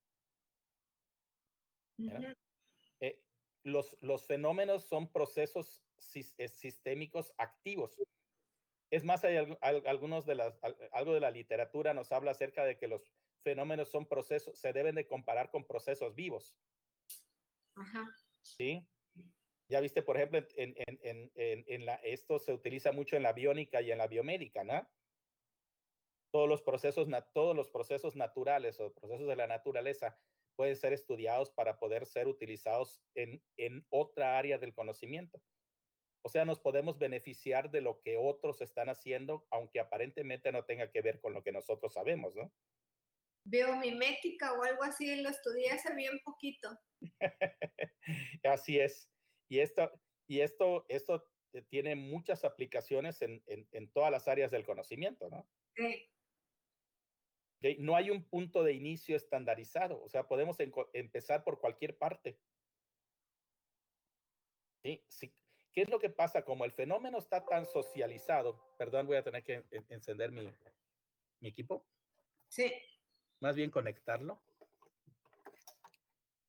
Eh, 3.01 3.23
los, 3.65 3.97
los 4.01 4.27
fenómenos 4.27 4.85
son 4.85 5.12
procesos 5.12 5.83
eh, 6.15 6.49
sistémicos 6.49 7.33
activos. 7.39 7.97
Es 8.91 9.05
más, 9.05 9.24
hay 9.24 9.37
algunos 9.62 10.27
de 10.27 10.35
las, 10.35 10.61
algo 10.93 11.15
de 11.15 11.20
la 11.20 11.31
literatura 11.31 11.95
nos 11.95 12.12
habla 12.12 12.33
acerca 12.33 12.65
de 12.65 12.77
que 12.77 12.89
los 12.89 13.11
fenómenos 13.43 13.89
son 13.89 14.06
procesos, 14.06 14.59
se 14.59 14.73
deben 14.73 14.94
de 14.94 15.06
comparar 15.06 15.51
con 15.51 15.64
procesos 15.64 16.14
vivos. 16.14 16.56
Ajá. 17.77 18.14
¿Sí? 18.40 18.86
Ya 19.69 19.81
viste, 19.81 20.02
por 20.02 20.16
ejemplo, 20.16 20.39
en, 20.56 20.74
en, 20.77 21.31
en, 21.35 21.64
en, 21.66 21.86
la, 21.86 21.94
esto 21.97 22.39
se 22.39 22.52
utiliza 22.52 22.93
mucho 22.93 23.16
en 23.16 23.23
la 23.23 23.32
biónica 23.32 23.81
y 23.81 23.90
en 23.90 23.98
la 23.98 24.06
biomédica, 24.06 24.64
¿no? 24.64 24.86
Todos 26.31 26.48
los 26.48 26.62
procesos, 26.62 27.09
todos 27.32 27.56
los 27.56 27.70
procesos 27.70 28.16
naturales 28.16 28.81
o 28.81 28.93
procesos 28.93 29.28
de 29.28 29.36
la 29.36 29.47
naturaleza 29.47 30.19
pueden 30.56 30.77
ser 30.77 30.93
estudiados 30.93 31.51
para 31.51 31.78
poder 31.78 32.06
ser 32.06 32.28
utilizados 32.28 33.02
en, 33.14 33.43
en 33.56 33.86
otra 33.89 34.39
área 34.39 34.59
del 34.59 34.74
conocimiento. 34.74 35.43
O 36.24 36.28
sea, 36.28 36.44
nos 36.44 36.60
podemos 36.60 36.98
beneficiar 36.98 37.70
de 37.70 37.81
lo 37.81 38.01
que 38.01 38.16
otros 38.16 38.60
están 38.60 38.89
haciendo, 38.89 39.47
aunque 39.51 39.81
aparentemente 39.81 40.52
no 40.52 40.64
tenga 40.64 40.90
que 40.90 41.02
ver 41.02 41.20
con 41.20 41.32
lo 41.32 41.43
que 41.43 41.52
nosotros 41.52 41.94
sabemos, 41.94 42.36
¿no? 42.36 42.52
Biomimética 43.44 44.52
o 44.52 44.62
algo 44.62 44.82
así, 44.85 45.16
lo 45.20 45.28
estudié 45.28 45.70
hace 45.70 45.94
bien 45.94 46.20
poquito. 46.24 46.69
así 48.44 48.78
es. 48.78 49.10
Y 49.48 49.59
esto, 49.60 49.90
y 50.27 50.40
esto, 50.40 50.86
esto 50.89 51.28
tiene 51.69 51.94
muchas 51.97 52.44
aplicaciones 52.44 53.20
en, 53.23 53.43
en, 53.47 53.93
todas 53.93 54.10
las 54.10 54.28
áreas 54.28 54.51
del 54.51 54.64
conocimiento, 54.64 55.28
¿no? 55.28 55.47
Sí. 55.74 56.09
No 57.78 57.94
hay 57.94 58.10
un 58.10 58.24
punto 58.24 58.64
de 58.64 58.73
inicio 58.73 59.16
estandarizado, 59.16 60.02
o 60.02 60.09
sea, 60.09 60.27
podemos 60.27 60.56
empezar 60.93 61.44
por 61.44 61.60
cualquier 61.60 61.97
parte. 61.97 62.40
¿Sí? 64.82 65.05
sí. 65.09 65.32
¿Qué 65.73 65.82
es 65.82 65.89
lo 65.89 65.98
que 65.98 66.10
pasa? 66.10 66.44
Como 66.44 66.64
el 66.64 66.73
fenómeno 66.73 67.19
está 67.19 67.44
tan 67.44 67.64
socializado, 67.66 68.74
perdón, 68.77 69.06
voy 69.06 69.16
a 69.16 69.23
tener 69.23 69.44
que 69.44 69.64
encender 69.89 70.32
mi, 70.32 70.52
mi 71.40 71.48
equipo. 71.48 71.86
Sí. 72.48 72.73
Más 73.43 73.56
bien 73.56 73.73
conectarlo. 73.73 74.40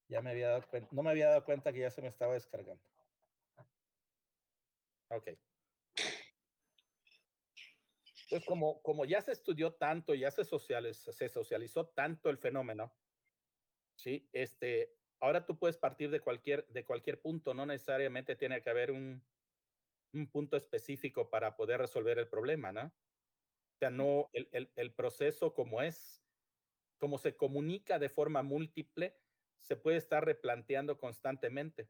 Ya 0.10 0.22
me 0.22 0.30
había 0.30 0.50
dado 0.50 0.68
cuenta, 0.68 0.90
no 0.92 1.02
me 1.02 1.10
había 1.10 1.30
dado 1.30 1.44
cuenta 1.44 1.74
que 1.74 1.80
ya 1.80 1.90
se 1.90 2.04
me 2.04 2.08
estaba 2.08 2.36
descargando. 2.36 2.84
Ok. 5.08 5.30
Entonces, 8.22 8.46
como, 8.46 8.80
como 8.84 9.06
ya 9.06 9.24
se 9.24 9.32
estudió 9.32 9.74
tanto, 9.74 10.14
ya 10.14 10.30
se, 10.30 10.46
socializó, 10.46 11.12
se 11.12 11.30
socializó 11.30 11.88
tanto 11.88 12.30
el 12.30 12.38
fenómeno, 12.38 12.96
¿sí? 13.96 14.30
Este, 14.32 14.96
ahora 15.20 15.48
tú 15.48 15.58
puedes 15.58 15.78
partir 15.78 16.12
de 16.12 16.20
cualquier, 16.20 16.68
de 16.68 16.86
cualquier 16.86 17.20
punto, 17.20 17.56
no 17.56 17.66
necesariamente 17.66 18.36
tiene 18.36 18.62
que 18.62 18.70
haber 18.70 18.92
un, 18.92 19.26
un 20.14 20.28
punto 20.30 20.58
específico 20.58 21.32
para 21.32 21.56
poder 21.56 21.80
resolver 21.80 22.20
el 22.20 22.28
problema, 22.28 22.72
¿no? 22.72 22.86
O 22.86 23.78
sea, 23.80 23.90
no, 23.90 24.30
el, 24.34 24.48
el, 24.52 24.72
el, 24.76 24.94
proceso 24.94 25.56
como 25.56 25.82
es, 25.82 26.23
como 27.04 27.18
se 27.18 27.36
comunica 27.36 28.00
de 28.00 28.08
forma 28.08 28.44
múltiple, 28.44 29.14
se 29.60 29.76
puede 29.76 29.98
estar 29.98 30.24
replanteando 30.24 30.98
constantemente. 30.98 31.90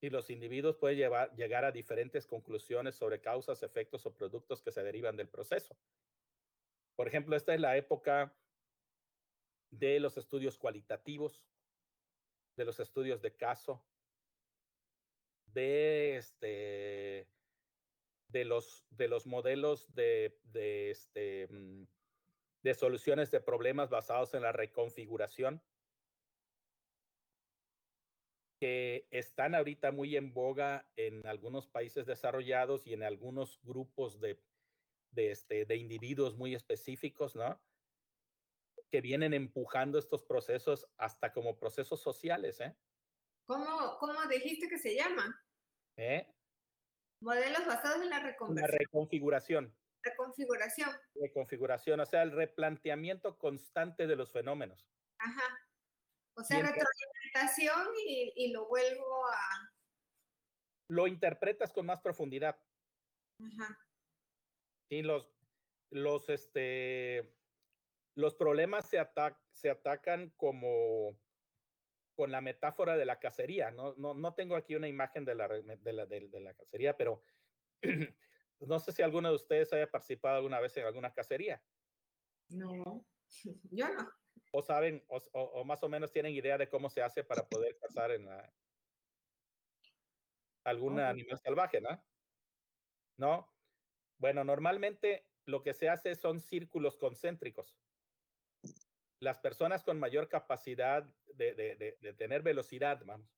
Y 0.00 0.10
los 0.10 0.30
individuos 0.30 0.76
pueden 0.76 0.98
llegar 1.36 1.64
a 1.64 1.70
diferentes 1.70 2.26
conclusiones 2.26 2.96
sobre 2.96 3.20
causas, 3.20 3.62
efectos 3.62 4.04
o 4.04 4.16
productos 4.16 4.62
que 4.62 4.72
se 4.72 4.82
derivan 4.82 5.16
del 5.16 5.28
proceso. 5.28 5.78
Por 6.96 7.06
ejemplo, 7.06 7.36
esta 7.36 7.54
es 7.54 7.60
la 7.60 7.76
época 7.76 8.36
de 9.70 10.00
los 10.00 10.16
estudios 10.16 10.58
cualitativos, 10.58 11.46
de 12.56 12.64
los 12.64 12.80
estudios 12.80 13.22
de 13.22 13.36
caso, 13.36 13.86
de 15.46 16.16
este 16.16 17.28
de 18.26 18.44
los 18.44 18.88
de 18.90 19.06
los 19.06 19.24
modelos 19.24 19.94
de, 19.94 20.36
de 20.42 20.90
este 20.90 21.46
mm, 21.46 21.84
de 22.68 22.74
soluciones 22.74 23.30
de 23.30 23.40
problemas 23.40 23.88
basados 23.88 24.34
en 24.34 24.42
la 24.42 24.52
reconfiguración 24.52 25.62
que 28.60 29.08
están 29.10 29.54
ahorita 29.54 29.90
muy 29.90 30.16
en 30.16 30.34
boga 30.34 30.86
en 30.96 31.26
algunos 31.26 31.66
países 31.66 32.04
desarrollados 32.04 32.86
y 32.86 32.92
en 32.92 33.04
algunos 33.04 33.58
grupos 33.62 34.20
de, 34.20 34.38
de, 35.12 35.30
este, 35.30 35.64
de 35.64 35.76
individuos 35.76 36.36
muy 36.36 36.54
específicos, 36.54 37.36
¿no? 37.36 37.58
que 38.90 39.00
vienen 39.00 39.32
empujando 39.32 39.98
estos 39.98 40.22
procesos 40.22 40.86
hasta 40.98 41.32
como 41.32 41.58
procesos 41.58 42.02
sociales, 42.02 42.60
¿eh? 42.60 42.76
¿Cómo, 43.46 43.96
cómo 43.98 44.26
dijiste 44.28 44.68
que 44.68 44.78
se 44.78 44.94
llama? 44.94 45.42
¿Eh? 45.96 46.26
Modelos 47.20 47.66
basados 47.66 48.02
en 48.02 48.10
la. 48.10 48.36
La 48.50 48.66
reconfiguración. 48.66 49.74
Reconfiguración. 50.02 50.90
Reconfiguración, 51.14 52.00
o 52.00 52.06
sea, 52.06 52.22
el 52.22 52.32
replanteamiento 52.32 53.38
constante 53.38 54.06
de 54.06 54.16
los 54.16 54.32
fenómenos. 54.32 54.88
Ajá. 55.18 55.58
O 56.34 56.44
sea, 56.44 56.58
retroalimentación 56.58 57.86
y, 58.06 58.32
y 58.36 58.52
lo 58.52 58.68
vuelvo 58.68 59.26
a... 59.26 59.72
Lo 60.90 61.06
interpretas 61.06 61.72
con 61.72 61.86
más 61.86 62.00
profundidad. 62.00 62.56
Ajá. 63.40 63.78
Y 64.90 65.02
los, 65.02 65.30
los, 65.90 66.28
este, 66.28 67.34
los 68.14 68.34
problemas 68.34 68.88
se, 68.88 68.98
se 69.52 69.70
atacan 69.70 70.30
como 70.36 71.18
con 72.18 72.32
la 72.32 72.40
metáfora 72.40 72.96
de 72.96 73.04
la 73.04 73.20
cacería. 73.20 73.70
No, 73.70 73.94
no, 73.96 74.12
no 74.12 74.34
tengo 74.34 74.56
aquí 74.56 74.74
una 74.74 74.88
imagen 74.88 75.24
de 75.24 75.36
la, 75.36 75.46
de 75.46 75.92
la, 75.92 76.04
de, 76.06 76.40
la 76.40 76.52
cacería, 76.54 76.96
pero 76.96 77.22
no 78.60 78.78
sé 78.78 78.92
si 78.92 79.02
alguno 79.02 79.28
de 79.28 79.36
ustedes 79.36 79.72
haya 79.72 79.90
participado 79.90 80.36
alguna 80.36 80.60
vez 80.60 80.76
en 80.76 80.86
alguna 80.86 81.12
cacería. 81.12 81.62
No, 82.48 83.06
yo 83.70 83.88
no. 83.88 84.10
O 84.52 84.62
saben, 84.62 85.04
o, 85.08 85.16
o, 85.32 85.64
más 85.64 85.82
o 85.82 85.88
menos 85.88 86.10
tienen 86.10 86.32
idea 86.32 86.56
de 86.56 86.68
cómo 86.68 86.88
se 86.88 87.02
hace 87.02 87.22
para 87.22 87.46
poder 87.46 87.76
cazar 87.78 88.12
en 88.12 88.24
la, 88.24 88.50
algún 90.64 90.98
animal 91.00 91.38
salvaje, 91.38 91.80
¿no? 91.80 92.02
¿No? 93.18 93.54
Bueno, 94.18 94.44
normalmente 94.44 95.28
lo 95.44 95.62
que 95.62 95.74
se 95.74 95.88
hace 95.90 96.14
son 96.14 96.40
círculos 96.40 96.96
concéntricos 96.96 97.78
las 99.20 99.38
personas 99.38 99.82
con 99.82 99.98
mayor 99.98 100.28
capacidad 100.28 101.04
de, 101.34 101.54
de, 101.54 101.96
de, 102.00 102.12
tener 102.14 102.42
velocidad, 102.42 103.00
vamos, 103.04 103.28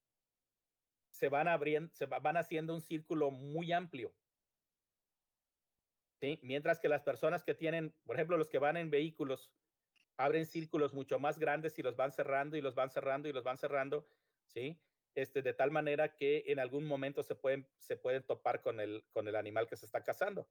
se 1.11 1.29
van 1.29 1.49
abriendo, 1.49 1.93
se 1.95 2.07
van 2.07 2.37
haciendo 2.37 2.75
un 2.75 2.81
círculo 2.81 3.31
muy 3.31 3.73
amplio. 3.73 4.15
Mientras 6.43 6.79
que 6.79 6.89
las 6.89 7.03
personas 7.03 7.45
que 7.45 7.55
tienen, 7.55 7.95
por 8.05 8.17
ejemplo, 8.17 8.37
los 8.37 8.49
que 8.49 8.59
van 8.59 8.77
en 8.77 8.91
vehículos, 8.91 9.51
abren 10.19 10.45
círculos 10.47 10.93
mucho 10.93 11.19
más 11.19 11.39
grandes 11.39 11.79
y 11.79 11.83
los 11.83 11.97
van 11.97 12.13
cerrando 12.13 12.57
y 12.57 12.61
los 12.61 12.75
van 12.75 12.91
cerrando 12.91 13.29
y 13.29 13.33
los 13.33 13.43
van 13.43 13.57
cerrando, 13.57 14.07
¿sí? 14.47 14.79
Este, 15.15 15.43
de 15.43 15.55
tal 15.55 15.71
manera 15.71 16.15
que 16.15 16.45
en 16.47 16.59
algún 16.59 16.85
momento 16.85 17.23
se 17.23 17.35
pueden, 17.35 17.67
se 17.79 17.97
pueden 17.97 18.23
topar 18.23 18.63
con 18.63 18.81
el, 18.81 19.05
con 19.13 19.29
el 19.29 19.37
animal 19.37 19.67
que 19.67 19.77
se 19.77 19.87
está 19.87 20.05
cazando. 20.05 20.49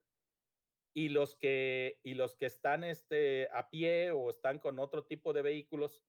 Y 0.93 1.09
los 1.09 1.35
que, 1.35 1.99
y 2.03 2.15
los 2.15 2.35
que 2.35 2.47
están 2.47 2.83
este, 2.83 3.47
a 3.53 3.69
pie 3.69 4.11
o 4.11 4.31
están 4.31 4.57
con 4.57 4.79
otro 4.79 5.05
tipo 5.05 5.33
de 5.33 5.43
vehículos, 5.43 6.03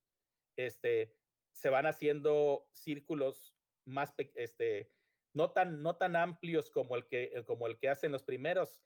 este, 0.56 1.14
se 1.52 1.68
van 1.68 1.86
haciendo 1.86 2.66
círculos 2.72 3.54
más, 3.84 4.14
este, 4.34 4.90
no 5.34 5.52
tan, 5.52 5.82
no 5.82 5.96
tan 5.96 6.16
amplios 6.16 6.70
como 6.70 6.96
el, 6.96 7.06
que, 7.06 7.44
como 7.46 7.66
el 7.66 7.78
que 7.78 7.90
hacen 7.90 8.10
los 8.10 8.22
primeros, 8.22 8.80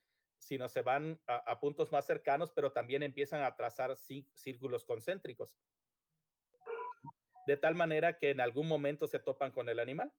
sino 0.45 0.69
se 0.69 0.83
van 0.83 1.21
a, 1.27 1.59
puntos 1.59 1.91
más 1.91 2.07
cercanos, 2.07 2.53
pero 2.53 2.73
también 2.73 3.03
empiezan 3.03 3.43
a 3.43 3.57
trazar 3.57 3.97
círculos 3.97 4.85
concéntricos. 4.85 5.59
De 7.47 7.57
tal 7.57 7.75
manera 7.75 8.19
que 8.19 8.31
en 8.31 8.41
algún 8.41 8.69
momento 8.69 9.07
se 9.07 9.19
topan 9.19 9.53
con 9.53 9.69
el 9.69 9.79
animal. 9.79 10.13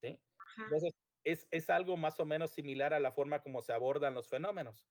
¿Sí? 0.00 0.20
Entonces, 0.56 0.94
es, 1.24 1.48
es, 1.50 1.70
algo 1.70 1.96
más 1.96 2.18
o 2.20 2.24
menos 2.24 2.52
similar 2.52 2.94
a 2.94 3.00
la 3.00 3.12
forma 3.12 3.42
como 3.42 3.60
se 3.62 3.72
abordan 3.72 4.14
los 4.14 4.28
fenómenos. 4.28 4.88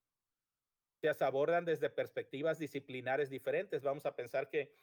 Se 1.01 1.09
abordan 1.23 1.65
desde 1.65 1.89
perspectivas 1.89 2.59
disciplinares 2.59 3.29
diferentes. 3.29 3.83
Vamos 3.83 4.05
a 4.05 4.15
pensar 4.15 4.49
que 4.49 4.73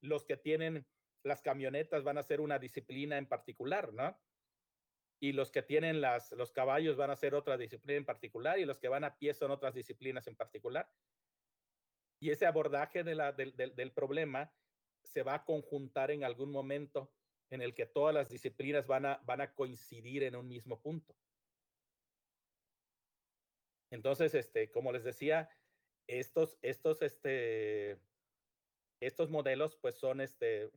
los 0.00 0.24
que 0.24 0.36
tienen 0.36 0.86
las 1.22 1.42
camionetas 1.42 2.02
van 2.02 2.18
a 2.18 2.22
ser 2.22 2.40
una 2.40 2.58
disciplina 2.58 3.18
en 3.18 3.26
particular, 3.26 3.92
¿no? 3.92 4.18
Y 5.20 5.32
los 5.32 5.50
que 5.50 5.62
tienen 5.62 6.00
las, 6.00 6.32
los 6.32 6.50
caballos 6.50 6.96
van 6.96 7.10
a 7.10 7.16
ser 7.16 7.34
otra 7.34 7.58
disciplina 7.58 7.98
en 7.98 8.06
particular 8.06 8.58
y 8.58 8.64
los 8.64 8.78
que 8.78 8.88
van 8.88 9.04
a 9.04 9.16
pie 9.16 9.34
son 9.34 9.50
otras 9.50 9.74
disciplinas 9.74 10.26
en 10.26 10.34
particular. 10.34 10.90
Y 12.22 12.30
ese 12.30 12.46
abordaje 12.46 13.04
de 13.04 13.14
la, 13.14 13.32
del, 13.32 13.54
del, 13.54 13.92
problema 13.92 14.52
se 15.02 15.22
va 15.22 15.34
a 15.34 15.44
conjuntar 15.44 16.10
en 16.10 16.24
algún 16.24 16.50
momento 16.50 17.12
en 17.50 17.60
el 17.60 17.74
que 17.74 17.86
todas 17.86 18.14
las 18.14 18.30
disciplinas 18.30 18.86
van 18.86 19.06
a, 19.06 19.16
van 19.24 19.42
a 19.42 19.54
coincidir 19.54 20.22
en 20.22 20.36
un 20.36 20.48
mismo 20.48 20.80
punto. 20.80 21.14
Entonces, 23.90 24.34
este, 24.34 24.70
como 24.70 24.92
les 24.92 25.04
decía, 25.04 25.50
estos, 26.06 26.58
estos, 26.62 27.02
este, 27.02 27.98
estos 29.00 29.30
modelos 29.30 29.76
pues 29.76 29.96
son 29.96 30.20
este, 30.20 30.70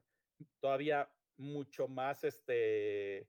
todavía 0.59 1.09
mucho 1.37 1.87
más 1.87 2.23
este, 2.23 3.27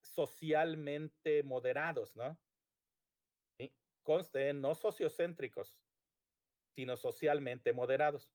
socialmente 0.00 1.42
moderados, 1.42 2.16
¿no? 2.16 2.38
Conste, 4.02 4.54
no 4.54 4.74
sociocéntricos, 4.74 5.78
sino 6.74 6.96
socialmente 6.96 7.72
moderados. 7.72 8.32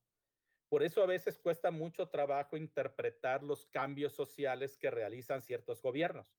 Por 0.69 0.84
eso 0.84 1.02
a 1.02 1.07
veces 1.07 1.40
cuesta 1.40 1.72
mucho 1.72 2.10
trabajo 2.10 2.57
interpretar 2.57 3.44
los 3.44 3.65
cambios 3.68 4.14
sociales 4.14 4.77
que 4.77 4.91
realizan 4.91 5.41
ciertos 5.41 5.81
gobiernos. 5.81 6.35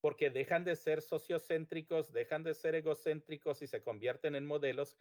Porque 0.00 0.30
dejan 0.30 0.64
de 0.64 0.76
ser 0.76 1.02
sociocéntricos, 1.02 2.12
dejan 2.12 2.44
de 2.44 2.54
ser 2.54 2.74
egocéntricos 2.74 3.62
y 3.62 3.66
se 3.66 3.82
convierten 3.82 4.34
en 4.34 4.46
modelos 4.46 4.98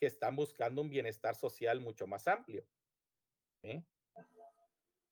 que 0.00 0.06
están 0.06 0.36
buscando 0.36 0.80
un 0.82 0.90
bienestar 0.90 1.34
social 1.34 1.80
mucho 1.80 2.06
más 2.06 2.26
amplio. 2.26 2.66
¿sí? 3.62 3.84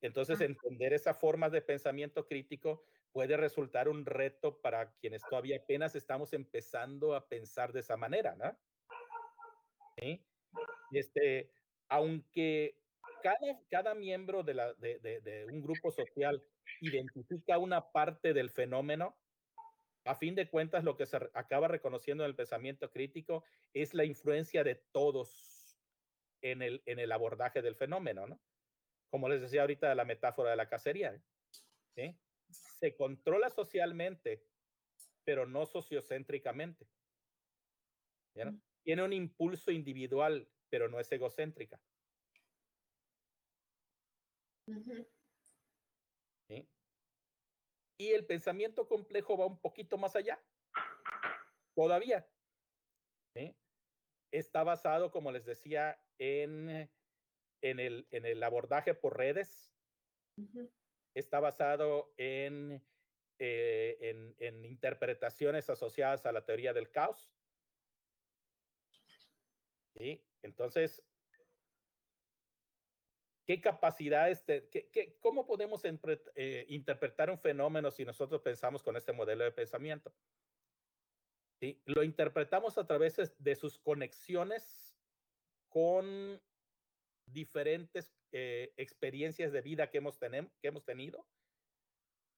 Entonces, 0.01 0.41
entender 0.41 0.93
esa 0.93 1.15
forma 1.15 1.49
de 1.51 1.63
pensamiento 1.63 2.27
crítico 2.27 2.85
puede 3.13 3.37
resultar 3.37 3.89
un 3.89 4.05
reto 4.05 4.61
para 4.61 4.95
quienes 4.97 5.23
todavía 5.29 5.59
apenas 5.59 5.95
estamos 5.97 6.33
empezando 6.33 7.15
a 7.15 7.29
pensar 7.29 7.73
de 7.73 7.81
esa 7.81 7.97
manera, 7.97 8.35
¿no? 8.37 8.59
¿Sí? 9.99 10.27
Este, 10.91 11.51
aunque 11.89 12.83
cada, 13.23 13.61
cada 13.71 13.95
miembro 13.95 14.43
de, 14.43 14.55
la, 14.55 14.75
de, 14.75 14.99
de, 15.01 15.21
de 15.21 15.47
un 15.47 15.63
grupo 15.63 15.91
social 15.91 16.45
identifica 16.81 17.59
una 17.59 17.91
parte 17.93 18.35
del 18.35 18.51
fenómeno, 18.51 19.19
a 20.05 20.15
fin 20.15 20.35
de 20.35 20.49
cuentas 20.49 20.85
lo 20.85 20.97
que 20.97 21.07
se 21.07 21.17
acaba 21.35 21.69
reconociendo 21.69 22.25
en 22.25 22.31
el 22.31 22.37
pensamiento 22.37 22.91
crítico 22.91 23.45
es 23.73 23.93
la 23.95 24.05
influencia 24.05 24.63
de 24.63 24.77
todos 24.77 25.81
en 26.41 26.63
el, 26.63 26.83
en 26.87 26.99
el 27.01 27.11
abordaje 27.11 27.63
del 27.63 27.75
fenómeno, 27.75 28.27
¿no? 28.27 28.41
Como 29.11 29.29
les 29.29 29.41
decía 29.41 29.63
ahorita, 29.63 29.95
la 29.95 30.05
metáfora 30.05 30.51
de 30.51 30.57
la 30.57 30.69
cacería. 30.69 31.21
Se 32.49 32.95
controla 32.97 33.51
socialmente, 33.51 34.45
pero 35.25 35.47
no 35.47 35.67
sociocéntricamente. 35.67 36.87
Tiene 38.83 39.03
un 39.03 39.13
impulso 39.13 39.71
individual, 39.71 40.49
pero 40.69 40.89
no 40.89 41.01
es 41.01 41.11
egocéntrica. 41.11 41.81
Y 47.99 48.13
el 48.13 48.27
pensamiento 48.27 48.87
complejo 48.87 49.39
va 49.39 49.47
un 49.47 49.59
poquito 49.59 49.97
más 49.97 50.15
allá. 50.17 50.39
Todavía. 51.75 52.29
Está 54.31 54.65
basado, 54.65 55.11
como 55.11 55.33
les 55.33 55.47
decía, 55.47 55.99
en 56.19 56.91
en 57.61 57.81
el, 57.81 58.07
en 58.11 58.27
el 58.27 58.43
abordaje 58.43 58.95
por 58.95 59.17
redes. 59.17 59.73
Está 61.15 61.41
basado 61.41 62.13
en, 62.17 62.83
eh, 63.39 63.97
en, 64.01 64.35
en, 64.39 64.65
interpretaciones 64.65 65.71
asociadas 65.71 66.27
a 66.27 66.33
la 66.33 66.45
teoría 66.45 66.73
del 66.73 66.91
caos. 66.91 67.33
¿Sí? 69.95 70.23
Entonces, 70.43 71.03
¿qué 73.47 73.61
capacidades, 73.61 74.45
de, 74.45 74.69
qué, 74.69 74.91
qué, 74.91 75.17
cómo 75.21 75.47
podemos 75.47 75.83
eh, 75.85 76.67
interpretar 76.69 77.31
un 77.31 77.39
fenómeno 77.39 77.91
si 77.91 78.05
nosotros 78.05 78.43
pensamos 78.43 78.83
con 78.83 78.97
este 78.97 79.13
modelo 79.13 79.45
de 79.45 79.53
pensamiento? 79.53 80.13
¿Sí? 81.59 81.81
Lo 81.87 82.03
interpretamos 82.03 82.77
a 82.77 82.87
través 82.87 83.17
de 83.39 83.57
sus 83.57 83.79
conexiones 83.79 84.95
con 85.71 86.41
diferentes 87.27 88.13
eh, 88.33 88.73
experiencias 88.77 89.53
de 89.53 89.61
vida 89.61 89.91
que 89.91 89.99
hemos, 89.99 90.19
que 90.19 90.49
hemos 90.69 90.85
tenido. 90.85 91.27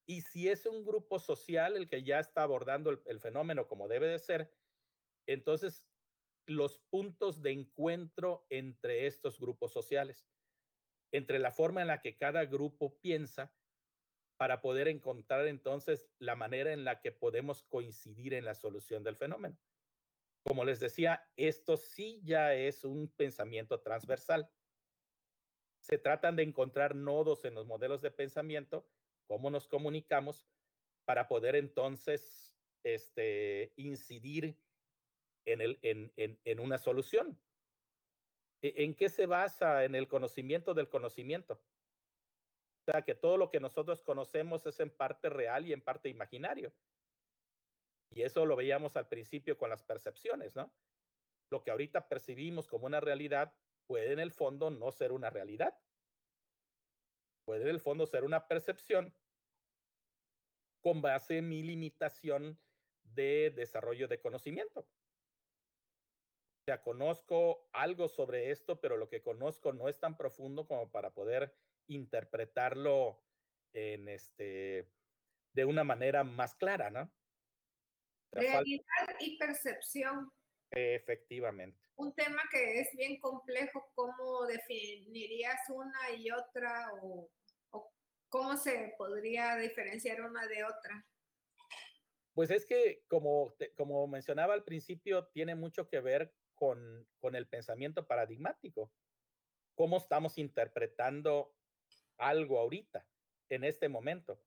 Y 0.06 0.23
si 0.23 0.48
es 0.48 0.65
un 0.66 0.85
grupo 0.85 1.19
social 1.19 1.77
el 1.77 1.89
que 1.89 2.02
ya 2.02 2.19
está 2.19 2.43
abordando 2.43 2.90
el, 2.90 3.02
el 3.06 3.20
fenómeno 3.20 3.69
como 3.69 3.89
debe 3.89 4.09
de 4.09 4.19
ser, 4.19 4.52
entonces 5.27 5.86
los 6.47 6.78
puntos 6.90 7.43
de 7.43 7.52
encuentro 7.52 8.47
entre 8.48 9.06
estos 9.06 9.39
grupos 9.39 9.73
sociales, 9.73 10.27
entre 11.12 11.39
la 11.39 11.51
forma 11.51 11.82
en 11.82 11.89
la 11.89 12.01
que 12.01 12.16
cada 12.16 12.47
grupo 12.47 12.98
piensa 13.01 13.55
para 14.39 14.60
poder 14.60 14.89
encontrar 14.89 15.47
entonces 15.47 16.09
la 16.19 16.36
manera 16.36 16.73
en 16.73 16.85
la 16.85 17.01
que 17.01 17.12
podemos 17.12 17.65
coincidir 17.65 18.35
en 18.35 18.44
la 18.44 18.55
solución 18.55 19.02
del 19.02 19.16
fenómeno. 19.16 19.59
Como 20.47 20.65
les 20.65 20.81
decía, 20.81 21.28
esto 21.36 21.77
sí 21.77 22.20
ya 22.24 22.55
es 22.55 22.85
un 22.85 23.09
pensamiento 23.09 23.81
transversal 23.81 24.48
se 25.89 25.97
tratan 25.97 26.36
de 26.36 26.43
encontrar 26.43 26.94
nodos 26.94 27.47
en 27.47 27.55
los 27.55 27.66
modelos 27.66 28.02
de 28.02 28.10
pensamiento, 28.10 28.86
cómo 29.27 29.51
nos 29.51 29.66
comunicamos, 29.66 30.47
para 31.06 31.28
poder 31.28 31.56
entonces 31.56 32.55
este, 32.85 33.73
incidir 33.77 34.55
en, 35.47 36.12
en 36.44 36.60
una 36.60 36.77
solución. 36.77 37.39
¿E, 38.60 38.85
¿En 38.85 38.94
qué 38.94 39.09
se 39.09 39.24
basa? 39.24 39.85
En 39.85 39.94
el 39.94 40.09
conocimiento 40.09 40.74
del 40.74 40.90
conocimiento. 40.90 41.55
O 41.55 42.90
sea, 42.90 43.02
que 43.02 43.15
todo 43.15 43.39
lo 43.39 43.51
que 43.51 43.60
nosotros 43.60 44.02
conocemos 44.02 44.66
es 44.66 44.81
en 44.81 44.90
parte 44.90 45.31
real 45.31 45.66
y 45.66 45.73
en 45.73 45.81
parte 45.81 46.10
imaginario. 46.10 46.73
Y 48.10 48.23
eso 48.23 48.44
lo 48.44 48.56
veíamos 48.56 48.97
al 48.97 49.09
principio 49.09 49.56
con 49.56 49.70
las 49.70 49.82
percepciones, 49.82 50.55
¿no? 50.55 50.70
Lo 51.51 51.62
que 51.62 51.70
ahorita 51.70 52.09
percibimos 52.09 52.66
como 52.66 52.86
una 52.86 53.01
realidad 53.01 53.55
puede 53.89 54.12
en 54.12 54.20
el 54.20 54.31
fondo 54.31 54.70
no 54.70 54.93
ser 54.93 55.10
una 55.10 55.31
realidad. 55.31 55.77
Puede 57.44 57.62
en 57.62 57.70
el 57.70 57.81
fondo 57.81 58.06
ser 58.06 58.23
una 58.23 58.47
percepción 58.47 59.12
con 60.81 61.02
base 61.02 61.39
en 61.39 61.48
mi 61.48 61.62
limitación 61.62 62.60
de 63.02 63.51
desarrollo 63.51 64.06
de 64.06 64.20
conocimiento. 64.20 64.81
O 64.81 66.65
sea, 66.66 66.82
conozco 66.82 67.66
algo 67.73 68.09
sobre 68.09 68.51
esto, 68.51 68.78
pero 68.78 68.98
lo 68.98 69.09
que 69.09 69.23
conozco 69.23 69.73
no 69.73 69.89
es 69.89 69.98
tan 69.98 70.16
profundo 70.19 70.69
como 70.69 70.93
para 70.93 71.15
poder 71.15 71.56
interpretarlo 71.86 73.24
en 73.73 74.09
este 74.09 74.93
de 75.55 75.65
una 75.65 75.82
manera 75.82 76.24
más 76.24 76.55
clara, 76.55 76.90
¿no? 76.90 77.10
Realidad 78.32 78.85
y 79.20 79.39
percepción. 79.39 80.31
Efectivamente. 80.70 81.88
Un 81.98 82.14
tema 82.14 82.40
que 82.52 82.78
es 82.78 82.96
bien 82.96 83.18
complejo, 83.18 83.90
¿cómo 83.96 84.46
definirías 84.46 85.58
una 85.68 86.12
y 86.16 86.30
otra 86.30 86.92
o, 87.02 87.28
cómo 88.28 88.56
se 88.56 88.94
podría 88.96 89.56
diferenciar 89.56 90.20
una 90.20 90.46
de 90.46 90.62
otra? 90.62 91.04
Pues 92.34 92.52
es 92.52 92.64
que, 92.66 93.02
como, 93.08 93.52
como 93.76 94.06
mencionaba 94.06 94.54
al 94.54 94.62
principio, 94.62 95.26
tiene 95.26 95.56
mucho 95.56 95.88
que 95.88 95.98
ver 95.98 96.32
con, 96.54 97.04
con 97.18 97.34
el 97.34 97.48
pensamiento 97.48 98.06
paradigmático. 98.06 98.92
¿Cómo 99.74 99.96
estamos 99.96 100.38
interpretando 100.38 101.52
algo 102.16 102.60
ahorita, 102.60 103.08
en 103.48 103.64
este 103.64 103.88
momento? 103.88 104.40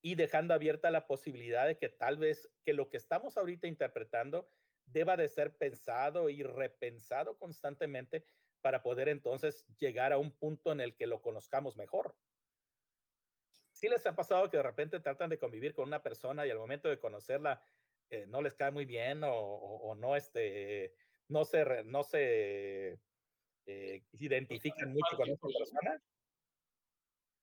Y 0.00 0.14
dejando 0.14 0.54
abierta 0.54 0.90
la 0.90 1.06
posibilidad 1.06 1.66
de 1.66 1.76
que 1.76 1.90
tal 1.90 2.16
vez 2.16 2.50
que 2.64 2.72
lo 2.72 2.88
que 2.88 2.96
estamos 2.96 3.36
ahorita 3.36 3.66
interpretando 3.66 4.50
deba 4.92 5.16
de 5.16 5.28
ser 5.28 5.56
pensado 5.56 6.28
y 6.28 6.42
repensado 6.42 7.36
constantemente 7.38 8.24
para 8.60 8.82
poder 8.82 9.08
entonces 9.08 9.66
llegar 9.78 10.12
a 10.12 10.18
un 10.18 10.32
punto 10.32 10.72
en 10.72 10.80
el 10.80 10.94
que 10.94 11.06
lo 11.06 11.22
conozcamos 11.22 11.76
mejor. 11.76 12.14
¿Sí 13.72 13.88
les 13.88 14.04
ha 14.06 14.14
pasado 14.14 14.50
que 14.50 14.58
de 14.58 14.62
repente 14.62 15.00
tratan 15.00 15.30
de 15.30 15.38
convivir 15.38 15.74
con 15.74 15.88
una 15.88 16.02
persona 16.02 16.46
y 16.46 16.50
al 16.50 16.58
momento 16.58 16.88
de 16.88 16.98
conocerla 16.98 17.62
eh, 18.10 18.26
no 18.26 18.42
les 18.42 18.54
cae 18.54 18.70
muy 18.70 18.84
bien 18.84 19.24
o, 19.24 19.32
o, 19.32 19.90
o 19.90 19.94
no, 19.94 20.16
este, 20.16 20.94
no 21.28 21.44
se, 21.44 21.84
no 21.84 22.02
se 22.02 23.00
eh, 23.66 24.04
identifican 24.12 24.92
mucho 24.92 25.16
con 25.16 25.30
esa 25.30 25.46
persona? 25.46 26.02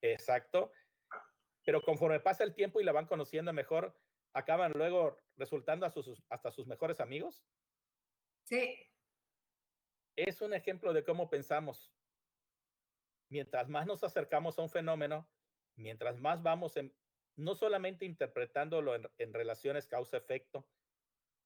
Exacto. 0.02 0.72
Pero 1.66 1.82
conforme 1.82 2.20
pasa 2.20 2.44
el 2.44 2.54
tiempo 2.54 2.80
y 2.80 2.84
la 2.84 2.92
van 2.92 3.08
conociendo 3.08 3.52
mejor, 3.54 3.98
acaban 4.38 4.72
luego 4.74 5.18
resultando 5.36 5.86
a 5.86 5.90
sus, 5.90 6.24
hasta 6.30 6.52
sus 6.52 6.68
mejores 6.68 7.00
amigos. 7.00 7.44
Sí. 8.44 8.78
Es 10.16 10.42
un 10.42 10.54
ejemplo 10.54 10.94
de 10.94 11.04
cómo 11.04 11.30
pensamos. 11.30 11.94
Mientras 13.30 13.68
más 13.68 13.86
nos 13.86 14.04
acercamos 14.04 14.58
a 14.58 14.62
un 14.62 14.70
fenómeno, 14.70 15.30
mientras 15.76 16.20
más 16.20 16.44
vamos 16.44 16.78
en, 16.78 16.96
no 17.36 17.56
solamente 17.56 18.06
interpretándolo 18.06 18.96
en, 18.96 19.10
en 19.18 19.34
relaciones 19.34 19.88
causa-efecto, 19.88 20.70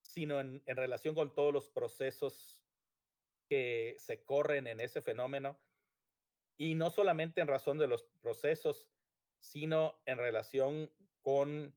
sino 0.02 0.40
en, 0.40 0.62
en 0.66 0.78
relación 0.78 1.16
con 1.16 1.34
todos 1.34 1.54
los 1.54 1.70
procesos 1.70 2.62
que 3.50 3.96
se 3.98 4.24
corren 4.24 4.68
en 4.68 4.80
ese 4.80 5.02
fenómeno, 5.02 5.60
y 6.58 6.76
no 6.76 6.90
solamente 6.90 7.42
en 7.42 7.48
razón 7.48 7.78
de 7.78 7.88
los 7.88 8.04
procesos, 8.22 8.88
sino 9.40 10.00
en 10.06 10.18
relación 10.18 10.92
con 11.22 11.76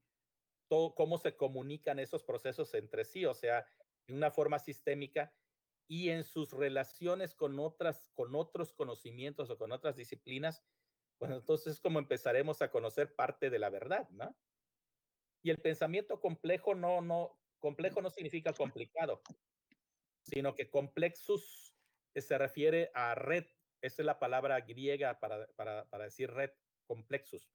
todo, 0.68 0.94
cómo 0.94 1.18
se 1.18 1.36
comunican 1.36 1.98
esos 1.98 2.22
procesos 2.24 2.74
entre 2.74 3.04
sí, 3.04 3.24
o 3.26 3.34
sea, 3.34 3.66
en 4.06 4.16
una 4.16 4.30
forma 4.30 4.58
sistémica 4.58 5.34
y 5.88 6.10
en 6.10 6.24
sus 6.24 6.52
relaciones 6.52 7.34
con 7.34 7.58
otras, 7.58 8.10
con 8.14 8.34
otros 8.34 8.72
conocimientos 8.72 9.50
o 9.50 9.58
con 9.58 9.72
otras 9.72 9.96
disciplinas, 9.96 10.64
pues 11.18 11.30
entonces 11.30 11.74
es 11.74 11.80
como 11.80 11.98
empezaremos 11.98 12.62
a 12.62 12.70
conocer 12.70 13.14
parte 13.14 13.50
de 13.50 13.58
la 13.58 13.70
verdad, 13.70 14.08
¿no? 14.10 14.36
Y 15.42 15.50
el 15.50 15.58
pensamiento 15.58 16.20
complejo 16.20 16.74
no, 16.74 17.02
no, 17.02 17.38
complejo 17.58 18.00
no 18.00 18.10
significa 18.10 18.52
complicado, 18.52 19.22
sino 20.22 20.54
que 20.54 20.70
complexus 20.70 21.74
se 22.14 22.38
refiere 22.38 22.90
a 22.94 23.14
red, 23.14 23.44
esa 23.82 24.02
es 24.02 24.06
la 24.06 24.18
palabra 24.18 24.60
griega 24.60 25.20
para, 25.20 25.46
para, 25.56 25.84
para 25.90 26.04
decir 26.04 26.30
red, 26.30 26.50
complexus. 26.86 27.52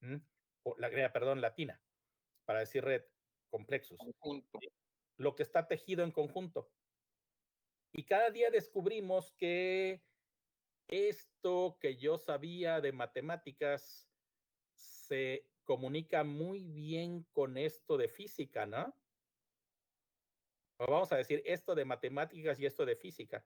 ¿Mm? 0.00 0.16
O 0.64 0.76
la 0.78 0.90
perdón, 1.12 1.40
latina, 1.40 1.82
para 2.48 2.60
decir 2.60 2.82
red. 2.82 3.04
Conjunto. 3.50 4.58
Lo 5.18 5.36
que 5.36 5.42
está 5.42 5.68
tejido 5.68 6.02
en 6.02 6.10
conjunto. 6.10 6.72
Y 7.92 8.04
cada 8.04 8.30
día 8.30 8.50
descubrimos 8.50 9.32
que 9.32 10.02
esto 10.88 11.76
que 11.78 11.98
yo 11.98 12.16
sabía 12.16 12.80
de 12.80 12.92
matemáticas 12.92 14.08
se 14.72 15.46
comunica 15.64 16.24
muy 16.24 16.64
bien 16.64 17.24
con 17.32 17.58
esto 17.58 17.98
de 17.98 18.08
física, 18.08 18.64
¿no? 18.64 18.96
O 20.78 20.90
vamos 20.90 21.12
a 21.12 21.16
decir 21.16 21.42
esto 21.44 21.74
de 21.74 21.84
matemáticas 21.84 22.58
y 22.58 22.64
esto 22.64 22.86
de 22.86 22.96
física. 22.96 23.44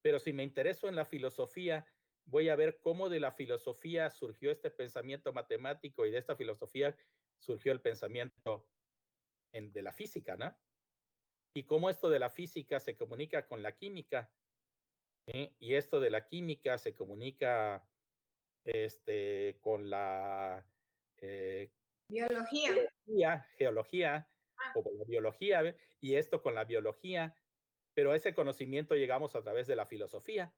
Pero 0.00 0.18
si 0.18 0.32
me 0.32 0.42
intereso 0.42 0.88
en 0.88 0.96
la 0.96 1.04
filosofía, 1.04 1.86
voy 2.24 2.48
a 2.48 2.56
ver 2.56 2.78
cómo 2.80 3.10
de 3.10 3.20
la 3.20 3.30
filosofía 3.30 4.08
surgió 4.10 4.50
este 4.50 4.70
pensamiento 4.70 5.34
matemático 5.34 6.06
y 6.06 6.10
de 6.10 6.18
esta 6.18 6.34
filosofía 6.34 6.96
surgió 7.38 7.72
el 7.72 7.80
pensamiento 7.80 8.68
en, 9.52 9.72
de 9.72 9.82
la 9.82 9.92
física, 9.92 10.36
¿no? 10.36 10.56
Y 11.54 11.64
cómo 11.64 11.88
esto 11.88 12.10
de 12.10 12.18
la 12.18 12.30
física 12.30 12.80
se 12.80 12.96
comunica 12.96 13.46
con 13.46 13.62
la 13.62 13.72
química. 13.72 14.30
¿eh? 15.26 15.54
Y 15.58 15.74
esto 15.74 16.00
de 16.00 16.10
la 16.10 16.26
química 16.26 16.76
se 16.76 16.94
comunica 16.94 17.88
este, 18.64 19.58
con 19.60 19.88
la 19.88 20.66
eh, 21.18 21.72
biología. 22.08 22.74
geología, 22.74 23.46
geología 23.56 24.30
ah. 24.58 24.72
o 24.74 24.82
con 24.82 24.98
la 24.98 25.04
biología, 25.04 25.76
y 26.00 26.16
esto 26.16 26.42
con 26.42 26.54
la 26.54 26.64
biología, 26.64 27.34
pero 27.94 28.14
ese 28.14 28.34
conocimiento 28.34 28.94
llegamos 28.94 29.34
a 29.34 29.42
través 29.42 29.66
de 29.66 29.76
la 29.76 29.86
filosofía. 29.86 30.54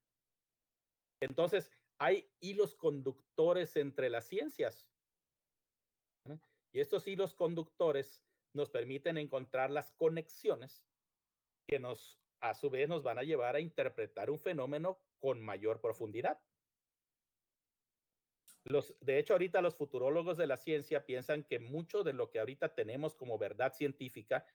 Entonces, 1.21 1.71
hay 1.99 2.31
hilos 2.41 2.75
conductores 2.75 3.77
entre 3.77 4.11
las 4.11 4.27
ciencias. 4.27 4.89
Y 6.79 6.81
estos 6.81 7.09
hilos 7.09 7.35
conductores 7.35 8.23
nos 8.55 8.71
permiten 8.71 9.19
encontrar 9.19 9.69
las 9.69 9.91
conexiones 9.95 10.87
que 11.67 11.81
nos, 11.81 12.21
a 12.39 12.55
su 12.55 12.71
vez, 12.71 12.89
nos 12.89 13.03
van 13.03 13.19
a 13.19 13.25
llevar 13.25 13.57
a 13.57 13.61
interpretar 13.61 14.31
un 14.31 14.39
fenómeno 14.39 15.03
con 15.19 15.41
mayor 15.41 15.81
profundidad. 15.81 16.41
Los, 18.63 18.97
de 19.01 19.19
hecho, 19.19 19.33
ahorita 19.33 19.61
los 19.61 19.75
futurólogos 19.75 20.37
de 20.37 20.47
la 20.47 20.57
ciencia 20.57 21.05
piensan 21.05 21.43
que 21.43 21.59
mucho 21.59 22.05
de 22.05 22.13
lo 22.13 22.31
que 22.31 22.39
ahorita 22.39 22.77
tenemos 22.77 23.17
como 23.17 23.39
verdad 23.39 23.73
científica 23.73 24.47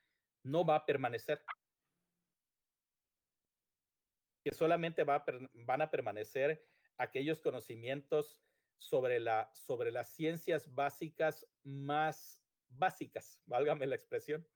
no 0.42 0.64
va 0.64 0.76
a 0.76 0.86
permanecer 0.86 1.44
que 4.42 4.54
solamente 4.54 5.04
va 5.04 5.26
van 5.52 5.82
a 5.82 5.90
permanecer 5.90 6.66
aquellos 6.96 7.42
conocimientos 7.42 8.40
sobre, 8.78 9.20
la, 9.20 9.50
sobre 9.54 9.90
las 9.90 10.14
ciencias 10.14 10.74
básicas 10.74 11.46
más 11.62 12.40
básicas, 12.68 13.40
válgame 13.46 13.86
la 13.86 13.94
expresión, 13.94 14.46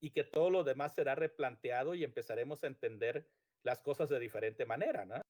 y 0.00 0.10
que 0.10 0.24
todo 0.24 0.50
lo 0.50 0.64
demás 0.64 0.94
será 0.94 1.14
replanteado 1.14 1.94
y 1.94 2.04
empezaremos 2.04 2.62
a 2.62 2.66
entender 2.66 3.28
las 3.62 3.80
cosas 3.80 4.08
de 4.08 4.18
diferente 4.18 4.64
manera, 4.64 5.04
¿no? 5.04 5.20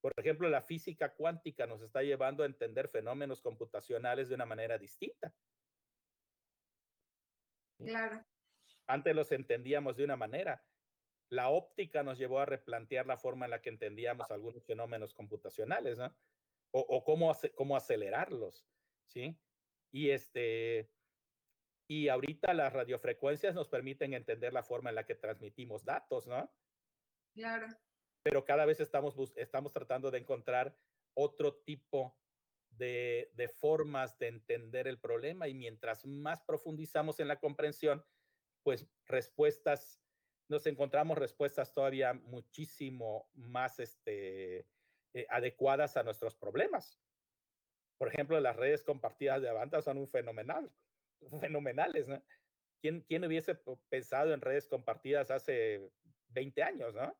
Por 0.00 0.12
ejemplo, 0.16 0.48
la 0.48 0.62
física 0.62 1.14
cuántica 1.14 1.66
nos 1.66 1.82
está 1.82 2.02
llevando 2.02 2.42
a 2.42 2.46
entender 2.46 2.88
fenómenos 2.88 3.42
computacionales 3.42 4.28
de 4.28 4.34
una 4.34 4.46
manera 4.46 4.78
distinta. 4.78 5.34
Claro. 7.78 8.24
Antes 8.86 9.14
los 9.14 9.32
entendíamos 9.32 9.96
de 9.96 10.04
una 10.04 10.16
manera, 10.16 10.64
la 11.30 11.48
óptica 11.48 12.02
nos 12.02 12.18
llevó 12.18 12.40
a 12.40 12.46
replantear 12.46 13.06
la 13.06 13.16
forma 13.16 13.46
en 13.46 13.52
la 13.52 13.62
que 13.62 13.70
entendíamos 13.70 14.30
algunos 14.30 14.64
fenómenos 14.64 15.14
computacionales, 15.14 15.96
¿no? 15.96 16.14
O, 16.72 16.80
o 16.80 17.04
cómo, 17.04 17.32
cómo 17.54 17.76
acelerarlos, 17.76 18.66
¿sí? 19.06 19.40
Y 19.92 20.10
este, 20.10 20.90
y 21.88 22.08
ahorita 22.08 22.52
las 22.54 22.72
radiofrecuencias 22.72 23.54
nos 23.54 23.68
permiten 23.68 24.14
entender 24.14 24.52
la 24.52 24.62
forma 24.62 24.90
en 24.90 24.96
la 24.96 25.06
que 25.06 25.14
transmitimos 25.14 25.84
datos, 25.84 26.26
¿no? 26.26 26.52
Claro. 27.34 27.66
Pero 28.22 28.44
cada 28.44 28.64
vez 28.64 28.80
estamos, 28.80 29.16
estamos 29.36 29.72
tratando 29.72 30.10
de 30.10 30.18
encontrar 30.18 30.76
otro 31.14 31.54
tipo 31.62 32.16
de, 32.70 33.30
de 33.34 33.48
formas 33.48 34.18
de 34.18 34.28
entender 34.28 34.88
el 34.88 35.00
problema 35.00 35.48
y 35.48 35.54
mientras 35.54 36.04
más 36.06 36.42
profundizamos 36.42 37.18
en 37.20 37.28
la 37.28 37.40
comprensión, 37.40 38.04
pues 38.62 38.86
respuestas 39.06 40.00
nos 40.50 40.66
encontramos 40.66 41.16
respuestas 41.16 41.72
todavía 41.72 42.12
muchísimo 42.12 43.30
más 43.34 43.78
este, 43.78 44.66
eh, 45.14 45.26
adecuadas 45.30 45.96
a 45.96 46.02
nuestros 46.02 46.34
problemas. 46.34 47.00
Por 47.96 48.08
ejemplo, 48.08 48.38
las 48.40 48.56
redes 48.56 48.82
compartidas 48.82 49.40
de 49.40 49.48
Avanta 49.48 49.80
son 49.80 49.98
un 49.98 50.08
fenomenal, 50.08 50.70
fenomenales, 51.40 52.08
¿no? 52.08 52.20
¿Quién, 52.82 53.02
¿Quién 53.02 53.24
hubiese 53.24 53.54
pensado 53.88 54.34
en 54.34 54.40
redes 54.40 54.66
compartidas 54.66 55.30
hace 55.30 55.88
20 56.28 56.62
años, 56.64 56.94
no? 56.94 57.16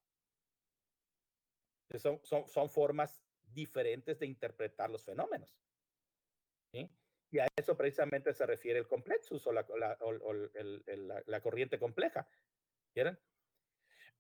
Son, 1.99 2.21
son, 2.25 2.49
son 2.49 2.69
formas 2.69 3.23
diferentes 3.43 4.19
de 4.19 4.27
interpretar 4.27 4.91
los 4.91 5.05
fenómenos. 5.05 5.57
Y 7.33 7.39
a 7.39 7.47
eso 7.57 7.77
precisamente 7.77 8.33
se 8.33 8.45
refiere 8.45 8.81
el 8.81 8.89
complexus 8.89 9.47
o 9.47 9.53
la, 9.53 9.65
la, 9.79 11.23
la 11.27 11.41
corriente 11.41 11.79
compleja. 11.79 12.29
¿Quieren? 12.93 13.19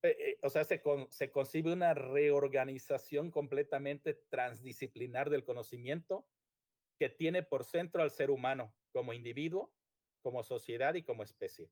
Eh, 0.03 0.17
eh, 0.19 0.39
o 0.43 0.51
sea, 0.51 0.65
se, 0.65 0.81
con, 0.81 1.09
concibe 1.33 1.73
una 1.73 1.95
reorganización 1.95 3.31
completamente 3.31 4.15
transdisciplinar 4.15 5.29
del 5.29 5.45
conocimiento 5.45 6.27
que 6.99 7.11
tiene 7.11 7.43
por 7.43 7.65
centro 7.65 8.03
al 8.03 8.11
ser 8.11 8.31
humano 8.31 8.75
como 8.93 9.13
individuo, 9.13 9.73
como 10.23 10.43
sociedad 10.43 10.95
y 10.95 11.03
como 11.03 11.23
especie. 11.23 11.71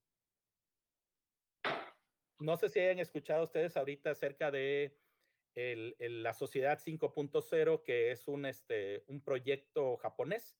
No 2.39 2.57
sé 2.57 2.69
si 2.69 2.81
hayan 2.81 2.99
escuchado 2.99 3.45
ustedes 3.45 3.77
ahorita 3.77 4.11
acerca 4.11 4.51
de 4.51 4.97
el, 5.55 5.97
el, 5.99 6.23
la 6.23 6.35
Sociedad 6.35 6.79
5.0, 6.79 7.83
que 7.83 8.13
es 8.13 8.29
un, 8.29 8.47
este, 8.47 9.03
un 9.09 9.21
proyecto 9.23 9.97
japonés. 9.97 10.57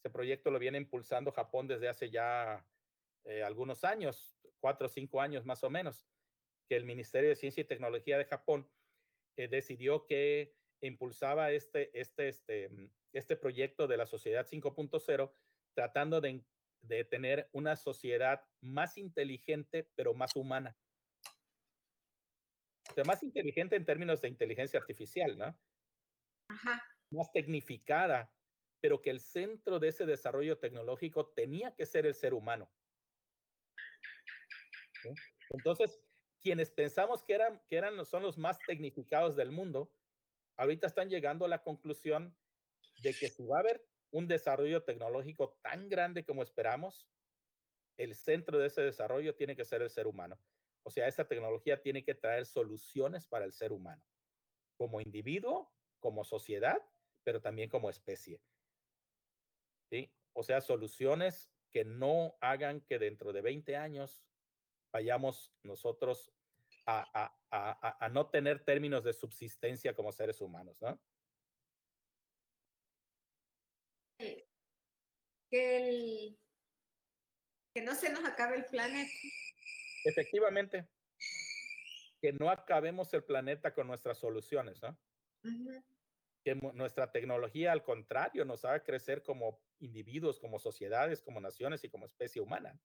Ese 0.00 0.10
proyecto 0.10 0.50
lo 0.50 0.58
viene 0.58 0.78
impulsando 0.78 1.30
Japón 1.30 1.68
desde 1.68 1.88
hace 1.88 2.10
ya 2.10 2.66
eh, 3.24 3.42
algunos 3.42 3.84
años, 3.84 4.33
cuatro 4.64 4.86
o 4.86 4.88
cinco 4.88 5.20
años 5.20 5.44
más 5.44 5.62
o 5.62 5.68
menos, 5.68 6.06
que 6.70 6.76
el 6.76 6.86
Ministerio 6.86 7.28
de 7.28 7.36
Ciencia 7.36 7.60
y 7.60 7.66
Tecnología 7.66 8.16
de 8.16 8.24
Japón 8.24 8.66
eh, 9.36 9.46
decidió 9.46 10.06
que 10.06 10.56
impulsaba 10.80 11.50
este, 11.50 11.90
este, 12.00 12.28
este, 12.28 12.70
este 13.12 13.36
proyecto 13.36 13.86
de 13.86 13.98
la 13.98 14.06
Sociedad 14.06 14.46
5.0, 14.50 15.34
tratando 15.74 16.22
de, 16.22 16.42
de 16.80 17.04
tener 17.04 17.50
una 17.52 17.76
sociedad 17.76 18.42
más 18.62 18.96
inteligente, 18.96 19.90
pero 19.96 20.14
más 20.14 20.34
humana. 20.34 20.78
O 22.88 22.94
sea, 22.94 23.04
más 23.04 23.22
inteligente 23.22 23.76
en 23.76 23.84
términos 23.84 24.22
de 24.22 24.28
inteligencia 24.28 24.80
artificial, 24.80 25.36
¿no? 25.36 25.60
Ajá. 26.48 26.82
Más 27.10 27.30
tecnificada 27.32 28.32
pero 28.80 29.00
que 29.00 29.08
el 29.08 29.20
centro 29.20 29.78
de 29.78 29.88
ese 29.88 30.04
desarrollo 30.04 30.58
tecnológico 30.58 31.28
tenía 31.28 31.74
que 31.74 31.86
ser 31.86 32.04
el 32.04 32.14
ser 32.14 32.34
humano. 32.34 32.70
Entonces, 35.50 36.00
quienes 36.42 36.70
pensamos 36.70 37.22
que 37.22 37.34
eran, 37.34 37.60
que 37.68 37.76
eran, 37.76 38.04
son 38.04 38.22
los 38.22 38.38
más 38.38 38.58
tecnificados 38.66 39.36
del 39.36 39.50
mundo, 39.50 39.90
ahorita 40.56 40.86
están 40.86 41.08
llegando 41.08 41.44
a 41.44 41.48
la 41.48 41.62
conclusión 41.62 42.36
de 43.02 43.14
que 43.14 43.28
si 43.28 43.44
va 43.44 43.56
a 43.56 43.60
haber 43.60 43.86
un 44.10 44.28
desarrollo 44.28 44.82
tecnológico 44.84 45.58
tan 45.62 45.88
grande 45.88 46.24
como 46.24 46.42
esperamos, 46.42 47.08
el 47.96 48.14
centro 48.14 48.58
de 48.58 48.66
ese 48.66 48.82
desarrollo 48.82 49.34
tiene 49.34 49.56
que 49.56 49.64
ser 49.64 49.82
el 49.82 49.90
ser 49.90 50.06
humano. 50.06 50.38
O 50.82 50.90
sea, 50.90 51.08
esa 51.08 51.26
tecnología 51.26 51.80
tiene 51.80 52.04
que 52.04 52.14
traer 52.14 52.46
soluciones 52.46 53.26
para 53.26 53.44
el 53.44 53.52
ser 53.52 53.72
humano, 53.72 54.04
como 54.76 55.00
individuo, 55.00 55.72
como 55.98 56.24
sociedad, 56.24 56.80
pero 57.22 57.40
también 57.40 57.70
como 57.70 57.88
especie. 57.88 58.40
¿Sí? 59.90 60.12
O 60.34 60.42
sea, 60.42 60.60
soluciones 60.60 61.50
que 61.70 61.84
no 61.84 62.36
hagan 62.40 62.82
que 62.82 62.98
dentro 62.98 63.32
de 63.32 63.40
20 63.40 63.76
años 63.76 64.22
vayamos 64.94 65.52
nosotros 65.64 66.32
a, 66.86 67.32
a, 67.50 68.04
a, 68.04 68.08
no 68.10 68.30
tener 68.30 68.64
términos 68.64 69.02
de 69.02 69.12
subsistencia 69.12 69.92
como 69.92 70.12
seres 70.12 70.40
humanos, 70.40 70.80
¿no? 70.80 71.00
Que, 74.18 74.46
el, 75.50 76.38
que 77.74 77.82
no 77.82 77.94
se 77.96 78.12
nos 78.12 78.24
acabe 78.24 78.56
el 78.56 78.66
planeta. 78.66 79.10
Efectivamente, 80.04 80.88
que 82.20 82.32
no 82.32 82.48
acabemos 82.48 83.12
el 83.14 83.24
planeta 83.24 83.74
con 83.74 83.88
nuestras 83.88 84.18
soluciones, 84.18 84.80
¿no? 84.80 84.96
Que 86.44 86.54
nuestra 86.54 87.10
tecnología, 87.10 87.72
al 87.72 87.82
contrario, 87.82 88.44
nos 88.44 88.64
haga 88.64 88.84
crecer 88.84 89.24
como 89.24 89.60
individuos, 89.80 90.38
como 90.38 90.60
sociedades, 90.60 91.20
como 91.20 91.40
naciones 91.40 91.82
y 91.82 91.88
como 91.88 92.06
especie 92.06 92.40
humana. 92.40 92.78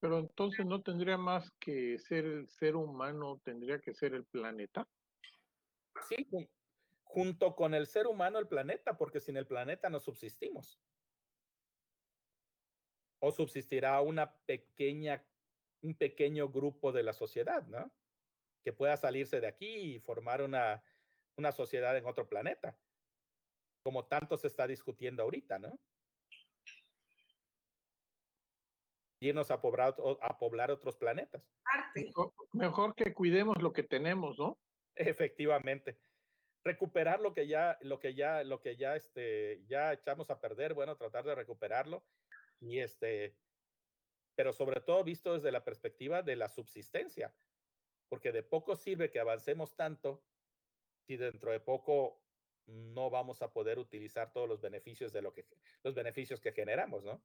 Pero 0.00 0.18
entonces 0.18 0.64
no 0.64 0.82
tendría 0.82 1.18
más 1.18 1.50
que 1.60 1.98
ser 1.98 2.24
el 2.24 2.48
ser 2.48 2.74
humano, 2.74 3.40
tendría 3.44 3.78
que 3.80 3.92
ser 3.92 4.14
el 4.14 4.24
planeta. 4.24 4.88
Sí, 6.08 6.26
junto 7.02 7.54
con 7.54 7.74
el 7.74 7.86
ser 7.86 8.06
humano, 8.06 8.38
el 8.38 8.48
planeta, 8.48 8.96
porque 8.96 9.20
sin 9.20 9.36
el 9.36 9.46
planeta 9.46 9.90
no 9.90 10.00
subsistimos. 10.00 10.80
O 13.18 13.30
subsistirá 13.30 14.00
una 14.00 14.34
pequeña, 14.46 15.22
un 15.82 15.94
pequeño 15.94 16.48
grupo 16.48 16.92
de 16.92 17.02
la 17.02 17.12
sociedad, 17.12 17.66
¿no? 17.66 17.92
Que 18.64 18.72
pueda 18.72 18.96
salirse 18.96 19.40
de 19.40 19.48
aquí 19.48 19.94
y 19.96 20.00
formar 20.00 20.40
una, 20.40 20.82
una 21.36 21.52
sociedad 21.52 21.94
en 21.96 22.06
otro 22.06 22.26
planeta, 22.26 22.78
como 23.82 24.06
tanto 24.06 24.38
se 24.38 24.46
está 24.46 24.66
discutiendo 24.66 25.22
ahorita, 25.22 25.58
¿no? 25.58 25.78
Irnos 29.20 29.50
a 29.50 29.60
poblar, 29.60 29.94
a 30.20 30.38
poblar 30.38 30.70
otros 30.70 30.96
planetas. 30.96 31.46
Mejor, 32.52 32.94
que 32.94 33.14
cuidemos 33.14 33.62
lo 33.62 33.72
que 33.72 33.82
tenemos, 33.82 34.38
¿no? 34.38 34.58
Efectivamente. 34.94 35.98
Recuperar 36.64 37.20
lo 37.20 37.32
que 37.32 37.46
ya, 37.46 37.78
lo 37.82 37.98
que 37.98 38.14
ya, 38.14 38.42
lo 38.44 38.60
que 38.60 38.76
ya, 38.76 38.96
este, 38.96 39.62
ya 39.66 39.92
echamos 39.92 40.30
a 40.30 40.40
perder, 40.40 40.74
bueno, 40.74 40.96
tratar 40.96 41.24
de 41.24 41.34
recuperarlo 41.34 42.04
y 42.60 42.80
este, 42.80 43.34
pero 44.34 44.52
sobre 44.52 44.80
todo 44.80 45.02
visto 45.04 45.34
desde 45.34 45.52
la 45.52 45.64
perspectiva 45.64 46.22
de 46.22 46.36
la 46.36 46.48
subsistencia, 46.48 47.34
porque 48.08 48.32
de 48.32 48.42
poco 48.42 48.76
sirve 48.76 49.10
que 49.10 49.20
avancemos 49.20 49.74
tanto 49.74 50.22
si 51.06 51.16
dentro 51.16 51.50
de 51.50 51.60
poco 51.60 52.22
no 52.66 53.10
vamos 53.10 53.42
a 53.42 53.52
poder 53.52 53.78
utilizar 53.78 54.32
todos 54.32 54.48
los 54.48 54.60
beneficios 54.60 55.12
de 55.12 55.22
lo 55.22 55.32
que 55.32 55.46
los 55.82 55.94
beneficios 55.94 56.40
que 56.40 56.52
generamos, 56.52 57.04
¿no? 57.04 57.22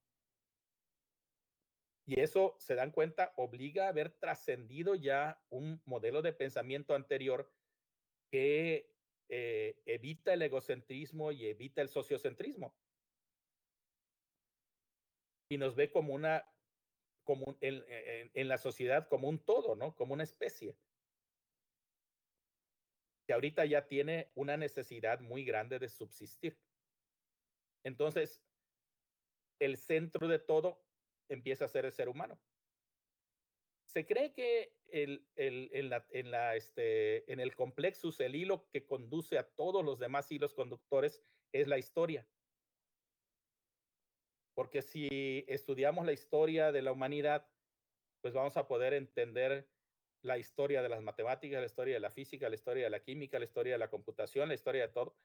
Y 2.08 2.20
eso, 2.20 2.56
se 2.60 2.76
dan 2.76 2.92
cuenta, 2.92 3.34
obliga 3.36 3.86
a 3.86 3.90
haber 3.90 4.12
trascendido 4.12 4.94
ya 4.94 5.44
un 5.50 5.82
modelo 5.86 6.22
de 6.22 6.34
pensamiento 6.34 6.94
anterior 6.94 7.52
que 8.32 8.94
eh, 9.28 9.82
evita 9.86 10.34
el 10.34 10.44
egocentrismo 10.44 11.32
y 11.32 11.48
evita 11.48 11.82
el 11.82 11.90
sociocentrismo. 11.90 12.76
Y 15.50 15.58
nos 15.58 15.76
ve 15.76 15.92
como 15.92 16.14
una, 16.14 16.48
como 17.24 17.58
en, 17.62 17.84
en 17.88 18.48
la 18.48 18.60
sociedad 18.60 19.08
como 19.08 19.28
un 19.28 19.40
todo, 19.40 19.76
¿no? 19.76 19.96
Como 19.96 20.14
una 20.14 20.24
especie. 20.24 20.78
Que 23.26 23.34
ahorita 23.34 23.66
ya 23.66 23.88
tiene 23.88 24.32
una 24.36 24.58
necesidad 24.58 25.22
muy 25.22 25.44
grande 25.44 25.80
de 25.80 25.90
subsistir. 25.90 26.60
Entonces, 27.84 28.44
el 29.60 29.78
centro 29.78 30.28
de 30.28 30.40
todo 30.40 30.86
empieza 31.30 31.66
a 31.66 31.70
ser 31.70 31.86
el 31.86 31.92
ser 31.92 32.10
humano. 32.10 32.40
Se 33.86 34.06
cree 34.06 34.34
que 34.34 34.76
el, 34.88 35.26
en, 35.36 36.34
este, 36.56 37.32
en 37.32 37.40
el 37.40 37.56
complexus, 37.56 38.20
el 38.20 38.36
hilo 38.36 38.68
que 38.70 38.86
conduce 38.86 39.38
a 39.38 39.48
todos 39.48 39.86
los 39.86 40.00
demás 40.00 40.32
hilos 40.32 40.54
conductores 40.54 41.22
es 41.52 41.68
la 41.68 41.78
historia. 41.78 42.28
Porque 44.54 44.82
si 44.82 45.46
estudiamos 45.48 46.06
la 46.06 46.14
historia 46.14 46.72
de 46.72 46.82
la 46.82 46.92
humanidad, 46.92 47.48
pues 48.22 48.34
vamos 48.34 48.58
a 48.58 48.68
poder 48.68 48.94
entender 48.94 49.70
la 50.22 50.38
historia 50.38 50.82
de 50.82 50.90
las 50.90 51.02
matemáticas, 51.02 51.60
la 51.60 51.66
historia 51.66 51.94
de 51.94 52.00
la 52.00 52.10
física, 52.10 52.50
la 52.50 52.56
historia 52.56 52.86
de 52.86 52.90
la 52.90 53.04
química, 53.04 53.38
la 53.38 53.46
historia 53.46 53.74
de 53.74 53.80
la 53.80 53.90
computación, 53.90 54.48
la 54.48 54.56
historia 54.56 54.88
de 54.88 54.94
todo. 54.94 55.16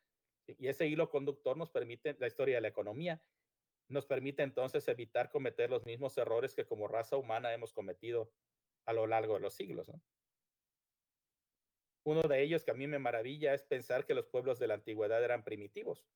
Y 0.47 0.68
ese 0.68 0.86
hilo 0.86 1.10
conductor 1.10 1.56
nos 1.56 1.70
permite 1.70 2.16
la 2.18 2.27
historia 2.27 2.56
de 2.56 2.60
la 2.60 2.68
economía 2.68 3.22
nos 3.91 4.07
permite 4.07 4.43
entonces 4.43 4.87
evitar 4.89 5.31
cometer 5.31 5.69
los 5.69 5.85
mismos 5.85 6.17
errores 6.17 6.55
que 6.55 6.65
como 6.65 6.89
raza 6.89 7.17
humana 7.17 7.53
hemos 7.53 7.73
cometido 7.73 8.33
a 8.87 8.93
lo 8.93 9.07
largo 9.07 9.35
de 9.35 9.41
los 9.41 9.55
siglos. 9.55 9.91
Uno 12.05 12.23
de 12.23 12.43
ellos 12.43 12.65
que 12.65 12.71
a 12.71 12.75
mí 12.75 12.87
me 12.87 12.99
maravilla 12.99 13.53
es 13.53 13.62
pensar 13.62 14.07
que 14.07 14.15
los 14.15 14.27
pueblos 14.27 14.59
de 14.59 14.69
la 14.69 14.75
antigüedad 14.75 15.23
eran 15.23 15.45
primitivos. 15.45 16.07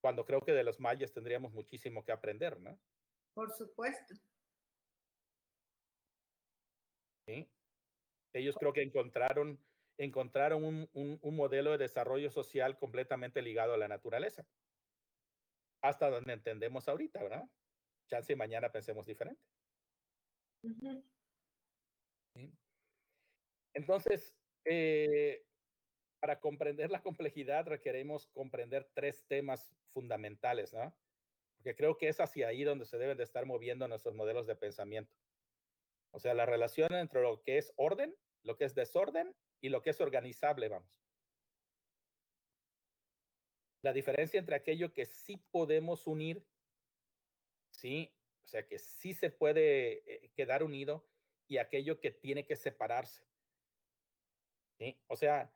Cuando 0.00 0.24
creo 0.24 0.40
que 0.40 0.52
de 0.52 0.64
los 0.64 0.80
mayas 0.80 1.12
tendríamos 1.12 1.52
muchísimo 1.52 2.04
que 2.04 2.12
aprender, 2.12 2.60
¿no? 2.60 2.78
Por 3.34 3.52
supuesto. 3.52 4.14
Ellos 8.32 8.56
creo 8.58 8.72
que 8.72 8.82
encontraron 8.82 9.58
encontraron 10.04 10.88
un, 10.94 11.20
modelo 11.22 11.72
de 11.72 11.78
desarrollo 11.78 12.30
social 12.30 12.78
completamente 12.78 13.42
ligado 13.42 13.74
a 13.74 13.76
la 13.76 13.86
naturaleza. 13.86 14.46
Hasta 15.82 16.08
donde 16.08 16.32
entendemos 16.32 16.88
ahorita, 16.88 17.22
¿verdad? 17.22 17.44
Chance 18.08 18.32
y 18.32 18.36
mañana 18.36 18.72
pensemos 18.72 19.04
diferente. 19.04 19.42
Entonces, 23.74 24.34
eh, 24.64 25.44
para 26.18 26.40
comprender 26.40 26.90
la 26.90 27.02
complejidad 27.02 27.66
requerimos 27.66 28.26
comprender 28.28 28.90
tres 28.94 29.26
temas 29.26 29.70
fundamentales, 29.92 30.72
¿no? 30.72 30.96
Porque 31.56 31.76
creo 31.76 31.98
que 31.98 32.08
es 32.08 32.20
hacia 32.20 32.48
ahí 32.48 32.64
donde 32.64 32.86
se 32.86 32.96
deben 32.96 33.18
de 33.18 33.24
estar 33.24 33.44
moviendo 33.44 33.86
nuestros 33.86 34.14
modelos 34.14 34.46
de 34.46 34.56
pensamiento. 34.56 35.14
O 36.10 36.18
sea, 36.18 36.32
la 36.32 36.46
relación 36.46 36.94
entre 36.94 37.20
lo 37.20 37.42
que 37.42 37.58
es 37.58 37.74
orden, 37.76 38.16
lo 38.42 38.56
que 38.56 38.64
es 38.64 38.74
desorden 38.74 39.34
y 39.60 39.68
lo 39.68 39.82
que 39.82 39.90
es 39.90 40.00
organizable, 40.00 40.68
vamos. 40.68 40.90
La 43.82 43.92
diferencia 43.92 44.38
entre 44.38 44.56
aquello 44.56 44.92
que 44.92 45.06
sí 45.06 45.38
podemos 45.50 46.06
unir, 46.06 46.44
sí, 47.70 48.12
o 48.44 48.48
sea, 48.48 48.66
que 48.66 48.78
sí 48.78 49.14
se 49.14 49.30
puede 49.30 50.02
eh, 50.12 50.30
quedar 50.34 50.62
unido 50.62 51.06
y 51.46 51.58
aquello 51.58 51.98
que 51.98 52.10
tiene 52.10 52.44
que 52.46 52.56
separarse. 52.56 53.24
¿Sí? 54.78 54.98
O 55.06 55.16
sea, 55.16 55.52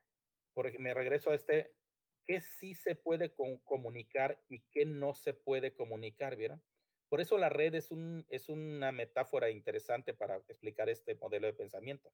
por, 0.54 0.78
me 0.78 0.94
regreso 0.94 1.30
a 1.30 1.34
este, 1.34 1.74
¿qué 2.26 2.40
sí 2.40 2.74
se 2.74 2.94
puede 2.94 3.34
comunicar 3.64 4.42
y 4.48 4.60
qué 4.70 4.86
no 4.86 5.14
se 5.14 5.34
puede 5.34 5.74
comunicar? 5.74 6.36
¿Vieron? 6.36 6.62
Por 7.08 7.20
eso 7.20 7.36
la 7.38 7.48
red 7.48 7.74
es, 7.74 7.90
un, 7.90 8.26
es 8.28 8.48
una 8.48 8.90
metáfora 8.92 9.50
interesante 9.50 10.14
para 10.14 10.36
explicar 10.36 10.88
este 10.88 11.14
modelo 11.14 11.46
de 11.46 11.52
pensamiento 11.52 12.12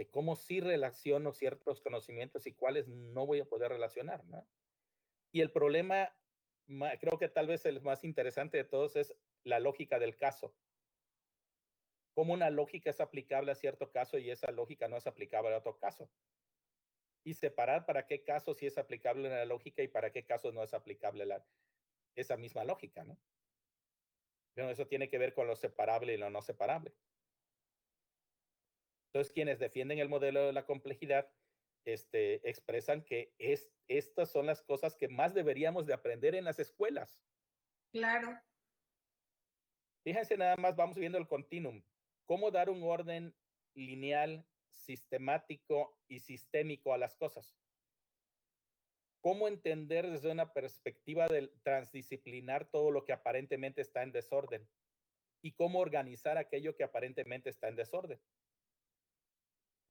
de 0.00 0.08
cómo 0.08 0.34
sí 0.34 0.60
relaciono 0.60 1.34
ciertos 1.34 1.82
conocimientos 1.82 2.46
y 2.46 2.54
cuáles 2.54 2.88
no 2.88 3.26
voy 3.26 3.40
a 3.40 3.44
poder 3.44 3.70
relacionar, 3.70 4.24
¿no? 4.24 4.48
Y 5.30 5.42
el 5.42 5.52
problema, 5.52 6.16
creo 6.98 7.18
que 7.18 7.28
tal 7.28 7.48
vez 7.48 7.66
el 7.66 7.82
más 7.82 8.02
interesante 8.02 8.56
de 8.56 8.64
todos 8.64 8.96
es 8.96 9.14
la 9.44 9.60
lógica 9.60 9.98
del 9.98 10.16
caso. 10.16 10.56
Cómo 12.14 12.32
una 12.32 12.48
lógica 12.48 12.88
es 12.88 12.98
aplicable 12.98 13.52
a 13.52 13.54
cierto 13.54 13.92
caso 13.92 14.16
y 14.16 14.30
esa 14.30 14.50
lógica 14.52 14.88
no 14.88 14.96
es 14.96 15.06
aplicable 15.06 15.52
a 15.52 15.58
otro 15.58 15.76
caso. 15.76 16.10
Y 17.22 17.34
separar 17.34 17.84
para 17.84 18.06
qué 18.06 18.22
caso 18.22 18.54
sí 18.54 18.64
es 18.64 18.78
aplicable 18.78 19.28
la 19.28 19.44
lógica 19.44 19.82
y 19.82 19.88
para 19.88 20.10
qué 20.12 20.24
casos 20.24 20.54
no 20.54 20.62
es 20.62 20.72
aplicable 20.72 21.28
esa 22.16 22.38
misma 22.38 22.64
lógica, 22.64 23.04
¿no? 23.04 23.18
Pero 24.54 24.70
eso 24.70 24.86
tiene 24.86 25.10
que 25.10 25.18
ver 25.18 25.34
con 25.34 25.46
lo 25.46 25.56
separable 25.56 26.14
y 26.14 26.16
lo 26.16 26.30
no 26.30 26.40
separable. 26.40 26.94
Entonces, 29.12 29.32
quienes 29.32 29.58
defienden 29.58 29.98
el 29.98 30.08
modelo 30.08 30.46
de 30.46 30.52
la 30.52 30.66
complejidad 30.66 31.28
este, 31.84 32.48
expresan 32.48 33.02
que 33.02 33.34
es, 33.38 33.68
estas 33.88 34.30
son 34.30 34.46
las 34.46 34.62
cosas 34.62 34.96
que 34.96 35.08
más 35.08 35.34
deberíamos 35.34 35.86
de 35.86 35.94
aprender 35.94 36.36
en 36.36 36.44
las 36.44 36.60
escuelas. 36.60 37.24
Claro. 37.92 38.38
Fíjense 40.04 40.36
nada 40.36 40.56
más, 40.56 40.76
vamos 40.76 40.96
viendo 40.96 41.18
el 41.18 41.26
continuum. 41.26 41.82
Cómo 42.24 42.52
dar 42.52 42.70
un 42.70 42.84
orden 42.84 43.34
lineal, 43.74 44.46
sistemático 44.70 45.98
y 46.06 46.20
sistémico 46.20 46.94
a 46.94 46.98
las 46.98 47.16
cosas. 47.16 47.58
Cómo 49.20 49.48
entender 49.48 50.08
desde 50.08 50.30
una 50.30 50.52
perspectiva 50.52 51.26
del 51.26 51.52
transdisciplinar 51.62 52.70
todo 52.70 52.90
lo 52.90 53.04
que 53.04 53.12
aparentemente 53.12 53.82
está 53.82 54.02
en 54.02 54.12
desorden 54.12 54.68
y 55.42 55.52
cómo 55.52 55.80
organizar 55.80 56.38
aquello 56.38 56.76
que 56.76 56.84
aparentemente 56.84 57.50
está 57.50 57.68
en 57.68 57.76
desorden. 57.76 58.20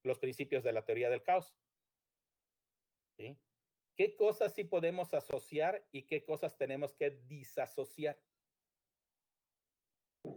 Los 0.03 0.19
principios 0.19 0.63
de 0.63 0.73
la 0.73 0.85
teoría 0.85 1.09
del 1.09 1.23
caos. 1.23 1.55
¿Qué 3.95 4.15
cosas 4.15 4.53
sí 4.53 4.63
podemos 4.63 5.13
asociar 5.13 5.85
y 5.91 6.03
qué 6.03 6.23
cosas 6.23 6.57
tenemos 6.57 6.93
que 6.93 7.11
disasociar? 7.27 8.17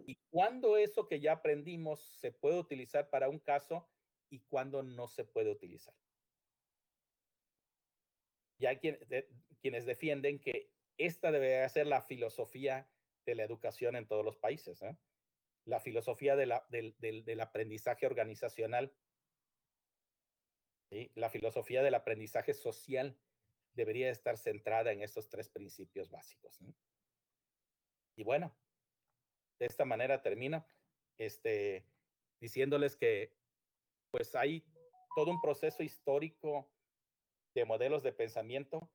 Y 0.07 0.17
cuándo 0.31 0.77
eso 0.77 1.07
que 1.07 1.21
ya 1.21 1.33
aprendimos 1.33 2.01
se 2.01 2.33
puede 2.33 2.59
utilizar 2.59 3.09
para 3.09 3.29
un 3.29 3.39
caso 3.39 3.89
y 4.31 4.41
cuándo 4.41 4.83
no 4.83 5.07
se 5.07 5.25
puede 5.25 5.51
utilizar. 5.51 5.95
Ya 8.59 8.71
hay 8.71 8.79
quienes 9.61 9.87
defienden 9.87 10.39
que 10.39 10.73
esta 10.97 11.33
debería 11.33 11.69
ser 11.69 11.87
la 11.87 12.01
filosofía 12.01 12.89
de 13.27 13.35
la 13.35 13.45
educación 13.45 13.97
en 13.97 14.07
todos 14.07 14.25
los 14.25 14.37
países. 14.37 14.83
¿eh? 14.83 14.97
La 15.65 15.81
filosofía 15.81 16.37
del, 16.37 16.53
del, 16.99 17.41
aprendizaje 17.41 18.07
organizacional. 18.07 18.93
¿Sí? 20.93 21.11
La 21.15 21.31
filosofía 21.31 21.83
del 21.83 21.95
aprendizaje 21.95 22.53
social 22.53 23.19
debería 23.73 24.11
estar 24.11 24.37
centrada 24.37 24.93
en 24.93 25.01
estos 25.01 25.31
tres 25.31 25.49
principios 25.49 26.11
básicos. 26.11 26.61
Y 28.15 28.25
bueno, 28.25 28.55
de 29.59 29.67
esta 29.67 29.87
manera 29.87 30.21
termino 30.21 30.67
este, 31.17 31.87
diciéndoles 32.41 32.95
que 32.95 33.35
pues 34.11 34.35
hay 34.35 34.63
todo 35.17 35.31
un 35.31 35.41
proceso 35.41 35.83
histórico 35.83 36.71
de 37.55 37.65
modelos 37.65 38.03
de 38.03 38.13
pensamiento 38.13 38.91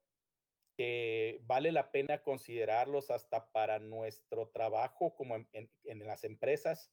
que 0.77 1.41
vale 1.45 1.71
la 1.71 1.91
pena 1.91 2.21
considerarlos 2.21 3.09
hasta 3.09 3.51
para 3.51 3.79
nuestro 3.79 4.49
trabajo 4.49 5.15
como 5.15 5.35
en, 5.35 5.49
en, 5.53 5.71
en 5.85 6.05
las 6.05 6.23
empresas, 6.23 6.91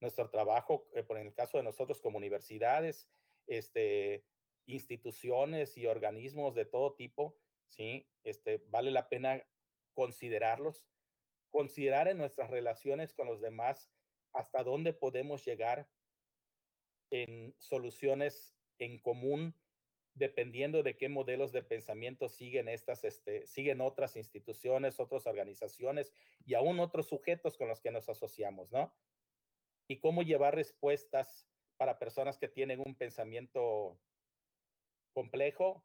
nuestro 0.00 0.28
trabajo, 0.28 0.88
eh, 0.94 1.04
por 1.04 1.18
en 1.18 1.28
el 1.28 1.34
caso 1.34 1.58
de 1.58 1.62
nosotros 1.62 2.00
como 2.00 2.18
universidades, 2.18 3.08
este, 3.46 4.24
instituciones 4.72 5.76
y 5.76 5.86
organismos 5.86 6.54
de 6.54 6.64
todo 6.64 6.94
tipo, 6.94 7.38
¿sí? 7.66 8.08
Este, 8.24 8.62
vale 8.68 8.90
la 8.90 9.08
pena 9.08 9.44
considerarlos, 9.94 10.88
considerar 11.50 12.08
en 12.08 12.18
nuestras 12.18 12.50
relaciones 12.50 13.12
con 13.12 13.26
los 13.26 13.40
demás 13.40 13.90
hasta 14.32 14.62
dónde 14.62 14.92
podemos 14.92 15.44
llegar 15.44 15.90
en 17.10 17.54
soluciones 17.58 18.56
en 18.78 18.98
común 19.00 19.54
dependiendo 20.14 20.82
de 20.82 20.96
qué 20.96 21.08
modelos 21.08 21.52
de 21.52 21.62
pensamiento 21.62 22.28
siguen 22.28 22.68
estas, 22.68 23.04
este, 23.04 23.46
siguen 23.46 23.80
otras 23.80 24.16
instituciones, 24.16 25.00
otras 25.00 25.26
organizaciones 25.26 26.12
y 26.44 26.54
aún 26.54 26.80
otros 26.80 27.08
sujetos 27.08 27.56
con 27.56 27.68
los 27.68 27.80
que 27.80 27.90
nos 27.90 28.08
asociamos, 28.08 28.70
¿no? 28.70 28.94
Y 29.88 29.98
cómo 29.98 30.22
llevar 30.22 30.54
respuestas 30.54 31.48
para 31.76 31.98
personas 31.98 32.38
que 32.38 32.48
tienen 32.48 32.80
un 32.84 32.94
pensamiento 32.94 33.98
complejo 35.12 35.84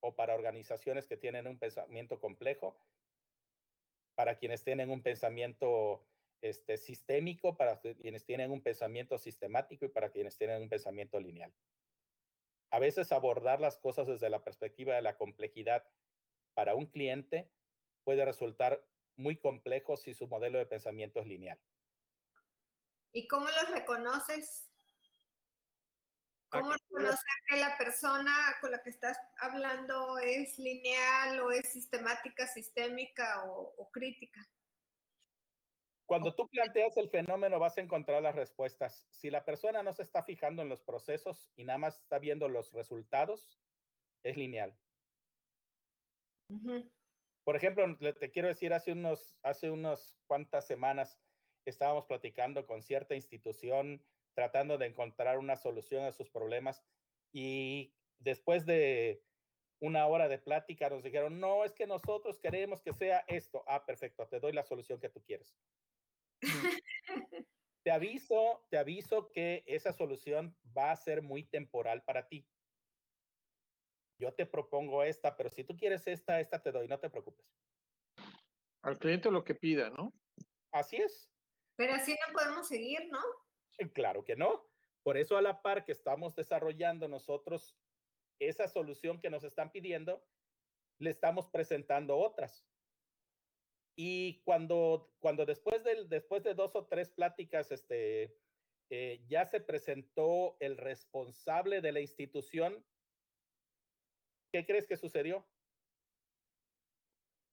o 0.00 0.14
para 0.14 0.34
organizaciones 0.34 1.06
que 1.06 1.16
tienen 1.16 1.46
un 1.46 1.58
pensamiento 1.58 2.18
complejo, 2.18 2.76
para 4.14 4.36
quienes 4.36 4.64
tienen 4.64 4.90
un 4.90 5.02
pensamiento 5.02 6.04
este, 6.40 6.76
sistémico, 6.76 7.56
para 7.56 7.80
quienes 7.80 8.24
tienen 8.24 8.50
un 8.50 8.62
pensamiento 8.62 9.16
sistemático 9.16 9.84
y 9.84 9.88
para 9.88 10.10
quienes 10.10 10.36
tienen 10.36 10.60
un 10.60 10.68
pensamiento 10.68 11.20
lineal. 11.20 11.54
A 12.70 12.78
veces 12.78 13.12
abordar 13.12 13.60
las 13.60 13.78
cosas 13.78 14.06
desde 14.06 14.30
la 14.30 14.42
perspectiva 14.42 14.94
de 14.94 15.02
la 15.02 15.16
complejidad 15.16 15.86
para 16.54 16.74
un 16.74 16.86
cliente 16.86 17.50
puede 18.02 18.24
resultar 18.24 18.84
muy 19.16 19.36
complejo 19.36 19.96
si 19.96 20.14
su 20.14 20.26
modelo 20.26 20.58
de 20.58 20.66
pensamiento 20.66 21.20
es 21.20 21.26
lineal. 21.26 21.60
¿Y 23.12 23.28
cómo 23.28 23.46
los 23.46 23.70
reconoces? 23.70 24.71
¿Cómo 26.52 26.72
reconocer 26.72 27.34
que 27.48 27.56
la 27.56 27.78
persona 27.78 28.32
con 28.60 28.70
la 28.70 28.82
que 28.82 28.90
estás 28.90 29.18
hablando 29.38 30.18
es 30.18 30.58
lineal 30.58 31.40
o 31.40 31.50
es 31.50 31.72
sistemática, 31.72 32.46
sistémica 32.46 33.44
o, 33.46 33.74
o 33.78 33.90
crítica? 33.90 34.46
Cuando 36.04 36.34
tú 36.34 36.46
planteas 36.48 36.96
el 36.98 37.08
fenómeno 37.08 37.58
vas 37.58 37.78
a 37.78 37.80
encontrar 37.80 38.22
las 38.22 38.34
respuestas. 38.34 39.06
Si 39.10 39.30
la 39.30 39.46
persona 39.46 39.82
no 39.82 39.94
se 39.94 40.02
está 40.02 40.22
fijando 40.24 40.60
en 40.60 40.68
los 40.68 40.82
procesos 40.82 41.50
y 41.56 41.64
nada 41.64 41.78
más 41.78 41.98
está 42.00 42.18
viendo 42.18 42.48
los 42.48 42.70
resultados, 42.72 43.58
es 44.22 44.36
lineal. 44.36 44.76
Uh 46.50 46.58
-huh. 46.58 46.92
Por 47.44 47.56
ejemplo, 47.56 47.96
te 47.96 48.30
quiero 48.30 48.48
decir, 48.48 48.74
hace 48.74 48.92
unos, 48.92 49.36
hace 49.42 49.70
unos 49.70 50.14
cuantas 50.26 50.66
semanas 50.66 51.18
estábamos 51.64 52.06
platicando 52.06 52.66
con 52.66 52.82
cierta 52.82 53.14
institución 53.14 54.04
tratando 54.34 54.78
de 54.78 54.86
encontrar 54.86 55.38
una 55.38 55.56
solución 55.56 56.04
a 56.04 56.12
sus 56.12 56.30
problemas 56.30 56.82
y 57.32 57.94
después 58.18 58.66
de 58.66 59.22
una 59.80 60.06
hora 60.06 60.28
de 60.28 60.38
plática 60.38 60.88
nos 60.88 61.02
dijeron, 61.02 61.40
no, 61.40 61.64
es 61.64 61.72
que 61.72 61.86
nosotros 61.86 62.38
queremos 62.38 62.80
que 62.82 62.92
sea 62.92 63.24
esto. 63.26 63.64
Ah, 63.66 63.84
perfecto, 63.84 64.26
te 64.28 64.38
doy 64.38 64.52
la 64.52 64.62
solución 64.62 65.00
que 65.00 65.08
tú 65.08 65.22
quieres. 65.24 65.56
te 67.84 67.90
aviso, 67.90 68.64
te 68.70 68.78
aviso 68.78 69.30
que 69.32 69.64
esa 69.66 69.92
solución 69.92 70.56
va 70.76 70.92
a 70.92 70.96
ser 70.96 71.22
muy 71.22 71.44
temporal 71.44 72.04
para 72.04 72.28
ti. 72.28 72.46
Yo 74.20 74.32
te 74.32 74.46
propongo 74.46 75.02
esta, 75.02 75.36
pero 75.36 75.50
si 75.50 75.64
tú 75.64 75.76
quieres 75.76 76.06
esta, 76.06 76.38
esta 76.38 76.62
te 76.62 76.70
doy, 76.70 76.86
no 76.86 77.00
te 77.00 77.10
preocupes. 77.10 77.44
Al 78.82 78.98
cliente 78.98 79.32
lo 79.32 79.42
que 79.42 79.56
pida, 79.56 79.90
¿no? 79.90 80.12
Así 80.70 80.96
es. 80.96 81.28
Pero 81.76 81.94
así 81.94 82.12
no 82.12 82.32
podemos 82.32 82.68
seguir, 82.68 83.08
¿no? 83.10 83.20
Claro 83.90 84.24
que 84.24 84.36
no. 84.36 84.66
Por 85.02 85.16
eso 85.16 85.36
a 85.36 85.42
la 85.42 85.62
par 85.62 85.84
que 85.84 85.92
estamos 85.92 86.34
desarrollando 86.36 87.08
nosotros 87.08 87.76
esa 88.38 88.68
solución 88.68 89.20
que 89.20 89.30
nos 89.30 89.44
están 89.44 89.72
pidiendo, 89.72 90.24
le 90.98 91.10
estamos 91.10 91.48
presentando 91.48 92.16
otras. 92.16 92.66
Y 93.96 94.42
cuando, 94.44 95.12
cuando 95.18 95.44
después, 95.44 95.84
de, 95.84 96.06
después 96.06 96.42
de 96.42 96.54
dos 96.54 96.74
o 96.74 96.86
tres 96.86 97.10
pláticas, 97.10 97.70
este, 97.72 98.36
eh, 98.90 99.24
ya 99.26 99.44
se 99.46 99.60
presentó 99.60 100.56
el 100.60 100.76
responsable 100.76 101.80
de 101.80 101.92
la 101.92 102.00
institución, 102.00 102.84
¿qué 104.52 104.64
crees 104.64 104.86
que 104.86 104.96
sucedió? 104.96 105.46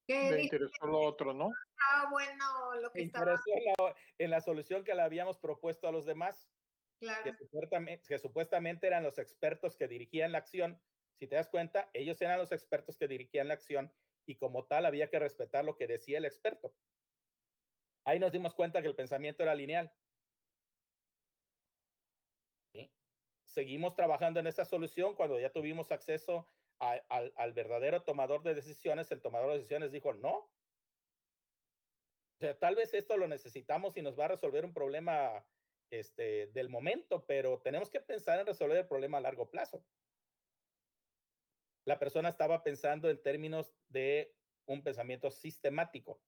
¿Qué 0.10 0.32
Me 0.32 0.42
interesó 0.42 0.88
lo 0.88 1.02
otro, 1.02 1.36
¿no? 1.36 1.52
Ah, 1.80 2.08
bueno, 2.10 2.74
lo 2.82 2.92
que 2.92 3.04
estaba... 3.04 3.34
En 3.34 3.64
la, 3.78 3.96
en 4.18 4.32
la 4.32 4.42
solución 4.42 4.84
que 4.84 4.96
le 4.96 5.04
habíamos 5.04 5.38
propuesto 5.38 5.88
a 5.88 5.92
los 5.92 6.08
demás. 6.08 6.50
Claro. 7.00 7.24
Que, 7.24 7.34
supuestamente, 7.36 8.04
que 8.08 8.18
supuestamente 8.18 8.88
eran 8.88 9.04
los 9.04 9.20
expertos 9.20 9.78
que 9.78 9.88
dirigían 9.88 10.32
la 10.32 10.40
acción. 10.40 10.82
Si 11.20 11.28
te 11.28 11.36
das 11.36 11.48
cuenta, 11.48 11.92
ellos 11.94 12.20
eran 12.24 12.40
los 12.40 12.52
expertos 12.52 12.98
que 12.98 13.08
dirigían 13.08 13.50
la 13.50 13.54
acción 13.54 13.94
y 14.26 14.36
como 14.38 14.66
tal 14.66 14.88
había 14.88 15.12
que 15.12 15.20
respetar 15.20 15.64
lo 15.64 15.78
que 15.78 15.86
decía 15.86 16.18
el 16.18 16.26
experto. 16.26 16.74
Ahí 18.04 18.18
nos 18.18 18.32
dimos 18.32 18.56
cuenta 18.56 18.82
que 18.82 18.88
el 18.88 18.96
pensamiento 18.96 19.44
era 19.44 19.54
lineal. 19.54 19.94
¿Sí? 22.74 22.92
Seguimos 23.46 23.94
trabajando 23.94 24.40
en 24.40 24.48
esa 24.48 24.66
solución 24.66 25.14
cuando 25.14 25.40
ya 25.40 25.52
tuvimos 25.52 25.92
acceso 25.92 26.40
a, 26.40 26.48
al, 26.80 27.34
al 27.36 27.54
verdadero 27.54 28.04
tomador 28.04 28.44
de 28.44 28.56
decisiones. 28.56 29.12
El 29.12 29.22
tomador 29.22 29.52
de 29.52 29.58
decisiones 29.58 29.92
dijo, 29.92 30.14
no. 30.14 30.38
O 30.38 30.50
sea, 32.40 32.58
tal 32.58 32.76
vez 32.76 32.94
esto 32.94 33.18
lo 33.18 33.28
necesitamos 33.28 33.98
y 33.98 34.02
nos 34.02 34.18
va 34.18 34.26
a 34.26 34.30
resolver 34.30 34.66
un 34.66 34.74
problema 34.74 35.46
este, 35.92 36.48
del 36.48 36.70
momento, 36.70 37.26
pero 37.26 37.62
tenemos 37.62 37.90
que 37.90 38.00
pensar 38.00 38.40
en 38.40 38.48
resolver 38.48 38.78
el 38.78 38.88
problema 38.88 39.18
a 39.18 39.22
largo 39.22 39.50
plazo 39.50 39.84
la 41.90 41.98
persona 41.98 42.30
estaba 42.30 42.62
pensando 42.62 43.10
en 43.10 43.20
términos 43.20 43.74
de 43.88 44.36
un 44.68 44.84
pensamiento 44.84 45.32
sistemático. 45.32 46.22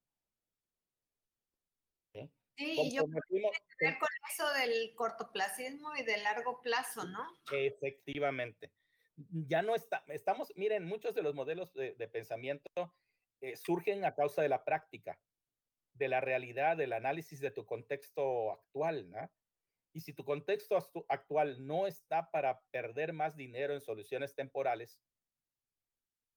¿Sí? 2.12 2.32
Sí, 2.58 2.80
y 2.82 2.96
yo 2.96 3.04
creo 3.06 3.52
que 3.78 4.00
con 4.00 4.10
eso 4.28 4.52
del 4.54 4.96
cortoplacismo 4.96 5.96
y 5.96 6.04
del 6.04 6.24
largo 6.24 6.62
plazo, 6.62 7.06
¿no? 7.06 7.40
Efectivamente. 7.52 8.74
Ya 9.30 9.62
no 9.62 9.76
está, 9.76 10.04
estamos, 10.08 10.52
miren, 10.56 10.86
muchos 10.86 11.16
de 11.16 11.22
los 11.22 11.36
modelos 11.36 11.74
de, 11.74 12.08
pensamiento 12.08 12.70
eh, 13.42 13.56
surgen 13.56 14.06
a 14.06 14.16
causa 14.16 14.42
de 14.42 14.50
la 14.50 14.64
práctica, 14.64 15.20
de 15.94 16.08
la 16.08 16.22
realidad, 16.22 16.78
del 16.78 16.94
análisis 16.94 17.40
de 17.40 17.52
tu 17.52 17.66
contexto 17.66 18.52
actual, 18.52 19.10
¿no? 19.10 19.32
Y 19.94 20.02
si 20.02 20.14
tu 20.14 20.24
contexto 20.24 20.78
actual 21.10 21.66
no 21.66 21.86
está 21.86 22.32
para 22.32 22.62
perder 22.72 23.12
más 23.12 23.36
dinero 23.36 23.74
en 23.74 23.82
soluciones 23.82 24.34
temporales, 24.36 25.02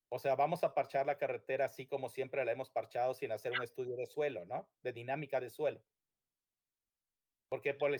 o 0.09 0.19
sea, 0.19 0.35
vamos 0.35 0.65
a 0.65 0.74
parchar 0.74 1.06
la 1.06 1.19
carretera 1.19 1.66
así 1.66 1.86
como 1.86 2.09
siempre 2.09 2.44
la 2.44 2.52
hemos 2.52 2.70
parchado 2.70 3.15
sin 3.15 3.32
hacer 3.32 3.52
un 3.52 3.62
estudio 3.62 3.97
de 3.97 4.06
suelo, 4.06 4.44
¿no? 4.47 4.69
De 4.82 4.93
dinámica 4.93 5.40
de 5.40 5.51
suelo. 5.51 5.82
Porque 7.55 7.72
por 7.72 7.93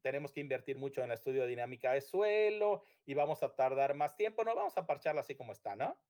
tenemos 0.00 0.32
que 0.32 0.40
invertir 0.40 0.78
mucho 0.78 1.02
en 1.02 1.10
el 1.10 1.18
estudio 1.18 1.42
de 1.42 1.48
dinámica 1.48 1.92
de 1.92 2.00
suelo 2.00 2.82
y 3.04 3.12
vamos 3.12 3.42
a 3.42 3.54
tardar 3.54 3.92
más 3.92 4.16
tiempo. 4.16 4.42
No, 4.42 4.54
vamos 4.54 4.78
a 4.78 4.86
parcharla 4.86 5.20
así 5.20 5.34
como 5.34 5.52
está, 5.52 5.76
¿no? 5.76 6.00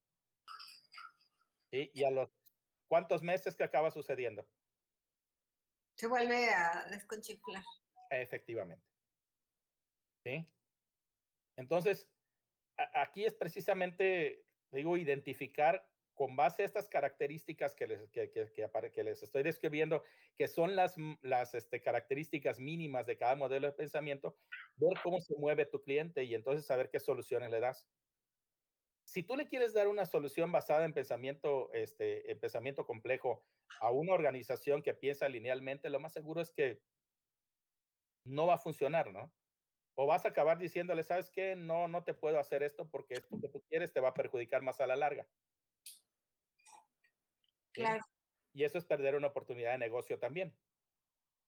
Y, 1.72 1.90
y 2.00 2.04
a 2.04 2.12
los 2.12 2.30
cuántos 2.86 3.24
meses 3.24 3.56
que 3.56 3.64
acaba 3.64 3.90
sucediendo. 3.90 4.46
Se 5.96 6.06
vuelve 6.06 6.48
a 6.48 6.86
desconchiflar. 6.88 7.64
Efectivamente. 8.08 8.86
¿Sí? 10.22 10.48
Entonces, 11.56 12.08
aquí 12.94 13.24
es 13.24 13.34
precisamente, 13.34 14.46
digo, 14.70 14.96
identificar 14.96 15.84
con 16.16 16.34
base 16.34 16.62
a 16.62 16.66
estas 16.66 16.88
características 16.88 17.74
que 17.74 17.86
les, 17.86 18.08
que, 18.08 18.30
que, 18.30 18.50
que, 18.92 19.04
les 19.04 19.22
estoy 19.22 19.42
describiendo, 19.42 20.02
que 20.36 20.48
son 20.48 20.74
las, 20.74 20.96
las 21.20 21.54
este, 21.54 21.82
características 21.82 22.58
mínimas 22.58 23.06
de 23.06 23.18
cada 23.18 23.36
modelo 23.36 23.66
de 23.66 23.74
pensamiento, 23.74 24.36
ver 24.76 24.98
cómo 25.02 25.20
se 25.20 25.36
mueve 25.36 25.66
tu 25.66 25.82
cliente 25.82 26.24
y 26.24 26.34
entonces 26.34 26.66
saber 26.66 26.90
qué 26.90 26.98
soluciones 26.98 27.50
le 27.50 27.60
das. 27.60 27.86
Si 29.04 29.22
tú 29.22 29.36
le 29.36 29.46
quieres 29.46 29.74
dar 29.74 29.88
una 29.88 30.06
solución 30.06 30.50
basada 30.50 30.84
en 30.84 30.94
pensamiento, 30.94 31.70
este, 31.72 32.32
en 32.32 32.40
pensamiento 32.40 32.86
complejo 32.86 33.44
a 33.80 33.90
una 33.90 34.14
organización 34.14 34.82
que 34.82 34.94
piensa 34.94 35.28
linealmente, 35.28 35.90
lo 35.90 36.00
más 36.00 36.14
seguro 36.14 36.40
es 36.40 36.50
que 36.50 36.80
no 38.24 38.46
va 38.46 38.54
a 38.54 38.58
funcionar, 38.58 39.12
¿no? 39.12 39.32
O 39.94 40.06
vas 40.06 40.24
a 40.24 40.28
acabar 40.28 40.58
diciéndole, 40.58 41.02
¿sabes 41.02 41.30
qué? 41.30 41.56
No, 41.56 41.88
no 41.88 42.04
te 42.04 42.14
puedo 42.14 42.38
hacer 42.38 42.62
esto 42.62 42.88
porque 42.90 43.14
esto 43.14 43.38
que 43.38 43.48
tú 43.48 43.62
quieres 43.68 43.92
te 43.92 44.00
va 44.00 44.08
a 44.08 44.14
perjudicar 44.14 44.62
más 44.62 44.80
a 44.80 44.86
la 44.86 44.96
larga. 44.96 45.26
Claro. 47.76 48.04
Y 48.52 48.64
eso 48.64 48.78
es 48.78 48.84
perder 48.84 49.14
una 49.14 49.28
oportunidad 49.28 49.72
de 49.72 49.78
negocio 49.78 50.18
también. 50.18 50.56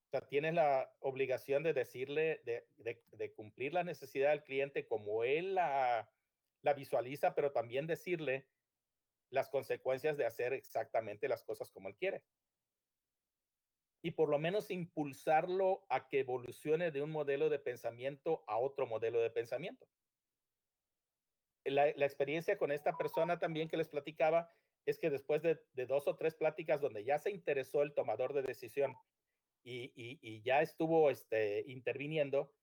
O 0.07 0.11
sea, 0.11 0.27
tienes 0.29 0.55
la 0.55 0.95
obligación 1.01 1.63
de 1.63 1.75
decirle, 1.75 2.41
de, 2.45 2.67
de, 2.77 3.03
de 3.13 3.33
cumplir 3.33 3.75
la 3.75 3.85
necesidad 3.85 4.31
del 4.31 4.43
cliente 4.43 4.87
como 4.87 5.25
él 5.25 5.55
la, 5.55 6.11
la 6.63 6.75
visualiza, 6.75 7.35
pero 7.35 7.53
también 7.53 7.87
decirle 7.87 8.47
las 9.31 9.49
consecuencias 9.49 10.17
de 10.17 10.27
hacer 10.27 10.53
exactamente 10.53 11.29
las 11.29 11.43
cosas 11.43 11.71
como 11.71 11.89
él 11.89 11.97
quiere 11.97 12.25
y 14.03 14.13
por 14.13 14.29
lo 14.29 14.39
menos 14.39 14.71
impulsarlo 14.71 15.85
a 15.89 16.09
que 16.09 16.21
evolucione 16.21 16.91
de 16.91 17.03
un 17.03 17.11
modelo 17.11 17.49
de 17.49 17.59
pensamiento 17.59 18.45
a 18.47 18.57
otro 18.59 18.87
modelo 18.87 19.21
de 19.21 19.31
pensamiento. 19.31 19.87
La, 21.65 21.89
experiencia 21.89 22.57
con 22.57 22.73
esta 22.73 22.97
persona 22.97 23.39
también 23.39 23.69
que 23.69 23.77
les 23.77 23.89
platicaba 23.89 24.51
es 24.89 24.99
que 24.99 25.11
después 25.11 25.43
de, 25.43 25.61
dos 25.87 26.09
o 26.09 26.17
tres 26.17 26.35
pláticas 26.35 26.81
donde 26.81 27.05
ya 27.05 27.19
se 27.19 27.31
interesó 27.31 27.83
el 27.83 27.93
tomador 27.93 28.33
de 28.33 28.41
decisión 28.41 28.97
y, 29.63 30.41
ya 30.43 30.63
estuvo 30.63 31.11
este, 31.11 31.63
interviniendo, 31.67 32.55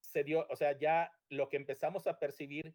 se 0.00 0.24
dio, 0.24 0.44
o 0.50 0.56
sea, 0.56 0.76
ya 0.76 1.12
lo 1.28 1.48
que 1.48 1.56
empezamos 1.56 2.08
a 2.08 2.18
percibir 2.18 2.74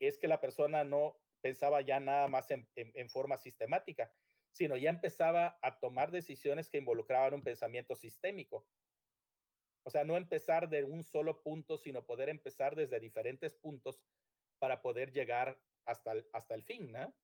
es 0.00 0.18
que 0.18 0.26
la 0.26 0.40
persona 0.40 0.82
no 0.82 1.20
pensaba 1.40 1.82
ya 1.82 2.00
nada 2.00 2.26
más 2.26 2.48
en 2.50 3.10
forma 3.10 3.36
sistemática, 3.36 4.12
sino 4.50 4.76
ya 4.76 4.90
empezaba 4.90 5.56
a 5.62 5.78
tomar 5.78 6.10
decisiones 6.10 6.68
que 6.68 6.78
involucraban 6.78 7.34
un 7.34 7.42
pensamiento 7.42 7.94
sistémico. 7.94 8.66
O 9.84 9.90
sea, 9.90 10.02
no 10.02 10.16
empezar 10.16 10.68
de 10.68 10.82
un 10.82 11.04
solo 11.04 11.42
punto, 11.42 11.78
sino 11.78 12.04
poder 12.04 12.28
empezar 12.28 12.74
desde 12.74 12.98
diferentes 12.98 13.54
puntos 13.54 14.02
para 14.58 14.82
poder 14.82 15.12
llegar 15.12 15.60
hasta 15.84 16.10
el, 16.10 16.26
hasta 16.32 16.56
el 16.56 16.64
fin, 16.64 16.90
¿no? 16.90 17.14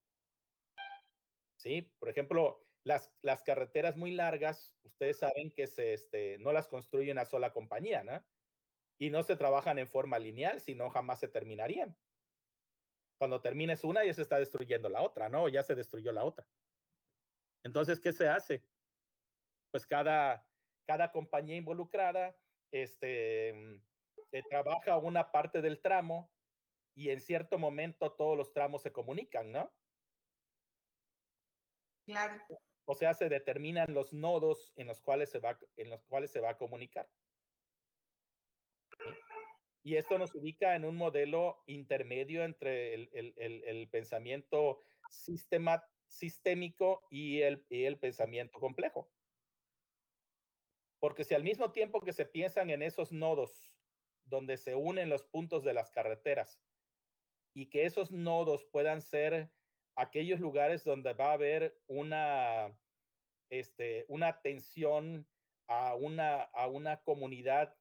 Sí, 1.63 1.83
por 2.01 2.09
ejemplo, 2.09 2.67
las, 2.83 3.15
las 3.23 3.45
carreteras 3.45 3.97
muy 3.97 4.11
largas, 4.11 4.75
ustedes 4.83 5.21
saben 5.21 5.53
que 5.53 5.69
se, 5.69 5.93
este, 5.93 6.37
no 6.39 6.53
las 6.53 6.67
construye 6.67 7.13
una 7.13 7.25
sola 7.25 7.53
compañía, 7.53 8.03
¿no? 8.03 8.21
Y 8.99 9.11
no 9.11 9.23
se 9.23 9.37
trabajan 9.37 9.79
en 9.79 9.87
forma 9.87 10.19
lineal, 10.19 10.61
sino 10.61 10.91
jamás 10.91 11.21
se 11.21 11.29
terminarían. 11.29 11.97
Cuando 13.17 13.41
termines 13.41 13.85
una, 13.85 14.05
ya 14.05 14.13
se 14.13 14.23
está 14.23 14.41
destruyendo 14.41 14.89
la 14.89 15.03
otra, 15.03 15.29
¿no? 15.29 15.49
Ya 15.49 15.63
se 15.63 15.77
destruyó 15.77 16.11
la 16.11 16.25
otra. 16.25 16.49
Entonces, 17.63 18.01
¿qué 18.01 18.13
se 18.13 18.27
hace? 18.27 18.65
Pues 19.71 19.87
cada, 19.87 20.45
cada 20.85 21.13
compañía 21.13 21.55
involucrada 21.55 22.37
este, 22.73 23.53
mm, 23.53 23.83
eh, 24.33 24.43
trabaja 24.51 24.97
una 24.97 25.31
parte 25.31 25.63
del 25.63 25.81
tramo 25.81 26.35
y 26.97 27.11
en 27.11 27.21
cierto 27.21 27.57
momento 27.57 28.11
todos 28.11 28.37
los 28.37 28.53
tramos 28.53 28.83
se 28.83 28.91
comunican, 28.91 29.53
¿no? 29.53 29.73
Claro. 32.05 32.43
O 32.85 32.95
sea, 32.95 33.15
se 33.15 33.29
determinan 33.29 33.95
los 33.95 34.13
nodos 34.13 34.73
en 34.77 34.89
los 34.89 35.01
cuales 35.01 35.31
se 35.31 35.39
va, 35.39 35.59
en 35.77 35.91
los 35.91 36.05
cuales 36.05 36.31
se 36.31 36.41
va 36.41 36.51
a 36.51 36.59
comunicar. 36.59 37.09
Y 39.85 39.97
esto 39.97 40.19
nos 40.19 40.35
ubica 40.35 40.77
en 40.77 40.85
un 40.85 40.97
modelo 40.97 41.63
intermedio 41.67 42.45
entre 42.45 42.95
el, 42.95 43.11
el, 43.13 43.65
el, 43.65 43.89
pensamiento 43.89 44.81
sistemático 45.11 45.93
sistémico 46.13 47.03
y 47.11 47.41
el, 47.41 47.65
el 47.71 47.99
pensamiento 47.99 48.61
complejo. 48.61 49.11
Porque 51.01 51.25
si 51.25 51.35
al 51.35 51.43
mismo 51.43 51.73
tiempo 51.73 52.01
que 52.01 52.13
se 52.13 52.27
piensan 52.27 52.71
en 52.71 52.83
esos 52.83 53.11
nodos 53.13 53.75
donde 54.25 54.57
se 54.57 54.75
unen 54.75 55.09
los 55.09 55.25
puntos 55.25 55.65
de 55.65 55.75
las 55.75 55.91
carreteras 55.91 56.61
y 57.55 57.71
que 57.71 57.87
esos 57.87 58.13
nodos 58.13 58.65
puedan 58.67 59.03
ser 59.03 59.51
aquellos 59.97 60.41
lugares 60.41 60.85
donde 60.85 61.13
va 61.15 61.31
a 61.31 61.35
haber 61.35 61.79
una, 61.87 62.77
este, 63.51 64.05
una 64.09 64.29
atención 64.29 65.27
a 65.67 65.95
una, 65.95 66.43
a 66.43 66.67
una 66.67 67.03
comunidad 67.03 67.77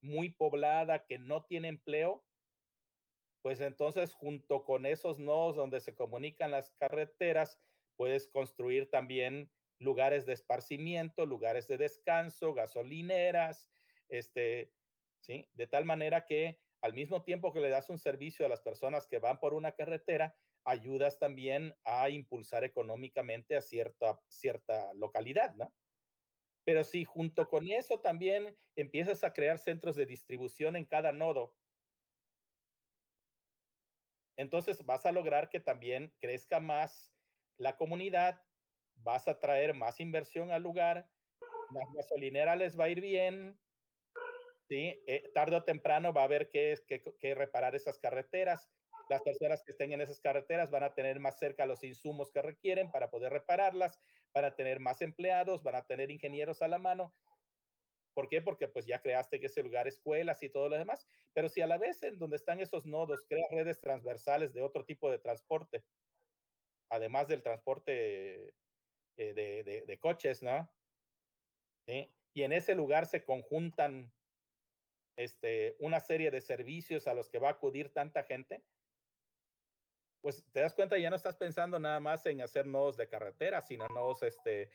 muy 0.00 0.30
poblada 0.30 1.04
que 1.06 1.18
no 1.18 1.44
tiene 1.44 1.68
empleo, 1.68 2.24
pues 3.42 3.60
entonces 3.60 4.14
junto 4.14 4.64
con 4.64 4.86
esos 4.86 5.18
nodos 5.18 5.56
donde 5.56 5.80
se 5.80 5.94
comunican 5.94 6.50
las 6.50 6.70
carreteras, 6.72 7.60
Puedes 7.96 8.26
construir 8.28 8.90
también 8.90 9.50
lugares 9.78 10.26
de 10.26 10.32
esparcimiento, 10.32 11.26
lugares 11.26 11.68
de 11.68 11.78
descanso, 11.78 12.54
gasolineras, 12.54 13.70
este, 14.08 14.72
¿sí? 15.20 15.48
De 15.54 15.66
tal 15.66 15.84
manera 15.84 16.24
que 16.24 16.60
al 16.82 16.94
mismo 16.94 17.22
tiempo 17.22 17.52
que 17.52 17.60
le 17.60 17.70
das 17.70 17.88
un 17.90 17.98
servicio 17.98 18.44
a 18.44 18.48
las 18.48 18.60
personas 18.60 19.06
que 19.06 19.20
van 19.20 19.38
por 19.38 19.54
una 19.54 19.72
carretera, 19.72 20.36
ayudas 20.64 21.18
también 21.18 21.74
a 21.84 22.10
impulsar 22.10 22.64
económicamente 22.64 23.56
a 23.56 23.62
cierta, 23.62 24.20
cierta 24.26 24.92
localidad, 24.94 25.54
¿no? 25.54 25.72
Pero 26.64 26.84
si 26.84 27.04
junto 27.04 27.48
con 27.48 27.68
eso 27.70 28.00
también 28.00 28.56
empiezas 28.76 29.22
a 29.24 29.32
crear 29.32 29.58
centros 29.58 29.96
de 29.96 30.06
distribución 30.06 30.76
en 30.76 30.84
cada 30.84 31.12
nodo, 31.12 31.54
entonces 34.36 34.84
vas 34.84 35.06
a 35.06 35.12
lograr 35.12 35.50
que 35.50 35.60
también 35.60 36.12
crezca 36.20 36.58
más 36.58 37.14
la 37.58 37.76
comunidad, 37.76 38.42
vas 38.96 39.28
a 39.28 39.38
traer 39.38 39.74
más 39.74 40.00
inversión 40.00 40.50
al 40.50 40.62
lugar, 40.62 41.08
la 41.70 41.82
gasolinera 41.94 42.56
les 42.56 42.78
va 42.78 42.84
a 42.84 42.88
ir 42.88 43.00
bien, 43.00 43.58
¿sí? 44.72 45.02
Eh, 45.06 45.30
tarde 45.34 45.56
o 45.56 45.64
temprano 45.64 46.14
va 46.14 46.22
a 46.22 46.24
haber 46.24 46.48
que, 46.48 46.74
que, 46.88 47.02
que, 47.20 47.34
reparar 47.34 47.74
esas 47.74 47.98
carreteras. 47.98 48.70
Las 49.10 49.20
personas 49.20 49.62
que 49.62 49.72
estén 49.72 49.92
en 49.92 50.00
esas 50.00 50.18
carreteras 50.18 50.70
van 50.70 50.82
a 50.82 50.94
tener 50.94 51.20
más 51.20 51.38
cerca 51.38 51.66
los 51.66 51.84
insumos 51.84 52.30
que 52.30 52.40
requieren 52.40 52.90
para 52.90 53.10
poder 53.10 53.34
repararlas, 53.34 54.00
para 54.32 54.56
tener 54.56 54.80
más 54.80 55.02
empleados, 55.02 55.62
van 55.62 55.74
a 55.74 55.84
tener 55.84 56.10
ingenieros 56.10 56.62
a 56.62 56.68
la 56.68 56.78
mano. 56.78 57.14
¿Por 58.14 58.30
qué? 58.30 58.40
Porque 58.40 58.66
pues 58.66 58.86
ya 58.86 59.02
creaste 59.02 59.40
que 59.40 59.46
ese 59.46 59.62
lugar 59.62 59.88
escuelas 59.88 60.42
y 60.42 60.48
todo 60.48 60.70
lo 60.70 60.78
demás. 60.78 61.06
Pero 61.34 61.50
si 61.50 61.60
a 61.60 61.66
la 61.66 61.76
vez 61.76 62.02
en 62.02 62.18
donde 62.18 62.36
están 62.36 62.58
esos 62.58 62.86
nodos 62.86 63.26
creas 63.28 63.50
redes 63.50 63.78
transversales 63.78 64.54
de 64.54 64.62
otro 64.62 64.86
tipo 64.86 65.10
de 65.10 65.18
transporte, 65.18 65.84
además 66.88 67.28
del 67.28 67.42
transporte 67.42 68.54
eh, 69.18 69.34
de, 69.34 69.64
de, 69.64 69.84
de, 69.86 69.98
coches, 69.98 70.42
¿no? 70.42 70.66
¿Sí? 71.86 72.10
Y 72.32 72.44
en 72.44 72.54
ese 72.54 72.74
lugar 72.74 73.04
se 73.04 73.22
conjuntan 73.22 74.10
este, 75.16 75.76
una 75.78 76.00
serie 76.00 76.30
de 76.30 76.40
servicios 76.40 77.06
a 77.06 77.14
los 77.14 77.28
que 77.28 77.38
va 77.38 77.48
a 77.48 77.52
acudir 77.52 77.92
tanta 77.92 78.22
gente, 78.24 78.62
pues 80.20 80.44
te 80.52 80.60
das 80.60 80.74
cuenta, 80.74 80.98
ya 80.98 81.10
no 81.10 81.16
estás 81.16 81.36
pensando 81.36 81.78
nada 81.78 81.98
más 81.98 82.24
en 82.26 82.40
hacer 82.40 82.66
nodos 82.66 82.96
de 82.96 83.08
carretera, 83.08 83.60
sino 83.60 83.88
nodos, 83.88 84.22
este, 84.22 84.70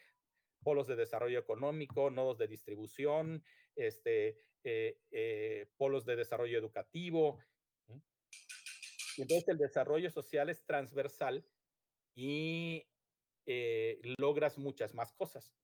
polos 0.62 0.88
de 0.88 0.98
desarrollo 0.98 1.40
económico, 1.40 2.10
nodos 2.10 2.38
de 2.38 2.48
distribución, 2.48 3.44
este, 3.76 4.42
eh, 4.64 5.00
eh, 5.12 5.68
polos 5.78 6.06
de 6.06 6.18
desarrollo 6.18 6.58
educativo. 6.58 7.40
Entonces 9.18 9.48
el 9.48 9.58
desarrollo 9.58 10.12
social 10.12 10.50
es 10.50 10.66
transversal 10.66 11.46
y 12.14 12.86
eh, 13.46 14.00
logras 14.18 14.58
muchas 14.58 14.94
más 14.94 15.14
cosas. 15.14 15.56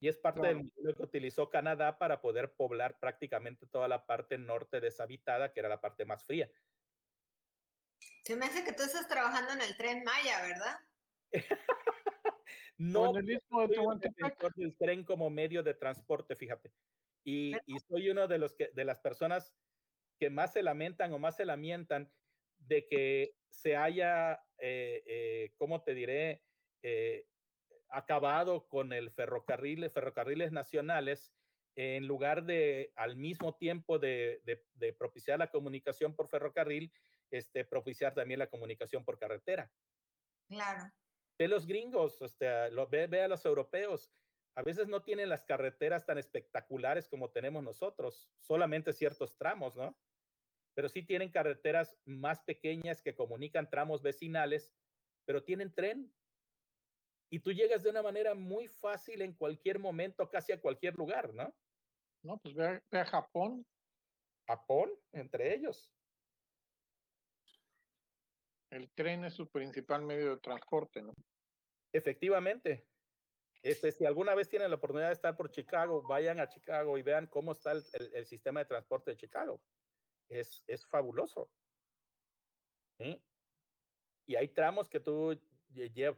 Y 0.00 0.08
es 0.08 0.18
parte 0.18 0.46
del 0.46 0.64
modelo 0.64 0.94
que 0.94 1.02
utilizó 1.02 1.48
Canadá 1.48 1.98
para 1.98 2.20
poder 2.20 2.52
poblar 2.54 2.98
prácticamente 2.98 3.66
toda 3.66 3.88
la 3.88 4.06
parte 4.06 4.36
norte 4.36 4.80
deshabitada, 4.80 5.52
que 5.52 5.60
era 5.60 5.68
la 5.68 5.80
parte 5.80 6.04
más 6.04 6.24
fría. 6.24 6.50
Se 8.24 8.36
me 8.36 8.46
hace 8.46 8.64
que 8.64 8.72
tú 8.72 8.82
estás 8.82 9.08
trabajando 9.08 9.52
en 9.52 9.62
el 9.62 9.76
tren 9.76 10.04
Maya, 10.04 10.42
¿verdad? 10.42 10.78
no, 12.78 13.10
en 13.10 13.16
el 13.16 13.26
de 13.26 13.40
un 13.50 13.68
Tehuantepec. 13.68 14.16
defensor 14.16 14.54
del 14.54 14.76
tren 14.76 15.04
como 15.04 15.30
medio 15.30 15.62
de 15.62 15.74
transporte, 15.74 16.36
fíjate. 16.36 16.72
Y, 17.24 17.54
y 17.66 17.78
soy 17.88 18.10
uno 18.10 18.28
de 18.28 18.38
los 18.38 18.54
que 18.54 18.70
de 18.74 18.84
las 18.84 19.00
personas 19.00 19.54
que 20.18 20.30
más 20.30 20.52
se 20.52 20.62
lamentan 20.62 21.12
o 21.12 21.18
más 21.18 21.36
se 21.36 21.44
lamentan 21.44 22.10
de 22.58 22.86
que 22.86 23.36
se 23.50 23.76
haya, 23.76 24.34
eh, 24.58 25.02
eh, 25.06 25.52
¿cómo 25.56 25.82
te 25.82 25.94
diré? 25.94 26.42
Eh, 26.82 27.26
acabado 27.88 28.68
con 28.68 28.92
el 28.92 29.10
ferrocarril, 29.10 29.88
ferrocarriles 29.90 30.52
nacionales, 30.52 31.34
en 31.76 32.06
lugar 32.06 32.44
de 32.44 32.92
al 32.96 33.16
mismo 33.16 33.56
tiempo 33.56 33.98
de, 33.98 34.40
de- 34.44 34.66
de 34.74 34.92
propiciar 34.92 35.38
la 35.40 35.50
comunicación 35.50 36.14
por 36.14 36.28
ferrocarril, 36.28 36.92
este, 37.30 37.64
propiciar 37.64 38.14
también 38.14 38.38
la 38.38 38.48
comunicación 38.48 39.04
por 39.04 39.18
carretera 39.18 39.72
Claro. 40.48 40.90
ve 41.38 41.48
los 41.48 41.66
gringos, 41.66 42.22
este, 42.22 42.70
lo, 42.70 42.88
ve, 42.88 43.06
ve 43.06 43.22
a 43.22 43.28
los 43.28 43.44
europeos. 43.44 44.12
A 44.56 44.62
veces 44.62 44.86
no 44.86 45.02
tienen 45.02 45.28
las 45.28 45.44
carreteras 45.44 46.06
tan 46.06 46.18
espectaculares 46.18 47.08
como 47.08 47.32
tenemos 47.32 47.62
nosotros, 47.64 48.30
solamente 48.38 48.92
ciertos 48.92 49.36
tramos, 49.36 49.74
¿no? 49.74 49.98
Pero 50.74 50.88
sí 50.88 51.02
tienen 51.04 51.30
carreteras 51.32 51.98
más 52.04 52.40
pequeñas 52.42 53.02
que 53.02 53.14
comunican 53.16 53.70
tramos 53.70 54.02
vecinales, 54.02 54.72
pero 55.26 55.44
tienen 55.44 55.74
tren. 55.74 56.14
Y 57.34 57.40
tú 57.40 57.50
llegas 57.50 57.82
de 57.82 57.90
una 57.90 58.00
manera 58.00 58.32
muy 58.36 58.68
fácil 58.68 59.20
en 59.20 59.34
cualquier 59.34 59.80
momento, 59.80 60.30
casi 60.30 60.52
a 60.52 60.60
cualquier 60.60 60.94
lugar, 60.94 61.34
¿no? 61.34 61.52
No, 62.22 62.38
pues 62.38 62.54
ve 62.54 62.64
a, 62.64 62.84
ve 62.92 63.00
a 63.00 63.04
Japón. 63.04 63.66
Japón, 64.46 64.92
entre 65.10 65.52
ellos. 65.52 65.92
El 68.70 68.88
tren 68.94 69.24
es 69.24 69.34
su 69.34 69.50
principal 69.50 70.02
medio 70.02 70.36
de 70.36 70.40
transporte, 70.42 71.02
¿no? 71.02 71.12
Efectivamente. 71.92 72.86
Este, 73.64 73.90
si 73.90 74.06
alguna 74.06 74.36
vez 74.36 74.48
tienen 74.48 74.70
la 74.70 74.76
oportunidad 74.76 75.08
de 75.08 75.14
estar 75.14 75.36
por 75.36 75.50
Chicago, 75.50 76.02
vayan 76.06 76.38
a 76.38 76.48
Chicago 76.48 76.96
y 76.98 77.02
vean 77.02 77.26
cómo 77.26 77.50
está 77.50 77.72
el, 77.72 77.82
el- 77.94 78.14
el 78.14 78.26
sistema 78.26 78.60
de 78.60 78.66
transporte 78.66 79.10
de 79.10 79.16
Chicago. 79.16 79.60
Es, 80.28 80.62
es 80.68 80.86
fabuloso. 80.86 81.50
¿sí? 82.96 83.20
Y 84.24 84.36
hay 84.36 84.46
tramos 84.50 84.88
que 84.88 85.00
tú 85.00 85.36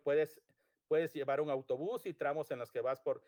puedes, 0.03 0.43
puedes 0.89 1.13
llevar 1.15 1.41
un 1.41 1.51
autobús 1.51 2.07
y 2.07 2.15
tramos 2.15 2.51
en 2.51 2.59
los 2.59 2.71
que 2.71 2.81
vas 2.81 3.01
por... 3.01 3.23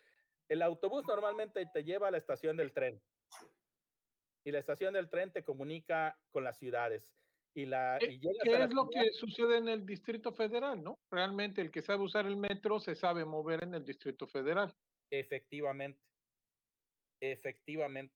El 0.49 0.63
autobús 0.63 1.05
normalmente 1.07 1.67
te 1.73 1.85
lleva 1.85 2.09
a 2.09 2.11
la 2.11 2.19
estación 2.19 2.57
del 2.57 2.73
tren. 2.73 3.03
Y 4.45 4.51
la 4.51 4.59
estación 4.61 4.95
del 4.95 5.11
tren 5.11 5.31
te 5.33 5.45
comunica 5.45 6.19
con 6.31 6.45
las 6.45 6.59
ciudades. 6.59 7.15
Y, 7.55 7.67
la, 7.67 7.99
¿Qué- 8.01 8.13
y 8.13 8.19
llegas 8.21 8.41
a 8.41 8.45
¿Qué 8.45 8.51
la 8.59 8.65
es 8.65 8.73
lo 8.75 8.87
ciudad- 8.87 9.05
que 9.05 9.13
sucede 9.13 9.59
en 9.59 9.69
el 9.69 9.85
Distrito 9.85 10.33
Federal, 10.33 10.83
no? 10.83 10.99
Realmente 11.11 11.61
el 11.61 11.71
que 11.71 11.83
sabe 11.83 12.03
usar 12.05 12.25
el 12.27 12.37
metro 12.37 12.79
se 12.81 12.95
sabe 12.95 13.25
mover 13.25 13.65
en 13.65 13.75
el 13.75 13.85
Distrito 13.85 14.27
Federal. 14.27 14.75
Efectivamente. 15.11 16.01
Efectivamente. 17.21 18.15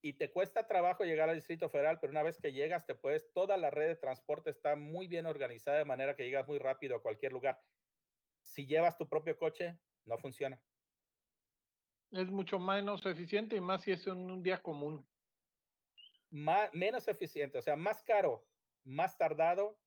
Y 0.00 0.12
te 0.12 0.30
cuesta 0.30 0.66
trabajo 0.68 1.04
llegar 1.04 1.28
al 1.28 1.34
Distrito 1.36 1.68
Federal, 1.68 1.98
pero 2.00 2.12
una 2.12 2.22
vez 2.22 2.38
que 2.40 2.52
llegas, 2.52 2.86
te 2.86 2.94
puedes, 2.94 3.32
toda 3.32 3.56
la 3.56 3.68
red 3.70 3.88
de 3.88 3.96
transporte 3.96 4.48
está 4.50 4.76
muy 4.76 5.08
bien 5.08 5.26
organizada 5.26 5.78
de 5.78 5.84
manera 5.84 6.14
que 6.14 6.24
llegas 6.24 6.46
muy 6.46 6.58
rápido 6.58 6.96
a 6.96 7.02
cualquier 7.02 7.32
lugar. 7.32 7.60
Si 8.58 8.66
llevas 8.66 8.98
tu 8.98 9.08
propio 9.08 9.38
coche, 9.38 9.78
no 10.04 10.18
funciona. 10.18 10.60
Es 12.10 12.28
mucho 12.28 12.58
menos 12.58 13.06
eficiente 13.06 13.54
y 13.54 13.60
más 13.60 13.84
si 13.84 13.92
es 13.92 14.04
en 14.08 14.18
un 14.18 14.42
día 14.42 14.60
común. 14.60 15.08
Más, 16.30 16.68
menos 16.74 17.06
eficiente, 17.06 17.58
o 17.58 17.62
sea, 17.62 17.76
más 17.76 18.02
caro, 18.02 18.44
más 18.82 19.16
tardado 19.16 19.78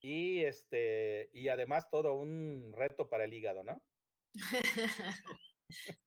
y 0.00 0.42
este 0.42 1.30
y 1.32 1.46
además 1.46 1.88
todo 1.90 2.14
un 2.14 2.72
reto 2.74 3.08
para 3.08 3.22
el 3.22 3.34
hígado, 3.34 3.62
¿no? 3.62 3.80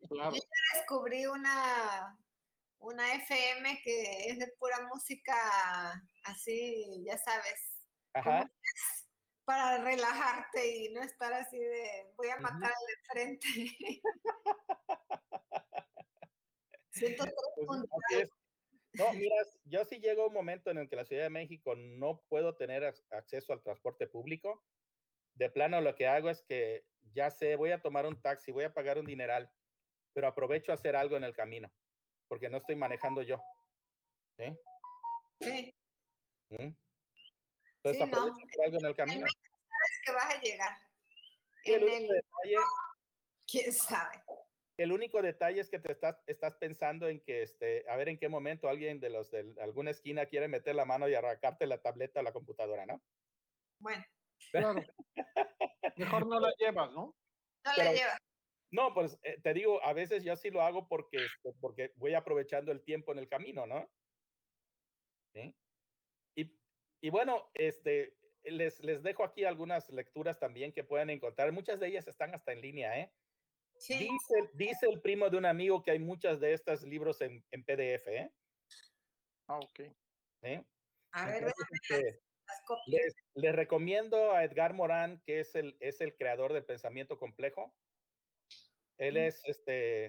Claro. 0.09 0.35
Descubrí 0.75 1.25
una, 1.25 2.19
una 2.79 3.13
FM 3.15 3.81
que 3.83 4.27
es 4.27 4.37
de 4.37 4.47
pura 4.59 4.85
música 4.93 5.33
así, 6.25 7.03
ya 7.05 7.17
sabes, 7.17 7.75
Ajá. 8.15 8.51
Para 9.45 9.83
relajarte 9.83 10.75
y 10.77 10.89
no 10.89 11.01
estar 11.01 11.31
así 11.33 11.59
de 11.59 12.11
voy 12.17 12.29
a 12.29 12.37
matar 12.37 12.71
al 12.73 12.85
de 12.87 12.95
frente. 13.11 13.47
Pues, 16.97 17.11
así 17.11 18.21
es. 18.21 18.29
No, 18.93 19.11
mira, 19.13 19.35
yo 19.65 19.83
sí 19.83 19.99
llego 19.99 20.23
a 20.23 20.27
un 20.27 20.33
momento 20.33 20.71
en 20.71 20.77
el 20.77 20.87
que 20.87 20.95
la 20.95 21.03
Ciudad 21.03 21.23
de 21.23 21.29
México 21.29 21.75
no 21.75 22.21
puedo 22.29 22.55
tener 22.55 22.83
ac- 22.83 23.03
acceso 23.09 23.51
al 23.51 23.61
transporte 23.61 24.07
público. 24.07 24.63
De 25.33 25.49
plano, 25.49 25.81
lo 25.81 25.93
que 25.95 26.07
hago 26.07 26.29
es 26.29 26.41
que 26.43 26.85
ya 27.13 27.29
sé, 27.29 27.57
voy 27.57 27.71
a 27.71 27.81
tomar 27.81 28.05
un 28.05 28.21
taxi, 28.21 28.53
voy 28.53 28.63
a 28.63 28.73
pagar 28.73 28.97
un 28.97 29.05
dineral, 29.05 29.51
pero 30.13 30.27
aprovecho 30.27 30.71
a 30.71 30.75
hacer 30.75 30.95
algo 30.95 31.17
en 31.17 31.25
el 31.25 31.35
camino, 31.35 31.69
porque 32.29 32.49
no 32.49 32.57
estoy 32.59 32.77
manejando 32.77 33.21
yo. 33.21 33.41
¿sí? 34.37 34.57
Sí, 35.41 35.75
¿Mm? 36.51 36.69
Entonces 37.85 38.03
Sí, 38.03 38.11
no. 38.11 38.63
algo 38.63 38.77
en 38.79 38.85
el 38.85 38.95
camino. 38.95 39.25
es 39.27 40.01
que 40.05 40.11
vas 40.11 40.33
a 40.35 40.41
llegar. 40.41 40.77
El 41.63 41.73
En 41.75 41.83
único 41.83 42.13
el, 42.13 42.21
detalle, 42.21 42.65
quién 43.47 43.73
sabe. 43.73 44.23
el 44.77 44.91
único 44.91 45.21
detalle 45.21 45.61
es 45.61 45.69
que 45.69 45.79
te 45.79 45.91
estás, 45.91 46.17
estás 46.27 46.55
pensando 46.55 47.07
en 47.07 47.21
que, 47.23 47.43
este, 47.43 47.87
a 47.89 47.95
ver 47.95 48.09
en 48.09 48.17
qué 48.17 48.27
momento 48.29 48.67
alguien 48.69 48.99
de 48.99 49.09
los 49.09 49.29
de 49.31 49.53
alguna 49.61 49.91
esquina 49.91 50.25
quiere 50.25 50.47
meter 50.47 50.75
la 50.75 50.85
mano 50.85 51.07
y 51.07 51.13
arrancarte 51.15 51.67
la 51.67 51.81
tableta 51.81 52.19
o 52.21 52.23
la 52.23 52.33
computadora, 52.33 52.85
¿no? 52.85 53.01
Bueno, 53.79 54.03
Claro. 54.51 54.81
Mejor 55.97 56.27
no 56.27 56.39
la 56.39 56.51
llevas, 56.57 56.91
¿no? 56.91 57.15
no 57.65 57.71
Pero- 57.75 57.91
le 57.91 57.97
lleva. 57.97 58.17
No, 58.71 58.93
pues 58.93 59.17
eh, 59.23 59.39
te 59.41 59.53
digo, 59.53 59.81
a 59.83 59.93
veces 59.93 60.23
yo 60.23 60.35
sí 60.35 60.49
lo 60.49 60.61
hago 60.61 60.87
porque, 60.87 61.17
este, 61.17 61.53
porque 61.61 61.91
voy 61.95 62.13
aprovechando 62.15 62.71
el 62.71 62.83
tiempo 62.83 63.11
en 63.13 63.19
el 63.19 63.29
camino, 63.29 63.65
¿no? 63.67 63.89
¿Sí? 65.33 65.55
Y, 67.05 67.11
bueno, 67.11 67.51
este, 67.53 68.17
les, 68.45 68.83
les 68.83 69.03
dejo 69.03 69.23
aquí 69.23 69.43
algunas 69.43 69.91
lecturas 69.91 70.39
también 70.39 70.73
que 70.73 70.83
pueden 70.83 71.11
encontrar. 71.11 71.51
Muchas 71.51 71.79
de 71.79 71.89
ellas 71.89 72.07
están 72.07 72.33
hasta 72.33 72.51
en 72.51 72.61
línea, 72.61 72.99
¿eh? 72.99 73.13
Sí, 73.77 73.93
Dice, 73.99 74.49
dice 74.55 74.87
el 74.89 75.01
primo 75.01 75.29
de 75.29 75.37
un 75.37 75.45
amigo 75.45 75.83
que 75.83 75.91
hay 75.91 75.99
muchas 75.99 76.39
de 76.39 76.53
estos 76.53 76.81
libros 76.81 77.21
en, 77.21 77.45
en 77.51 77.63
PDF, 77.63 78.07
¿eh? 78.07 78.31
Ah, 79.47 79.59
a 81.11 81.25
ver, 81.27 81.43
Entonces, 81.43 81.67
este, 81.69 82.23
les, 82.87 83.13
les 83.35 83.55
recomiendo 83.55 84.31
a 84.31 84.43
Edgar 84.43 84.73
Morán, 84.73 85.21
que 85.27 85.41
es 85.41 85.53
el, 85.53 85.77
es 85.79 86.01
el 86.01 86.15
creador 86.15 86.53
del 86.53 86.65
pensamiento 86.65 87.19
complejo. 87.19 87.77
Él 88.97 89.13
Mm. 89.13 89.17
es 89.17 89.43
este 89.45 90.05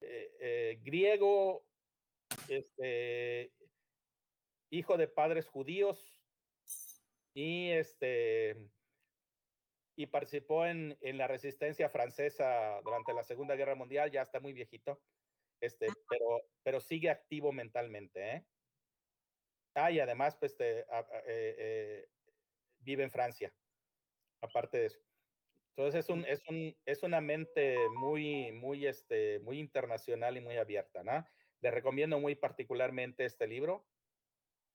eh, 0.00 0.36
eh, 0.40 0.80
griego, 0.82 1.66
este 2.48 3.52
hijo 4.70 4.96
de 4.96 5.08
padres 5.08 5.48
judíos 5.48 6.22
y 7.34 7.70
este 7.70 8.70
y 9.96 10.06
participó 10.06 10.64
en, 10.64 10.96
en 11.00 11.18
la 11.18 11.26
resistencia 11.26 11.88
francesa 11.88 12.80
durante 12.84 13.12
la 13.12 13.24
Segunda 13.24 13.56
Guerra 13.56 13.74
Mundial, 13.74 14.12
ya 14.12 14.22
está 14.22 14.38
muy 14.38 14.52
viejito, 14.52 15.02
este, 15.60 15.88
pero, 16.08 16.26
pero 16.62 16.80
sigue 16.80 17.10
activo 17.10 17.50
mentalmente, 17.50 18.36
¿eh? 18.36 18.46
Ah, 19.74 19.90
y 19.90 19.98
además, 19.98 20.36
pues, 20.36 20.52
este, 20.52 20.84
a- 20.88 20.98
a- 21.00 21.18
eh, 21.26 21.54
eh, 21.58 22.08
vive 22.78 23.02
en 23.02 23.10
Francia, 23.10 23.52
aparte 24.40 24.78
de 24.78 24.86
eso. 24.86 25.00
Entonces 25.76 26.04
es 26.04 26.10
un, 26.10 26.24
es 26.24 26.42
un, 26.48 26.76
es 26.84 27.02
una 27.02 27.20
mente 27.20 27.76
muy, 27.96 28.52
muy, 28.52 28.86
este, 28.86 29.38
muy 29.40 29.58
internacional 29.58 30.36
y 30.36 30.40
muy 30.40 30.56
abierta, 30.56 31.02
¿no? 31.04 31.24
Le 31.60 31.70
recomiendo 31.70 32.18
muy 32.20 32.34
particularmente 32.36 33.24
este 33.24 33.46
libro. 33.46 33.88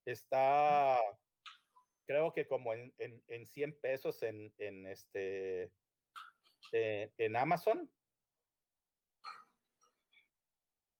Está, 0.04 1.00
creo 2.06 2.32
que 2.32 2.46
como 2.46 2.74
en, 2.74 2.94
en, 2.98 3.22
en 3.28 3.46
100 3.46 3.80
pesos 3.80 4.22
en, 4.22 4.52
en 4.58 4.86
este, 4.86 5.72
eh, 6.72 7.12
en 7.18 7.36
Amazon. 7.36 7.90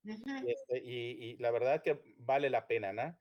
Este, 0.04 0.78
y, 0.78 1.30
y 1.30 1.36
la 1.38 1.50
verdad 1.50 1.82
que 1.82 2.00
vale 2.18 2.50
la 2.50 2.66
pena, 2.66 2.92
¿no? 2.92 3.18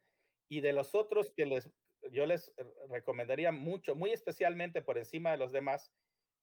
Y 0.49 0.61
de 0.61 0.73
los 0.73 0.93
otros 0.95 1.31
que 1.34 1.45
les, 1.45 1.69
yo 2.11 2.26
les 2.26 2.53
recomendaría 2.89 3.51
mucho, 3.51 3.95
muy 3.95 4.11
especialmente 4.11 4.81
por 4.81 4.97
encima 4.97 5.31
de 5.31 5.38
los 5.38 5.51
demás, 5.51 5.93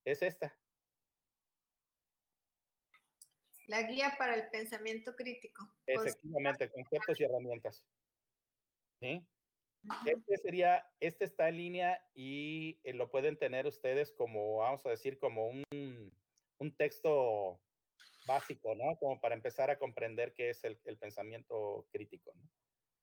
es 0.04 0.22
esta. 0.22 0.58
La 3.66 3.82
guía 3.82 4.16
para 4.18 4.34
el 4.34 4.50
pensamiento 4.50 5.14
crítico. 5.14 5.72
Efectivamente, 5.86 6.70
conceptos 6.70 7.20
y 7.20 7.24
herramientas. 7.24 7.86
Este 9.00 10.36
sería, 10.36 10.84
este 11.00 11.24
está 11.24 11.48
en 11.48 11.56
línea 11.56 12.04
y 12.14 12.78
eh, 12.84 12.92
lo 12.92 13.10
pueden 13.10 13.38
tener 13.38 13.66
ustedes 13.66 14.12
como, 14.12 14.58
vamos 14.58 14.84
a 14.84 14.90
decir, 14.90 15.18
como 15.18 15.48
un, 15.48 15.64
un 16.58 16.76
texto 16.76 17.60
básico, 18.26 18.74
¿no? 18.74 18.96
Como 18.96 19.20
para 19.20 19.34
empezar 19.34 19.70
a 19.70 19.78
comprender 19.78 20.34
qué 20.34 20.50
es 20.50 20.62
el, 20.64 20.78
el 20.84 20.98
pensamiento 20.98 21.86
crítico, 21.90 22.32
¿no? 22.34 22.48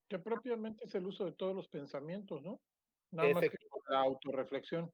Que 0.08 0.18
propiamente 0.18 0.84
es 0.84 0.94
el 0.94 1.06
uso 1.06 1.24
de 1.24 1.32
todos 1.32 1.54
los 1.54 1.68
pensamientos, 1.68 2.42
¿no? 2.42 2.62
Nada 3.10 3.30
más 3.30 3.42
que 3.42 3.58
la 3.88 4.00
autorreflexión. 4.00 4.92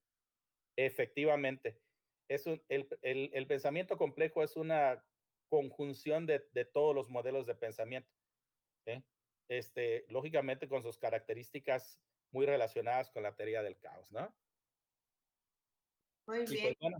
Efectivamente. 0.76 1.80
Es 2.28 2.46
un, 2.46 2.62
el, 2.68 2.88
el, 3.02 3.30
el, 3.34 3.46
pensamiento 3.46 3.98
complejo 3.98 4.42
es 4.42 4.56
una 4.56 5.04
conjunción 5.50 6.26
de, 6.26 6.42
de 6.52 6.64
todos 6.64 6.94
los 6.94 7.10
modelos 7.10 7.46
de 7.46 7.54
pensamiento. 7.54 8.10
¿sí? 8.86 9.04
Este, 9.48 10.06
lógicamente 10.08 10.68
con 10.68 10.82
sus 10.82 10.98
características 10.98 12.00
muy 12.30 12.46
relacionadas 12.46 13.10
con 13.10 13.22
la 13.22 13.36
teoría 13.36 13.62
del 13.62 13.78
caos, 13.78 14.10
¿no? 14.10 14.34
Muy 16.26 16.44
Y 16.44 16.46
bien. 16.46 16.64
pues, 16.68 16.76
bueno, 16.80 16.98